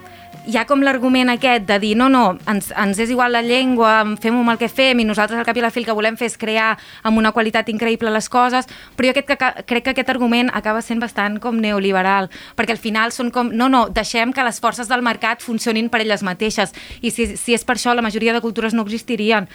hi 0.46 0.56
ha 0.58 0.64
com 0.66 0.82
l'argument 0.82 1.30
aquest 1.30 1.66
de 1.68 1.78
dir 1.82 1.92
no, 1.98 2.08
no, 2.10 2.22
ens, 2.50 2.72
ens 2.78 2.98
és 3.02 3.10
igual 3.14 3.34
la 3.34 3.42
llengua, 3.46 3.92
fem 4.20 4.38
amb 4.40 4.52
el 4.54 4.58
que 4.58 4.68
fem 4.70 4.98
i 5.02 5.06
nosaltres 5.06 5.38
al 5.38 5.46
cap 5.46 5.56
i 5.58 5.62
a 5.62 5.66
la 5.66 5.70
fi 5.74 5.82
el 5.82 5.86
que 5.86 5.94
volem 5.96 6.16
fer 6.18 6.28
és 6.30 6.38
crear 6.40 6.72
amb 7.06 7.20
una 7.20 7.32
qualitat 7.32 7.70
increïble 7.70 8.10
les 8.10 8.28
coses, 8.32 8.66
però 8.96 9.08
jo 9.08 9.14
aquest, 9.14 9.30
que, 9.30 9.64
crec 9.70 9.86
que 9.86 9.94
aquest 9.94 10.10
argument 10.10 10.50
acaba 10.52 10.82
sent 10.82 11.02
bastant 11.02 11.38
com 11.42 11.60
neoliberal, 11.62 12.30
perquè 12.58 12.74
al 12.74 12.82
final 12.82 13.14
són 13.14 13.30
com, 13.34 13.52
no, 13.54 13.68
no, 13.72 13.86
deixem 13.94 14.34
que 14.34 14.46
les 14.46 14.58
forces 14.62 14.90
del 14.90 15.04
mercat 15.06 15.44
funcionin 15.44 15.90
per 15.92 16.02
elles 16.02 16.26
mateixes 16.26 16.74
i 17.02 17.14
si, 17.14 17.32
si 17.36 17.54
és 17.54 17.66
per 17.66 17.78
això 17.78 17.94
la 17.94 18.02
majoria 18.02 18.34
de 18.34 18.42
cultures 18.42 18.74
no 18.74 18.86
existirien 18.86 19.48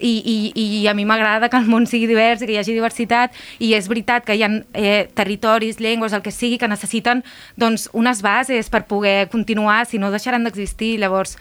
i, 0.00 0.52
i, 0.54 0.64
i 0.82 0.86
a 0.88 0.94
mi 0.94 1.04
m'agrada 1.04 1.48
que 1.48 1.56
el 1.56 1.66
món 1.70 1.86
sigui 1.86 2.06
divers 2.10 2.42
i 2.42 2.46
que 2.46 2.52
hi 2.56 2.58
hagi 2.58 2.74
diversitat 2.74 3.32
i 3.62 3.74
és 3.74 3.86
veritat 3.88 4.24
que 4.26 4.34
hi 4.34 4.42
ha 4.42 4.50
eh, 4.74 5.08
territoris, 5.14 5.78
llengües, 5.80 6.12
el 6.12 6.22
que 6.22 6.32
sigui, 6.34 6.58
que 6.58 6.68
necessiten 6.68 7.22
doncs, 7.56 7.88
unes 7.92 8.22
bases 8.22 8.70
per 8.70 8.84
poder 8.90 9.28
continuar, 9.30 9.84
si 9.86 9.98
no 9.98 10.10
deixaran 10.10 10.44
d'existir. 10.44 10.98
Llavors, 10.98 11.36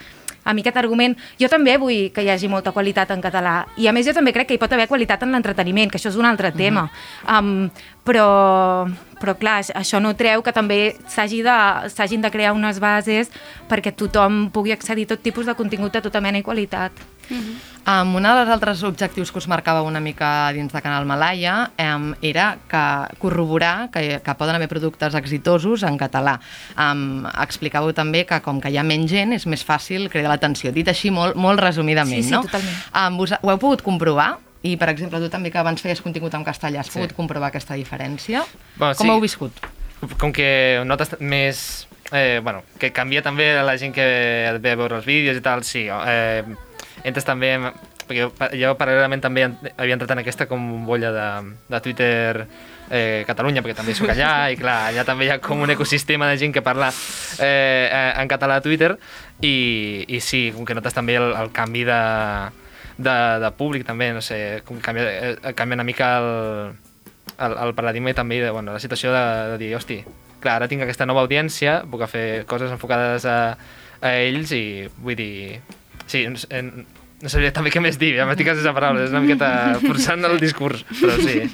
a 0.45 0.53
mi 0.53 0.61
aquest 0.61 0.75
argument... 0.77 1.15
Jo 1.39 1.47
també 1.49 1.77
vull 1.79 2.11
que 2.13 2.21
hi 2.21 2.29
hagi 2.29 2.49
molta 2.51 2.73
qualitat 2.75 3.09
en 3.15 3.21
català 3.23 3.65
i 3.79 3.87
a 3.87 3.93
més 3.95 4.05
jo 4.05 4.13
també 4.13 4.33
crec 4.35 4.47
que 4.49 4.57
hi 4.57 4.61
pot 4.61 4.73
haver 4.75 4.89
qualitat 4.91 5.23
en 5.23 5.31
l'entreteniment, 5.31 5.89
que 5.89 5.97
això 5.97 6.11
és 6.11 6.19
un 6.19 6.25
altre 6.27 6.51
tema. 6.51 6.89
um, 7.31 7.69
però, 8.03 8.27
però 9.21 9.37
clar, 9.39 9.61
aix- 9.63 9.71
això 9.71 10.01
no 10.03 10.11
treu 10.19 10.43
que 10.43 10.51
també 10.51 10.95
s'hagi 11.07 11.41
de, 11.45 11.57
s'hagin 11.89 12.21
de 12.21 12.29
crear 12.31 12.51
unes 12.53 12.79
bases 12.83 13.31
perquè 13.71 13.95
tothom 13.95 14.49
pugui 14.51 14.75
accedir 14.75 15.05
a 15.07 15.13
tot 15.15 15.23
tipus 15.23 15.45
de 15.47 15.55
contingut 15.55 15.93
de 15.95 16.01
tota 16.03 16.19
mena 16.21 16.37
i 16.37 16.43
qualitat. 16.43 16.91
Um, 17.83 18.13
un 18.15 18.23
dels 18.23 18.47
altres 18.47 18.79
objectius 18.87 19.29
que 19.31 19.39
us 19.41 19.47
marcava 19.51 19.81
una 19.83 19.99
mica 19.99 20.53
dins 20.55 20.71
de 20.71 20.81
Canal 20.81 21.03
Malaya 21.05 21.71
um, 21.75 22.13
era 22.21 22.57
que 22.71 22.83
corroborar 23.19 23.89
que, 23.91 24.21
que 24.23 24.35
poden 24.39 24.55
haver 24.55 24.69
productes 24.71 25.13
exitosos 25.19 25.83
en 25.83 25.97
català. 25.99 26.37
Um, 26.79 27.25
explicàveu 27.43 27.91
també 27.93 28.23
que 28.25 28.39
com 28.45 28.61
que 28.63 28.71
hi 28.71 28.77
ha 28.79 28.85
menys 28.87 29.11
gent 29.11 29.35
és 29.35 29.45
més 29.51 29.65
fàcil 29.67 30.07
cridar 30.09 30.31
l'atenció. 30.31 30.71
Dit 30.71 30.87
així 30.87 31.11
molt, 31.11 31.35
molt 31.35 31.59
resumidament, 31.59 32.23
Sí, 32.23 32.29
sí, 32.29 32.35
no? 32.37 32.41
totalment. 32.47 32.79
Um, 32.95 33.17
vos, 33.19 33.35
ho 33.35 33.51
heu 33.51 33.59
pogut 33.59 33.83
comprovar? 33.83 34.37
I, 34.63 34.77
per 34.79 34.87
exemple, 34.93 35.19
tu 35.19 35.27
també 35.27 35.51
que 35.51 35.59
abans 35.59 35.81
feies 35.83 35.99
contingut 35.99 36.33
en 36.39 36.43
castellà, 36.47 36.79
has 36.79 36.87
Sí. 36.87 36.95
pogut 36.95 37.11
comprovar 37.17 37.49
aquesta 37.51 37.75
diferència? 37.75 38.45
Bueno, 38.77 38.95
Com 38.95 39.07
sí. 39.07 39.11
heu 39.11 39.19
viscut? 39.19 39.51
Com 40.17 40.31
que 40.31 40.81
notes 40.85 41.17
més... 41.19 41.87
Eh, 42.13 42.39
bueno, 42.43 42.61
que 42.79 42.91
canvia 42.93 43.21
també 43.23 43.61
la 43.63 43.75
gent 43.77 43.91
que 43.95 44.05
ve 44.61 44.71
a 44.71 44.75
veure 44.77 44.95
els 45.01 45.05
vídeos 45.05 45.35
i 45.35 45.41
tal, 45.41 45.63
sí. 45.67 45.87
Eh, 45.89 46.43
entres 47.03 47.25
també... 47.27 47.55
Perquè 48.03 48.19
jo, 48.19 48.29
pa- 48.35 48.49
jo 48.51 48.73
paral·lelament 48.75 49.21
també 49.23 49.45
havia 49.47 49.95
entrat 49.95 50.11
en 50.11 50.19
aquesta 50.19 50.43
com 50.49 50.59
bolla 50.85 51.11
de, 51.15 51.27
de 51.71 51.79
Twitter 51.85 52.45
eh, 52.91 53.23
Catalunya, 53.27 53.61
perquè 53.63 53.77
també 53.77 53.93
sóc 53.95 54.09
allà, 54.11 54.49
i 54.51 54.57
clar, 54.59 54.89
allà 54.89 55.05
també 55.07 55.29
hi 55.29 55.31
ha 55.31 55.37
com 55.39 55.61
un 55.63 55.71
ecosistema 55.71 56.27
de 56.27 56.35
gent 56.41 56.51
que 56.53 56.61
parla 56.65 56.89
eh, 57.39 57.87
eh, 57.87 58.09
en 58.19 58.27
català 58.27 58.57
a 58.59 58.63
Twitter, 58.65 58.97
i, 59.39 60.03
i 60.11 60.19
sí, 60.19 60.49
com 60.55 60.67
que 60.67 60.75
notes 60.75 60.93
també 60.97 61.15
el, 61.15 61.29
el 61.31 61.51
canvi 61.55 61.85
de, 61.87 61.99
de, 62.97 63.13
de 63.45 63.51
públic 63.55 63.85
també, 63.87 64.09
no 64.13 64.21
sé, 64.21 64.61
com 64.67 64.81
canvia, 64.83 65.05
eh, 65.31 65.53
canvia 65.55 65.79
una 65.79 65.85
mica 65.87 66.09
el, 66.19 66.27
el, 67.37 67.55
el 67.69 67.71
paradigma 67.77 68.11
i 68.11 68.17
també 68.17 68.41
de, 68.43 68.49
bueno, 68.51 68.75
la 68.75 68.81
situació 68.83 69.13
de, 69.15 69.23
de 69.53 69.61
dir, 69.61 69.69
hosti, 69.79 70.01
clar, 70.43 70.57
ara 70.59 70.67
tinc 70.67 70.83
aquesta 70.83 71.07
nova 71.07 71.23
audiència, 71.23 71.79
puc 71.87 72.03
fer 72.11 72.43
coses 72.51 72.75
enfocades 72.75 73.23
a, 73.31 73.37
a 74.03 74.11
ells 74.27 74.51
i 74.59 74.63
vull 74.99 75.15
dir, 75.15 75.61
sí, 76.07 76.27
no, 76.27 76.37
sé- 76.37 76.63
no 77.23 77.29
sabia 77.29 77.53
també 77.53 77.69
què 77.71 77.79
més 77.81 77.97
dir, 77.99 78.15
ja 78.17 78.25
m'estic 78.25 78.47
sense 78.47 78.73
paraules, 78.75 79.05
és 79.05 79.11
una 79.15 79.21
miqueta 79.23 79.79
forçant 79.79 80.25
el 80.25 80.39
discurs, 80.39 80.83
però 80.99 81.15
sí. 81.21 81.49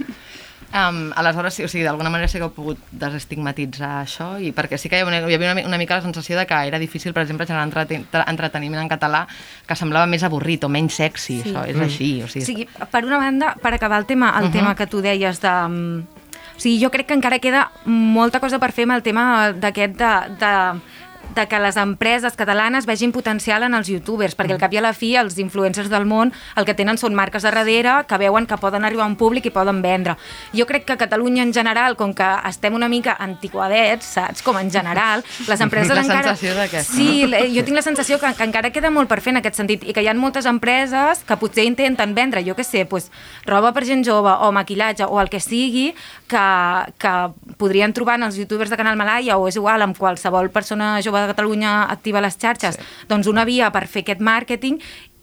Um, 0.70 1.10
aleshores, 1.18 1.56
sí, 1.58 1.64
o 1.64 1.68
sigui, 1.68 1.82
d'alguna 1.84 2.12
manera 2.14 2.28
sí 2.30 2.38
que 2.38 2.44
heu 2.46 2.52
pogut 2.54 2.78
desestigmatitzar 2.94 4.04
això, 4.04 4.28
i 4.38 4.52
perquè 4.54 4.78
sí 4.78 4.90
que 4.90 5.00
hi 5.00 5.02
havia, 5.02 5.10
una, 5.26 5.30
hi 5.32 5.34
havia 5.34 5.56
una, 5.66 5.78
mica 5.82 5.96
la 5.98 6.04
sensació 6.06 6.38
de 6.38 6.46
que 6.46 6.54
era 6.68 6.78
difícil, 6.78 7.14
per 7.14 7.24
exemple, 7.24 7.48
generar 7.50 7.66
entreten 7.66 8.06
entreteniment 8.28 8.84
en 8.84 8.90
català 8.92 9.24
que 9.66 9.76
semblava 9.76 10.06
més 10.06 10.22
avorrit 10.24 10.64
o 10.64 10.70
menys 10.70 10.94
sexy, 11.02 11.40
Sí. 11.42 11.50
això 11.50 11.66
és 11.66 11.76
Mm. 11.76 11.82
així. 11.88 12.22
O 12.22 12.26
O 12.26 12.28
sigui, 12.30 12.46
sigui, 12.46 12.68
per 12.92 13.04
una 13.06 13.18
banda, 13.18 13.56
per 13.62 13.74
acabar 13.74 13.98
el 14.00 14.06
tema, 14.06 14.36
el 14.38 14.46
Mhm. 14.46 14.52
tema 14.52 14.76
que 14.76 14.86
tu 14.88 15.02
deies 15.02 15.42
de... 15.42 15.50
mm, 15.50 16.00
O 16.56 16.62
sigui, 16.62 16.84
jo 16.84 16.92
crec 16.92 17.08
que 17.08 17.14
encara 17.14 17.40
queda 17.40 17.72
molta 17.86 18.40
cosa 18.42 18.60
per 18.60 18.74
fer 18.74 18.84
amb 18.84 18.92
el 18.92 19.02
tema 19.02 19.54
d'aquest 19.54 19.96
de, 19.96 20.14
de, 20.38 20.80
de 21.36 21.48
que 21.48 21.60
les 21.60 21.78
empreses 21.78 22.36
catalanes 22.36 22.86
vegin 22.86 23.12
potencial 23.12 23.64
en 23.64 23.76
els 23.78 23.90
youtubers, 23.90 24.36
perquè 24.38 24.56
al 24.56 24.62
cap 24.62 24.74
i 24.74 24.80
a 24.80 24.84
la 24.84 24.94
fi 24.94 25.16
els 25.20 25.38
influencers 25.42 25.90
del 25.90 26.06
món 26.10 26.34
el 26.58 26.66
que 26.66 26.76
tenen 26.78 26.98
són 26.98 27.16
marques 27.18 27.44
de 27.44 27.52
darrere 27.52 28.04
que 28.08 28.18
veuen 28.22 28.48
que 28.48 28.58
poden 28.58 28.86
arribar 28.86 29.06
a 29.06 29.12
un 29.12 29.18
públic 29.20 29.50
i 29.50 29.54
poden 29.54 29.82
vendre. 29.82 30.18
Jo 30.54 30.66
crec 30.70 30.86
que 30.86 30.98
Catalunya 31.00 31.44
en 31.44 31.54
general, 31.54 31.96
com 31.96 32.14
que 32.14 32.28
estem 32.50 32.76
una 32.76 32.90
mica 32.90 33.16
antiquadets, 33.20 34.06
saps? 34.18 34.44
Com 34.44 34.58
en 34.60 34.72
general, 34.72 35.24
les 35.48 35.62
empreses 35.62 35.96
La 36.00 36.04
encara... 36.04 36.36
sensació 36.36 36.56
d'aquesta, 36.58 36.94
Sí, 36.94 37.24
jo 37.56 37.64
tinc 37.64 37.76
la 37.76 37.86
sensació 37.86 38.20
que, 38.20 38.32
que 38.36 38.48
encara 38.48 38.74
queda 38.76 38.92
molt 38.94 39.10
per 39.10 39.22
fer 39.24 39.34
en 39.34 39.42
aquest 39.42 39.60
sentit 39.60 39.86
i 39.88 39.96
que 39.96 40.04
hi 40.04 40.10
ha 40.10 40.16
moltes 40.18 40.48
empreses 40.50 41.24
que 41.28 41.38
potser 41.40 41.66
intenten 41.68 42.14
vendre, 42.18 42.44
jo 42.46 42.56
què 42.58 42.66
sé, 42.68 42.86
pues, 42.90 43.10
roba 43.48 43.72
per 43.76 43.86
gent 43.88 44.04
jove 44.06 44.32
o 44.46 44.52
maquillatge 44.56 45.08
o 45.08 45.20
el 45.22 45.32
que 45.32 45.40
sigui 45.44 45.90
que, 46.30 46.46
que 47.02 47.14
podrien 47.58 47.94
trobar 47.96 48.20
en 48.20 48.28
els 48.30 48.38
youtubers 48.40 48.70
de 48.70 48.78
Canal 48.80 49.00
Malaya 49.00 49.38
o 49.38 49.48
és 49.50 49.58
igual 49.60 49.82
amb 49.86 49.98
qualsevol 49.98 50.52
persona 50.54 50.98
jove 51.06 51.19
de 51.22 51.34
Catalunya 51.34 51.84
activa 51.92 52.22
les 52.22 52.38
xarxes, 52.40 52.80
sí. 52.80 53.06
doncs 53.10 53.28
una 53.28 53.46
via 53.46 53.72
per 53.76 53.86
fer 53.88 54.06
aquest 54.06 54.24
màrqueting 54.24 54.80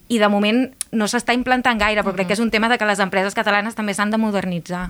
i 0.06 0.20
de 0.23 0.28
moment 0.31 0.60
no 0.94 1.09
s'està 1.10 1.35
implantant 1.35 1.81
gaire, 1.81 2.02
però 2.06 2.14
crec 2.14 2.28
que 2.31 2.36
és 2.36 2.43
un 2.43 2.51
tema 2.55 2.68
de 2.70 2.78
que 2.78 2.86
les 2.86 3.01
empreses 3.02 3.35
catalanes 3.35 3.74
també 3.74 3.94
s'han 3.94 4.12
de 4.12 4.20
modernitzar. 4.23 4.86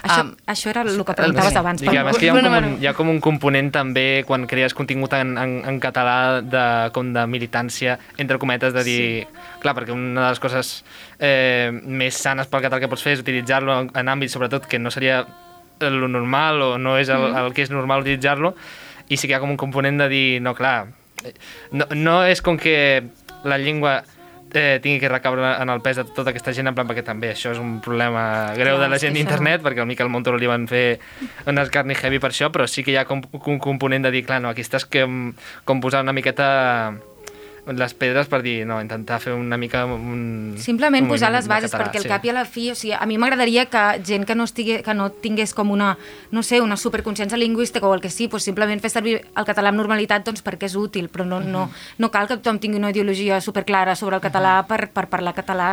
Això, 0.00 0.22
Um, 0.22 0.30
això 0.48 0.70
era 0.70 0.80
el 0.80 0.96
que 1.04 1.12
preguntaves 1.12 1.56
abans. 1.60 1.82
I 1.82 1.90
que, 1.90 1.98
a 2.00 2.04
més, 2.06 2.16
que 2.16 2.24
hi, 2.24 2.30
ha 2.30 2.34
un, 2.38 2.46
bueno. 2.48 2.70
hi 2.80 2.86
ha 2.88 2.94
com 2.96 3.10
un 3.12 3.20
component 3.20 3.68
també 3.74 4.24
quan 4.24 4.46
crees 4.48 4.72
contingut 4.72 5.12
en, 5.18 5.34
en, 5.36 5.58
en 5.68 5.80
català 5.82 6.40
de, 6.40 6.64
com 6.96 7.12
de 7.12 7.26
militància, 7.28 7.98
entre 8.16 8.40
cometes, 8.40 8.72
de 8.72 8.84
dir... 8.86 9.02
Clar, 9.60 9.74
perquè 9.76 9.92
una 9.92 10.22
de 10.22 10.28
les 10.30 10.40
coses 10.40 10.72
eh, 11.18 11.68
més 11.84 12.16
sanes 12.16 12.48
pel 12.48 12.64
català 12.64 12.80
que 12.80 12.88
pots 12.88 13.04
fer 13.04 13.18
és 13.18 13.20
utilitzar-lo 13.20 13.76
en, 13.92 14.08
àmbits, 14.08 14.32
sobretot, 14.32 14.64
que 14.64 14.80
no 14.80 14.88
seria 14.94 15.20
lo 15.84 16.08
normal 16.08 16.62
o 16.62 16.70
no 16.78 16.96
és 17.00 17.12
el, 17.12 17.28
el 17.36 17.52
que 17.52 17.68
és 17.68 17.70
normal 17.72 18.00
utilitzar-lo, 18.00 18.54
i 19.10 19.18
sí 19.18 19.26
que 19.26 19.34
hi 19.34 19.38
ha 19.38 19.42
com 19.42 19.52
un 19.52 19.60
component 19.60 19.98
de 20.00 20.08
dir, 20.08 20.28
no, 20.42 20.54
clar, 20.54 20.88
eh, 21.24 21.34
no, 21.74 21.90
no 21.98 22.22
és 22.24 22.42
com 22.42 22.58
que 22.60 22.78
la 23.44 23.58
llengua 23.58 24.00
eh, 24.54 24.78
tingui 24.82 25.00
que 25.00 25.08
recaure 25.10 25.54
en 25.60 25.70
el 25.70 25.82
pes 25.82 26.00
de 26.00 26.04
tota 26.14 26.30
aquesta 26.30 26.54
gent, 26.56 26.70
en 26.70 26.76
plan, 26.76 26.88
perquè 26.88 27.04
també 27.06 27.32
això 27.34 27.52
és 27.54 27.60
un 27.62 27.78
problema 27.84 28.54
greu 28.58 28.78
Clar, 28.78 28.86
de 28.86 28.90
la 28.94 28.98
gent 29.02 29.14
que 29.14 29.20
d'internet, 29.20 29.62
perquè 29.64 29.82
al 29.82 29.90
Miquel 29.90 30.10
Montoro 30.12 30.38
li 30.40 30.50
van 30.50 30.66
fer 30.70 31.00
un 31.50 31.58
escarni 31.62 31.98
heavy 31.98 32.20
per 32.22 32.32
això, 32.32 32.50
però 32.54 32.66
sí 32.70 32.84
que 32.86 32.94
hi 32.94 32.98
ha 33.00 33.06
com 33.08 33.22
un 33.40 33.60
component 33.62 34.06
de 34.06 34.14
dir, 34.14 34.24
clar, 34.26 34.40
no, 34.42 34.50
aquí 34.50 34.64
estàs 34.66 34.86
com, 34.90 35.32
com 35.64 35.82
posant 35.82 36.06
una 36.06 36.16
miqueta 36.16 36.48
les 37.66 37.94
pedres 37.94 38.28
per 38.30 38.40
dir, 38.42 38.64
no, 38.66 38.80
intentar 38.82 39.20
fer 39.22 39.34
una 39.36 39.58
mica 39.60 39.84
un... 39.86 40.56
Simplement 40.60 41.04
un 41.06 41.12
posar 41.12 41.30
les 41.34 41.48
bases, 41.50 41.70
català, 41.70 41.86
perquè 41.86 42.00
al 42.00 42.06
sí. 42.06 42.10
cap 42.10 42.24
i 42.24 42.32
a 42.32 42.36
la 42.36 42.44
fi, 42.48 42.70
o 42.72 42.76
sigui, 42.78 42.94
a 42.96 43.06
mi 43.06 43.18
m'agradaria 43.20 43.66
que 43.70 43.84
gent 44.06 44.26
que 44.28 44.36
no, 44.36 44.46
estigui, 44.48 44.80
que 44.86 44.94
no 44.96 45.10
tingués 45.12 45.54
com 45.56 45.70
una, 45.70 45.92
no 46.30 46.42
sé, 46.46 46.60
una 46.64 46.78
superconsciència 46.80 47.38
lingüística 47.40 47.86
o 47.86 47.94
el 47.94 48.02
que 48.02 48.10
sí, 48.10 48.28
doncs 48.30 48.48
simplement 48.48 48.80
fer 48.82 48.92
servir 48.92 49.18
el 49.20 49.48
català 49.48 49.72
amb 49.72 49.82
normalitat 49.82 50.26
doncs 50.26 50.44
perquè 50.46 50.70
és 50.70 50.76
útil, 50.78 51.10
però 51.12 51.26
no, 51.28 51.40
no, 51.44 51.68
no 51.98 52.10
cal 52.10 52.28
que 52.30 52.38
tothom 52.40 52.60
tingui 52.62 52.80
una 52.80 52.92
ideologia 52.94 53.40
superclara 53.44 53.96
sobre 53.96 54.18
el 54.18 54.24
català 54.24 54.60
per, 54.68 54.86
per 54.94 55.06
parlar 55.12 55.34
català. 55.36 55.70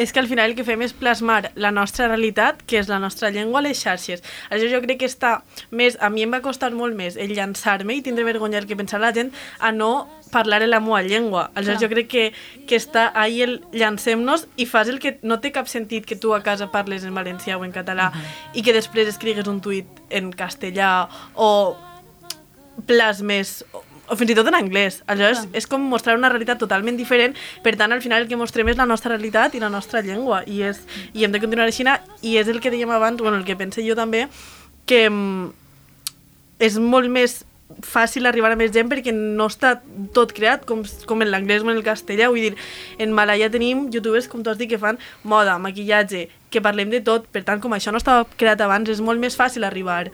És 0.00 0.12
que 0.12 0.22
al 0.22 0.30
final 0.30 0.52
el 0.52 0.58
que 0.58 0.66
fem 0.66 0.82
és 0.86 0.94
plasmar 0.96 1.52
la 1.54 1.72
nostra 1.74 2.08
realitat, 2.08 2.62
que 2.66 2.80
és 2.80 2.90
la 2.90 3.00
nostra 3.02 3.30
llengua, 3.34 3.60
a 3.60 3.66
les 3.68 3.80
xarxes. 3.82 4.24
Això 4.50 4.70
jo 4.70 4.82
crec 4.84 5.02
que 5.02 5.10
està 5.10 5.38
més... 5.70 5.98
A 6.04 6.10
mi 6.12 6.24
em 6.24 6.32
va 6.34 6.42
costar 6.44 6.72
molt 6.74 6.96
més 6.96 7.18
el 7.20 7.34
llançar-me 7.36 7.96
i 7.98 8.04
tindre 8.04 8.26
vergonya 8.26 8.60
el 8.62 8.68
que 8.70 8.78
pensarà 8.78 9.08
la 9.08 9.14
gent 9.16 9.32
a 9.58 9.72
no 9.72 9.92
parlar 10.34 10.62
en 10.64 10.70
la 10.72 10.80
meva 10.82 11.00
llengua. 11.02 11.33
Aleshores 11.38 11.78
Clar. 11.78 11.82
jo 11.82 11.92
crec 11.92 12.10
que, 12.10 12.24
que 12.68 12.78
està 12.80 13.10
ahí 13.14 13.42
el 13.44 13.60
llancem-nos 13.72 14.46
i 14.56 14.66
fas 14.66 14.90
el 14.92 15.00
que 15.02 15.16
no 15.22 15.40
té 15.40 15.52
cap 15.54 15.70
sentit 15.70 16.06
que 16.06 16.16
tu 16.16 16.34
a 16.34 16.42
casa 16.46 16.70
parles 16.72 17.04
en 17.04 17.14
valencià 17.14 17.58
o 17.58 17.64
en 17.64 17.72
català 17.74 18.10
i 18.54 18.62
que 18.62 18.76
després 18.76 19.10
escrigues 19.10 19.48
un 19.50 19.60
tuit 19.64 19.88
en 20.10 20.30
castellà 20.32 21.08
o 21.34 21.50
plasmes 22.86 23.62
o, 23.72 24.16
fins 24.16 24.34
i 24.34 24.36
tot 24.36 24.48
en 24.50 24.56
anglès. 24.58 25.00
Aleshores, 25.08 25.46
és 25.56 25.66
com 25.70 25.82
mostrar 25.88 26.16
una 26.18 26.30
realitat 26.32 26.60
totalment 26.60 26.98
diferent, 26.98 27.36
per 27.64 27.74
tant, 27.80 27.92
al 27.94 28.02
final 28.04 28.24
el 28.24 28.28
que 28.28 28.38
mostrem 28.38 28.68
és 28.72 28.78
la 28.80 28.88
nostra 28.88 29.14
realitat 29.14 29.54
i 29.56 29.62
la 29.62 29.72
nostra 29.72 30.02
llengua, 30.04 30.42
i, 30.46 30.60
és, 30.66 30.82
i 31.14 31.24
hem 31.24 31.32
de 31.32 31.40
continuar 31.42 31.68
així, 31.70 31.86
i 32.22 32.36
és 32.40 32.50
el 32.50 32.60
que 32.60 32.72
dèiem 32.74 32.92
abans, 32.92 33.20
bueno, 33.22 33.38
el 33.40 33.46
que 33.48 33.56
pense 33.56 33.84
jo 33.86 33.96
també, 33.96 34.26
que 34.86 35.06
mm, 35.08 35.52
és 36.68 36.78
molt 36.78 37.10
més 37.12 37.42
fàcil 37.84 38.26
arribar 38.28 38.52
a 38.52 38.58
més 38.60 38.72
gent 38.74 38.90
perquè 38.90 39.12
no 39.14 39.48
està 39.50 39.74
tot 40.16 40.34
creat 40.36 40.64
com, 40.68 40.82
com 41.08 41.24
en 41.24 41.30
l'anglès 41.32 41.64
o 41.64 41.70
en 41.70 41.76
el 41.76 41.84
castellà. 41.86 42.28
Vull 42.32 42.50
dir, 42.50 42.54
en 43.00 43.14
Malaya 43.16 43.50
tenim 43.52 43.88
youtubers, 43.94 44.28
com 44.28 44.44
tu 44.44 44.52
has 44.52 44.60
dit, 44.60 44.68
que 44.70 44.80
fan 44.80 45.00
moda, 45.24 45.56
maquillatge, 45.58 46.26
que 46.52 46.62
parlem 46.64 46.92
de 46.92 47.00
tot. 47.04 47.26
Per 47.32 47.44
tant, 47.46 47.62
com 47.64 47.74
això 47.76 47.94
no 47.94 48.02
estava 48.02 48.26
creat 48.38 48.62
abans, 48.64 48.90
és 48.92 49.02
molt 49.04 49.22
més 49.22 49.38
fàcil 49.38 49.64
arribar 49.64 50.04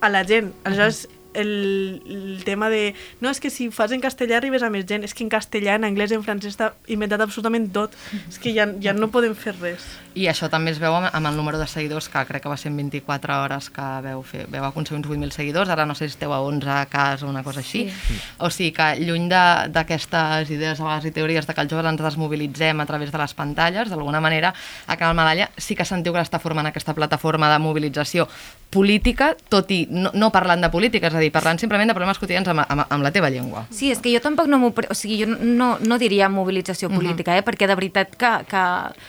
a 0.00 0.12
la 0.12 0.24
gent. 0.28 0.52
Aleshores, 0.64 1.06
el, 1.36 2.02
el 2.06 2.42
tema 2.44 2.68
de... 2.72 2.94
No, 3.20 3.30
és 3.30 3.40
que 3.40 3.50
si 3.52 3.68
fas 3.70 3.92
en 3.92 4.00
castellà 4.00 4.38
arribes 4.40 4.62
a 4.66 4.70
més 4.72 4.86
gent. 4.88 5.04
És 5.06 5.14
que 5.14 5.22
en 5.24 5.30
castellà, 5.32 5.76
en 5.76 5.84
anglès, 5.88 6.12
en 6.16 6.24
francès 6.24 6.54
està 6.56 6.72
inventat 6.92 7.20
absolutament 7.24 7.68
tot. 7.74 7.94
És 8.28 8.40
que 8.42 8.54
ja, 8.56 8.66
ja 8.82 8.94
no 8.96 9.10
podem 9.14 9.34
fer 9.38 9.54
res. 9.60 9.84
I 10.16 10.26
això 10.32 10.48
també 10.48 10.72
es 10.72 10.78
veu 10.80 10.94
amb, 10.96 11.10
amb 11.12 11.28
el 11.28 11.36
número 11.36 11.58
de 11.60 11.66
seguidors, 11.68 12.08
que 12.08 12.22
crec 12.24 12.42
que 12.42 12.48
va 12.48 12.56
ser 12.56 12.70
en 12.72 12.78
24 12.80 13.36
hores 13.44 13.68
que 13.70 13.86
veu, 14.06 14.22
fer, 14.24 14.46
veu 14.48 14.64
aconseguir 14.64 15.02
uns 15.02 15.10
8.000 15.12 15.34
seguidors, 15.36 15.68
ara 15.68 15.84
no 15.84 15.94
sé 15.94 16.06
si 16.08 16.14
esteu 16.16 16.32
a 16.32 16.40
11 16.40 16.86
cas 16.88 17.22
o 17.22 17.28
una 17.28 17.42
cosa 17.44 17.60
així. 17.60 17.84
Sí. 17.90 18.16
O 18.40 18.48
sigui 18.50 18.72
que 18.72 18.86
lluny 19.04 19.28
de- 19.28 19.68
d'aquestes 19.76 20.48
idees 20.50 20.80
a 20.80 20.84
vegades 20.88 21.04
i 21.10 21.12
teories 21.12 21.46
de 21.46 21.52
que 21.54 21.60
els 21.60 21.70
joves 21.70 21.84
ens 21.90 22.00
desmobilitzem 22.00 22.80
a 22.80 22.86
través 22.88 23.12
de 23.12 23.18
les 23.20 23.34
pantalles, 23.36 23.90
d'alguna 23.92 24.20
manera 24.24 24.54
a 24.86 24.96
Canal 24.96 25.14
Malalla 25.18 25.50
sí 25.56 25.76
que 25.76 25.84
sentiu 25.84 26.14
que 26.16 26.24
està 26.24 26.40
formant 26.40 26.66
aquesta 26.70 26.94
plataforma 26.96 27.50
de 27.52 27.58
mobilització 27.60 28.26
política, 28.70 29.34
tot 29.48 29.70
i 29.70 29.84
no, 29.90 30.10
no 30.14 30.30
parlant 30.34 30.60
de 30.64 30.70
política, 30.72 31.06
és 31.10 31.14
a 31.14 31.20
dir, 31.22 31.25
parlant 31.34 31.58
simplement 31.60 31.88
de 31.88 31.94
problemes 31.94 32.18
quotidians 32.18 32.48
amb, 32.48 32.64
amb, 32.68 32.84
amb 32.88 33.02
la 33.04 33.10
teva 33.14 33.30
llengua. 33.30 33.64
Sí, 33.70 33.90
és 33.92 33.98
que 34.02 34.12
jo 34.14 34.20
tampoc 34.24 34.46
no 34.50 34.58
m'ho... 34.62 34.72
O 34.90 34.94
sigui, 34.94 35.18
jo 35.24 35.28
no, 35.30 35.76
no 35.80 35.98
diria 35.98 36.28
mobilització 36.28 36.90
política, 36.92 37.36
eh? 37.36 37.42
perquè 37.46 37.66
de 37.70 37.74
veritat 37.78 38.14
que... 38.16 38.32
que 38.50 38.62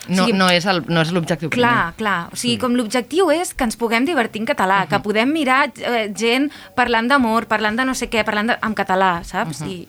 No, 0.09 0.23
o 0.23 0.25
sigui, 0.25 0.37
no 0.37 0.49
és 0.53 0.65
el- 0.65 0.83
no 0.87 1.01
és 1.01 1.11
l'objectiu 1.11 1.49
Clar, 1.53 1.93
primer. 1.93 1.97
clar. 2.01 2.17
O 2.33 2.39
sigui, 2.39 2.57
com 2.61 2.75
l'objectiu 2.77 3.31
és 3.31 3.53
que 3.53 3.63
ens 3.67 3.77
puguem 3.79 4.05
divertir 4.05 4.41
en 4.41 4.47
català, 4.49 4.85
que 4.87 4.99
podem 5.03 5.31
mirar 5.33 5.71
eh, 5.77 6.07
gent 6.15 6.49
parlant 6.75 7.07
d'amor, 7.07 7.47
parlant 7.47 7.75
de 7.77 7.85
no 7.85 7.93
sé 7.95 8.09
què, 8.09 8.23
parlant 8.27 8.53
de, 8.53 8.59
en 8.61 8.73
català, 8.77 9.17
saps? 9.27 9.61
I, 9.67 9.83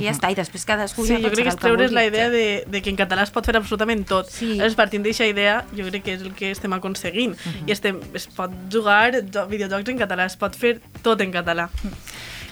i 0.00 0.04
ja 0.06 0.12
està, 0.14 0.30
i 0.30 0.36
després 0.38 0.64
cadascú 0.64 1.04
Sí, 1.06 1.12
ja 1.14 1.18
jo 1.20 1.30
crec 1.32 1.44
que 1.48 1.52
és 1.54 1.56
treure's 1.60 1.92
la 1.92 2.04
idea 2.06 2.28
de, 2.30 2.64
de 2.66 2.82
que 2.82 2.90
en 2.90 2.96
català 2.96 3.22
es 3.26 3.30
pot 3.34 3.46
fer 3.46 3.56
absolutament 3.56 4.06
tot. 4.08 4.30
Sí. 4.30 4.52
Aleshores, 4.52 4.74
partint 4.78 5.02
d'aquesta 5.04 5.26
idea, 5.26 5.64
jo 5.76 5.84
crec 5.90 6.02
que 6.04 6.14
és 6.18 6.22
el 6.22 6.32
que 6.34 6.50
estem 6.54 6.72
aconseguint. 6.72 7.36
I 7.66 7.72
estem, 7.72 8.00
es 8.14 8.26
pot 8.28 8.50
jugar 8.72 9.12
jo- 9.20 9.46
videojocs 9.50 9.88
en 9.94 9.98
català, 9.98 10.26
es 10.26 10.36
pot 10.36 10.56
fer 10.56 10.78
tot 11.02 11.20
en 11.20 11.32
català. 11.32 11.68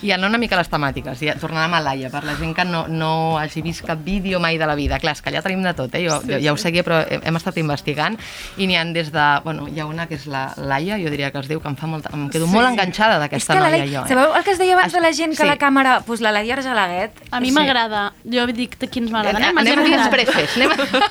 I 0.02 0.10
anant 0.12 0.28
una 0.28 0.39
mica 0.39 0.56
a 0.56 0.59
les 0.60 0.68
temàtiques, 0.68 1.20
ja, 1.24 1.35
tornant 1.40 1.64
a 1.64 1.68
Malaya, 1.73 2.10
per 2.12 2.23
la 2.24 2.35
gent 2.36 2.55
que 2.56 2.64
no, 2.68 2.85
no 2.89 3.39
hagi 3.39 3.62
vist 3.62 3.85
cap 3.86 3.98
vídeo 4.05 4.40
mai 4.40 4.59
de 4.59 4.66
la 4.68 4.74
vida. 4.77 4.98
Clar, 5.01 5.14
és 5.16 5.23
que 5.23 5.31
allà 5.31 5.40
tenim 5.43 5.62
de 5.64 5.73
tot, 5.74 5.94
eh? 5.94 6.02
jo, 6.05 6.18
Sí, 6.20 6.35
sí, 6.35 6.40
ja 6.44 6.52
ho 6.52 6.56
seguia, 6.60 6.82
però 6.85 7.01
hem, 7.09 7.23
hem 7.24 7.36
estat 7.40 7.56
investigant 7.62 8.18
i 8.56 8.66
n'hi 8.66 8.77
han 8.77 8.93
des 8.93 9.10
de... 9.12 9.24
Bueno, 9.44 9.68
hi 9.68 9.81
ha 9.81 9.86
una 9.86 10.06
que 10.06 10.14
és 10.18 10.27
la 10.27 10.52
Laia, 10.56 10.98
jo 11.01 11.09
diria 11.10 11.31
que 11.32 11.39
es 11.40 11.48
diu, 11.48 11.60
que 11.60 11.68
em 11.68 11.77
fa 11.77 11.86
molta... 11.86 12.10
Em 12.12 12.28
quedo 12.31 12.47
Sí. 12.47 12.52
molt 12.52 12.68
enganxada 12.68 13.16
És 13.16 13.20
d'aquesta 13.24 13.55
que 13.55 13.60
la 13.60 13.70
noia, 13.70 13.85
Laia, 13.85 14.01
jo. 14.01 14.05
Eh? 14.05 14.09
sabeu 14.09 14.35
el 14.36 14.44
que 14.44 14.51
es 14.52 14.59
deia 14.59 14.74
abans 14.77 14.93
de 14.93 15.01
la 15.01 15.12
gent 15.12 15.32
que 15.36 15.43
sí. 15.43 15.48
la 15.48 15.56
càmera... 15.59 15.94
Doncs 15.97 16.06
pues 16.06 16.20
la 16.20 16.32
Laia 16.32 16.55
Argelaguet. 16.59 17.12
A 17.31 17.40
mi 17.40 17.48
Sí. 17.48 17.55
m'agrada. 17.56 18.12
Jo 18.24 18.47
dic 18.47 18.77
de 18.78 18.89
quins 18.89 19.10
m'agrada. 19.10 19.39
Anem, 19.39 19.59
anem 19.64 19.78
a 19.81 19.82
dir 19.82 19.94
els 19.97 20.09
prefes. 20.12 20.56
Anem 20.56 20.70
a... 20.77 21.10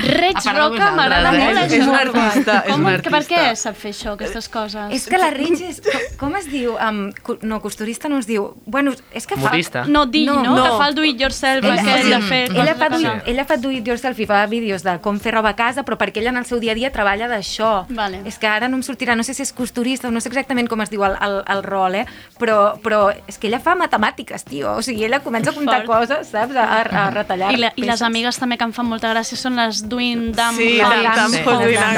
Reig 0.00 0.38
Roca 0.54 0.90
m'agrada 0.96 1.32
eh? 1.34 1.38
molt, 1.40 1.58
És- 1.58 1.72
això. 1.72 1.80
és 1.80 1.86
una 1.88 2.00
artista, 2.04 2.54
és 2.66 2.72
Com, 2.72 2.84
que 2.86 3.10
Per 3.10 3.14
artista. 3.14 3.40
què 3.40 3.56
sap 3.56 3.76
fer 3.76 3.90
això, 3.94 4.12
aquestes 4.14 4.48
coses? 4.48 4.92
És 4.96 5.06
que 5.10 5.18
la 5.20 5.30
Rich 5.34 5.60
és... 5.66 5.80
Com, 5.84 6.06
com 6.22 6.36
es 6.40 6.46
diu? 6.50 6.76
Um, 6.80 7.00
no, 7.42 7.60
costurista 7.64 8.08
no 8.10 8.18
es 8.20 8.28
diu... 8.28 8.50
Bueno, 8.66 8.92
és 9.16 9.26
que 9.26 9.38
fa... 9.38 9.48
Modista. 9.48 9.84
No, 9.88 10.04
dill, 10.10 10.28
no, 10.28 10.42
no, 10.42 10.56
que 10.66 10.74
fa 10.76 10.90
el 10.90 10.98
do 10.98 11.06
it 11.06 11.20
yourself, 11.20 11.64
Ella, 11.64 11.96
sí, 12.02 12.10
de 12.10 12.20
fer 12.26 12.42
ella, 12.50 12.74
fa 12.76 12.90
a 12.90 12.96
do, 12.96 13.14
ella 13.30 13.46
fa 13.48 13.56
do 13.62 13.72
it 13.74 13.86
yourself 13.88 14.18
i 14.20 14.26
fa 14.28 14.42
vídeos 14.50 14.84
de 14.86 14.98
com 15.04 15.20
fer 15.22 15.34
roba 15.36 15.54
a 15.54 15.58
casa, 15.58 15.84
però 15.86 15.96
perquè 16.00 16.20
ella 16.20 16.34
en 16.34 16.42
el 16.42 16.48
seu 16.50 16.60
dia 16.60 16.74
a 16.74 16.78
dia 16.78 16.92
treballa 16.94 17.30
d'això. 17.30 17.86
Vale. 17.94 18.22
És 18.28 18.40
que 18.42 18.50
ara 18.50 18.68
no 18.68 18.80
em 18.80 18.84
sortirà, 18.86 19.16
no 19.16 19.24
sé 19.26 19.34
si 19.36 19.46
és 19.46 19.54
costurista 19.56 20.10
no 20.10 20.20
sé 20.20 20.30
exactament 20.30 20.68
com 20.70 20.80
es 20.84 20.90
diu 20.92 21.04
el, 21.06 21.16
el, 21.22 21.40
el 21.54 21.62
rol, 21.64 21.96
eh? 22.02 22.04
però, 22.40 22.76
però 22.82 23.00
és 23.28 23.38
que 23.38 23.48
ella 23.50 23.60
fa 23.62 23.76
matemàtiques, 23.78 24.44
tio. 24.48 24.74
O 24.76 24.84
sigui, 24.84 25.04
ella 25.06 25.20
comença 25.24 25.52
a 25.52 25.56
comptar 25.56 25.84
Fort. 25.84 26.08
coses, 26.08 26.30
saps? 26.32 26.56
A, 26.56 26.66
a 26.82 27.04
retallar 27.14 27.52
I, 27.54 27.60
la, 27.60 27.72
I 27.76 27.86
les 27.88 28.02
amigues 28.02 28.38
també 28.40 28.58
que 28.60 28.66
em 28.66 28.74
fan 28.76 28.88
molta 28.88 29.12
gràcia 29.12 29.38
són 29.38 29.58
les 29.60 29.82
Doing 29.90 30.30
Dumb 30.36 30.58
Sí. 30.58 30.70
Dumb 30.80 31.36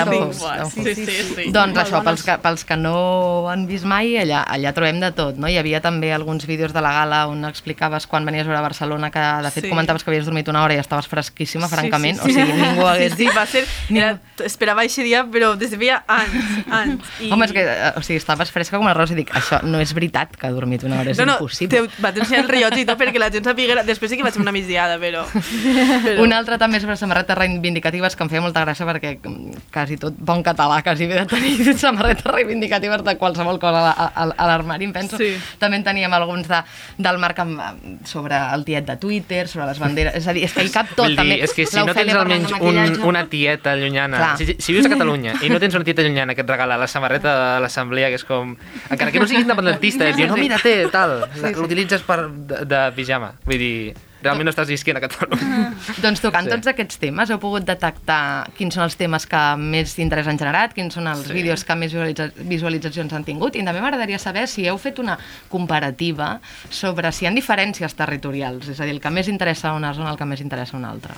Dumb 0.02 0.32
Sí, 0.72 0.94
sí, 0.94 1.06
Sí. 1.22 1.50
Doncs 1.54 1.78
això, 1.84 2.02
pels 2.04 2.24
que, 2.26 2.36
pels 2.42 2.64
que 2.66 2.76
no 2.76 3.48
han 3.50 3.66
vist 3.68 3.86
mai, 3.88 4.16
allà, 4.20 4.42
allà 4.48 4.72
trobem 4.76 4.98
de 5.02 5.12
tot, 5.16 5.38
no? 5.40 5.48
Hi 5.50 5.58
havia 5.60 5.80
també 5.84 6.01
alguns 6.10 6.46
vídeos 6.46 6.72
de 6.72 6.80
la 6.80 6.92
gala 6.92 7.26
on 7.28 7.44
explicaves 7.44 8.06
quan 8.06 8.24
venies 8.26 8.46
a 8.46 8.50
veure 8.50 8.62
Barcelona 8.62 9.10
que 9.10 9.18
de 9.20 9.50
fet 9.50 9.64
Sí. 9.64 9.70
comentaves 9.70 10.02
que 10.02 10.10
havies 10.10 10.24
dormit 10.26 10.48
una 10.48 10.62
hora 10.64 10.74
i 10.74 10.78
estaves 10.78 11.06
fresquíssima, 11.06 11.68
Sí, 11.68 11.74
francament, 11.76 12.18
sí, 12.20 12.32
sí. 12.32 12.40
o 12.40 12.46
sigui, 12.46 12.60
ningú 12.60 12.86
hagués 12.86 13.12
Sí, 13.14 13.26
sí, 13.28 13.36
va 13.36 13.46
ser... 13.46 13.64
Era, 13.90 14.18
esperava 14.44 14.82
aquest 14.82 15.04
dia, 15.06 15.24
però 15.30 15.54
des 15.56 15.70
de 15.70 15.78
feia 15.78 16.02
anys, 16.08 16.66
anys. 16.70 17.04
I... 17.20 17.30
Home, 17.30 17.44
és 17.46 17.52
que, 17.52 17.62
eh, 17.62 17.92
o 17.96 18.02
sigui, 18.02 18.16
estaves 18.18 18.50
fresca 18.50 18.76
com 18.76 18.86
una 18.86 18.94
rosa 18.94 19.14
i 19.14 19.16
dic, 19.20 19.30
això 19.36 19.60
no 19.62 19.78
és 19.80 19.92
veritat 19.94 20.34
que 20.36 20.46
ha 20.48 20.50
dormit 20.50 20.82
una 20.82 20.98
hora, 21.00 21.10
és 21.12 21.18
no, 21.18 21.26
no, 21.26 21.36
impossible. 21.38 21.86
te, 21.86 22.02
vaig 22.02 22.18
ensenyar 22.18 22.42
el 22.44 22.48
rellotge 22.50 22.80
i 22.82 22.86
tot 22.88 22.98
perquè 22.98 23.18
la 23.22 23.30
gent 23.30 23.44
sapiguera... 23.44 23.84
Després 23.84 24.10
sí 24.10 24.16
que 24.18 24.24
vaig 24.26 24.34
fer 24.34 24.42
una 24.42 24.52
migdiada, 24.52 24.98
però... 24.98 25.22
però... 25.30 26.22
Una 26.22 26.38
altra 26.38 26.58
també 26.58 26.80
sobre 26.80 26.96
samarretes 26.96 27.36
reivindicatives 27.38 28.16
que 28.16 28.24
em 28.24 28.30
feia 28.32 28.42
molta 28.44 28.64
gràcia 28.64 28.86
perquè 28.88 29.14
mm, 29.20 29.62
quasi 29.72 29.96
tot 30.00 30.16
bon 30.18 30.42
català 30.42 30.80
quasi 30.82 31.06
ve 31.06 31.20
de 31.20 31.26
tenir 31.30 31.74
samarretes 31.78 32.24
reivindicatives 32.32 33.04
de 33.04 33.16
qualsevol 33.20 33.58
cosa 33.62 33.90
a, 33.92 34.08
a, 34.08 34.26
a 34.32 34.46
l'armari, 34.50 34.86
em 34.88 34.92
penso. 34.94 35.18
Sí. 35.20 35.32
També 35.58 35.78
en 35.78 35.84
teníem 35.92 36.12
alguns 36.16 36.48
de, 36.50 36.62
del 36.98 37.20
Marc 37.22 37.38
amb, 37.44 37.60
sobre 38.08 38.38
el 38.54 38.64
tiet 38.66 38.88
de 38.88 38.96
Twitter, 39.00 39.46
sobre 39.48 39.68
les 39.70 39.80
banderes... 39.82 40.16
És 40.18 40.28
a 40.28 40.34
dir, 40.36 40.46
és 40.48 40.56
que 40.56 40.64
hi 40.66 40.72
cap 40.74 40.90
tot. 40.94 41.06
Vull 41.06 41.18
també. 41.18 41.38
dir, 41.38 41.48
és 41.48 41.56
que 41.56 41.66
si 41.68 41.78
no 41.78 41.94
tens 41.94 42.14
almenys 42.18 42.54
un, 42.58 42.82
una 43.12 43.26
tieta 43.32 43.76
llunyana, 43.78 44.20
Clar. 44.22 44.32
si, 44.40 44.56
si 44.58 44.76
vius 44.76 44.88
a 44.88 44.92
Catalunya 44.92 45.36
i 45.44 45.52
no 45.52 45.60
tens 45.62 45.76
una 45.78 45.86
tieta 45.86 46.04
llunyana 46.06 46.36
que 46.36 46.44
et 46.44 46.54
regala 46.54 46.80
la 46.80 46.88
samarreta 46.90 47.34
de 47.38 47.50
l'assemblea, 47.64 48.12
que 48.12 48.20
és 48.20 48.26
com... 48.28 48.56
Encara 48.88 49.12
que 49.14 49.22
no 49.22 49.28
siguis 49.30 49.46
independentista, 49.46 50.06
et 50.10 50.18
diu, 50.18 50.30
no, 50.30 50.38
mira, 50.40 50.60
té, 50.62 50.78
tal, 50.92 51.22
l'utilitzes 51.58 52.06
per, 52.06 52.24
de, 52.32 52.64
de 52.68 52.86
pijama. 52.96 53.34
Vull 53.46 53.60
dir, 53.60 53.76
realment 54.22 54.46
no 54.46 54.52
estàs 54.54 54.68
visquent 54.70 54.96
a 54.96 55.02
Catalunya. 55.04 55.72
Doncs 56.04 56.20
tocant 56.22 56.46
Sí. 56.46 56.50
tots 56.54 56.66
aquests 56.72 56.98
temes, 57.02 57.30
heu 57.30 57.38
pogut 57.42 57.64
detectar 57.66 58.48
quins 58.56 58.74
són 58.74 58.84
els 58.84 58.96
temes 58.96 59.26
que 59.26 59.42
més 59.58 59.96
interès 59.98 60.26
han 60.30 60.38
generat, 60.38 60.72
quins 60.74 60.94
són 60.94 61.06
els 61.10 61.26
Sí. 61.26 61.32
vídeos 61.32 61.64
que 61.64 61.74
més 61.76 61.92
visualitza 61.92 62.30
visualitzacions 62.36 63.12
han 63.12 63.24
tingut, 63.24 63.56
i 63.56 63.64
també 63.64 63.80
m'agradaria 63.82 64.18
saber 64.18 64.46
si 64.48 64.66
heu 64.68 64.78
fet 64.78 64.98
una 64.98 65.18
comparativa 65.48 66.40
sobre 66.70 67.12
si 67.12 67.24
hi 67.24 67.28
ha 67.28 67.32
diferències 67.34 67.94
territorials, 67.98 68.68
és 68.68 68.80
a 68.80 68.84
dir, 68.84 68.94
el 68.94 69.00
que 69.00 69.10
més 69.10 69.28
interessa 69.28 69.70
a 69.70 69.74
una 69.74 69.92
zona, 69.94 70.10
el 70.12 70.18
que 70.18 70.24
més 70.28 70.40
interessa 70.40 70.76
a 70.76 70.80
una 70.80 70.90
altra. 70.90 71.14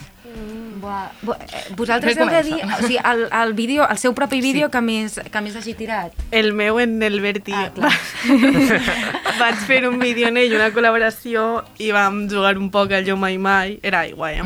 Buah, 0.85 1.11
bu- 1.23 1.37
eh, 1.39 1.63
vosaltres 1.79 2.17
heu 2.19 2.27
de 2.29 2.43
dir, 2.43 2.57
o 2.65 2.81
sigui, 2.83 2.99
el, 2.99 3.29
el, 3.31 3.53
vídeo, 3.55 3.87
el 3.89 3.97
seu 3.99 4.13
propi 4.15 4.41
vídeo 4.43 4.69
que, 4.71 4.81
més, 4.85 5.21
que 5.33 5.41
més 5.41 5.55
hagi 5.57 5.73
tirat. 5.79 6.13
El 6.31 6.53
meu 6.53 6.81
en 6.83 7.01
el 7.03 7.21
Berti. 7.23 7.55
Ah, 7.55 7.71
clar. 7.73 7.93
Vaig 9.39 9.57
fer 9.67 9.87
un 9.89 9.99
vídeo 9.99 10.29
en 10.29 10.37
ell, 10.41 10.55
una 10.57 10.71
col·laboració, 10.75 11.63
i 11.83 11.91
vam 11.95 12.25
jugar 12.31 12.57
un 12.61 12.71
poc 12.75 12.93
al 12.97 13.07
Jo 13.07 13.17
Mai 13.21 13.39
Mai, 13.39 13.79
era 13.83 14.05
aigua, 14.05 14.33
eh? 14.33 14.43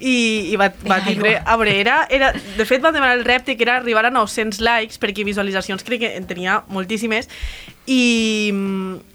I, 0.00 0.14
i 0.52 0.56
va, 0.60 0.70
va 0.84 0.98
Era 0.98 1.04
tindre... 1.06 1.34
aigua. 1.36 1.52
A 1.52 1.56
veure, 1.60 1.76
era, 1.80 1.96
era, 2.10 2.32
de 2.32 2.66
fet, 2.68 2.82
vam 2.84 2.94
demanar 2.94 3.16
el 3.18 3.24
repte 3.24 3.56
que 3.56 3.64
era 3.66 3.76
arribar 3.78 4.04
a 4.06 4.12
900 4.14 4.60
likes, 4.64 5.00
perquè 5.00 5.24
visualitzacions 5.26 5.84
crec 5.86 6.04
que 6.04 6.12
en 6.18 6.26
tenia 6.30 6.62
moltíssimes, 6.68 7.30
i, 7.86 8.52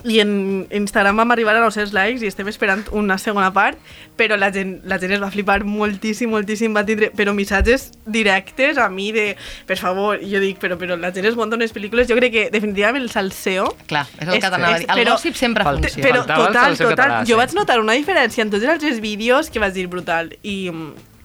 i 0.06 0.20
en 0.22 0.68
Instagram 0.70 1.18
vam 1.18 1.32
arribar 1.34 1.56
a 1.58 1.64
900 1.64 1.94
likes 1.96 2.22
i 2.22 2.30
estem 2.30 2.48
esperant 2.52 2.84
una 2.94 3.18
segona 3.18 3.50
part, 3.54 3.80
però 4.20 4.38
la 4.38 4.52
gent, 4.54 4.76
la 4.90 5.00
gent 5.02 5.16
es 5.16 5.22
va 5.24 5.32
flipar 5.34 5.64
moltíssim, 5.66 6.30
moltíssim, 6.30 6.76
va 6.78 6.84
tindre, 6.86 7.10
però 7.16 7.34
missatges 7.34 7.90
directes 8.06 8.78
a 8.78 8.90
mi 8.94 9.10
de, 9.16 9.32
per 9.66 9.80
favor, 9.82 10.22
jo 10.22 10.41
dic, 10.44 10.62
però, 10.62 10.78
però 10.78 11.00
la 11.00 11.14
gent 11.16 11.26
es 11.32 11.38
munta 11.40 11.58
unes 11.58 11.74
pel·lícules, 11.74 12.10
jo 12.12 12.18
crec 12.20 12.36
que 12.36 12.48
definitivament 12.54 13.08
el 13.08 13.12
salseo... 13.14 13.72
Clar, 13.90 14.06
és 14.20 14.28
el 14.28 14.38
que 14.38 14.46
t'anava 14.46 14.76
a 14.78 14.82
dir. 14.84 14.90
El 14.94 15.06
gossip 15.10 15.40
sempre 15.40 15.66
funciona. 15.66 16.06
Però 16.06 16.26
total, 16.28 16.78
total, 16.78 16.80
català, 16.94 17.22
jo 17.26 17.34
sí. 17.34 17.41
vaig 17.41 17.58
notar 17.58 17.80
una 17.82 17.98
diferència 17.98 18.46
en 18.46 18.54
tots 18.54 18.70
els 18.70 19.02
vídeos 19.02 19.50
que 19.50 19.62
vaig 19.64 19.74
dir 19.74 19.90
brutal, 19.90 20.36
i 20.44 20.60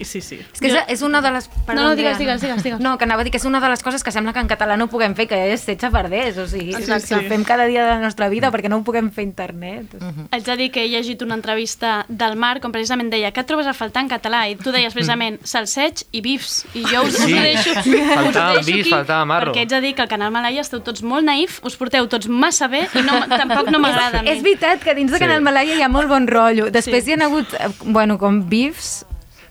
sí, 0.01 0.21
sí. 0.21 0.41
És 0.53 0.61
que 0.61 0.67
és, 0.73 0.77
és 0.89 1.03
una 1.07 1.21
de 1.23 1.31
les... 1.31 1.49
No, 1.69 1.75
no, 1.75 1.95
digues, 1.95 2.19
digues, 2.19 2.41
digues, 2.43 2.63
digues. 2.65 2.81
No, 2.81 2.97
que 2.99 3.05
anava 3.05 3.23
a 3.23 3.25
dir 3.25 3.31
que 3.31 3.39
és 3.39 3.45
una 3.47 3.61
de 3.61 3.69
les 3.71 3.83
coses 3.83 4.03
que 4.03 4.11
sembla 4.11 4.33
que 4.33 4.41
en 4.43 4.49
català 4.51 4.77
no 4.77 4.89
puguem 4.91 5.15
fer, 5.15 5.29
que 5.31 5.39
és 5.53 5.61
ser 5.63 5.77
xafarders, 5.79 6.39
o 6.39 6.47
sigui, 6.51 6.73
Sí, 6.75 6.83
sí, 6.83 6.99
sí. 7.07 7.21
fem 7.29 7.45
cada 7.45 7.67
dia 7.71 7.85
de 7.85 7.91
la 7.95 8.01
nostra 8.03 8.29
vida 8.29 8.51
perquè 8.51 8.69
no 8.69 8.79
ho 8.81 8.85
puguem 8.85 9.11
fer 9.15 9.23
a 9.23 9.29
internet. 9.29 9.95
Haig 10.33 10.45
de 10.45 10.57
dir 10.57 10.71
que 10.75 10.83
he 10.85 10.89
llegit 10.89 11.23
una 11.23 11.35
entrevista 11.39 12.05
del 12.09 12.35
Marc 12.37 12.65
on 12.65 12.73
precisament 12.75 13.11
deia 13.13 13.31
què 13.33 13.45
et 13.45 13.47
trobes 13.47 13.67
a 13.71 13.75
faltar 13.77 14.03
en 14.03 14.11
català? 14.11 14.45
I 14.51 14.57
tu 14.57 14.73
deies 14.75 14.93
precisament 14.95 15.39
salseig 15.47 16.03
i 16.13 16.21
bifs. 16.25 16.65
I 16.75 16.83
jo 16.91 17.03
us, 17.07 17.15
us 17.15 17.25
Sí, 17.25 17.35
ho 17.39 17.43
deixo, 17.43 17.75
faltava 18.15 18.59
us 18.59 18.67
deixo 18.67 18.71
bif, 18.73 18.81
aquí, 18.87 18.91
faltava 18.91 19.25
marro. 19.25 19.53
Perquè 19.53 19.65
haig 19.65 19.71
de 19.77 19.81
dir 19.87 19.95
que 19.95 20.03
al 20.03 20.09
canal 20.11 20.33
Malaya 20.35 20.61
esteu 20.65 20.81
tots 20.85 21.03
molt 21.07 21.25
naïf, 21.25 21.61
us 21.65 21.77
porteu 21.81 22.09
tots 22.11 22.29
massa 22.29 22.69
bé 22.69 22.85
i 22.95 23.03
no, 23.07 23.21
tampoc 23.31 23.71
no 23.71 23.79
m'agrada 23.85 24.21
a 24.21 24.23
mi. 24.23 24.31
És 24.35 24.43
veritat 24.45 24.83
que 24.85 24.95
dins 24.95 25.11
de 25.13 25.19
Sí. 25.19 25.25
Canal 25.25 25.41
Malaya 25.47 25.77
hi 25.79 25.83
ha 25.83 25.89
molt 25.89 26.09
bon 26.11 26.27
rotllo. 26.29 26.71
Després 26.75 27.07
hi 27.09 27.15
ha 27.15 27.25
hagut, 27.25 27.55
eh, 27.55 27.69
bueno, 27.85 28.19
com 28.19 28.43
bifs... 28.49 29.05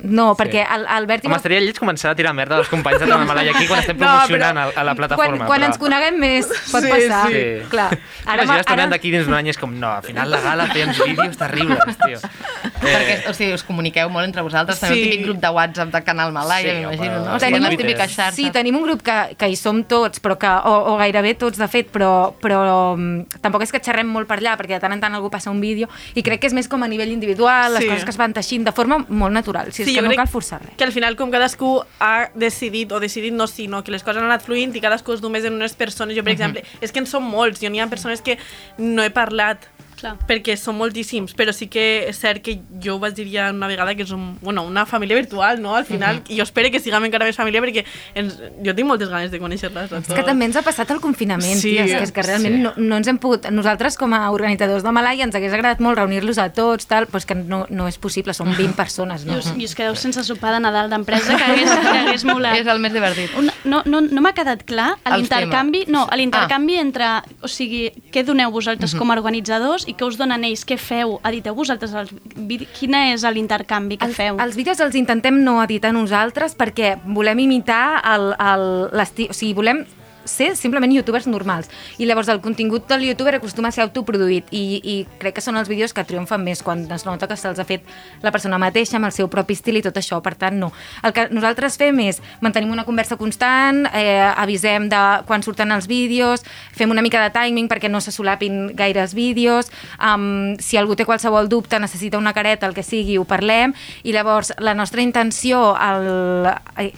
No, 0.03 0.33
perquè 0.35 0.65
el, 0.67 0.83
el 0.97 1.05
Berti... 1.07 1.27
Home, 1.29 1.37
estaria 1.39 1.61
lleig 1.63 1.77
començar 1.79 2.09
a 2.11 2.15
tirar 2.19 2.33
merda 2.35 2.57
dels 2.59 2.67
companys 2.67 2.99
de 2.99 3.07
Tana 3.07 3.23
Malaya 3.25 3.53
aquí 3.55 3.67
quan 3.69 3.79
estem 3.79 3.95
No, 4.01 4.07
promocionant 4.09 4.57
però 4.57 4.65
a, 4.67 4.83
la 4.83 4.93
Quan, 4.93 4.97
plataforma. 4.99 5.45
quan 5.47 5.61
però... 5.61 5.69
ens 5.69 5.77
coneguem 5.79 6.17
més, 6.19 6.49
pot 6.71 6.83
Sí, 6.83 6.89
passar. 6.91 7.21
sí. 7.31 7.43
Clar. 7.71 7.87
Ara, 8.25 8.43
Imagina't 8.43 8.73
ara- 8.75 8.87
d'aquí 8.91 9.11
dins 9.15 9.25
d'un 9.29 9.37
any 9.37 9.47
és 9.53 9.57
com, 9.61 9.71
no, 9.79 9.93
al 9.95 10.03
final 10.03 10.29
la 10.29 10.41
gala 10.43 10.67
feien 10.73 10.91
vídeos 10.91 11.37
terribles, 11.39 11.97
tio. 12.03 12.19
Perquè, 12.83 13.15
o 13.29 13.33
sigui, 13.33 13.53
us 13.55 13.63
comuniqueu 13.63 14.09
molt 14.11 14.27
entre 14.27 14.43
vosaltres, 14.43 14.79
també 14.81 14.95
Sí. 14.97 15.03
el 15.03 15.09
típic 15.09 15.25
grup 15.29 15.37
de 15.39 15.49
WhatsApp 15.55 15.93
de 15.93 16.01
Canal 16.03 16.33
Malaya, 16.35 16.67
Sí, 16.73 16.79
m'imagino, 16.81 17.19
no? 17.23 17.37
Tenim 17.39 17.63
la 17.63 17.69
un- 17.69 17.77
típica 17.77 18.07
xarxa. 18.07 18.31
Sí, 18.35 18.49
tenim 18.51 18.75
un 18.75 18.83
grup 18.83 19.01
que, 19.07 19.17
que 19.39 19.47
hi 19.47 19.55
som 19.55 19.83
tots, 19.87 20.19
però 20.19 20.35
que, 20.37 20.51
o, 20.51 20.73
o 20.91 20.97
gairebé 20.99 21.35
tots, 21.39 21.57
de 21.57 21.67
fet, 21.71 21.87
però, 21.95 22.33
però 22.43 22.97
mm, 22.97 23.39
tampoc 23.41 23.63
és 23.63 23.71
que 23.71 23.79
xerrem 23.79 24.07
molt 24.11 24.27
per 24.27 24.41
allà, 24.41 24.57
perquè 24.59 24.75
de 24.75 24.81
tant 24.83 24.91
en 24.97 24.99
tant 24.99 25.15
algú 25.15 25.31
passa 25.31 25.49
un 25.53 25.61
vídeo, 25.63 25.87
i 26.13 26.23
crec 26.27 26.41
que 26.43 26.51
és 26.51 26.53
més 26.59 26.67
com 26.67 26.83
a 26.83 26.91
nivell 26.91 27.11
individual, 27.15 27.73
les 27.79 27.83
Sí. 27.83 27.89
coses 27.89 28.03
que 28.03 28.11
es 28.11 28.17
van 28.19 28.33
teixint 28.35 28.67
de 28.67 28.71
forma 28.75 28.99
molt 29.07 29.31
natural, 29.33 29.71
si 29.71 29.83
és 29.83 29.92
Sí, 29.93 29.99
que 30.01 30.07
no 30.07 30.15
cal 30.15 30.27
forçar 30.27 30.61
res. 30.61 30.75
Que 30.77 30.83
al 30.83 30.91
final, 30.91 31.15
com 31.15 31.31
cadascú 31.31 31.83
ha 31.99 32.29
decidit, 32.35 32.91
o 32.91 32.99
decidit 32.99 33.33
no, 33.33 33.47
sinó 33.47 33.83
que 33.83 33.91
les 33.91 34.03
coses 34.03 34.21
han 34.21 34.25
anat 34.29 34.43
fluint 34.43 34.75
i 34.75 34.81
cadascú 34.81 35.13
es 35.13 35.21
només 35.21 35.45
en 35.45 35.53
unes 35.53 35.73
persones. 35.73 36.15
Jo, 36.17 36.23
per 36.23 36.33
Mhm. 36.33 36.39
exemple, 36.41 36.63
és 36.81 36.91
que 36.91 36.99
en 36.99 37.05
som 37.07 37.23
molts, 37.23 37.59
jo 37.61 37.69
n'hi 37.69 37.79
ha 37.79 37.87
persones 37.87 38.21
que 38.21 38.37
no 38.77 39.03
he 39.03 39.09
parlat 39.09 39.65
Clar. 40.03 40.17
perquè 40.27 40.57
són 40.59 40.75
moltíssims, 40.77 41.31
però 41.37 41.53
sí 41.55 41.69
que 41.71 42.09
és 42.09 42.17
cert 42.19 42.41
que 42.43 42.57
jo 42.83 42.97
ho 42.97 42.99
vaig 42.99 43.13
dir 43.15 43.29
ja 43.31 43.49
una 43.53 43.67
vegada 43.71 43.95
que 43.95 44.05
som 44.05 44.37
bueno, 44.41 44.63
una 44.67 44.85
família 44.85 45.15
virtual, 45.15 45.61
no? 45.61 45.75
Al 45.77 45.85
final, 45.85 46.17
Mhm. 46.17 46.31
i 46.33 46.37
jo 46.37 46.43
espero 46.43 46.69
que 46.71 46.79
siguem 46.79 47.05
encara 47.05 47.25
més 47.25 47.35
família 47.37 47.61
perquè 47.61 47.85
ens, 48.15 48.35
jo 48.65 48.75
tinc 48.75 48.87
moltes 48.87 49.09
ganes 49.09 49.31
de 49.31 49.39
conèixer-les. 49.39 49.91
És 49.91 50.13
que 50.13 50.23
també 50.23 50.45
ens 50.45 50.55
ha 50.57 50.61
passat 50.61 50.91
el 50.91 50.99
confinament, 50.99 51.55
Sí. 51.59 51.71
ties, 51.77 51.91
que 51.91 52.03
és 52.03 52.11
que 52.11 52.21
realment 52.21 52.55
Sí. 52.55 52.61
no, 52.61 52.73
no 52.77 52.97
ens 52.97 53.07
hem 53.07 53.17
pogut... 53.17 53.49
Nosaltres, 53.49 53.97
com 53.97 54.13
a 54.13 54.29
organitzadors 54.31 54.83
de 54.83 54.91
Malaya, 54.91 55.23
ens 55.23 55.35
hagués 55.35 55.53
agradat 55.53 55.79
molt 55.79 55.97
reunir-los 55.97 56.37
a 56.37 56.49
tots, 56.51 56.85
tal, 56.85 57.07
però 57.07 57.17
és 57.17 57.25
que 57.25 57.35
no, 57.35 57.65
no 57.69 57.87
és 57.87 57.97
possible, 57.97 58.33
som 58.33 58.53
20 58.55 58.73
persones. 58.75 59.23
I 59.23 59.27
No? 59.27 59.37
us, 59.37 59.53
I 59.57 59.63
us 59.65 59.75
quedeu 59.75 59.95
sense 59.95 60.23
sopar 60.23 60.53
de 60.53 60.59
Nadal 60.59 60.89
d'empresa, 60.89 61.35
que 61.37 61.43
hagués, 61.43 61.69
que 61.69 61.97
hagués 61.97 62.23
molat. 62.25 62.57
És 62.57 62.67
el 62.67 62.79
més 62.79 62.91
divertit. 62.93 63.31
No 63.63 63.81
no, 63.85 64.01
no 64.01 64.21
m'ha 64.21 64.33
quedat 64.33 64.63
clar 64.65 64.97
l'intercanvi 65.15 65.85
no, 65.87 66.05
temes. 66.05 66.17
l'intercanvi 66.17 66.77
ah. 66.77 66.81
entre... 66.81 67.05
O 67.41 67.47
sigui, 67.47 67.91
què 68.11 68.23
doneu 68.25 68.51
vosaltres 68.51 68.93
com 68.95 69.09
a 69.11 69.15
organitzadors 69.15 69.85
i 69.87 69.92
què 69.97 70.05
us 70.07 70.17
donen 70.19 70.43
ells? 70.47 70.65
Què 70.67 70.77
feu? 70.81 71.17
Editeu 71.25 71.55
vosaltres 71.57 71.93
els 71.93 72.13
vídeos? 72.35 72.69
Quina 72.77 73.05
és 73.13 73.23
l'intercanvi 73.23 73.97
que 73.97 74.09
Els, 74.09 74.15
feu? 74.17 74.37
els 74.39 74.55
vídeos 74.59 74.79
els 74.83 74.95
intentem 74.99 75.41
no 75.43 75.59
editar 75.63 75.93
nosaltres 75.95 76.55
perquè 76.59 76.95
volem 77.05 77.39
imitar 77.45 78.01
el, 78.13 78.31
el, 78.37 78.65
l'estil... 78.97 79.29
O 79.29 79.37
sigui, 79.37 79.53
volem 79.57 79.83
ser 80.25 80.55
simplement 80.55 80.93
youtubers 80.93 81.27
normals. 81.27 81.69
I 81.97 82.07
llavors 82.07 82.29
el 82.29 82.41
contingut 82.41 82.87
del 82.89 83.05
youtuber 83.09 83.35
acostuma 83.37 83.69
a 83.69 83.75
ser 83.75 83.83
autoproduït 83.85 84.49
i, 84.51 84.79
i 84.83 84.95
crec 85.19 85.37
que 85.37 85.43
són 85.45 85.57
els 85.59 85.69
vídeos 85.71 85.93
que 85.93 86.05
triomfen 86.07 86.43
més 86.43 86.63
quan 86.63 86.85
es 86.91 87.05
nota 87.05 87.27
que 87.29 87.37
se'ls 87.39 87.59
ha 87.59 87.67
fet 87.67 87.85
la 88.23 88.31
persona 88.31 88.59
mateixa 88.61 88.97
amb 88.99 89.09
el 89.09 89.15
seu 89.15 89.29
propi 89.31 89.57
estil 89.57 89.79
i 89.79 89.83
tot 89.85 89.97
això. 89.99 90.21
Per 90.23 90.35
tant, 90.39 90.57
no. 90.59 90.71
El 91.03 91.13
que 91.15 91.27
nosaltres 91.33 91.77
fem 91.81 91.99
és 92.05 92.21
mantenim 92.41 92.71
una 92.73 92.85
conversa 92.87 93.17
constant, 93.17 93.85
eh, 93.93 94.21
avisem 94.35 94.89
de 94.89 95.01
quan 95.27 95.43
surten 95.43 95.71
els 95.71 95.87
vídeos, 95.87 96.43
fem 96.73 96.91
una 96.91 97.01
mica 97.01 97.21
de 97.23 97.31
timing 97.33 97.69
perquè 97.71 97.89
no 97.89 98.01
se 98.01 98.11
solapin 98.11 98.75
gaires 98.75 99.13
vídeos, 99.13 99.71
um, 99.99 100.55
si 100.59 100.77
algú 100.77 100.95
té 100.95 101.05
qualsevol 101.05 101.49
dubte, 101.49 101.79
necessita 101.79 102.17
una 102.17 102.33
careta, 102.33 102.67
el 102.67 102.73
que 102.73 102.83
sigui, 102.83 103.17
ho 103.17 103.25
parlem, 103.25 103.73
i 104.03 104.13
llavors 104.13 104.53
la 104.59 104.73
nostra 104.73 105.01
intenció 105.01 105.73
el, 105.77 106.49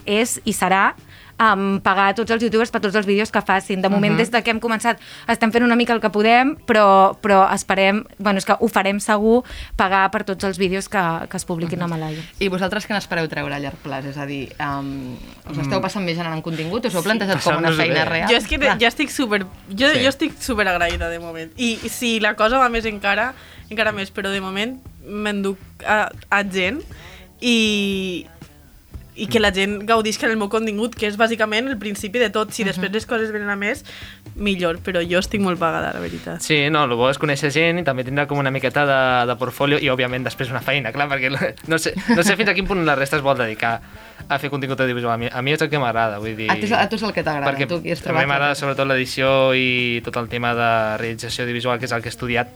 és 0.05 0.39
i 0.45 0.53
serà 0.53 0.93
um, 1.37 1.79
pagar 1.83 2.09
a 2.09 2.15
tots 2.15 2.31
els 2.31 2.41
youtubers 2.43 2.71
per 2.71 2.79
tots 2.81 2.95
els 2.95 3.05
vídeos 3.05 3.31
que 3.31 3.41
facin. 3.41 3.81
De 3.81 3.89
moment, 3.89 4.13
Mhm. 4.13 4.17
des 4.17 4.31
de 4.31 4.41
que 4.43 4.51
hem 4.51 4.59
començat, 4.59 4.97
estem 5.27 5.51
fent 5.51 5.63
una 5.65 5.75
mica 5.75 5.93
el 5.93 5.99
que 5.99 6.09
podem, 6.09 6.55
però, 6.65 7.17
però 7.19 7.53
esperem, 7.53 8.05
bueno, 8.17 8.37
és 8.37 8.45
que 8.45 8.55
ho 8.59 8.67
farem 8.69 8.99
segur, 8.99 9.43
pagar 9.75 10.09
per 10.11 10.23
tots 10.23 10.43
els 10.45 10.57
vídeos 10.57 10.87
que, 10.87 11.01
que 11.29 11.37
es 11.37 11.45
publiquin 11.45 11.81
a 11.81 11.87
Malaya. 11.87 12.21
I 12.39 12.47
vosaltres 12.47 12.87
què 12.87 12.93
n'espereu 12.93 13.27
treure 13.27 13.53
a 13.53 13.59
llarg 13.59 13.75
plaç? 13.83 14.05
És 14.05 14.17
a 14.17 14.25
dir, 14.25 14.55
um, 14.59 15.15
us 15.51 15.57
esteu 15.57 15.79
Mm. 15.79 15.81
passant 15.81 16.05
bé 16.05 16.15
generant 16.15 16.41
contingut? 16.41 16.85
Us 16.85 16.95
heu 16.95 17.03
plantejat 17.03 17.41
Sí, 17.41 17.49
com 17.49 17.57
una 17.57 17.71
feina 17.71 18.03
bé. 18.05 18.09
real? 18.09 18.29
Jo 18.29 18.37
és 18.37 18.47
que 18.47 18.57
Clar. 18.57 18.77
ja 18.79 18.87
estic 18.87 19.09
super... 19.09 19.45
Jo, 19.69 19.89
Sí. 19.91 20.03
jo 20.03 20.09
estic 20.09 20.39
super 20.41 20.67
agraïda 20.67 21.09
de 21.09 21.19
moment. 21.19 21.51
I, 21.57 21.79
I 21.83 21.89
si 21.89 22.19
la 22.19 22.35
cosa 22.35 22.57
va 22.57 22.69
més 22.69 22.85
encara, 22.85 23.33
encara 23.69 23.91
més, 23.91 24.13
però 24.13 24.29
de 24.31 24.39
moment 24.39 24.79
m'enduc 25.05 25.57
a, 25.85 26.09
a 26.29 26.43
gent 26.43 26.81
i, 27.41 28.25
i 29.15 29.27
que 29.31 29.39
la 29.39 29.51
gent 29.55 29.79
gaudisca 29.87 30.27
del 30.27 30.37
meu 30.37 30.49
contingut, 30.51 30.95
que 30.95 31.07
és 31.07 31.15
bàsicament 31.19 31.69
el 31.71 31.77
principi 31.79 32.19
de 32.19 32.29
tot. 32.33 32.51
Si 32.55 32.65
després 32.67 32.91
les 32.91 33.07
coses 33.07 33.31
venen 33.31 33.49
a 33.51 33.55
més, 33.59 33.85
millor, 34.35 34.81
però 34.83 34.99
jo 35.07 35.21
estic 35.23 35.43
molt 35.43 35.59
pagada, 35.61 35.93
la 35.95 36.01
veritat. 36.03 36.43
Sí, 36.43 36.65
no, 36.71 36.83
el 36.83 36.95
bo 36.99 37.07
és 37.09 37.19
conèixer 37.21 37.51
gent 37.55 37.79
i 37.79 37.85
també 37.87 38.03
tindre 38.07 38.27
com 38.27 38.41
una 38.41 38.51
miqueta 38.51 38.83
de, 38.87 38.99
de 39.29 39.37
portfolio 39.39 39.79
i, 39.79 39.89
òbviament, 39.91 40.27
després 40.27 40.51
una 40.51 40.63
feina, 40.65 40.91
clar, 40.95 41.07
perquè 41.11 41.31
no 41.31 41.79
sé, 41.79 41.95
no 42.11 42.25
sé 42.27 42.35
fins 42.35 42.51
a 42.51 42.57
quin 42.57 42.67
punt 42.67 42.83
la 42.85 42.97
resta 42.99 43.19
es 43.19 43.23
vol 43.25 43.39
dedicar 43.39 43.77
a 44.27 44.39
fer 44.41 44.49
contingut 44.51 44.79
audiovisual. 44.81 45.13
A 45.13 45.19
mi, 45.21 45.29
a 45.31 45.43
mi 45.45 45.55
és 45.55 45.63
el 45.63 45.71
que 45.71 45.79
m'agrada, 45.79 46.19
vull 46.19 46.35
dir... 46.35 46.49
A 46.51 46.59
tu, 46.59 46.67
a 46.75 46.87
tu 46.91 46.99
és 46.99 47.05
el 47.07 47.15
que 47.15 47.23
t'agrada, 47.23 47.47
perquè 47.47 47.69
tu 47.69 47.79
qui 47.83 47.93
has 47.93 48.03
a 48.03 48.09
trobat. 48.09 48.25
mi 48.25 48.31
m'agrada 48.31 48.57
sobretot 48.59 48.89
l'edició 48.89 49.29
i 49.55 50.01
tot 50.05 50.19
el 50.19 50.27
tema 50.31 50.55
de 50.57 50.71
realització 51.01 51.45
audiovisual, 51.45 51.79
que 51.79 51.87
és 51.87 51.95
el 51.95 52.03
que 52.03 52.11
he 52.11 52.15
estudiat, 52.15 52.51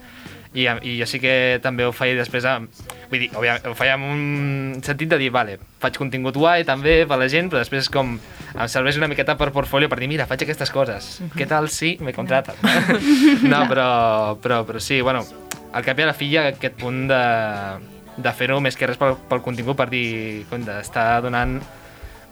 i, 0.54 0.66
i 0.66 0.96
jo 0.98 1.06
sí 1.06 1.20
que 1.22 1.60
també 1.62 1.86
ho 1.86 1.92
feia 1.94 2.18
després 2.18 2.46
amb, 2.50 2.74
vull 3.12 3.22
dir, 3.22 3.30
ho 3.38 3.76
feia 3.78 3.94
amb 3.98 4.08
un 4.10 4.80
sentit 4.86 5.12
de 5.12 5.20
dir, 5.22 5.30
vale, 5.34 5.60
faig 5.82 6.00
contingut 6.02 6.40
guai 6.42 6.66
també 6.66 7.04
per 7.10 7.20
la 7.22 7.28
gent, 7.30 7.52
però 7.52 7.62
després 7.62 7.90
com 7.94 8.16
em 8.18 8.72
serveix 8.72 8.98
una 8.98 9.10
miqueta 9.12 9.38
per 9.38 9.52
portfolio 9.54 9.92
per 9.92 10.00
dir, 10.02 10.10
mira, 10.10 10.26
faig 10.30 10.48
aquestes 10.48 10.74
coses, 10.74 11.12
què 11.38 11.46
tal 11.50 11.70
si 11.70 11.98
me 12.02 12.16
contraten? 12.18 12.58
no, 13.52 13.62
però, 13.70 13.90
però, 14.42 14.64
però 14.66 14.82
sí, 14.82 15.04
bueno, 15.06 15.22
al 15.72 15.86
cap 15.86 16.02
i 16.02 16.08
a 16.08 16.10
la 16.10 16.18
fi 16.18 16.32
hi 16.32 16.40
ha 16.40 16.48
aquest 16.56 16.80
punt 16.82 17.06
de, 17.12 17.24
de 18.18 18.34
fer-ho 18.34 18.58
més 18.64 18.78
que 18.78 18.90
res 18.90 18.98
pel, 18.98 19.20
pel 19.30 19.46
contingut, 19.46 19.78
per 19.78 19.90
dir, 19.94 20.48
com 20.50 20.66
d'estar 20.66 21.12
donant 21.26 21.60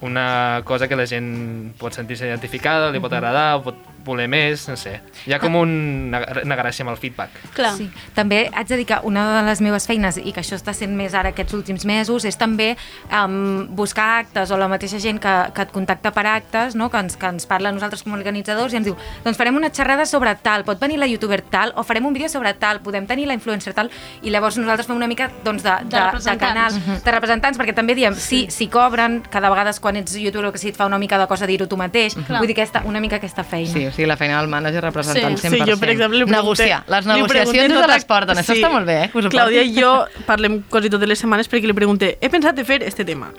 una 0.02 0.62
cosa 0.66 0.88
que 0.88 0.98
la 0.98 1.08
gent 1.10 1.30
pot 1.78 1.94
sentir-se 1.94 2.28
identificada, 2.28 2.92
li 2.94 3.02
pot 3.02 3.14
agradar, 3.14 3.58
o 3.58 3.64
pot 3.66 3.78
voler 4.08 4.28
més, 4.32 4.64
no 4.72 4.76
sé. 4.80 4.96
Hi 5.28 5.34
ha 5.36 5.40
com 5.44 5.56
un, 5.60 5.70
una, 6.10 6.22
una 6.44 6.58
gràcia 6.60 6.86
amb 6.86 6.94
el 6.96 6.98
feedback. 7.02 7.36
Clar. 7.58 7.74
Sí. 7.78 7.90
També 8.16 8.46
haig 8.54 8.68
de 8.72 8.78
dir 8.80 8.86
que 8.90 8.98
una 9.04 9.26
de 9.42 9.44
les 9.50 9.62
meves 9.62 9.86
feines, 9.90 10.18
i 10.18 10.32
que 10.34 10.42
això 10.42 10.56
està 10.58 10.74
sent 10.74 10.96
més 10.98 11.14
ara 11.14 11.34
aquests 11.36 11.54
últims 11.58 11.86
mesos, 11.86 12.26
és 12.26 12.38
també 12.40 12.72
um, 13.12 13.68
buscar 13.76 14.20
actes 14.24 14.52
o 14.52 14.58
la 14.58 14.68
mateixa 14.72 15.00
gent 15.04 15.20
que, 15.22 15.34
que 15.54 15.66
et 15.68 15.72
contacta 15.76 16.12
per 16.16 16.26
actes, 16.32 16.76
no? 16.76 16.90
que, 16.90 16.98
ens, 17.04 17.18
que 17.20 17.28
ens 17.30 17.46
parla 17.50 17.70
a 17.70 17.76
nosaltres 17.76 18.04
com 18.04 18.14
a 18.16 18.18
organitzadors 18.18 18.74
i 18.74 18.80
ens 18.80 18.88
diu 18.88 18.96
doncs 19.26 19.38
farem 19.38 19.56
una 19.60 19.70
xerrada 19.74 20.06
sobre 20.10 20.34
tal, 20.44 20.64
pot 20.68 20.80
venir 20.82 20.98
la 21.02 21.08
youtuber 21.10 21.42
tal, 21.52 21.74
o 21.76 21.84
farem 21.84 22.06
un 22.08 22.14
vídeo 22.16 22.30
sobre 22.30 22.54
tal, 22.58 22.82
podem 22.86 23.06
tenir 23.10 23.28
la 23.28 23.36
influencer 23.38 23.74
tal, 23.78 23.92
i 24.24 24.32
llavors 24.34 24.58
nosaltres 24.58 24.88
fem 24.88 24.96
una 24.98 25.08
mica 25.10 25.30
doncs, 25.44 25.64
de, 25.66 25.70
de, 25.70 25.86
de, 25.86 25.96
de 25.98 26.04
representants. 26.06 26.42
canal, 26.48 26.74
Mhm. 26.78 27.04
de 27.04 27.12
representants, 27.12 27.58
perquè 27.60 27.74
també 27.76 27.96
diem, 27.96 28.16
sí, 28.16 28.48
si 28.52 28.68
cobren, 28.72 29.22
cada 29.30 29.50
vegada 29.50 29.74
quan 29.82 29.96
ets 29.98 30.16
youtuber 30.16 30.48
o 30.50 30.52
que 30.54 30.58
sí, 30.62 30.70
et 30.70 30.76
fa 30.78 30.86
una 30.86 30.98
mica 30.98 31.18
de 31.20 31.28
cosa 31.28 31.46
dir-ho 31.48 31.68
tu 31.68 31.78
mateix, 31.78 32.16
Clar. 32.16 32.40
vull 32.40 32.48
dir 32.48 32.56
aquesta, 32.56 32.82
una 32.86 33.00
mica 33.00 33.18
aquesta 33.18 33.44
feina. 33.44 33.72
Sí, 33.74 33.86
sigui, 33.98 34.08
la 34.08 34.16
feina 34.18 34.38
del 34.40 34.48
manager 34.54 34.84
representant 34.88 35.36
Sí, 35.42 35.48
100%. 35.50 35.58
sí, 35.66 35.72
jo, 35.74 35.78
per 35.82 35.90
exemple, 35.92 36.22
li 36.22 36.26
pregunté... 36.30 36.64
Negociar. 36.70 36.84
Les 36.88 37.10
negociacions 37.12 37.68
tota 37.68 37.82
de 37.82 37.82
la- 37.82 37.88
transporten. 37.92 38.38
Això 38.46 38.56
està 38.56 38.72
molt 38.72 38.88
bé, 38.88 38.98
eh? 39.04 39.10
que 39.12 39.20
us 39.26 39.30
Clàudia 39.34 39.66
i 39.68 39.74
jo 39.76 39.92
parlem 40.30 40.62
quasi 40.72 40.90
totes 40.94 41.10
les 41.12 41.20
setmanes 41.26 41.50
perquè 41.52 41.68
li 41.68 41.76
pregunté 41.78 42.16
he 42.22 42.30
pensat 42.32 42.56
de 42.56 42.64
fer 42.64 42.80
este 42.88 43.04
tema 43.06 43.34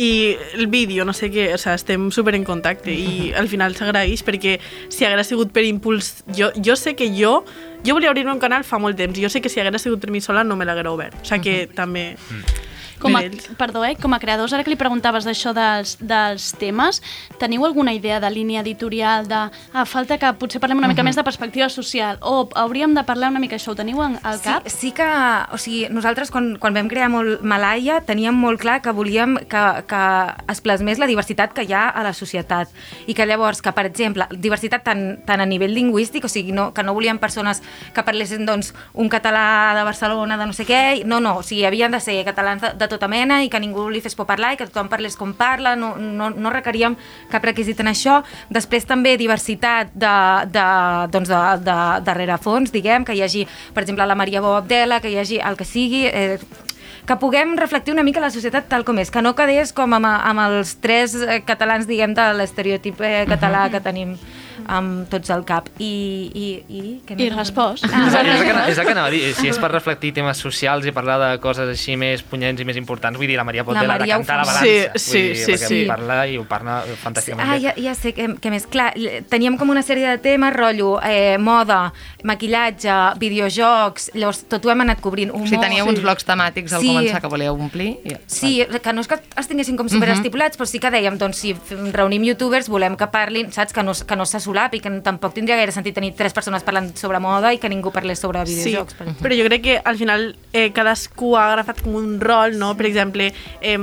i 0.00 0.34
el 0.54 0.68
vídeo, 0.72 1.04
no 1.04 1.12
sé 1.12 1.28
què, 1.28 1.50
o 1.52 1.58
sea, 1.60 1.74
estem 1.76 2.06
super 2.14 2.32
en 2.38 2.44
contacte 2.46 2.88
i 2.94 3.34
al 3.36 3.48
final 3.52 3.74
s'agraeix 3.76 4.22
perquè 4.24 4.54
si 4.88 5.04
hagués 5.04 5.28
sigut 5.28 5.50
per 5.52 5.64
impuls 5.68 6.22
jo, 6.32 6.48
jo 6.56 6.76
sé 6.78 6.94
que 6.96 7.10
jo 7.12 7.42
jo 7.84 7.94
volia 7.98 8.08
obrir 8.14 8.24
un 8.30 8.38
canal 8.40 8.64
fa 8.64 8.78
molt 8.80 8.96
temps 8.96 9.18
i 9.18 9.26
jo 9.26 9.28
sé 9.28 9.42
que 9.44 9.50
si 9.52 9.60
hagués 9.60 9.82
sigut 9.82 10.00
per 10.00 10.10
mi 10.14 10.22
sola 10.24 10.44
no 10.44 10.56
me 10.56 10.64
l'haguera 10.64 10.92
obert 10.94 11.18
o 11.20 11.24
sigui 11.28 11.42
que 11.44 11.66
també 11.74 12.14
Com 13.00 13.16
a, 13.16 13.22
perdó, 13.56 13.84
eh? 13.84 13.96
com 13.96 14.12
a 14.14 14.18
creadors, 14.20 14.52
ara 14.52 14.62
que 14.64 14.70
li 14.70 14.76
preguntaves 14.76 15.24
d'això 15.24 15.54
dels, 15.56 15.96
dels 16.00 16.50
temes, 16.60 17.00
teniu 17.40 17.64
alguna 17.64 17.94
idea 17.96 18.20
de 18.20 18.30
línia 18.30 18.60
editorial, 18.60 19.26
de 19.28 19.34
ah, 19.72 19.84
falta 19.86 20.18
que 20.18 20.32
potser 20.34 20.60
parlem 20.60 20.78
una 20.78 20.88
mica 20.88 21.00
Mhm. 21.02 21.08
més 21.08 21.16
de 21.16 21.24
perspectiva 21.24 21.68
social, 21.68 22.18
o 22.20 22.48
hauríem 22.54 22.92
de 22.94 23.04
parlar 23.04 23.30
una 23.30 23.40
mica 23.40 23.56
això, 23.56 23.72
ho 23.72 23.74
teniu 23.74 24.02
en- 24.02 24.18
al 24.22 24.40
cap? 24.40 24.68
Sí, 24.68 24.76
sí 24.76 24.92
que, 24.92 25.06
o 25.52 25.56
sigui, 25.58 25.88
nosaltres 25.88 26.30
quan, 26.30 26.56
quan 26.58 26.74
vam 26.74 26.88
crear 26.88 27.08
molt 27.08 27.42
Malaya 27.42 28.00
teníem 28.02 28.34
molt 28.34 28.60
clar 28.60 28.82
que 28.82 28.90
volíem 28.92 29.36
que, 29.48 29.84
que 29.88 30.02
es 30.52 30.60
plasmés 30.60 30.98
la 30.98 31.06
diversitat 31.06 31.52
que 31.54 31.62
hi 31.64 31.72
ha 31.72 31.88
a 31.88 32.02
la 32.02 32.12
societat 32.12 32.68
i 33.06 33.14
que 33.14 33.24
llavors, 33.26 33.62
que 33.62 33.72
per 33.72 33.86
exemple, 33.86 34.26
diversitat 34.30 34.84
tant, 34.84 35.24
tant 35.24 35.40
a 35.40 35.46
nivell 35.46 35.72
lingüístic, 35.74 36.24
o 36.24 36.28
sigui, 36.28 36.52
no, 36.52 36.74
que 36.74 36.82
no 36.82 36.92
volíem 36.94 37.18
persones 37.18 37.62
que 37.94 38.02
parlessin 38.02 38.44
doncs, 38.46 38.74
un 38.92 39.08
català 39.08 39.72
de 39.74 39.84
Barcelona, 39.84 40.36
de 40.36 40.46
no 40.46 40.52
sé 40.52 40.66
què, 40.66 41.04
no, 41.06 41.20
no, 41.20 41.38
o 41.38 41.42
sigui, 41.42 41.64
havien 41.64 41.90
de 41.90 42.00
ser 42.00 42.22
catalans 42.24 42.60
de, 42.62 42.72
de 42.74 42.88
tota 42.90 43.08
mena 43.10 43.40
i 43.44 43.50
que 43.50 43.60
ningú 43.62 43.88
li 43.90 44.02
fes 44.04 44.16
por 44.18 44.26
parlar 44.28 44.54
i 44.54 44.60
que 44.60 44.66
tothom 44.68 44.90
parlés 44.92 45.16
com 45.18 45.32
parla, 45.36 45.76
no, 45.78 45.94
no, 45.96 46.30
no 46.30 46.52
requeríem 46.52 46.96
cap 47.30 47.44
requisit 47.46 47.80
en 47.80 47.92
això. 47.92 48.20
Després 48.50 48.88
també 48.88 49.16
diversitat 49.20 49.94
de, 49.94 50.16
de, 50.50 50.66
doncs 51.14 51.30
de, 51.30 51.44
de, 51.66 51.78
de 52.06 52.16
rerefons, 52.18 52.74
diguem, 52.74 53.06
que 53.06 53.16
hi 53.16 53.22
hagi, 53.26 53.46
per 53.74 53.84
exemple, 53.86 54.06
la 54.06 54.18
Maria 54.18 54.42
Bou 54.44 54.58
Abdela, 54.58 55.00
que 55.00 55.12
hi 55.12 55.20
hagi 55.22 55.40
el 55.40 55.56
que 55.56 55.68
sigui, 55.68 56.04
eh, 56.10 56.36
que 57.06 57.16
puguem 57.16 57.56
reflectir 57.58 57.94
una 57.94 58.04
mica 58.06 58.20
la 58.22 58.30
societat 58.30 58.68
tal 58.70 58.84
com 58.86 58.98
és, 59.02 59.10
que 59.10 59.22
no 59.24 59.32
quedés 59.38 59.72
com 59.74 59.96
amb, 59.96 60.06
amb 60.06 60.44
els 60.44 60.76
tres 60.84 61.16
eh, 61.18 61.40
catalans, 61.46 61.88
diguem, 61.90 62.14
de 62.14 62.28
l'estereotip 62.38 63.00
eh, 63.02 63.24
català 63.30 63.68
que 63.72 63.82
tenim 63.82 64.14
amb 64.66 65.08
tots 65.10 65.30
al 65.30 65.44
cap. 65.44 65.68
I, 65.78 66.30
i, 66.34 66.46
i, 66.68 66.82
què 67.06 67.14
I 67.18 67.28
més? 67.28 67.36
respost. 67.36 67.84
Ah, 67.84 68.06
És, 68.08 68.14
el- 68.14 68.26
és, 68.26 68.40
el 68.40 68.46
que, 68.46 68.70
és 68.72 68.78
el 68.78 68.84
que 68.86 68.92
anava 68.92 69.08
a 69.08 69.10
dir, 69.10 69.34
si 69.34 69.48
és 69.48 69.58
per 69.58 69.70
reflectir 69.72 70.12
temes 70.14 70.38
socials 70.38 70.86
i 70.86 70.92
parlar 70.92 71.18
de 71.20 71.40
coses 71.40 71.68
així 71.68 71.96
més 71.96 72.22
punyents 72.22 72.60
i 72.60 72.64
més 72.64 72.76
importants, 72.76 73.18
vull 73.18 73.26
dir, 73.28 73.36
la 73.36 73.44
Maria 73.44 73.64
pot 73.64 73.74
La 73.74 73.82
la 73.82 73.94
de 73.94 73.98
Maria 74.00 74.16
ho 74.16 74.20
cantar 74.20 74.36
la 74.38 74.44
balança. 74.44 74.98
Sí, 74.98 75.10
vull 75.12 75.28
dir, 75.34 75.36
sí, 75.44 75.52
perquè 75.52 75.66
sí. 75.68 75.84
parla 75.88 76.26
i 76.26 76.36
ho 76.38 76.44
parla 76.44 76.82
fantàsticament 77.02 77.48
Ah, 77.48 77.54
bé. 77.54 77.60
ja, 77.60 77.74
ja 77.76 77.94
sé 77.94 78.14
què, 78.14 78.28
què 78.40 78.50
més. 78.50 78.66
Clar, 78.66 78.92
teníem 79.28 79.56
com 79.58 79.70
una 79.70 79.82
sèrie 79.82 80.08
de 80.10 80.18
temes, 80.18 80.52
rotllo, 80.54 81.00
eh, 81.02 81.36
moda, 81.38 81.92
maquillatge, 82.24 82.94
videojocs, 83.20 84.10
llavors 84.14 84.44
tot 84.50 84.64
ho 84.66 84.70
hem 84.72 84.80
anat 84.84 85.00
cobrint. 85.00 85.30
Humor, 85.34 85.48
Si 85.48 85.58
teníeu 85.58 85.86
uns 85.88 86.00
blocs 86.02 86.24
temàtics 86.26 86.72
al 86.76 86.80
Sí. 86.82 86.88
començar 86.88 87.20
que 87.20 87.28
volíeu 87.28 87.54
omplir... 87.54 87.98
Ja. 88.04 88.18
Sí, 88.26 88.64
que 88.82 88.92
no 88.92 89.00
és 89.00 89.08
que 89.08 89.18
es 89.36 89.48
tinguessin 89.48 89.76
com 89.76 89.88
superestipulats, 89.88 90.56
però 90.58 90.66
sí 90.66 90.78
que 90.82 90.90
dèiem, 90.90 91.16
doncs 91.18 91.36
si 91.42 91.54
reunim 91.92 92.22
youtubers 92.24 92.68
volem 92.68 92.96
que 92.96 93.06
parlin, 93.10 93.50
saps, 93.52 93.72
que 93.72 93.82
no, 93.82 93.92
que 93.94 94.16
no 94.16 94.26
se 94.50 94.52
solapi, 94.52 94.80
que 94.80 94.90
tampoc 95.00 95.32
tindria 95.34 95.56
gaire 95.56 95.72
sentit 95.72 95.94
tenir 95.94 96.12
tres 96.18 96.32
persones 96.34 96.62
parlant 96.66 96.90
sobre 96.98 97.18
moda 97.22 97.52
i 97.54 97.58
que 97.62 97.68
ningú 97.70 97.90
parlés 97.94 98.18
sobre 98.18 98.44
Sí, 98.46 98.56
videojocs. 98.64 98.94
per 98.94 99.06
exemple. 99.08 99.28
però 99.28 99.38
jo 99.38 99.46
crec 99.48 99.62
que 99.62 99.80
al 99.84 99.96
final 99.96 100.36
eh, 100.52 100.70
cadascú 100.72 101.36
ha 101.36 101.52
agafat 101.52 101.80
com 101.82 101.94
un 101.94 102.18
rol, 102.20 102.58
no? 102.58 102.74
Per 102.76 102.86
exemple, 102.86 103.32
eh, 103.60 103.78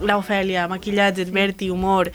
l'Ofèlia, 0.00 0.68
maquillatge, 0.68 1.26
Berti, 1.32 1.70
humor... 1.70 2.10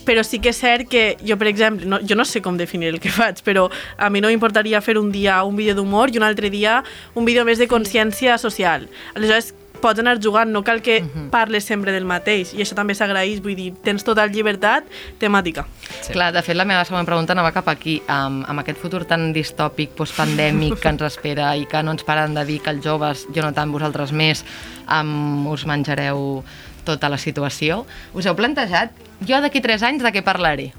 Però 0.00 0.22
sí 0.24 0.38
que 0.40 0.48
és 0.48 0.56
cert 0.56 0.88
que 0.88 1.18
jo, 1.20 1.36
per 1.36 1.46
exemple, 1.50 1.84
no, 1.86 1.98
jo 2.00 2.16
no 2.16 2.24
sé 2.24 2.40
com 2.40 2.56
definir 2.56 2.88
el 2.88 2.98
que 2.98 3.10
faig, 3.12 3.42
però 3.44 3.66
a 4.00 4.08
mi 4.10 4.22
no 4.24 4.30
m'importaria 4.32 4.80
fer 4.80 4.96
un 4.98 5.10
dia 5.12 5.42
un 5.44 5.54
vídeo 5.58 5.74
d'humor 5.76 6.08
i 6.10 6.16
un 6.16 6.24
altre 6.24 6.48
dia 6.50 6.78
un 7.14 7.26
vídeo 7.28 7.44
més 7.44 7.58
de 7.60 7.68
consciència 7.68 8.38
social. 8.40 8.88
Aleshores, 9.14 9.52
pots 9.80 10.02
anar 10.02 10.16
jugant, 10.22 10.50
no 10.52 10.62
cal 10.66 10.82
que 10.84 11.00
parles 11.32 11.66
sempre 11.68 11.92
del 11.94 12.06
mateix, 12.08 12.54
i 12.54 12.64
això 12.64 12.76
també 12.78 12.94
s'agraeix, 12.96 13.40
vull 13.44 13.56
dir, 13.58 13.70
tens 13.84 14.04
total 14.06 14.32
llibertat 14.32 14.86
temàtica. 15.20 15.66
Sí. 16.00 16.12
Clar, 16.14 16.30
de 16.36 16.42
fet, 16.46 16.58
la 16.58 16.66
meva 16.68 16.84
següent 16.88 17.08
pregunta 17.08 17.34
anava 17.36 17.52
cap 17.56 17.68
aquí, 17.72 17.98
amb, 18.08 18.44
amb 18.50 18.62
aquest 18.62 18.80
futur 18.82 19.04
tan 19.08 19.30
distòpic, 19.36 19.94
postpandèmic 19.98 20.78
que 20.80 20.92
ens 20.92 21.06
espera 21.08 21.54
i 21.56 21.66
que 21.70 21.82
no 21.84 21.96
ens 21.96 22.06
paren 22.06 22.36
de 22.36 22.44
dir 22.48 22.60
que 22.64 22.74
els 22.74 22.84
joves, 22.84 23.26
jo 23.34 23.44
no 23.44 23.54
tant, 23.56 23.72
vosaltres 23.72 24.12
més, 24.12 24.44
um, 24.86 25.46
us 25.50 25.66
menjareu 25.68 26.44
tota 26.84 27.10
la 27.12 27.18
situació. 27.20 27.84
Us 28.16 28.26
heu 28.26 28.36
plantejat, 28.38 28.94
jo 29.26 29.40
d'aquí 29.42 29.62
3 29.64 29.90
anys 29.90 30.06
de 30.06 30.14
què 30.14 30.24
parlaré? 30.26 30.70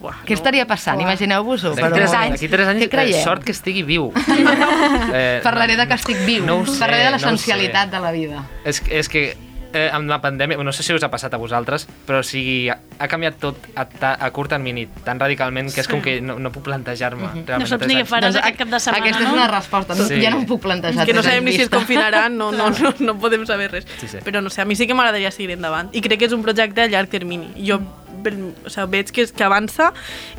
Buah, 0.00 0.16
Què 0.24 0.32
estaria 0.32 0.64
passant? 0.64 1.00
Imagineu-vos-ho. 1.04 1.74
D'aquí 1.76 1.92
tres 1.92 2.14
anys, 2.16 2.40
d'aquí 2.40 2.48
tres 2.48 2.68
anys 2.72 3.16
eh, 3.18 3.22
sort 3.22 3.44
que 3.44 3.52
estigui 3.52 3.82
viu. 3.84 4.08
eh, 5.12 5.40
Parlaré 5.44 5.76
de 5.76 5.86
que 5.86 5.94
estic 6.00 6.24
viu, 6.24 6.46
No 6.46 6.64
sé, 6.64 6.78
parlaré 6.80 7.04
de 7.04 7.10
no 7.10 7.16
l'essencialitat 7.18 7.90
sé. 7.90 7.96
de 7.96 8.00
la 8.00 8.12
vida. 8.12 8.42
És, 8.64 8.80
és 8.88 9.08
que 9.12 9.24
eh, 9.72 9.90
amb 9.92 10.08
la 10.10 10.18
pandèmia, 10.22 10.56
no 10.64 10.72
sé 10.72 10.82
si 10.82 10.94
us 10.96 11.04
ha 11.04 11.10
passat 11.12 11.34
a 11.34 11.38
vosaltres, 11.40 11.84
però 12.08 12.22
o 12.24 12.26
sigui, 12.26 12.70
ha, 12.72 12.78
ha 12.98 13.08
canviat 13.12 13.36
tot 13.42 13.68
a, 13.76 13.84
ta, 13.84 14.14
a 14.18 14.30
curt 14.34 14.50
termini 14.50 14.86
tan 15.04 15.20
radicalment 15.20 15.70
que 15.74 15.84
és 15.84 15.88
com 15.90 16.00
que 16.02 16.16
no, 16.24 16.38
no 16.42 16.50
puc 16.54 16.64
plantejar-me. 16.66 17.28
Mhm. 17.28 17.44
realment, 17.46 17.68
No 17.68 17.70
saps 17.76 17.86
ni 17.86 18.00
què 18.00 18.06
faràs 18.08 18.34
Doncs 18.34 18.40
aquest 18.44 18.58
cap 18.64 18.72
de 18.72 18.80
setmana, 18.80 19.04
Aquesta 19.04 19.22
és 19.22 19.28
no? 19.28 19.34
una 19.36 19.48
resposta, 19.52 19.94
no, 19.94 20.08
Sí. 20.08 20.20
ja 20.24 20.30
no 20.32 20.40
em 20.42 20.46
puc 20.48 20.62
plantejar. 20.64 21.06
que 21.06 21.12
no 21.14 21.22
sabem 21.22 21.44
ni 21.44 21.52
si 21.52 21.62
es 21.62 21.70
confinaran, 21.70 22.36
no, 22.36 22.50
no, 22.52 22.70
no, 22.70 22.94
no 22.98 23.18
podem 23.18 23.46
saber 23.46 23.70
res. 23.70 23.86
Sí, 24.00 24.08
sí. 24.08 24.18
Però 24.24 24.40
no 24.42 24.50
sé, 24.50 24.62
a 24.62 24.64
mi 24.64 24.76
sí 24.76 24.86
que 24.88 24.94
m'agradaria 24.94 25.30
seguir 25.30 25.52
endavant. 25.52 25.92
I 25.92 26.00
crec 26.00 26.18
que 26.18 26.24
és 26.26 26.32
un 26.32 26.42
projecte 26.42 26.82
a 26.82 26.86
llarg 26.88 27.08
termini. 27.12 27.52
Jo 27.66 27.80
ve- 28.22 28.34
o 28.66 28.70
sigui, 28.70 28.88
veig 28.96 29.10
que, 29.14 29.26
que 29.26 29.44
avança 29.46 29.90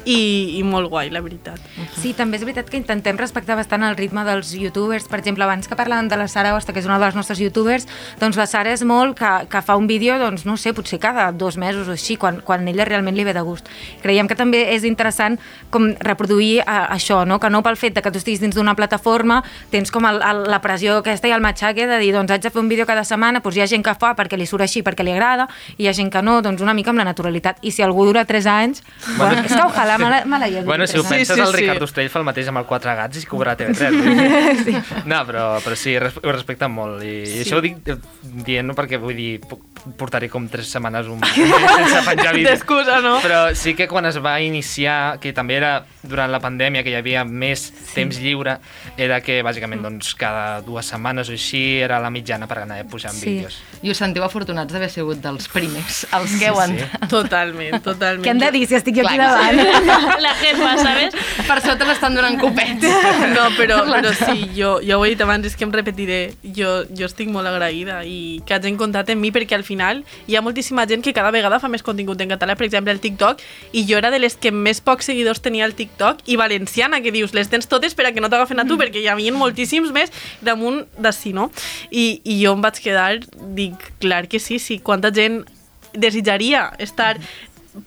i, 0.05 0.57
i 0.59 0.63
molt 0.63 0.89
guai, 0.91 1.09
la 1.13 1.21
veritat. 1.21 1.59
Sí, 1.97 2.13
també 2.17 2.37
és 2.39 2.45
veritat 2.45 2.69
que 2.71 2.77
intentem 2.79 3.17
respectar 3.19 3.55
bastant 3.59 3.83
el 3.87 3.95
ritme 3.97 4.23
dels 4.27 4.53
youtubers. 4.57 5.07
Per 5.11 5.19
exemple, 5.19 5.43
abans 5.45 5.67
que 5.69 5.77
parlàvem 5.77 6.09
de 6.11 6.17
la 6.19 6.27
Sara 6.31 6.55
Osta, 6.55 6.73
que 6.73 6.79
és 6.81 6.87
una 6.89 6.99
de 6.99 7.05
les 7.09 7.15
nostres 7.17 7.39
youtubers, 7.41 7.87
doncs 8.21 8.37
la 8.39 8.47
Sara 8.49 8.71
és 8.73 8.83
molt 8.87 9.17
que, 9.19 9.31
que 9.51 9.61
fa 9.65 9.75
un 9.79 9.87
vídeo, 9.89 10.17
doncs 10.21 10.45
no 10.45 10.57
sé, 10.57 10.73
potser 10.77 10.99
cada 11.01 11.31
dos 11.31 11.57
mesos 11.57 11.87
o 11.87 11.95
així, 11.97 12.17
quan, 12.17 12.41
quan 12.45 12.67
ella 12.67 12.85
realment 12.87 13.15
li 13.17 13.25
ve 13.27 13.33
de 13.35 13.41
gust. 13.45 13.67
Creiem 14.01 14.27
que 14.29 14.35
també 14.39 14.63
és 14.75 14.83
interessant 14.87 15.37
com 15.69 15.91
reproduir 15.99 16.61
a, 16.65 16.85
això, 16.95 17.23
no? 17.25 17.39
que 17.39 17.49
no 17.49 17.61
pel 17.63 17.77
fet 17.77 17.95
de 17.97 18.01
que 18.01 18.11
tu 18.11 18.19
estiguis 18.21 18.41
dins 18.41 18.55
d'una 18.55 18.75
plataforma 18.75 19.41
tens 19.71 19.91
com 19.91 20.05
el, 20.09 20.21
el, 20.21 20.43
la 20.51 20.59
pressió 20.61 20.97
aquesta 21.01 21.27
i 21.29 21.33
el 21.35 21.41
matxaque 21.43 21.85
de 21.87 21.97
dir, 22.01 22.11
doncs 22.15 22.31
haig 22.31 22.41
de 22.43 22.49
fer 22.51 22.61
un 22.61 22.69
vídeo 22.69 22.85
cada 22.85 23.03
setmana, 23.07 23.39
doncs 23.41 23.57
hi 23.57 23.63
ha 23.63 23.67
gent 23.71 23.83
que 23.85 23.93
fa 23.99 24.13
perquè 24.17 24.37
li 24.39 24.45
surt 24.49 24.65
així, 24.65 24.81
perquè 24.85 25.03
li 25.05 25.13
agrada, 25.15 25.47
i 25.77 25.85
hi 25.85 25.89
ha 25.89 25.93
gent 25.97 26.11
que 26.13 26.21
no, 26.21 26.39
doncs 26.41 26.61
una 26.61 26.73
mica 26.77 26.91
amb 26.93 27.01
la 27.01 27.07
naturalitat. 27.07 27.59
I 27.61 27.70
si 27.71 27.81
algú 27.81 28.05
dura 28.05 28.25
3 28.25 28.45
anys, 28.47 28.83
bueno, 29.17 29.31
Bueno. 29.31 29.41
és 29.45 29.53
que 29.53 29.61
ojalà 29.61 29.97
me 29.97 30.09
la, 30.09 30.25
me 30.25 30.39
la 30.39 30.47
llevi 30.49 30.65
Bueno, 30.65 30.87
si 30.87 30.97
ho 30.97 31.03
penses, 31.03 31.27
Sí, 31.29 31.33
sí, 31.35 31.47
el 31.47 31.53
Ricard 31.53 31.77
sí. 31.79 31.83
Ostrell 31.83 32.09
fa 32.09 32.19
el 32.19 32.25
mateix 32.25 32.47
amb 32.47 32.57
el 32.59 32.65
Quatre 32.65 32.95
Gats 32.95 33.23
i 33.23 33.25
cobra 33.25 33.55
TV3. 33.57 33.91
vull 33.91 34.17
dir. 34.17 34.63
Sí. 34.65 35.01
No, 35.05 35.21
però, 35.25 35.45
però 35.63 35.75
sí, 35.75 35.97
res- 35.99 36.17
ho 36.21 36.31
respecten 36.31 36.71
molt. 36.71 37.03
I, 37.03 37.25
sí. 37.25 37.37
i 37.37 37.41
això 37.45 37.57
ho 37.57 37.61
dic 37.61 37.77
eh, 37.87 37.97
dient-ho 38.45 38.75
perquè, 38.75 38.99
vull 38.99 39.15
dir, 39.15 39.39
portaré 39.97 40.29
com 40.29 40.47
tres 40.49 40.67
setmanes 40.69 41.07
un... 41.07 41.19
sense 41.25 42.01
penjar 42.05 42.35
vídeo. 42.35 42.49
D'excusa, 42.51 42.99
no? 43.01 43.15
Però 43.23 43.53
sí 43.55 43.73
que 43.75 43.87
quan 43.87 44.05
es 44.05 44.19
va 44.23 44.35
iniciar, 44.41 45.17
que 45.19 45.33
també 45.33 45.55
era 45.57 45.85
durant 46.03 46.31
la 46.31 46.39
pandèmia, 46.43 46.83
que 46.83 46.91
hi 46.93 46.97
havia 46.99 47.23
més 47.25 47.67
sí. 47.71 47.93
temps 47.95 48.19
lliure, 48.21 48.57
era 48.97 49.21
que 49.25 49.39
bàsicament 49.45 49.81
doncs, 49.81 50.13
cada 50.19 50.61
dues 50.65 50.85
setmanes 50.91 51.29
o 51.29 51.35
així 51.37 51.79
era 51.81 51.99
la 52.03 52.09
mitjana 52.13 52.47
per 52.47 52.59
anar 52.63 52.81
pujant 52.91 53.13
Sí. 53.15 53.25
vídeos. 53.29 53.57
I 53.81 53.89
us 53.91 53.97
sentiu 53.97 54.23
afortunats 54.23 54.71
d'haver 54.73 54.89
sigut 54.89 55.21
dels 55.23 55.47
primers, 55.49 56.05
els 56.13 56.37
que 56.39 56.47
heu 56.51 56.59
Sí, 56.61 56.67
sí. 56.77 56.83
entrat. 56.83 57.09
Totalment, 57.61 57.83
totalment. 57.85 58.25
Què 58.25 58.31
hem 58.31 58.41
de 58.41 58.49
dir 58.55 58.63
si 58.67 58.75
estic 58.77 58.97
jo 58.97 59.05
aquí 59.05 59.19
davant? 59.19 59.59
La 60.25 60.33
jefa, 60.39 60.71
¿sabes? 60.79 61.15
Per 61.47 61.57
sota 61.63 61.87
l'estan 61.87 62.17
donant 62.17 62.39
copets. 62.41 62.87
No, 63.31 63.45
però, 63.55 63.81
però 63.87 64.11
sí, 64.15 64.47
jo, 64.55 64.73
jo 64.83 64.97
ho 64.97 65.05
he 65.05 65.11
dit 65.13 65.21
abans, 65.23 65.45
és 65.47 65.55
que 65.57 65.65
em 65.67 65.71
repetiré. 65.73 66.19
Jo, 66.57 66.81
jo 66.97 67.07
estic 67.07 67.29
molt 67.31 67.47
agraïda 67.47 68.01
i 68.07 68.41
que 68.47 68.55
hagin 68.55 68.77
comptat 68.79 69.11
en 69.13 69.21
mi 69.21 69.31
perquè 69.33 69.55
al 69.57 69.65
final 69.67 70.01
hi 70.27 70.35
ha 70.35 70.41
moltíssima 70.43 70.85
gent 70.89 71.03
que 71.05 71.13
cada 71.15 71.31
vegada 71.33 71.61
fa 71.61 71.69
més 71.71 71.85
contingut 71.85 72.21
en 72.23 72.33
català, 72.33 72.57
per 72.59 72.67
exemple, 72.67 72.93
el 72.93 73.01
TikTok, 73.03 73.43
i 73.77 73.85
jo 73.89 73.99
era 73.99 74.11
de 74.13 74.19
les 74.21 74.35
que 74.35 74.51
més 74.51 74.81
pocs 74.83 75.11
seguidors 75.11 75.43
tenia 75.43 75.65
al 75.67 75.75
TikTok, 75.77 76.25
i 76.27 76.37
valenciana, 76.39 77.01
que 77.03 77.13
dius, 77.13 77.35
les 77.37 77.49
tens 77.51 77.69
totes 77.71 77.95
per 77.97 78.09
a 78.09 78.13
que 78.15 78.23
no 78.23 78.31
t'agafen 78.31 78.63
a 78.63 78.67
tu, 78.67 78.79
perquè 78.81 79.03
hi 79.03 79.09
havia 79.11 79.33
moltíssims 79.35 79.93
més 79.95 80.13
damunt 80.41 80.83
d'ací, 80.99 81.35
no? 81.37 81.49
I, 81.91 82.21
I 82.23 82.41
jo 82.43 82.55
em 82.57 82.65
vaig 82.65 82.81
quedar, 82.83 83.21
dic, 83.55 83.91
clar 84.03 84.25
que 84.31 84.41
sí, 84.41 84.59
sí, 84.59 84.79
quanta 84.79 85.13
gent 85.13 85.43
desitjaria 85.93 86.71
estar 86.79 87.17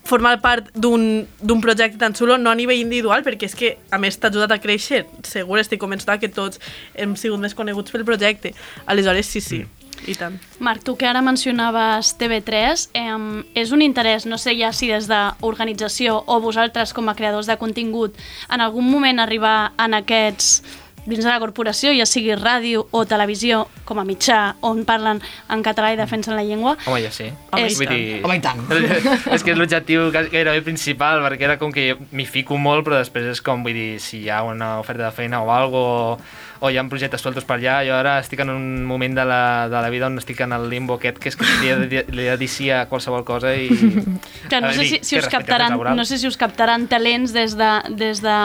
formar 0.04 0.38
part 0.40 0.70
d'un 0.74 1.26
d'un 1.40 1.60
projecte 1.60 1.98
tan 2.00 2.14
xulo, 2.16 2.38
no 2.38 2.50
a 2.50 2.58
nivell 2.58 2.80
individual, 2.80 3.24
perquè 3.26 3.48
és 3.50 3.56
que, 3.58 3.76
a 3.90 4.00
més, 4.00 4.18
t'ha 4.18 4.30
ajudat 4.32 4.56
a 4.56 4.60
créixer. 4.60 5.04
Segur, 5.22 5.60
estic 5.60 5.80
convençuda 5.82 6.18
que 6.18 6.32
tots 6.32 6.60
hem 6.94 7.16
sigut 7.20 7.40
més 7.40 7.54
coneguts 7.54 7.92
pel 7.92 8.06
projecte. 8.08 8.54
Aleshores, 8.86 9.28
sí, 9.28 9.42
sí, 9.44 9.64
i 10.06 10.14
tant. 10.18 10.38
Marc, 10.58 10.84
tu 10.84 10.96
que 11.00 11.08
ara 11.08 11.22
mencionaves 11.24 12.14
TV3, 12.20 12.88
eh, 12.94 13.18
és 13.60 13.72
un 13.72 13.82
interès, 13.84 14.26
no 14.26 14.38
sé 14.38 14.56
ja 14.58 14.72
si 14.72 14.88
des 14.92 15.08
d'organització 15.10 16.22
o 16.26 16.40
vosaltres 16.40 16.92
com 16.92 17.08
a 17.08 17.16
creadors 17.18 17.46
de 17.50 17.58
contingut, 17.60 18.16
en 18.50 18.60
algun 18.60 18.88
moment 18.90 19.20
arribar 19.20 19.72
en 19.78 19.94
aquests 20.00 20.62
dins 21.06 21.20
de 21.24 21.28
la 21.28 21.38
corporació, 21.42 21.92
ja 21.96 22.06
sigui 22.08 22.34
ràdio 22.38 22.86
o 22.90 23.04
televisió, 23.04 23.64
com 23.84 23.98
a 24.00 24.04
mitjà, 24.08 24.54
on 24.64 24.84
parlen 24.88 25.20
en 25.52 25.62
català 25.66 25.92
i 25.92 25.98
defensen 26.00 26.36
la 26.36 26.44
llengua. 26.46 26.76
Home, 26.86 27.02
ja 27.04 27.10
sí. 27.12 27.26
Home, 27.52 27.66
i 27.68 27.74
Vull 27.76 27.86
tant. 27.86 27.98
dir... 27.98 28.20
Home, 28.24 28.36
i 28.38 28.40
tant. 28.40 28.64
és 29.36 29.44
que 29.44 29.52
és 29.52 29.58
l'objectiu 29.60 30.08
ga- 30.14 30.24
gairebé 30.32 30.62
principal, 30.64 31.20
perquè 31.26 31.48
era 31.50 31.58
com 31.60 31.72
que 31.74 31.90
m'hi 32.12 32.24
fico 32.26 32.56
molt, 32.56 32.86
però 32.86 33.02
després 33.02 33.28
és 33.34 33.42
com, 33.44 33.62
vull 33.66 33.76
dir, 33.76 33.90
si 34.00 34.22
hi 34.24 34.30
ha 34.32 34.42
una 34.48 34.78
oferta 34.80 35.10
de 35.10 35.12
feina 35.16 35.42
o 35.44 35.52
algo, 35.52 35.84
o, 35.84 36.18
o 36.60 36.70
hi 36.70 36.78
ha 36.78 36.84
projectes 36.88 37.20
sueltos 37.20 37.44
per 37.44 37.56
allà, 37.58 37.80
jo 37.86 37.94
ara 37.96 38.18
estic 38.22 38.40
en 38.40 38.50
un 38.50 38.84
moment 38.86 39.14
de 39.16 39.24
la, 39.24 39.68
de 39.68 39.80
la 39.82 39.90
vida 39.90 40.06
on 40.06 40.18
estic 40.18 40.40
en 40.44 40.52
el 40.52 40.68
limbo 40.70 40.94
aquest, 40.98 41.18
que 41.18 41.28
és 41.32 41.36
que 41.36 41.44
li 41.60 41.68
he 41.72 41.76
de, 41.76 41.86
dir- 41.90 42.04
li 42.14 42.26
he 42.26 42.30
de 42.30 42.36
dir 42.40 42.48
sí 42.48 42.70
a 42.70 42.84
qualsevol 42.88 43.24
cosa 43.24 43.54
i... 43.56 43.68
Que 44.50 44.60
no 44.60 44.68
a 44.68 44.72
sé 44.72 44.80
dir, 44.80 44.88
si, 44.88 44.98
si 45.02 45.18
us 45.18 45.26
captaran, 45.28 45.78
no 45.96 46.04
sé 46.04 46.18
si 46.18 46.26
us 46.28 46.36
captaran 46.36 46.86
talents 46.88 47.32
des 47.32 47.56
de, 47.56 47.70
des 47.96 48.20
de, 48.22 48.36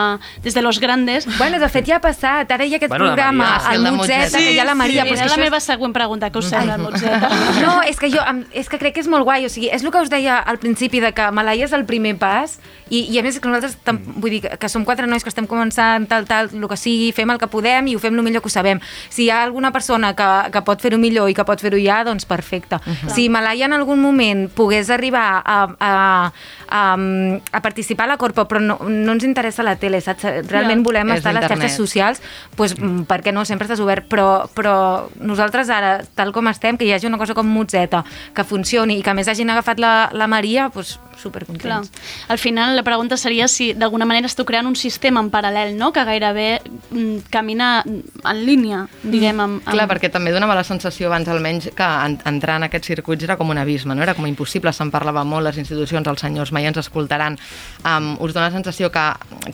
des 0.44 0.54
de 0.54 0.62
los 0.62 0.80
grandes. 0.80 1.26
Bueno, 1.38 1.60
de 1.60 1.68
fet 1.70 1.86
ja 1.90 1.98
ha 1.98 2.02
passat, 2.02 2.50
ara 2.52 2.66
hi 2.66 2.74
ha 2.74 2.78
aquest 2.80 2.90
Bueno, 2.90 3.06
programa, 3.12 3.60
Maria. 3.60 3.76
el 3.76 3.86
Sí, 3.86 3.92
Motzeta, 3.92 4.20
Motzeta. 4.24 4.38
que 4.40 4.52
hi 4.54 4.60
ha 4.60 4.66
la 4.66 4.76
Maria. 4.76 5.04
Sí, 5.04 5.10
però 5.10 5.14
és 5.14 5.20
la 5.26 5.36
això 5.36 5.44
meva 5.44 5.60
següent 5.60 5.94
pregunta, 5.94 6.30
que 6.32 6.40
us 6.40 6.50
sembla, 6.50 6.76
el 6.76 6.82
Motzeta. 6.82 7.30
No, 7.66 7.82
és 7.84 8.00
que 8.00 8.10
jo 8.14 8.24
és 8.54 8.70
que 8.72 8.80
crec 8.80 8.96
que 8.96 9.02
és 9.04 9.08
molt 9.12 9.24
guai, 9.28 9.46
o 9.46 9.50
sigui, 9.52 9.68
és 9.74 9.84
el 9.84 9.92
que 9.92 10.02
us 10.02 10.10
deia 10.10 10.38
al 10.40 10.58
principi 10.60 11.00
de 11.04 11.12
que 11.14 11.30
Malaya 11.36 11.66
és 11.68 11.74
el 11.76 11.84
primer 11.86 12.16
pas 12.18 12.58
i, 12.90 13.04
i 13.12 13.20
a 13.20 13.24
més 13.26 13.36
és 13.36 13.42
que 13.44 13.50
nosaltres, 13.52 13.76
tam, 13.84 14.00
vull 14.18 14.32
dir, 14.32 14.42
que, 14.46 14.56
que 14.58 14.70
som 14.72 14.86
quatre 14.88 15.06
nois 15.08 15.24
que 15.24 15.30
estem 15.30 15.46
començant 15.50 16.08
tal, 16.10 16.26
tal, 16.30 16.50
el 16.56 16.68
que 16.72 16.78
sigui, 16.80 17.12
fem 17.14 17.30
el 17.36 17.38
que 17.42 17.50
podem 17.52 17.92
i 17.92 17.96
ho 18.00 18.04
fem 18.04 18.16
el 18.16 18.24
millor 18.26 18.42
que 18.42 18.50
ho 18.50 18.54
sabem. 18.54 18.80
Si 19.10 19.28
hi 19.28 19.30
ha 19.30 19.44
alguna 19.44 19.72
persona 19.76 20.14
que, 20.16 20.30
que 20.54 20.64
pot 20.66 20.82
fer-ho 20.82 20.98
millor 21.02 21.30
i 21.30 21.36
que 21.38 21.46
pot 21.46 21.62
fer-ho 21.62 21.78
ja, 21.80 22.02
doncs 22.08 22.26
perfecte. 22.26 22.80
Uh 22.80 22.94
-huh. 22.94 23.14
Si 23.16 23.30
Malaya 23.30 23.66
en 23.66 23.74
algun 23.74 24.02
moment 24.02 24.50
pogués 24.50 24.90
arribar 24.90 25.42
a, 25.46 25.76
a, 25.80 26.32
a, 26.70 26.98
a 27.52 27.62
participar 27.62 28.06
a 28.06 28.14
la 28.14 28.18
Corpo, 28.18 28.46
però 28.48 28.60
no, 28.60 28.78
no 28.88 29.12
ens 29.12 29.24
interessa 29.24 29.64
la 29.64 29.76
tele, 29.76 30.02
saps? 30.02 30.24
Realment 30.24 30.80
Ja. 30.80 30.84
volem 30.84 31.12
estar 31.12 31.36
a 31.36 31.40
les 31.40 31.50
xarxes 31.50 31.76
socials, 31.76 32.22
doncs, 32.56 32.76
mm, 32.80 33.04
per 33.10 33.22
què 33.22 33.34
no? 33.34 33.46
Sempre 33.46 33.68
estàs 33.68 33.80
obert, 33.80 34.08
però, 34.10 34.50
però 34.54 35.10
nosaltres 35.20 35.70
ara, 35.70 36.02
tal 36.16 36.32
com 36.32 36.48
estem, 36.48 36.78
que 36.78 36.86
hi 36.86 36.94
hagi 36.94 37.08
una 37.08 37.18
cosa 37.18 37.34
com 37.34 37.48
Motzeta, 37.48 38.04
que 38.34 38.44
funcioni 38.44 39.00
i 39.00 39.04
que 39.04 39.14
més 39.14 39.28
hagin 39.28 39.50
agafat 39.50 39.80
la, 39.80 40.10
la 40.14 40.28
Maria, 40.28 40.70
doncs 40.74 41.00
Clar. 41.00 41.22
supercontents. 41.22 41.92
Al 42.30 42.38
final 42.38 42.76
la 42.76 42.84
pregunta 42.84 43.18
seria 43.18 43.48
si 43.48 43.74
d'alguna 43.74 44.06
manera 44.06 44.28
esteu 44.28 44.46
creant 44.46 44.68
un 44.68 44.76
sistema 44.76 45.20
en 45.20 45.30
paral·lel, 45.32 45.76
no? 45.76 45.92
que 45.92 46.04
gairebé 46.06 46.62
mm, 46.92 47.30
camina 47.30 47.84
en 47.90 48.42
línia, 48.46 48.84
diguem, 49.04 49.40
amb, 49.40 49.60
amb... 49.64 49.74
Clar, 49.74 49.88
perquè 49.92 50.12
també 50.14 50.34
donava 50.36 50.56
la 50.58 50.66
sensació 50.68 51.10
abans 51.10 51.30
almenys 51.32 51.70
que 51.76 51.90
en, 52.06 52.18
entrar 52.30 52.60
en 52.60 52.68
aquests 52.70 52.94
circuits 52.94 53.26
era 53.28 53.38
com 53.40 53.52
un 53.52 53.60
abisme, 53.62 53.96
no? 53.96 54.06
era 54.06 54.16
com 54.18 54.28
impossible, 54.30 54.74
se'n 54.76 54.92
parlava 54.94 55.26
molt, 55.28 55.48
les 55.50 55.60
institucions, 55.62 56.08
els 56.08 56.24
senyors 56.24 56.54
mai 56.56 56.70
ens 56.70 56.80
escoltaran. 56.82 57.38
Um, 57.84 58.14
us 58.24 58.36
dona 58.36 58.50
la 58.50 58.56
sensació 58.56 58.92
que 58.94 59.06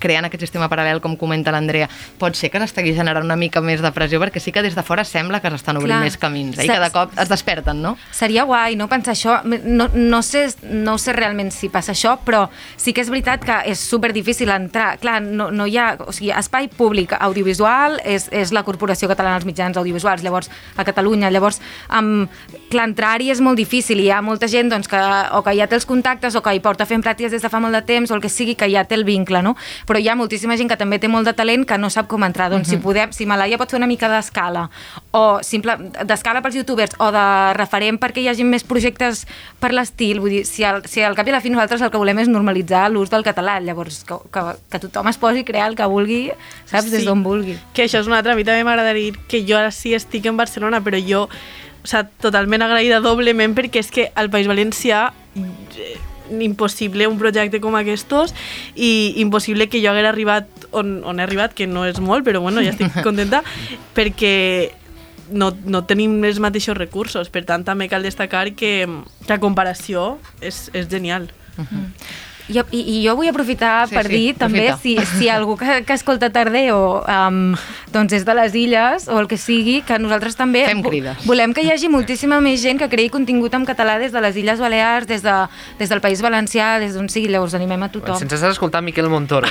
creant 0.01 0.27
aquest 0.27 0.45
sistema 0.45 0.69
paral·lel, 0.71 1.01
com 1.03 1.17
comenta 1.19 1.53
l'Andrea, 1.55 1.89
pot 2.19 2.37
ser 2.37 2.51
que 2.53 2.61
s'estigui 2.61 2.95
generant 2.97 3.25
una 3.25 3.37
mica 3.39 3.63
més 3.63 3.83
de 3.83 3.91
pressió, 3.95 4.19
perquè 4.21 4.41
sí 4.43 4.53
que 4.55 4.63
des 4.65 4.75
de 4.77 4.83
fora 4.85 5.05
sembla 5.07 5.41
que 5.43 5.51
s'estan 5.53 5.79
obrint 5.79 5.95
Clar. 5.95 6.03
més 6.05 6.19
camins, 6.21 6.59
eh? 6.59 6.67
i 6.67 6.71
cada 6.71 6.91
cop 6.93 7.13
es 7.21 7.31
desperten, 7.31 7.81
no? 7.83 7.95
Seria 8.15 8.45
guai, 8.47 8.75
no 8.79 8.89
pensar 8.91 9.15
això. 9.15 9.39
No, 9.45 9.89
no, 9.93 10.21
sé, 10.25 10.47
no 10.63 10.97
sé 11.01 11.15
realment 11.15 11.51
si 11.53 11.69
passa 11.73 11.93
això, 11.95 12.15
però 12.25 12.45
sí 12.77 12.93
que 12.93 13.03
és 13.03 13.11
veritat 13.11 13.45
que 13.45 13.59
és 13.71 13.81
super 13.81 14.11
difícil 14.15 14.51
entrar. 14.53 14.95
Clar, 15.01 15.21
no, 15.23 15.51
no 15.51 15.67
hi 15.69 15.77
ha... 15.79 15.93
O 16.05 16.13
sigui, 16.15 16.31
espai 16.35 16.69
públic 16.71 17.15
audiovisual 17.17 17.99
és, 18.05 18.24
és 18.31 18.51
la 18.51 18.63
Corporació 18.63 19.07
Catalana 19.07 19.35
dels 19.39 19.45
Mitjans 19.45 19.77
Audiovisuals, 19.77 20.23
llavors 20.23 20.49
a 20.77 20.83
Catalunya. 20.83 21.29
Llavors, 21.31 21.59
um, 21.89 22.27
clar, 22.69 22.87
entrar-hi 22.89 23.31
és 23.31 23.41
molt 23.41 23.57
difícil 23.57 23.99
hi 23.99 24.09
ha 24.11 24.21
molta 24.21 24.47
gent 24.47 24.69
doncs, 24.69 24.87
que, 24.87 24.97
o 25.31 25.41
que 25.43 25.55
ja 25.57 25.67
té 25.67 25.75
els 25.75 25.85
contactes 25.85 26.35
o 26.35 26.41
que 26.41 26.53
hi 26.55 26.59
porta 26.59 26.85
fent 26.85 27.03
pràctiques 27.03 27.31
des 27.31 27.41
de 27.41 27.49
fa 27.49 27.59
molt 27.59 27.73
de 27.73 27.81
temps 27.81 28.11
o 28.11 28.15
el 28.15 28.21
que 28.21 28.29
sigui, 28.29 28.55
que 28.55 28.69
ja 28.71 28.83
té 28.85 28.95
el 28.95 29.03
vincle, 29.03 29.41
no? 29.41 29.55
Però 29.87 29.99
hi 29.99 30.07
ha 30.09 30.15
moltíssima 30.15 30.57
gent 30.57 30.69
que 30.69 30.77
també 30.77 30.99
té 30.99 31.07
molt 31.07 31.25
de 31.25 31.33
talent 31.33 31.65
que 31.65 31.77
no 31.77 31.89
sap 31.89 32.07
com 32.07 32.23
entrar. 32.23 32.49
Doncs 32.51 32.67
si 32.69 32.75
Mhm. 32.77 32.81
podem, 32.83 33.11
si 33.13 33.25
Malaya 33.25 33.57
pot 33.57 33.69
fer 33.69 33.77
una 33.77 33.87
mica 33.87 34.07
d'escala 34.09 34.69
o 35.11 35.39
simple 35.43 35.75
d'escala 36.05 36.41
pels 36.41 36.55
youtubers 36.55 36.91
o 36.99 37.11
de 37.11 37.53
referent 37.53 37.99
perquè 37.99 38.19
hi 38.21 38.27
hagi 38.29 38.43
més 38.43 38.63
projectes 38.63 39.25
per 39.59 39.71
l'estil, 39.73 40.19
vull 40.19 40.29
dir, 40.29 40.45
si 40.45 40.63
al, 40.63 40.83
si 40.85 41.01
al 41.01 41.15
cap 41.15 41.27
i 41.27 41.29
a 41.29 41.33
la 41.33 41.41
fi 41.41 41.49
nosaltres 41.49 41.81
el 41.81 41.91
que 41.91 41.97
volem 41.97 42.19
és 42.19 42.27
normalitzar 42.27 42.89
l'ús 42.91 43.09
del 43.09 43.23
català, 43.23 43.59
llavors 43.61 44.03
que, 44.03 44.15
que, 44.31 44.41
que 44.69 44.79
tothom 44.79 45.07
es 45.07 45.17
posi 45.17 45.39
a 45.39 45.45
crear 45.45 45.69
el 45.69 45.75
que 45.75 45.85
vulgui, 45.85 46.31
saps, 46.65 46.91
des 46.91 47.01
Sí. 47.01 47.05
d'on 47.05 47.23
vulgui. 47.23 47.57
Que 47.73 47.85
això 47.85 47.99
és 47.99 48.07
una 48.07 48.14
altra, 48.17 48.33
a 48.33 48.39
mi 48.39 48.45
també 48.47 48.63
m'agradaria 48.67 49.11
dir 49.11 49.19
que 49.29 49.43
jo 49.47 49.57
ara 49.59 49.71
sí 49.71 49.93
estic 49.95 50.25
en 50.29 50.37
Barcelona, 50.37 50.81
però 50.83 50.99
jo, 51.01 51.25
o 51.83 51.87
sea, 51.87 52.05
totalment 52.21 52.65
agraïda 52.65 53.01
doblement 53.03 53.55
perquè 53.57 53.83
és 53.83 53.91
que 53.93 54.09
al 54.15 54.31
País 54.33 54.47
Valencià 54.49 55.07
eh, 55.37 55.97
impossible 56.41 57.07
un 57.07 57.19
projecte 57.21 57.61
com 57.61 57.75
aquests 57.77 58.33
i 58.75 59.13
impossible 59.21 59.69
que 59.69 59.81
jo 59.83 59.91
haguera 59.91 60.09
arribat 60.09 60.47
on, 60.71 61.01
on 61.05 61.19
he 61.19 61.23
arribat, 61.23 61.53
que 61.53 61.67
no 61.67 61.85
és 61.85 61.99
molt, 61.99 62.25
però 62.25 62.41
bueno, 62.41 62.63
ja 62.65 62.73
estic 62.73 63.01
contenta, 63.07 63.43
perquè 63.95 64.35
no, 65.31 65.51
no 65.65 65.83
tenim 65.85 66.17
els 66.25 66.39
mateixos 66.43 66.77
recursos. 66.77 67.29
Per 67.33 67.45
tant, 67.45 67.65
també 67.65 67.87
cal 67.89 68.05
destacar 68.05 68.47
que, 68.57 68.85
que 69.25 69.33
a 69.33 69.41
comparació 69.41 70.15
és, 70.41 70.69
és 70.73 70.89
genial. 70.91 71.29
Jo, 71.55 71.85
i, 72.49 72.61
I 72.71 72.97
jo 73.07 73.15
vull 73.17 73.29
aprofitar 73.29 73.87
Sí, 73.89 73.95
per 73.95 74.05
sí, 74.07 74.11
dir 74.13 74.35
també 74.37 74.67
si, 74.81 74.97
si 75.17 75.29
algú 75.29 75.55
que, 75.57 75.81
que 75.85 75.93
escolta 75.93 76.29
Tardeo 76.29 77.01
um, 77.01 77.55
doncs 77.93 78.13
és 78.13 78.25
de 78.27 78.35
les 78.37 78.53
illes 78.55 79.07
o 79.09 79.17
el 79.19 79.27
que 79.27 79.37
sigui, 79.37 79.81
que 79.87 79.97
nosaltres 79.99 80.35
també 80.37 80.65
volem 81.25 81.53
que 81.53 81.63
hi 81.65 81.71
hagi 81.71 81.89
moltíssima 81.89 82.41
més 82.41 82.61
gent 82.61 82.77
que 82.81 82.89
creï 82.91 83.09
contingut 83.09 83.53
en 83.55 83.65
català 83.65 83.97
des 83.99 84.11
de 84.11 84.21
les 84.21 84.35
Illes 84.37 84.59
Balears, 84.59 85.07
des, 85.07 85.23
de, 85.23 85.33
des 85.79 85.89
del 85.89 86.01
País 86.01 86.21
Valencià, 86.21 86.77
des 86.79 86.93
d'on 86.93 87.07
sigui, 87.09 87.29
llavors 87.31 87.53
animem 87.55 87.81
a 87.83 87.89
tothom. 87.89 88.17
Sense 88.19 88.35
estar 88.35 88.51
escoltant 88.51 88.83
Miquel 88.85 89.09
Montoro. 89.09 89.47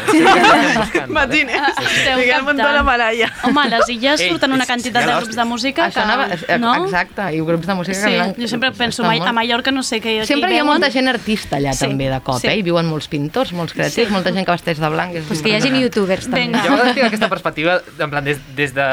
Imagina, 1.08 1.72
Esteu 1.82 2.18
Miquel 2.18 2.42
Montoro 2.42 2.68
captant. 2.68 2.78
a 2.78 2.82
Malaya. 2.82 3.32
Home, 3.44 3.64
les 3.70 3.88
illes 3.88 4.20
Ei, 4.20 4.30
surten 4.30 4.52
una 4.52 4.66
quantitat 4.66 5.02
de 5.02 5.08
l'hòstia. 5.08 5.20
grups 5.24 5.36
de 5.36 5.44
música 5.44 5.88
que... 5.90 6.00
anava, 6.00 6.28
eh, 6.34 6.58
no? 6.58 6.74
Exacte, 6.84 7.28
i 7.36 7.40
grups 7.40 7.66
de 7.66 7.74
música 7.74 7.98
Sí, 7.98 8.12
que 8.36 8.42
jo 8.42 8.48
sempre 8.48 8.72
penso, 8.72 9.04
a 9.04 9.32
Mallorca 9.32 9.72
no 9.72 9.82
sé 9.82 10.00
què... 10.02 10.20
Sempre 10.26 10.52
hi 10.54 10.58
ha 10.60 10.64
molta 10.64 10.90
gent 10.92 11.08
artista 11.10 11.56
allà 11.58 11.72
Sí, 11.74 11.86
també 11.88 12.08
de 12.12 12.20
cop, 12.24 12.40
sí. 12.40 12.48
eh? 12.48 12.56
I 12.60 12.62
viuen 12.66 12.84
molts 12.86 13.09
pintors, 13.09 13.52
molts 13.52 13.73
creatius, 13.74 14.09
Sí. 14.09 14.12
molta 14.12 14.32
gent 14.32 14.44
que 14.47 14.52
vesteix 14.52 14.78
de 14.78 14.89
blanc. 14.89 15.15
És 15.15 15.24
Pues 15.27 15.43
que 15.43 15.48
hi 15.48 15.52
impressionant. 15.56 15.82
youtubers 15.82 16.24
també. 16.24 16.40
Vinga. 16.47 16.62
Jo 16.62 16.69
a 16.73 16.77
vegades 16.77 16.94
tinc 16.94 17.06
aquesta 17.06 17.28
perspectiva, 17.28 17.81
en 17.98 18.11
plan, 18.11 18.24
des, 18.24 18.39
des 18.56 18.74
de 18.74 18.86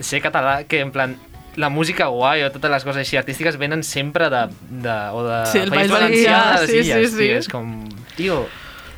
ser 0.00 0.20
català, 0.22 0.64
que 0.64 0.80
en 0.80 0.90
plan, 0.92 1.16
la 1.56 1.68
música 1.68 2.06
guai 2.06 2.44
o 2.44 2.50
totes 2.50 2.70
les 2.70 2.82
coses 2.84 3.00
així 3.02 3.16
artístiques 3.18 3.58
venen 3.58 3.82
sempre 3.84 4.30
de, 4.30 4.46
de, 4.70 4.94
o 5.12 5.22
de 5.26 5.46
Sí, 5.52 5.58
el 5.58 5.70
País 5.70 5.90
Valencià, 5.90 6.32
Valencià, 6.32 6.52
de 6.54 6.60
les 6.60 6.70
sí, 6.70 6.76
illes, 6.78 7.10
sí, 7.10 7.16
tio, 7.16 7.26
sí. 7.26 7.30
és 7.42 7.48
com, 7.48 7.88
tio, 8.16 8.48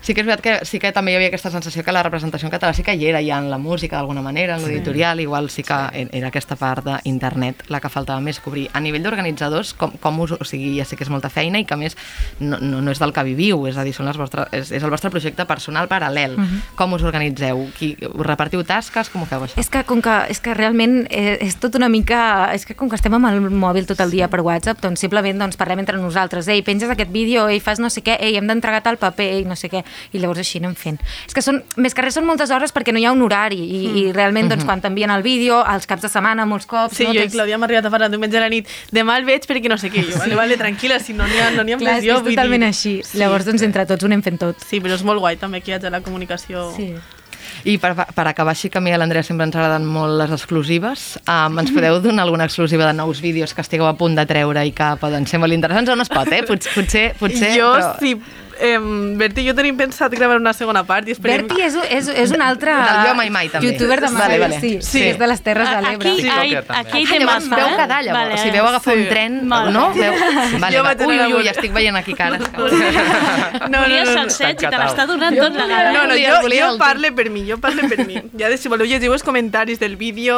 Sí 0.05 0.13
que 0.13 0.21
és 0.21 0.27
veritat 0.29 0.45
que 0.45 0.67
sí 0.69 0.77
que 0.77 0.91
també 0.93 1.15
hi 1.15 1.17
havia 1.17 1.31
aquesta 1.31 1.49
sensació 1.49 1.81
que 1.85 1.93
la 1.95 2.03
representació 2.05 2.45
en 2.45 2.53
català 2.53 2.75
sí 2.77 2.83
que 2.85 2.93
hi 2.93 3.07
era 3.09 3.23
ja 3.25 3.39
en 3.41 3.49
la 3.49 3.57
música 3.57 3.97
d'alguna 3.97 4.21
manera, 4.21 4.59
en 4.59 4.65
l'editorial, 4.67 5.21
igual 5.21 5.49
sí 5.49 5.63
que 5.65 5.79
era 6.13 6.29
aquesta 6.29 6.59
part 6.61 6.85
d'internet 6.85 7.65
la 7.73 7.81
que 7.81 7.89
faltava 7.89 8.21
més 8.21 8.37
cobrir. 8.45 8.67
A 8.77 8.83
nivell 8.85 9.01
d'organitzadors, 9.07 9.73
com, 9.81 9.95
com 10.03 10.21
us, 10.21 10.35
o 10.37 10.45
sigui, 10.45 10.75
ja 10.77 10.85
sé 10.85 10.99
que 11.01 11.07
és 11.07 11.13
molta 11.13 11.31
feina 11.33 11.63
i 11.63 11.65
que 11.65 11.79
més 11.81 11.97
no, 12.39 12.59
no, 12.61 12.83
no 12.85 12.93
és 12.93 13.01
del 13.01 13.15
que 13.17 13.25
viviu, 13.25 13.65
és 13.71 13.79
a 13.81 13.85
dir, 13.87 13.95
són 13.97 14.05
les 14.11 14.21
vostres, 14.21 14.53
és, 14.53 14.75
és 14.77 14.85
el 14.85 14.93
vostre 14.93 15.09
projecte 15.15 15.47
personal 15.49 15.89
paral·lel. 15.89 16.37
Mhm. 16.37 16.77
Com 16.77 16.93
us 16.99 17.07
organitzeu? 17.09 17.65
Qui, 17.79 17.95
us 18.11 18.27
repartiu 18.29 18.61
tasques? 18.69 19.09
Com 19.09 19.25
ho 19.25 19.31
feu 19.31 19.47
això? 19.49 19.57
És 19.61 19.73
que 19.73 19.87
com 19.89 20.05
que, 20.05 20.19
és 20.29 20.43
que 20.45 20.53
realment 20.53 21.07
eh, 21.09 21.39
és 21.41 21.57
tot 21.57 21.81
una 21.81 21.89
mica... 21.89 22.51
És 22.53 22.69
que 22.69 22.77
com 22.77 22.93
que 22.93 23.01
estem 23.01 23.17
amb 23.17 23.33
el 23.33 23.41
mòbil 23.49 23.89
tot 23.89 24.05
el 24.05 24.13
dia 24.13 24.29
per 24.29 24.43
WhatsApp, 24.45 24.85
doncs 24.85 25.01
simplement 25.01 25.41
doncs, 25.41 25.57
parlem 25.57 25.81
entre 25.81 25.97
nosaltres. 25.97 26.49
Ei, 26.53 26.61
penges 26.61 26.93
aquest 26.93 27.09
vídeo, 27.09 27.49
ei, 27.49 27.65
fas 27.65 27.81
no 27.81 27.89
sé 27.89 28.05
què, 28.05 28.19
ei, 28.21 28.37
hem 28.37 28.53
d'entregar 28.53 28.85
tal 28.85 29.01
paper, 29.01 29.33
ei, 29.41 29.49
no 29.49 29.57
sé 29.57 29.73
què. 29.73 29.85
I 30.13 30.19
llavors 30.19 30.39
així 30.39 30.59
anem 30.59 30.75
fent. 30.75 31.01
És 31.27 31.35
que 31.35 31.43
són, 31.43 31.63
més 31.77 31.95
que 31.95 32.03
res 32.03 32.15
són 32.15 32.25
moltes 32.27 32.51
hores 32.51 32.73
perquè 32.75 32.93
no 32.93 32.99
hi 32.99 33.05
ha 33.07 33.13
un 33.13 33.23
horari 33.23 33.59
i, 33.59 33.81
i 34.05 34.13
realment 34.13 34.49
doncs, 34.49 34.63
Mhm. 34.65 34.67
quan 34.67 34.81
t'envien 34.81 35.11
el 35.11 35.23
vídeo, 35.23 35.63
als 35.65 35.87
caps 35.87 36.03
de 36.03 36.09
setmana 36.09 36.47
molts 36.47 36.67
cops... 36.67 36.97
Sí, 36.97 37.05
no, 37.05 37.13
jo 37.13 37.21
i 37.21 37.23
tens- 37.25 37.35
Clàudia 37.35 37.55
hem 37.55 37.63
arribat 37.63 37.87
a 37.87 37.91
parlar 37.91 38.11
diumenge 38.11 38.37
a 38.39 38.41
la 38.41 38.49
nit. 38.49 38.69
Demà 38.93 39.17
el 39.19 39.25
veig 39.25 39.47
perquè 39.47 39.69
no 39.69 39.77
sé 39.79 39.91
què. 39.91 40.05
Jo, 40.11 40.19
vale, 40.19 40.35
vale, 40.35 40.57
tranquil·la, 40.57 41.01
si 41.01 41.13
no 41.13 41.25
n'hi 41.27 41.39
ha, 41.41 41.51
no 41.51 41.63
n'hi 41.65 41.73
ha 41.75 41.79
Clar, 41.79 41.97
pressió. 41.99 42.17
és 42.19 42.23
totalment 42.31 42.61
dir. 42.63 42.69
així. 42.69 43.03
Llavors, 43.19 43.45
doncs, 43.45 43.63
entre 43.63 43.87
tots 43.87 44.03
ho 44.03 44.07
anem 44.07 44.23
fent 44.23 44.39
tot. 44.39 44.57
Sí, 44.69 44.81
però 44.81 44.95
és 44.95 45.03
molt 45.05 45.21
guai 45.21 45.37
també 45.37 45.61
que 45.61 45.71
hi 45.73 45.75
hagi 45.75 45.91
la 45.91 46.01
comunicació. 46.01 46.73
Sí. 46.77 46.95
I 47.65 47.79
per, 47.79 47.95
per 47.95 48.27
acabar 48.29 48.51
així, 48.53 48.69
que 48.69 48.77
a 48.79 48.81
mi 48.81 48.91
i 48.91 48.93
a 48.93 48.99
l'Andrea 48.99 49.23
sempre 49.23 49.45
ens 49.47 49.55
agraden 49.57 49.87
molt 49.89 50.19
les 50.19 50.31
exclusives, 50.33 51.19
um, 51.29 51.59
ens 51.59 51.71
podeu 51.73 52.01
donar 52.01 52.25
alguna 52.25 52.45
exclusiva 52.45 52.87
de 52.87 52.93
nous 52.93 53.21
vídeos 53.21 53.55
que 53.55 53.61
estigueu 53.63 53.87
a 53.87 53.95
punt 53.97 54.15
de 54.17 54.25
treure 54.27 54.65
i 54.67 54.73
que 54.73 54.97
poden 55.01 55.27
ser 55.27 55.39
molt 55.41 55.53
interessants 55.53 55.89
o 55.91 55.97
no 55.97 56.03
es 56.03 56.09
pot, 56.13 56.29
eh? 56.33 56.43
Potser, 56.43 56.73
potser, 56.75 57.05
potser 57.19 57.55
jo, 57.57 57.71
però... 57.73 57.99
si 58.01 58.15
eh, 58.61 58.79
Berti 59.19 59.43
i 59.45 59.49
jo 59.49 59.55
tenim 59.55 59.77
pensat 59.77 60.13
gravar 60.15 60.37
una 60.41 60.53
segona 60.53 60.85
part 60.85 61.09
i 61.09 61.13
esperem... 61.17 61.47
Berti 61.49 61.63
és, 61.63 61.75
és, 61.91 62.09
és 62.25 62.33
un 62.35 62.43
altre 62.43 62.75
Jo 63.07 63.15
Mai 63.19 63.31
Mai, 63.31 63.49
també. 63.49 63.69
youtuber 63.73 64.01
de 64.01 64.07
Vale, 64.09 64.19
Madrid, 64.19 64.41
vale. 64.41 64.61
sí, 64.61 64.73
Sí. 64.81 64.99
sí. 64.99 65.03
és 65.13 65.19
de 65.19 65.27
les 65.27 65.43
Terres 65.43 65.69
de 65.71 65.81
l'Ebre. 65.83 66.11
Aquí, 66.15 66.29
hay, 66.29 66.55
aquí 66.55 66.99
hay 66.99 67.05
Ah, 67.05 67.19
llavors 67.19 67.45
temazo, 67.45 67.57
veu 67.57 67.67
eh? 67.67 67.77
quedar, 67.81 68.03
llavors. 68.05 68.25
Vale, 68.25 68.35
o 68.35 68.39
sigui, 68.39 68.51
veu 68.57 68.67
agafar 68.67 68.95
sí. 68.95 69.01
un 69.01 69.09
tren, 69.09 69.39
Molt 69.49 69.71
no? 69.73 69.85
Veu... 69.95 70.13
Vale, 70.65 70.77
Jo 70.77 70.83
va. 70.85 70.95
Ui, 71.05 71.19
ui, 71.21 71.33
ui, 71.41 71.49
estic 71.49 71.73
veient 71.73 71.97
aquí 71.97 72.15
cares. 72.15 72.43
No, 72.55 73.69
no, 73.69 73.81
Volies 73.85 74.09
no, 74.09 74.15
no. 74.15 74.23
el 74.25 74.31
set 74.31 74.61
i 74.63 74.67
te 74.69 74.79
l'està 74.79 75.07
donant 75.09 75.35
tot 75.39 75.55
la 75.57 75.67
gana. 75.67 75.93
No, 75.95 76.03
no, 76.11 76.15
jo, 76.19 76.35
jo 76.53 76.69
parle 76.79 77.11
per 77.17 77.29
mi, 77.31 77.45
jo 77.49 77.57
parle 77.63 77.87
per 77.89 78.05
mi. 78.07 78.19
Ja 78.39 78.49
de, 78.51 78.59
si 78.61 78.69
voleu 78.69 78.87
llegiu 78.87 79.13
els 79.15 79.23
comentaris 79.25 79.79
del 79.81 79.97
vídeo, 79.97 80.37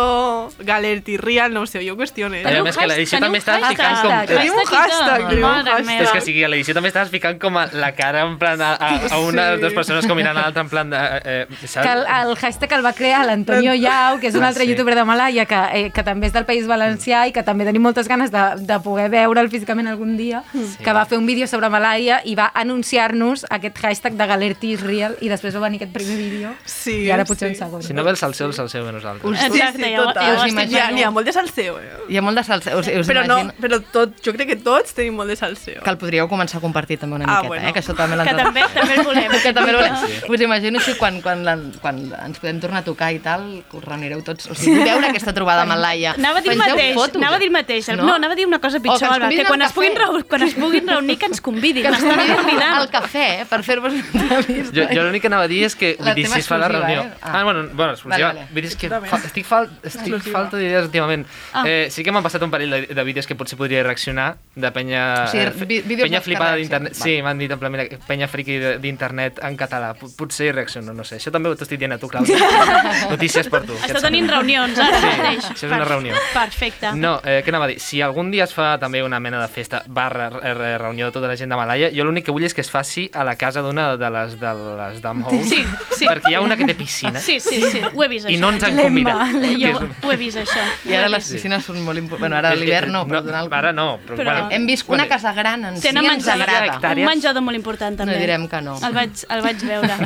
Galerty 0.58 1.16
Real, 1.16 1.52
no 1.54 1.62
ho 1.64 1.66
sé, 1.66 1.82
jo 1.86 1.96
qüestiones. 1.98 2.44
I 2.46 2.60
a 2.60 2.62
més 2.66 2.76
que 2.78 2.86
l'edició 2.86 3.20
també 3.22 3.40
estàs 3.42 3.64
ficant 3.66 3.98
com... 4.02 4.14
Tenim 4.30 4.52
un 4.54 4.70
hashtag, 4.70 5.26
tenim 5.30 5.44
un 5.48 5.70
hashtag. 5.72 6.02
És 6.06 6.12
que 6.14 6.20
sigui, 6.28 6.44
a 6.46 6.50
l'edició 6.52 6.76
també 6.76 6.92
estàs 6.92 7.10
ficant 7.12 7.40
com 7.42 7.56
a 7.58 7.66
la 7.72 7.92
cara 7.96 8.05
en 8.14 8.38
plan 8.38 8.60
a, 8.62 8.74
a, 8.74 9.00
a 9.10 9.18
una 9.18 9.50
de 9.50 9.56
Sí. 9.56 9.60
dues 9.62 9.74
persones 9.74 10.06
com 10.06 10.16
mirant 10.16 10.36
a 10.36 10.42
l'altra 10.42 10.62
en 10.62 10.68
plan 10.68 10.90
de... 10.90 10.96
Eh, 10.96 11.46
eh, 11.50 11.66
saps? 11.66 11.86
que 11.86 11.92
el, 11.92 12.04
el 12.28 12.36
hashtag 12.36 12.72
el 12.72 12.84
va 12.84 12.92
crear 12.92 13.24
l'Antonio 13.26 13.74
Yau, 13.74 14.20
que 14.20 14.28
és 14.28 14.34
un 14.34 14.44
Ah, 14.44 14.48
altre 14.48 14.64
sí. 14.64 14.70
youtuber 14.70 14.94
de 14.94 15.04
Malaya, 15.04 15.46
que, 15.46 15.58
eh, 15.72 15.90
que 15.90 16.02
també 16.04 16.26
és 16.28 16.32
del 16.32 16.44
País 16.44 16.66
Valencià 16.66 17.26
i 17.28 17.32
que 17.32 17.42
també 17.42 17.64
tenim 17.64 17.82
moltes 17.82 18.06
ganes 18.08 18.30
de, 18.30 18.44
de 18.60 18.78
poder 18.80 19.08
veure'l 19.10 19.48
físicament 19.50 19.88
algun 19.88 20.16
dia, 20.16 20.42
Sí. 20.52 20.76
que 20.84 20.92
va 20.92 21.04
fer 21.06 21.18
un 21.18 21.26
vídeo 21.26 21.46
sobre 21.46 21.68
Malaya 21.68 22.20
i 22.24 22.34
va 22.34 22.50
anunciar-nos 22.54 23.46
aquest 23.50 23.78
hashtag 23.78 24.12
de 24.14 24.26
Galerty 24.26 24.72
is 24.74 24.80
real 24.82 25.16
i 25.20 25.28
després 25.28 25.54
va 25.56 25.60
venir 25.66 25.80
aquest 25.80 25.92
primer 25.94 26.16
vídeo 26.16 26.54
Sí, 26.64 27.04
i 27.06 27.10
ara 27.10 27.24
potser 27.24 27.48
sí. 27.48 27.54
un 27.54 27.58
segon. 27.58 27.82
Si 27.82 27.94
no 27.94 28.04
ve 28.04 28.10
el 28.10 28.16
salseu, 28.16 28.46
el 28.48 28.54
salseu 28.54 28.84
de 28.84 28.92
nosaltres. 28.92 29.24
Us- 29.24 29.38
Sí, 29.46 29.46
Exacte, 29.58 29.84
sí, 29.84 29.94
total. 29.96 30.36
Us 30.36 30.46
imagino. 30.52 30.78
Ha, 30.78 30.80
veient. 30.82 30.94
n'hi 30.96 31.02
ha 31.04 31.10
molt 31.10 31.26
de 31.26 31.32
salseo, 31.32 31.78
eh? 31.80 31.90
Hi 32.08 32.16
ha 32.18 32.22
molt 32.22 32.36
de 32.38 32.44
salsa. 32.44 32.76
Us, 32.76 32.86
us 32.88 33.06
Però, 33.08 33.24
no, 33.26 33.38
imagino 33.40 33.54
però 33.62 33.80
tot, 33.92 34.14
jo 34.24 34.32
crec 34.34 34.48
que 34.48 34.56
tots 34.56 34.92
tenim 34.94 35.14
molt 35.16 35.30
de 35.30 35.36
salseo. 35.36 35.82
que 35.82 35.90
el 35.90 35.98
podríeu 35.98 36.28
començar 36.28 36.58
a 36.58 36.60
compartir 36.60 36.98
també 36.98 37.16
una 37.16 37.24
Ah, 37.24 37.36
miqueta, 37.42 37.48
bueno. 37.48 37.68
eh? 37.68 37.72
Que 37.72 37.80
això 37.80 37.94
també 37.96 38.16
Que 38.16 38.32
l'han 38.32 38.40
també, 38.44 38.62
també 38.74 38.94
el 38.98 39.04
volem. 39.06 39.30
que 39.44 39.52
també 39.56 39.70
el 39.72 39.78
volem. 39.80 39.96
Sí. 40.04 40.20
Us 40.32 40.40
imagino 40.46 40.80
que 40.84 40.94
quan, 41.00 41.20
quan, 41.24 41.44
la, 41.46 41.56
quan 41.82 41.98
ens 42.26 42.38
podem 42.42 42.60
tornar 42.60 42.82
a 42.84 42.86
tocar 42.86 43.10
i 43.16 43.18
tal, 43.24 43.46
que 43.70 43.76
us 43.80 43.84
reunireu 43.84 44.22
tots. 44.26 44.50
O 44.52 44.54
sigui, 44.54 44.82
veure 44.84 45.08
aquesta 45.10 45.34
trobada 45.36 45.62
amb 45.66 45.72
el 45.76 45.82
Laia. 45.82 46.14
Anava 46.18 46.38
a 46.38 46.44
dir 46.44 46.52
el 46.52 46.58
Pengeu 46.58 46.76
mateix, 46.76 46.94
fotos. 46.94 47.20
anava 47.22 47.36
a 47.36 47.42
dir 47.42 47.48
el 47.50 47.54
mateix. 47.56 47.88
No, 47.96 48.04
no 48.06 48.14
anava 48.20 48.36
a 48.36 48.40
dir 48.40 48.46
una 48.46 48.60
cosa 48.60 48.78
que 48.78 48.86
pitjor, 48.88 49.02
ens 49.08 49.16
Alba, 49.16 49.28
que 49.30 49.44
quan 49.48 49.62
es, 49.62 49.72
puguin 49.72 49.96
reunir, 49.96 50.24
quan 50.30 50.42
es 50.46 50.54
puguin 50.54 50.88
reunir 50.88 51.18
que 51.18 51.26
ens 51.26 51.40
convidin. 51.40 51.82
Que 51.86 51.94
ens 51.94 52.04
convidin 52.04 52.62
al 52.66 52.88
cafè 52.92 53.26
eh, 53.42 53.46
per 53.48 53.62
fer-vos 53.66 53.92
una 53.92 54.22
entrevista. 54.22 54.74
Jo, 54.76 54.86
jo 54.92 55.02
l'únic 55.06 55.22
que 55.24 55.30
anava 55.32 55.46
a 55.48 55.50
dir 55.50 55.62
és 55.66 55.74
que 55.78 55.94
La 55.98 56.10
vull 56.12 56.20
dir, 56.20 56.26
si 56.30 56.40
es 56.40 56.48
fa 56.50 56.58
la 56.60 56.68
reunió... 56.68 57.02
eh? 57.02 57.12
Ah. 57.22 57.40
Ah, 57.40 57.44
bueno, 57.44 57.66
bueno 57.72 57.92
exclusiva. 57.92 58.28
Vale, 58.32 58.40
vale. 58.44 58.52
Vull 58.52 58.62
dir, 58.66 58.70
és 58.72 58.76
que 58.76 58.90
fa, 58.90 59.18
estic, 59.24 59.46
fal, 59.46 59.68
estic 59.82 60.02
Exclusiva. 60.02 60.34
falta 60.38 60.56
d'idees 60.60 60.84
últimament. 60.88 61.26
Ah. 61.52 61.64
Eh, 61.66 61.86
sí 61.90 62.04
que 62.04 62.12
m'han 62.14 62.24
passat 62.26 62.42
un 62.46 62.50
parell 62.52 62.70
de, 62.70 62.80
de 62.94 63.04
vídeos 63.06 63.26
que 63.26 63.34
potser 63.38 63.58
podria 63.58 63.82
reaccionar 63.86 64.36
de 64.54 64.70
penya... 64.74 65.02
O 65.24 65.30
sigui, 65.32 65.44
eh, 65.46 65.82
vídeos 65.86 66.06
penya 66.08 66.20
flipada 66.24 66.56
d'internet. 66.60 66.94
sí. 66.94 67.02
Sí, 67.06 67.22
m'han 67.22 67.38
dit 67.38 67.50
en 67.54 67.58
plan, 67.60 67.70
mira, 67.72 67.85
penya 68.06 68.28
friqui 68.28 68.58
de- 68.58 68.78
d'internet 68.78 69.38
en 69.42 69.56
català. 69.56 69.94
P- 69.94 70.06
Potser 70.16 70.46
hi 70.48 70.52
reacciono, 70.52 70.92
no 70.92 71.04
sé. 71.04 71.16
Això 71.16 71.30
també 71.32 71.50
t'ho 71.54 71.62
estic 71.66 71.78
dient 71.78 71.92
a 71.92 71.98
tu, 71.98 72.08
Clàudia. 72.08 72.36
Notícies 73.10 73.48
per 73.48 73.62
tu. 73.66 73.74
Està 73.74 74.00
tenint 74.00 74.26
sembla? 74.26 74.36
reunions 74.40 74.78
ara 74.78 75.00
Sí, 75.00 75.06
mateix. 75.06 75.44
això 75.52 75.66
és 75.66 75.72
una 75.72 75.84
reunió. 75.84 76.14
Perfecte. 76.32 76.92
No, 76.96 77.20
eh, 77.24 77.42
què 77.44 77.48
anava 77.52 77.66
a 77.66 77.68
dir? 77.68 77.78
Si 77.80 78.00
algun 78.02 78.30
dia 78.30 78.44
es 78.44 78.54
fa 78.54 78.78
també 78.78 79.02
una 79.02 79.20
mena 79.20 79.40
de 79.42 79.48
festa 79.48 79.82
barra 79.86 80.28
eh, 80.42 80.54
re- 80.54 80.78
reunió 80.78 81.06
de 81.06 81.12
tota 81.12 81.28
la 81.28 81.36
gent 81.36 81.50
de 81.52 81.56
Malaya, 81.56 81.90
jo 81.94 82.04
l'únic 82.04 82.24
que 82.26 82.32
vull 82.34 82.44
és 82.44 82.54
que 82.54 82.60
es 82.64 82.70
faci 82.70 83.08
a 83.14 83.24
la 83.24 83.36
casa 83.36 83.62
d'una 83.62 83.96
de 83.96 84.10
les, 84.10 84.38
de 84.40 84.52
les 84.80 85.00
Damhouse. 85.02 85.44
Sí, 85.48 85.64
sí. 85.96 86.06
Perquè 86.06 86.30
hi 86.32 86.34
ha 86.34 86.40
una 86.40 86.56
que 86.56 86.64
té 86.66 86.74
piscina. 86.74 87.20
Sí, 87.20 87.38
sí, 87.40 87.60
sí, 87.70 87.80
ho 87.92 88.04
he 88.04 88.08
vist, 88.08 88.28
I 88.28 88.34
això. 88.36 88.40
no 88.40 88.50
ens 88.54 88.64
han 88.64 88.76
convidat. 88.76 89.32
Jo 89.56 89.72
és- 89.74 90.04
ho 90.04 90.12
he 90.12 90.16
vist, 90.16 90.38
això. 90.38 90.62
I 90.86 90.94
ara 90.94 91.08
les 91.12 91.28
piscines 91.32 91.64
són 91.64 91.82
molt 91.84 91.98
importants. 91.98 92.20
Bueno, 92.26 92.36
ara 92.36 92.50
a 92.50 92.54
l'hivern 92.58 92.92
no, 92.92 93.04
però 93.06 93.22
donar 93.22 93.44
el... 93.44 93.52
Ara 93.56 93.72
no, 93.72 93.98
però, 94.06 94.16
Però- 94.16 94.24
bueno, 94.32 94.48
Hem 94.50 94.66
vist 94.66 94.88
una 94.88 95.06
casa 95.08 95.32
gran 95.32 95.64
en 95.64 95.80
si 95.80 95.88
ens 95.88 96.28
agrada. 96.28 96.78
un 96.96 97.04
menjador 97.04 97.42
molt 97.42 97.56
important, 97.56 97.66
també. 97.80 98.06
No 98.08 98.16
direm 98.18 98.48
que 98.48 98.60
no. 98.64 98.76
El 98.86 98.96
vaig, 98.96 99.22
el 99.28 99.44
vaig 99.44 99.62
veure. 99.66 99.96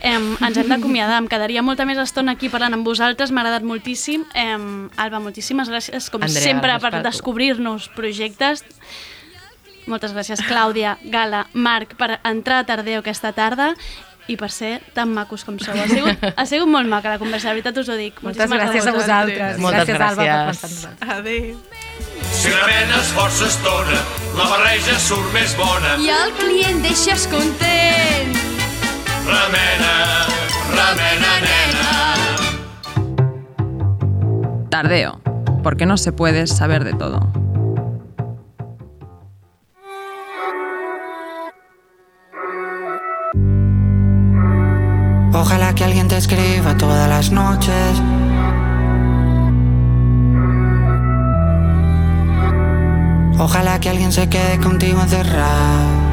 em, 0.00 0.30
ens 0.36 0.56
hem 0.62 0.72
d'acomiadar. 0.72 1.18
Em 1.22 1.28
quedaria 1.30 1.64
molta 1.66 1.86
més 1.88 2.00
estona 2.02 2.36
aquí 2.38 2.50
parlant 2.52 2.78
amb 2.78 2.86
vosaltres. 2.86 3.32
M'ha 3.34 3.44
agradat 3.44 3.66
moltíssim. 3.66 4.24
Em, 4.34 4.88
Alba, 4.96 5.20
moltíssimes 5.24 5.70
gràcies, 5.72 6.10
com 6.10 6.24
Andrea, 6.24 6.42
sempre, 6.42 6.78
per 6.82 7.02
descobrir-nos 7.06 7.90
projectes. 7.96 8.64
Moltes 9.88 10.12
gràcies, 10.12 10.42
Clàudia, 10.44 10.98
Gala, 11.08 11.46
Marc, 11.54 11.94
per 11.96 12.18
entrar 12.28 12.58
a 12.60 12.66
Tardeo 12.68 13.00
aquesta 13.00 13.32
tarda 13.32 13.72
i 14.28 14.36
per 14.36 14.50
ser 14.52 14.80
tan 14.94 15.08
macos 15.14 15.44
com 15.44 15.58
sou. 15.58 15.74
Ha 15.74 15.86
sigut, 15.88 16.16
ha 16.36 16.44
sigut 16.46 16.68
molt 16.68 16.88
maca 16.88 17.08
la 17.14 17.18
conversa, 17.18 17.48
la 17.48 17.54
veritat 17.56 17.76
us 17.80 17.88
ho 17.88 17.96
dic. 17.96 18.20
Moltes 18.22 18.48
Moltíssimes 18.48 18.62
gràcies 18.62 18.86
a 18.86 18.92
vosaltres. 18.96 19.58
Moltes 19.58 19.88
gràcies, 19.88 20.08
Alba, 20.08 20.22
per 20.22 20.28
gràcies. 20.28 20.60
pensar. 20.60 20.92
Adéu. 21.18 21.56
Si 22.38 22.48
remenes 22.52 23.06
força 23.16 23.46
estona, 23.48 23.98
la 24.36 24.46
barreja 24.52 24.98
surt 25.00 25.32
més 25.34 25.54
bona. 25.56 25.96
I 25.98 26.10
el 26.12 26.32
client 26.38 26.82
deixes 26.84 27.26
content. 27.32 28.36
Remena, 29.28 29.94
remena, 30.76 31.32
nena. 31.46 31.88
Tardeo, 34.70 35.20
porque 35.62 35.86
no 35.86 35.96
se 35.96 36.12
puede 36.12 36.46
saber 36.46 36.84
de 36.84 36.92
todo. 36.92 37.20
Ojalá 45.40 45.72
que 45.72 45.84
alguien 45.84 46.08
te 46.08 46.16
escriba 46.16 46.76
todas 46.76 47.08
las 47.08 47.30
noches. 47.30 48.02
Ojalá 53.38 53.78
que 53.78 53.88
alguien 53.88 54.10
se 54.10 54.28
quede 54.28 54.58
contigo 54.58 55.00
encerrado. 55.00 56.07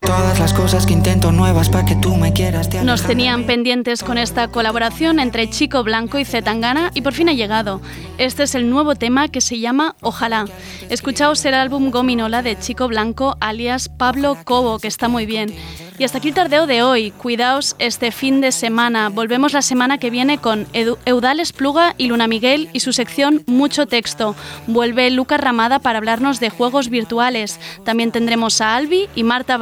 Todas 0.00 0.38
las 0.38 0.54
cosas 0.54 0.86
que 0.86 0.92
intento 0.92 1.32
nuevas 1.32 1.68
para 1.68 1.84
que 1.84 1.96
tú 1.96 2.14
me 2.14 2.32
quieras 2.32 2.70
te 2.70 2.82
Nos 2.82 3.02
tenían 3.02 3.44
pendientes 3.44 4.02
con 4.04 4.16
esta 4.16 4.46
colaboración 4.48 5.18
entre 5.18 5.50
Chico 5.50 5.82
Blanco 5.82 6.18
y 6.18 6.24
Zetangana 6.24 6.92
y 6.94 7.02
por 7.02 7.12
fin 7.14 7.28
ha 7.28 7.32
llegado. 7.32 7.82
Este 8.16 8.44
es 8.44 8.54
el 8.54 8.70
nuevo 8.70 8.94
tema 8.94 9.28
que 9.28 9.40
se 9.40 9.58
llama 9.58 9.96
Ojalá. 10.00 10.46
Escuchaos 10.88 11.44
el 11.44 11.54
álbum 11.54 11.90
Gominola 11.90 12.42
de 12.42 12.56
Chico 12.58 12.86
Blanco 12.88 13.36
alias 13.40 13.88
Pablo 13.88 14.38
Cobo, 14.44 14.78
que 14.78 14.88
está 14.88 15.08
muy 15.08 15.26
bien. 15.26 15.52
Y 15.98 16.04
hasta 16.04 16.18
aquí 16.18 16.28
el 16.28 16.34
tardeo 16.34 16.68
de 16.68 16.80
hoy. 16.84 17.10
Cuidaos 17.10 17.74
este 17.80 18.12
fin 18.12 18.40
de 18.40 18.52
semana. 18.52 19.08
Volvemos 19.08 19.52
la 19.52 19.62
semana 19.62 19.98
que 19.98 20.10
viene 20.10 20.38
con 20.38 20.66
Edu- 20.72 20.96
Eudales 21.06 21.52
Pluga 21.52 21.96
y 21.98 22.06
Luna 22.06 22.28
Miguel 22.28 22.70
y 22.72 22.78
su 22.80 22.92
sección 22.92 23.42
Mucho 23.46 23.86
Texto. 23.86 24.36
Vuelve 24.68 25.10
Lucas 25.10 25.40
Ramada 25.40 25.80
para 25.80 25.98
hablarnos 25.98 26.38
de 26.38 26.50
juegos 26.50 26.88
virtuales. 26.88 27.58
También 27.84 28.12
tendremos 28.12 28.60
a 28.60 28.76
Albi 28.76 29.08
y 29.16 29.24
Marta 29.24 29.56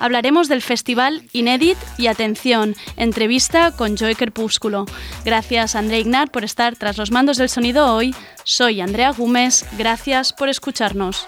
Hablaremos 0.00 0.48
del 0.48 0.62
festival 0.62 1.22
Inédit 1.32 1.78
y 1.96 2.06
atención, 2.08 2.76
entrevista 2.96 3.72
con 3.72 3.96
Joy 3.96 4.14
Crepúsculo. 4.14 4.86
Gracias 5.24 5.74
André 5.74 6.00
Ignat 6.00 6.30
por 6.30 6.44
estar 6.44 6.76
tras 6.76 6.98
los 6.98 7.10
mandos 7.10 7.38
del 7.38 7.48
sonido 7.48 7.94
hoy. 7.94 8.14
Soy 8.44 8.80
Andrea 8.80 9.12
Gómez. 9.12 9.64
Gracias 9.78 10.32
por 10.32 10.48
escucharnos. 10.48 11.26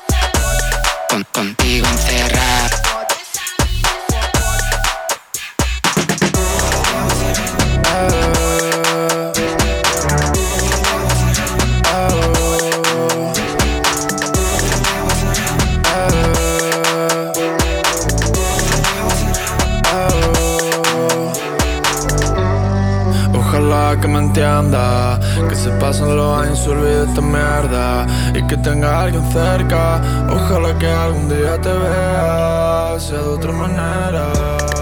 Que 24.40 25.54
se 25.54 25.68
pasen 25.72 26.16
los 26.16 26.42
años 26.42 26.64
y 26.66 26.70
olvide 26.70 27.04
esta 27.04 27.20
mierda 27.20 28.06
y 28.34 28.42
que 28.46 28.56
tenga 28.56 29.02
alguien 29.02 29.22
cerca. 29.30 30.00
Ojalá 30.30 30.78
que 30.78 30.86
algún 30.86 31.28
día 31.28 31.60
te 31.60 31.68
vea, 31.68 32.98
sea 32.98 33.18
de 33.18 33.28
otra 33.28 33.52
manera. 33.52 34.79